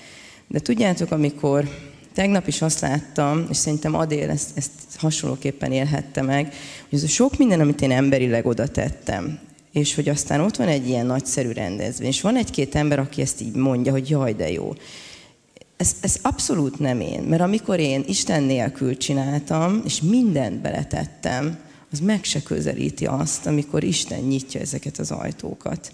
De 0.47 0.59
tudjátok, 0.59 1.11
amikor 1.11 1.69
Tegnap 2.13 2.47
is 2.47 2.61
azt 2.61 2.79
láttam, 2.79 3.45
és 3.49 3.57
szerintem 3.57 3.95
Adél 3.95 4.29
ezt, 4.29 4.49
ezt 4.55 4.71
hasonlóképpen 4.97 5.71
élhette 5.71 6.21
meg, 6.21 6.53
hogy 6.89 6.97
az 6.97 7.03
a 7.03 7.07
sok 7.07 7.37
minden, 7.37 7.59
amit 7.59 7.81
én 7.81 7.91
emberileg 7.91 8.45
oda 8.45 8.67
tettem, 8.67 9.39
és 9.71 9.95
hogy 9.95 10.09
aztán 10.09 10.39
ott 10.39 10.55
van 10.55 10.67
egy 10.67 10.87
ilyen 10.87 11.05
nagyszerű 11.05 11.51
rendezvény, 11.51 12.07
és 12.07 12.21
van 12.21 12.37
egy-két 12.37 12.75
ember, 12.75 12.99
aki 12.99 13.21
ezt 13.21 13.41
így 13.41 13.55
mondja, 13.55 13.91
hogy 13.91 14.09
jaj, 14.09 14.33
de 14.33 14.51
jó. 14.51 14.73
Ez, 15.77 15.95
ez 16.01 16.15
abszolút 16.21 16.79
nem 16.79 16.99
én, 16.99 17.21
mert 17.21 17.41
amikor 17.41 17.79
én 17.79 18.03
Isten 18.07 18.43
nélkül 18.43 18.97
csináltam, 18.97 19.81
és 19.85 20.01
mindent 20.01 20.61
beletettem, 20.61 21.59
az 21.91 21.99
meg 21.99 22.23
se 22.23 22.43
közelíti 22.43 23.05
azt, 23.05 23.45
amikor 23.45 23.83
Isten 23.83 24.19
nyitja 24.19 24.59
ezeket 24.59 24.97
az 24.97 25.11
ajtókat. 25.11 25.91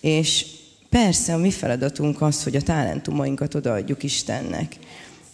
És 0.00 0.46
persze 0.88 1.34
a 1.34 1.38
mi 1.38 1.50
feladatunk 1.50 2.22
az, 2.22 2.42
hogy 2.42 2.56
a 2.56 2.62
talentumainkat 2.62 3.54
odaadjuk 3.54 4.02
Istennek 4.02 4.76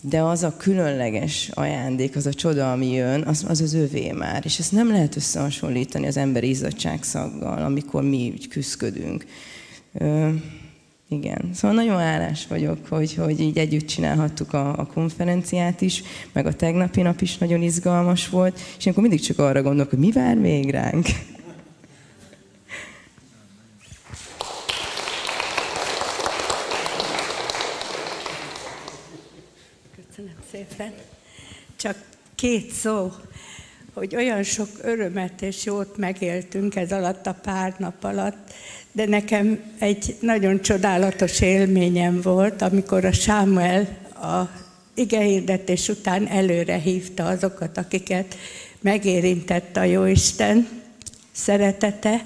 de 0.08 0.22
az 0.22 0.42
a 0.42 0.56
különleges 0.56 1.50
ajándék, 1.54 2.16
az 2.16 2.26
a 2.26 2.32
csoda, 2.32 2.72
ami 2.72 2.92
jön, 2.92 3.22
az 3.22 3.44
az, 3.48 3.60
az 3.60 3.74
övé 3.74 4.12
már. 4.12 4.42
És 4.44 4.58
ezt 4.58 4.72
nem 4.72 4.90
lehet 4.90 5.16
összehasonlítani 5.16 6.06
az 6.06 6.16
emberi 6.16 6.48
izzadságszaggal, 6.48 7.62
amikor 7.62 8.02
mi 8.02 8.30
úgy 8.32 8.48
küzdködünk. 8.48 9.24
Ö, 9.92 10.28
igen, 11.08 11.50
szóval 11.52 11.76
nagyon 11.76 12.00
állás 12.00 12.46
vagyok, 12.46 12.78
hogy, 12.88 13.14
hogy 13.14 13.40
így 13.40 13.58
együtt 13.58 13.86
csinálhattuk 13.86 14.52
a, 14.52 14.78
a 14.78 14.86
konferenciát 14.86 15.80
is, 15.80 16.02
meg 16.32 16.46
a 16.46 16.54
tegnapi 16.54 17.02
nap 17.02 17.20
is 17.20 17.38
nagyon 17.38 17.62
izgalmas 17.62 18.28
volt, 18.28 18.60
és 18.78 18.86
akkor 18.86 19.02
mindig 19.02 19.20
csak 19.20 19.38
arra 19.38 19.62
gondolok, 19.62 19.90
hogy 19.90 19.98
mi 19.98 20.10
vár 20.10 20.36
még 20.36 20.70
ránk. 20.70 21.06
Szépen. 30.54 30.92
Csak 31.76 31.96
két 32.34 32.72
szó, 32.72 33.12
hogy 33.92 34.16
olyan 34.16 34.42
sok 34.42 34.68
örömet 34.82 35.42
és 35.42 35.64
jót 35.64 35.96
megéltünk 35.96 36.76
ez 36.76 36.92
alatt 36.92 37.26
a 37.26 37.36
pár 37.42 37.74
nap 37.78 38.04
alatt, 38.04 38.52
de 38.92 39.06
nekem 39.06 39.62
egy 39.78 40.16
nagyon 40.20 40.60
csodálatos 40.60 41.40
élményem 41.40 42.20
volt, 42.20 42.62
amikor 42.62 43.04
a 43.04 43.12
Sámuel 43.12 43.98
a 44.14 44.48
igehirdetés 44.94 45.88
után 45.88 46.26
előre 46.26 46.76
hívta 46.76 47.24
azokat, 47.24 47.78
akiket 47.78 48.36
megérintett 48.80 49.76
a 49.76 49.84
Jóisten 49.84 50.68
szeretete, 51.32 52.24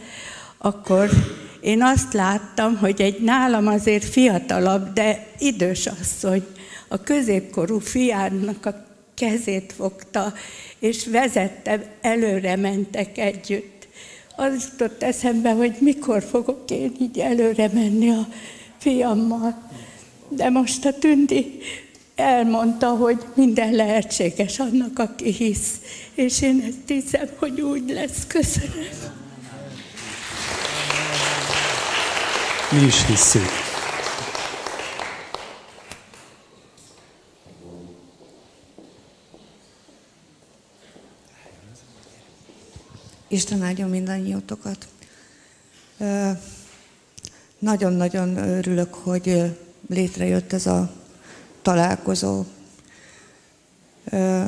akkor 0.59 1.11
én 1.61 1.83
azt 1.83 2.13
láttam, 2.13 2.77
hogy 2.77 3.01
egy 3.01 3.21
nálam 3.21 3.67
azért 3.67 4.05
fiatalabb, 4.05 4.93
de 4.93 5.27
idős 5.39 5.87
asszony 5.87 6.47
a 6.89 7.03
középkorú 7.03 7.79
fiának 7.79 8.67
a 8.67 8.87
kezét 9.15 9.73
fogta, 9.77 10.33
és 10.79 11.07
vezette, 11.07 11.97
előre 12.01 12.57
mentek 12.57 13.19
együtt. 13.19 13.89
Az 14.37 14.69
jutott 14.71 15.03
eszembe, 15.03 15.51
hogy 15.51 15.77
mikor 15.81 16.23
fogok 16.23 16.71
én 16.71 16.93
így 17.01 17.19
előre 17.19 17.71
menni 17.73 18.11
a 18.11 18.29
fiammal. 18.79 19.71
De 20.29 20.49
most 20.51 20.85
a 20.85 20.99
Tündi 20.99 21.59
elmondta, 22.17 22.89
hogy 22.89 23.25
minden 23.35 23.75
lehetséges 23.75 24.59
annak, 24.59 24.99
aki 24.99 25.33
hisz. 25.33 25.71
És 26.15 26.43
én 26.43 26.65
ezt 26.69 27.01
hiszem, 27.01 27.29
hogy 27.37 27.61
úgy 27.61 27.91
lesz. 27.91 28.27
Köszönöm. 28.27 28.87
Mi 32.71 32.87
is 32.87 33.07
hiszünk. 33.07 33.68
Isten 43.29 43.63
áldjon 43.63 43.91
mindannyiótokat. 43.91 44.87
Nagyon-nagyon 47.59 48.37
örülök, 48.37 48.95
hogy 48.95 49.57
létrejött 49.89 50.53
ez 50.53 50.67
a 50.67 50.91
találkozó. 51.63 52.45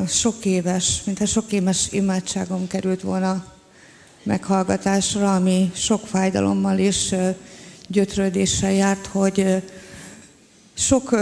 Sok 0.06 0.44
éves, 0.44 1.02
mint 1.04 1.20
a 1.20 1.26
sok 1.26 1.52
éves 1.52 1.92
imádságom 1.92 2.66
került 2.66 3.00
volna 3.00 3.44
meghallgatásra, 4.22 5.34
ami 5.34 5.70
sok 5.74 6.06
fájdalommal 6.06 6.78
és 6.78 7.14
gyötrődéssel 7.88 8.72
járt, 8.72 9.06
hogy 9.06 9.62
sok, 10.74 11.16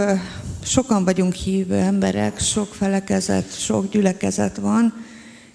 sokan 0.63 1.03
vagyunk 1.03 1.33
hívő 1.33 1.75
emberek, 1.75 2.39
sok 2.39 2.73
felekezet, 2.73 3.59
sok 3.59 3.89
gyülekezet 3.89 4.57
van, 4.57 5.07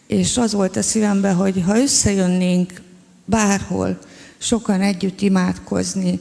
és 0.06 0.36
az 0.36 0.52
volt 0.52 0.76
a 0.76 0.82
szívemben, 0.82 1.34
hogy 1.34 1.62
ha 1.66 1.78
összejönnénk 1.78 2.82
bárhol, 3.24 3.98
sokan 4.38 4.80
együtt 4.80 5.20
imádkozni, 5.20 6.20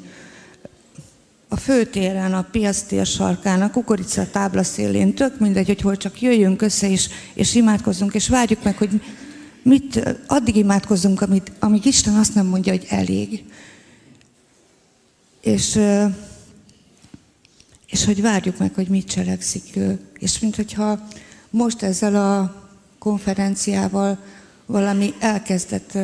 a 1.54 1.56
főtéren, 1.56 2.34
a 2.34 2.48
piasztér 2.52 3.06
sarkán, 3.06 3.62
a 3.62 3.72
kukorica 3.72 4.30
tábla 4.32 4.64
szélén, 4.64 5.14
tök 5.14 5.40
mindegy, 5.40 5.68
hogy 5.68 5.82
hol 5.82 5.98
csak 5.98 6.22
jöjjünk 6.22 6.62
össze 6.62 6.90
és, 6.90 7.10
és 7.34 7.56
imádkozzunk, 7.56 8.14
és 8.14 8.30
várjuk 8.30 8.64
meg, 8.64 8.78
hogy 8.78 9.02
mit, 9.64 10.16
addig 10.28 10.56
imádkozzunk, 10.56 11.22
amit, 11.22 11.52
amíg 11.60 11.86
Isten 11.86 12.16
azt 12.16 12.36
nem 12.36 12.46
mondja, 12.46 12.72
hogy 12.72 12.86
elég. 12.90 13.44
És, 15.42 15.80
és 17.88 18.06
hogy 18.06 18.22
várjuk 18.22 18.58
meg, 18.58 18.74
hogy 18.74 18.88
mit 18.88 19.08
cselekszik 19.08 19.76
ő. 19.76 20.00
És 20.20 20.40
mint 20.40 20.56
hogyha 20.56 21.08
most 21.50 21.82
ezzel 21.82 22.16
a 22.16 22.63
konferenciával 23.04 24.18
valami 24.66 25.14
elkezdett 25.20 25.98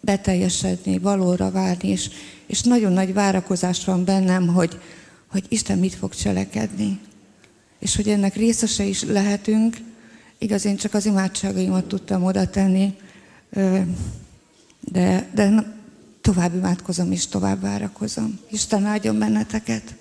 beteljesedni, 0.00 0.98
valóra 0.98 1.50
válni, 1.50 1.88
és, 1.88 2.10
és 2.46 2.62
nagyon 2.62 2.92
nagy 2.92 3.12
várakozás 3.12 3.84
van 3.84 4.04
bennem, 4.04 4.46
hogy, 4.46 4.80
hogy 5.30 5.44
Isten 5.48 5.78
mit 5.78 5.94
fog 5.94 6.14
cselekedni. 6.14 7.00
És 7.78 7.96
hogy 7.96 8.08
ennek 8.08 8.36
részese 8.36 8.84
is 8.84 9.02
lehetünk, 9.02 9.76
igaz, 10.38 10.64
én 10.64 10.76
csak 10.76 10.94
az 10.94 11.06
imádságaimat 11.06 11.84
tudtam 11.84 12.24
oda 12.24 12.50
tenni, 12.50 12.94
de, 14.80 15.28
de 15.34 15.74
tovább 16.20 16.54
imádkozom 16.54 17.12
és 17.12 17.26
tovább 17.26 17.60
várakozom. 17.60 18.38
Isten 18.50 18.84
áldjon 18.84 19.18
benneteket! 19.18 19.94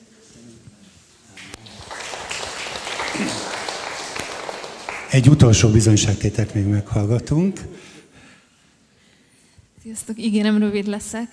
Egy 5.14 5.30
utolsó 5.30 5.70
bizonyságtételt 5.70 6.54
még 6.54 6.66
meghallgatunk. 6.66 7.60
Sziasztok, 9.84 10.20
ígérem, 10.20 10.58
rövid 10.58 10.88
leszek. 10.88 11.28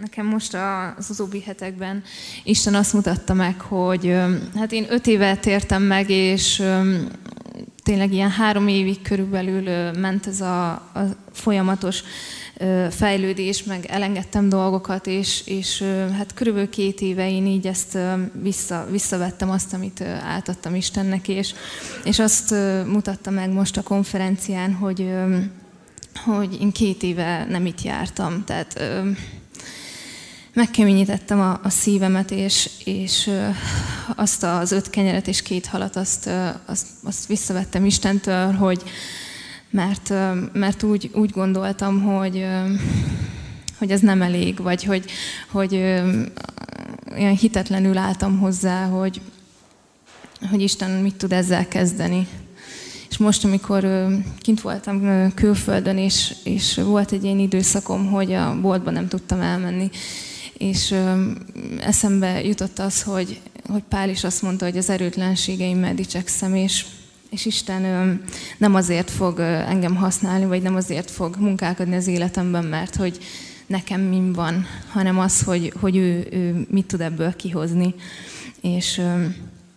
Nekem 0.00 0.26
most 0.26 0.56
az 0.96 1.10
utóbbi 1.10 1.40
hetekben 1.40 2.02
Isten 2.44 2.74
azt 2.74 2.92
mutatta 2.92 3.34
meg, 3.34 3.60
hogy 3.60 4.14
hát 4.54 4.72
én 4.72 4.86
öt 4.88 5.06
éve 5.06 5.36
tértem 5.36 5.82
meg, 5.82 6.10
és 6.10 6.62
tényleg 7.82 8.12
ilyen 8.12 8.30
három 8.30 8.68
évig 8.68 9.02
körülbelül 9.02 9.90
ment 9.90 10.26
ez 10.26 10.40
a, 10.40 10.70
a 10.70 11.16
folyamatos 11.32 12.02
fejlődés, 12.90 13.62
meg 13.62 13.86
elengedtem 13.86 14.48
dolgokat, 14.48 15.06
és, 15.06 15.42
és 15.46 15.84
hát 16.16 16.34
körülbelül 16.34 16.68
két 16.68 17.00
éve 17.00 17.30
én 17.30 17.46
így 17.46 17.66
ezt 17.66 17.98
vissza, 18.42 18.86
visszavettem 18.90 19.50
azt, 19.50 19.72
amit 19.72 20.00
átadtam 20.22 20.74
Istennek, 20.74 21.28
és, 21.28 21.54
és 22.04 22.18
azt 22.18 22.54
mutatta 22.86 23.30
meg 23.30 23.50
most 23.50 23.76
a 23.76 23.82
konferencián, 23.82 24.72
hogy, 24.72 25.10
hogy 26.24 26.60
én 26.60 26.72
két 26.72 27.02
éve 27.02 27.46
nem 27.48 27.66
itt 27.66 27.82
jártam, 27.82 28.44
tehát 28.44 28.80
megkeményítettem 30.52 31.40
a, 31.40 31.60
a 31.62 31.68
szívemet, 31.68 32.30
és, 32.30 32.70
és 32.84 33.30
azt 34.16 34.42
az 34.42 34.72
öt 34.72 34.90
kenyeret 34.90 35.28
és 35.28 35.42
két 35.42 35.66
halat, 35.66 35.96
azt, 35.96 36.30
azt, 36.66 36.86
azt 37.02 37.26
visszavettem 37.26 37.84
Istentől, 37.84 38.52
hogy, 38.52 38.82
mert, 39.70 40.12
mert 40.52 40.82
úgy, 40.82 41.10
úgy 41.14 41.30
gondoltam, 41.30 42.02
hogy, 42.02 42.46
hogy 43.78 43.90
ez 43.90 44.00
nem 44.00 44.22
elég, 44.22 44.62
vagy 44.62 44.84
hogy, 44.84 45.04
hogy 45.50 45.74
olyan 47.12 47.36
hitetlenül 47.36 47.96
álltam 47.96 48.38
hozzá, 48.38 48.86
hogy, 48.86 49.20
hogy 50.50 50.62
Isten 50.62 50.90
mit 50.90 51.14
tud 51.14 51.32
ezzel 51.32 51.68
kezdeni. 51.68 52.26
És 53.10 53.16
most, 53.16 53.44
amikor 53.44 54.08
kint 54.38 54.60
voltam 54.60 55.32
külföldön, 55.34 55.98
és, 55.98 56.34
és 56.44 56.74
volt 56.74 57.12
egy 57.12 57.24
ilyen 57.24 57.38
időszakom, 57.38 58.10
hogy 58.10 58.32
a 58.32 58.60
boltba 58.60 58.90
nem 58.90 59.08
tudtam 59.08 59.40
elmenni, 59.40 59.90
és 60.58 60.94
eszembe 61.80 62.44
jutott 62.44 62.78
az, 62.78 63.02
hogy, 63.02 63.40
hogy 63.68 63.82
Pál 63.88 64.08
is 64.08 64.24
azt 64.24 64.42
mondta, 64.42 64.64
hogy 64.64 64.76
az 64.76 64.90
erőtlenségeimmel 64.90 65.94
dicsekszem, 65.94 66.54
és 66.54 66.84
és 67.30 67.46
Isten 67.46 68.22
nem 68.58 68.74
azért 68.74 69.10
fog 69.10 69.40
engem 69.40 69.96
használni, 69.96 70.44
vagy 70.44 70.62
nem 70.62 70.74
azért 70.74 71.10
fog 71.10 71.36
munkálkodni 71.36 71.96
az 71.96 72.06
életemben, 72.06 72.64
mert 72.64 72.96
hogy 72.96 73.18
nekem 73.66 74.00
mi 74.00 74.32
van, 74.32 74.66
hanem 74.88 75.18
az, 75.18 75.42
hogy, 75.42 75.72
hogy 75.80 75.96
ő, 75.96 76.28
ő 76.30 76.66
mit 76.70 76.86
tud 76.86 77.00
ebből 77.00 77.36
kihozni. 77.36 77.94
És, 78.60 79.00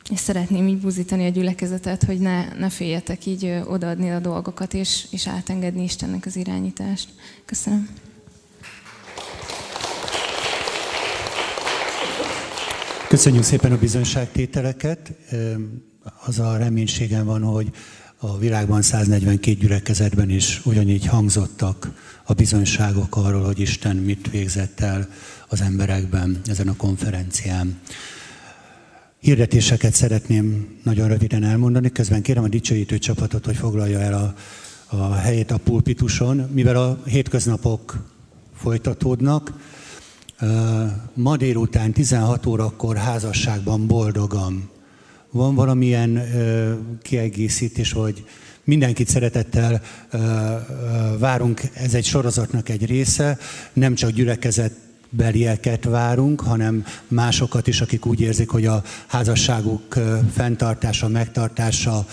és 0.09 0.19
szeretném 0.19 0.67
így 0.67 0.77
buzítani 0.77 1.25
a 1.25 1.29
gyülekezetet, 1.29 2.03
hogy 2.03 2.19
ne, 2.19 2.45
ne 2.53 2.69
féljetek 2.69 3.25
így 3.25 3.61
odaadni 3.65 4.11
a 4.11 4.19
dolgokat, 4.19 4.73
és, 4.73 5.05
és 5.11 5.27
átengedni 5.27 5.83
Istennek 5.83 6.25
az 6.25 6.35
irányítást. 6.35 7.09
Köszönöm. 7.45 7.89
Köszönjük 13.07 13.43
szépen 13.43 13.71
a 13.71 13.77
bizonyságtételeket 13.77 15.11
az 16.25 16.39
a 16.39 16.57
reménységem 16.57 17.25
van, 17.25 17.41
hogy 17.41 17.71
a 18.17 18.37
világban 18.37 18.81
142 18.81 19.57
gyülekezetben 19.57 20.29
is 20.29 20.61
ugyanígy 20.65 21.05
hangzottak 21.05 21.91
a 22.25 22.33
bizonyságok 22.33 23.15
arról, 23.15 23.43
hogy 23.43 23.59
Isten 23.59 23.95
mit 23.95 24.29
végzett 24.31 24.79
el 24.79 25.09
az 25.47 25.61
emberekben 25.61 26.41
ezen 26.45 26.67
a 26.67 26.75
konferencián. 26.75 27.79
Hirdetéseket 29.19 29.93
szeretném 29.93 30.77
nagyon 30.83 31.07
röviden 31.07 31.43
elmondani, 31.43 31.91
közben 31.91 32.21
kérem 32.21 32.43
a 32.43 32.47
dicsőítő 32.47 32.97
csapatot, 32.97 33.45
hogy 33.45 33.55
foglalja 33.55 33.99
el 33.99 34.13
a, 34.13 34.35
a 34.95 35.13
helyét 35.13 35.51
a 35.51 35.57
pulpituson, 35.57 36.49
mivel 36.51 36.75
a 36.75 36.99
hétköznapok 37.05 38.09
folytatódnak. 38.55 39.53
Ma 41.13 41.37
délután 41.37 41.91
16 41.91 42.45
órakor 42.45 42.97
házasságban 42.97 43.87
boldogan 43.87 44.69
van 45.31 45.55
valamilyen 45.55 46.15
ö, 46.15 46.73
kiegészítés, 47.01 47.91
vagy 47.91 48.25
mindenkit 48.63 49.07
szeretettel 49.07 49.81
ö, 50.11 50.17
ö, 50.17 51.17
várunk, 51.17 51.61
ez 51.73 51.93
egy 51.93 52.05
sorozatnak 52.05 52.69
egy 52.69 52.85
része, 52.85 53.37
nem 53.73 53.95
csak 53.95 54.09
gyülekezet 54.09 54.73
belieket 55.09 55.83
várunk, 55.83 56.41
hanem 56.41 56.85
másokat 57.07 57.67
is, 57.67 57.81
akik 57.81 58.05
úgy 58.05 58.21
érzik, 58.21 58.49
hogy 58.49 58.65
a 58.65 58.83
házasságuk 59.07 59.95
fenntartása, 60.33 61.07
megtartása 61.07 62.05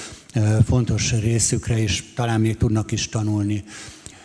fontos 0.66 1.12
részükre, 1.12 1.78
és 1.78 2.04
talán 2.14 2.40
még 2.40 2.56
tudnak 2.56 2.92
is 2.92 3.08
tanulni. 3.08 3.64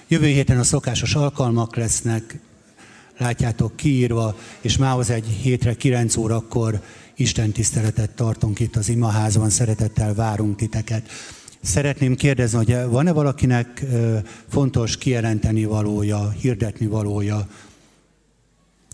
Jövő 0.08 0.26
héten 0.26 0.60
a 0.60 0.64
szokásos 0.64 1.16
alkalmak 1.16 1.76
lesznek, 1.76 2.40
látjátok 3.18 3.76
kiírva, 3.76 4.38
és 4.62 4.78
mához 4.78 5.10
egy 5.10 5.26
hétre 5.42 5.74
9 5.74 6.16
órakor 6.16 6.82
Isten 7.24 7.52
tiszteletet 7.52 8.10
tartunk 8.10 8.60
itt 8.60 8.76
az 8.76 8.90
imaházban, 8.90 9.50
szeretettel 9.50 10.14
várunk 10.14 10.56
titeket. 10.56 11.10
Szeretném 11.62 12.16
kérdezni, 12.16 12.58
hogy 12.58 12.90
van-e 12.90 13.12
valakinek 13.12 13.86
fontos 14.50 14.98
kijelenteni 14.98 15.66
valója, 15.66 16.30
hirdetni 16.30 16.86
valója? 16.88 17.48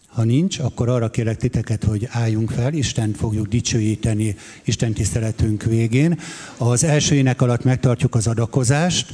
Ha 0.07 0.23
nincs, 0.23 0.59
akkor 0.59 0.89
arra 0.89 1.09
kérek 1.09 1.37
titeket, 1.37 1.83
hogy 1.83 2.07
álljunk 2.11 2.51
fel, 2.51 2.73
Istent 2.73 3.17
fogjuk 3.17 3.47
dicsőíteni 3.47 4.35
Isten 4.63 4.93
tiszteletünk 4.93 5.63
végén. 5.63 6.19
Az 6.57 6.83
első 6.83 7.15
ének 7.15 7.41
alatt 7.41 7.63
megtartjuk 7.63 8.15
az 8.15 8.27
adakozást. 8.27 9.13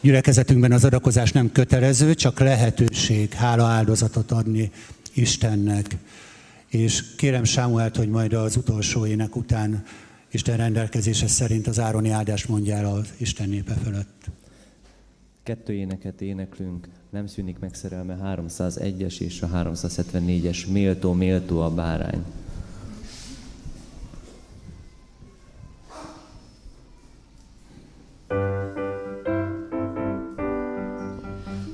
Gyülekezetünkben 0.00 0.72
az 0.72 0.84
adakozás 0.84 1.32
nem 1.32 1.52
kötelező, 1.52 2.14
csak 2.14 2.38
lehetőség, 2.38 3.32
hála 3.32 3.64
áldozatot 3.64 4.30
adni 4.30 4.70
Istennek 5.14 5.96
és 6.70 7.14
kérem 7.16 7.44
Sámuelt, 7.44 7.96
hogy 7.96 8.08
majd 8.08 8.32
az 8.32 8.56
utolsó 8.56 9.06
ének 9.06 9.36
után 9.36 9.84
Isten 10.30 10.56
rendelkezése 10.56 11.26
szerint 11.26 11.66
az 11.66 11.78
Ároni 11.78 12.10
áldást 12.10 12.48
mondja 12.48 12.76
el 12.76 12.86
az 12.86 13.12
Isten 13.16 13.48
népe 13.48 13.74
fölött. 13.74 14.30
Kettő 15.42 15.72
éneket 15.72 16.20
éneklünk, 16.20 16.88
nem 17.10 17.26
szűnik 17.26 17.58
meg 17.58 17.74
szerelme 17.74 18.36
301-es 18.36 19.20
és 19.20 19.42
a 19.42 19.48
374-es 19.48 20.72
méltó, 20.72 21.12
méltó 21.12 21.60
a 21.60 21.74
bárány. 21.74 22.24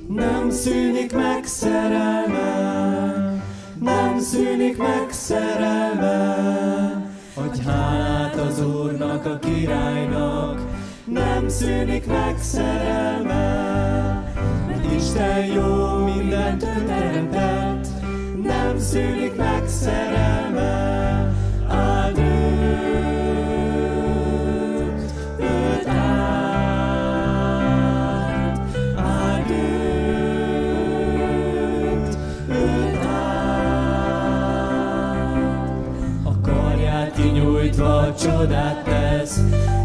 Nem 0.09 0.51
szűnik 0.51 1.13
meg 1.13 1.45
szerelme, 1.45 2.76
nem 3.81 4.19
szűnik 4.19 4.77
meg 4.77 5.07
szerelme. 5.11 6.37
Adj 7.35 7.61
hálát 7.61 8.35
az 8.35 8.65
Úrnak, 8.67 9.25
a 9.25 9.39
királynak, 9.39 10.61
nem 11.05 11.49
szűnik 11.49 12.07
meg 12.07 12.39
szerelme. 12.41 13.45
Mert 14.67 14.93
Isten 14.93 15.45
jó, 15.47 16.05
mindent 16.05 16.63
ő 16.63 16.85
teremtett, 16.87 17.87
nem 18.43 18.79
szűnik 18.79 19.37
meg 19.37 19.69
szerelme. 19.69 21.16
Csodát 38.37 38.85
tesz, 38.85 39.41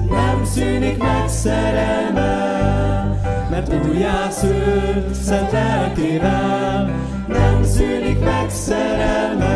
nem 0.09 0.45
szűnik 0.45 0.97
meg 0.97 1.27
szerelme, 1.27 2.29
mert 3.49 3.73
újjászült 3.89 5.13
szent 5.13 5.51
lelkével, 5.51 6.89
nem 7.27 7.63
szűnik 7.63 8.19
meg 8.19 8.49
szerelme, 8.49 9.49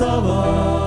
végtelen 0.00 0.79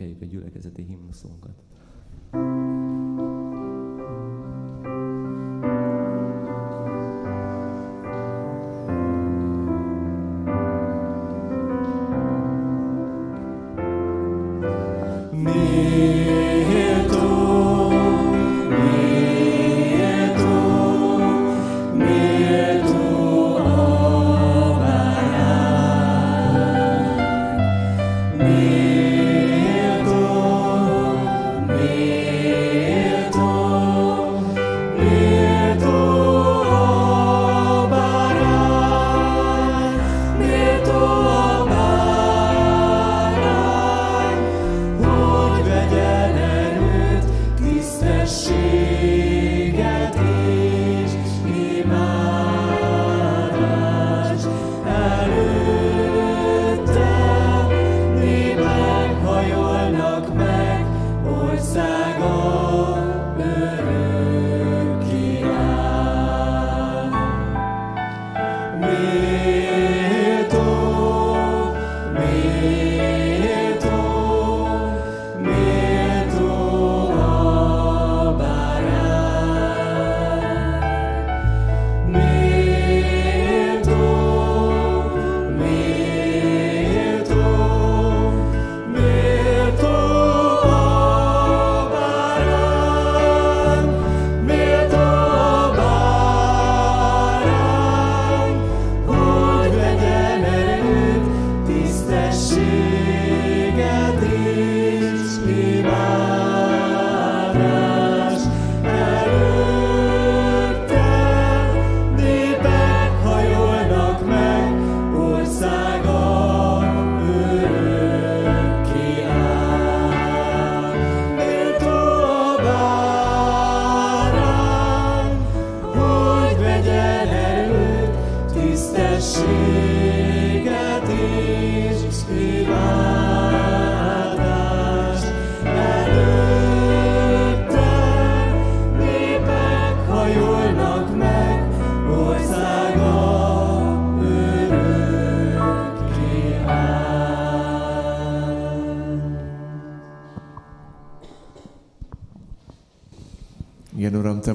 énekeljük 0.00 0.22
a 0.22 0.24
gyülekezeti 0.24 0.82
himnuszunkat. 0.82 1.62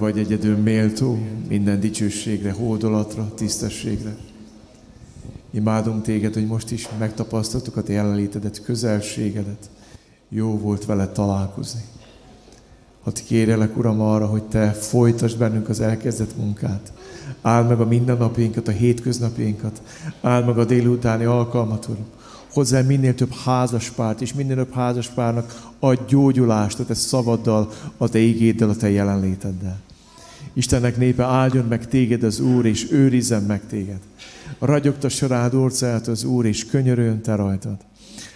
Vagy 0.04 0.18
egyedül 0.18 0.58
méltó 0.58 1.18
minden 1.48 1.80
dicsőségre, 1.80 2.52
hódolatra, 2.52 3.34
tisztességre. 3.36 4.16
Imádunk 5.52 6.04
Téged, 6.04 6.34
hogy 6.34 6.48
most 6.48 6.72
is 6.72 6.88
megtapasztaltuk 7.00 7.78
a 7.78 7.84
Te 7.84 7.94
jelenlétedet, 7.94 8.64
közelségedet. 8.64 9.70
Jó 10.30 10.58
volt 10.58 10.86
veled 10.86 11.10
találkozni. 11.10 11.82
Hadd 13.04 13.14
kérjelek, 13.26 13.78
Uram, 13.78 14.02
arra, 14.02 14.26
hogy 14.26 14.44
Te 14.44 14.72
folytasd 14.72 15.38
bennünk 15.38 15.70
az 15.70 15.80
elkezdett 15.80 16.38
munkát. 16.38 16.94
Áld 17.42 17.68
meg 17.68 17.80
a 17.80 17.86
mindennapjainkat, 17.86 18.68
a 18.68 18.72
hétköznapjainkat. 18.72 19.82
Áld 20.22 20.46
meg 20.46 20.58
a 20.58 20.66
délutáni 20.66 21.26
alkalmat, 21.26 21.88
Uram. 21.88 22.06
Hozzá 22.54 22.82
minél 22.82 23.16
több 23.16 23.34
házaspárt, 23.34 24.22
és 24.22 24.34
minél 24.34 24.56
több 24.56 24.74
házaspárnak 24.74 25.72
adj 25.80 26.02
gyógyulást 26.08 26.80
a 26.80 26.86
Te 26.86 26.94
szavaddal, 26.94 27.70
a 27.98 28.10
Te 28.10 28.20
igéddel, 28.20 28.70
a 28.70 28.76
Te 28.76 28.90
jelenléteddel. 28.90 29.82
Istennek 30.54 30.98
népe 30.98 31.24
áldjon 31.24 31.66
meg 31.66 31.88
téged 31.88 32.24
az 32.24 32.40
Úr, 32.40 32.66
és 32.66 32.92
őrizzen 32.92 33.44
meg 33.44 33.62
téged. 33.68 34.00
Ragyogtassa 34.60 35.28
rád 35.28 35.54
orcát 35.54 36.08
az 36.08 36.24
Úr, 36.24 36.46
és 36.46 36.66
könyörüljön 36.66 37.22
te 37.22 37.36
rajtad. 37.36 37.78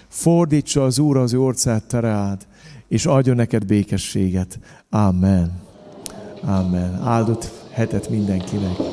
Fordítsa 0.08 0.84
az 0.84 1.00
Úr 1.00 1.18
az 1.18 1.34
orcát 1.34 1.84
te 1.84 2.00
rád, 2.00 2.48
és 2.88 3.06
adjon 3.06 3.36
neked 3.36 3.66
békességet. 3.66 4.60
Amen. 4.90 5.60
Amen. 6.42 7.02
Áldott 7.04 7.52
hetet 7.72 8.10
mindenkinek. 8.10 8.87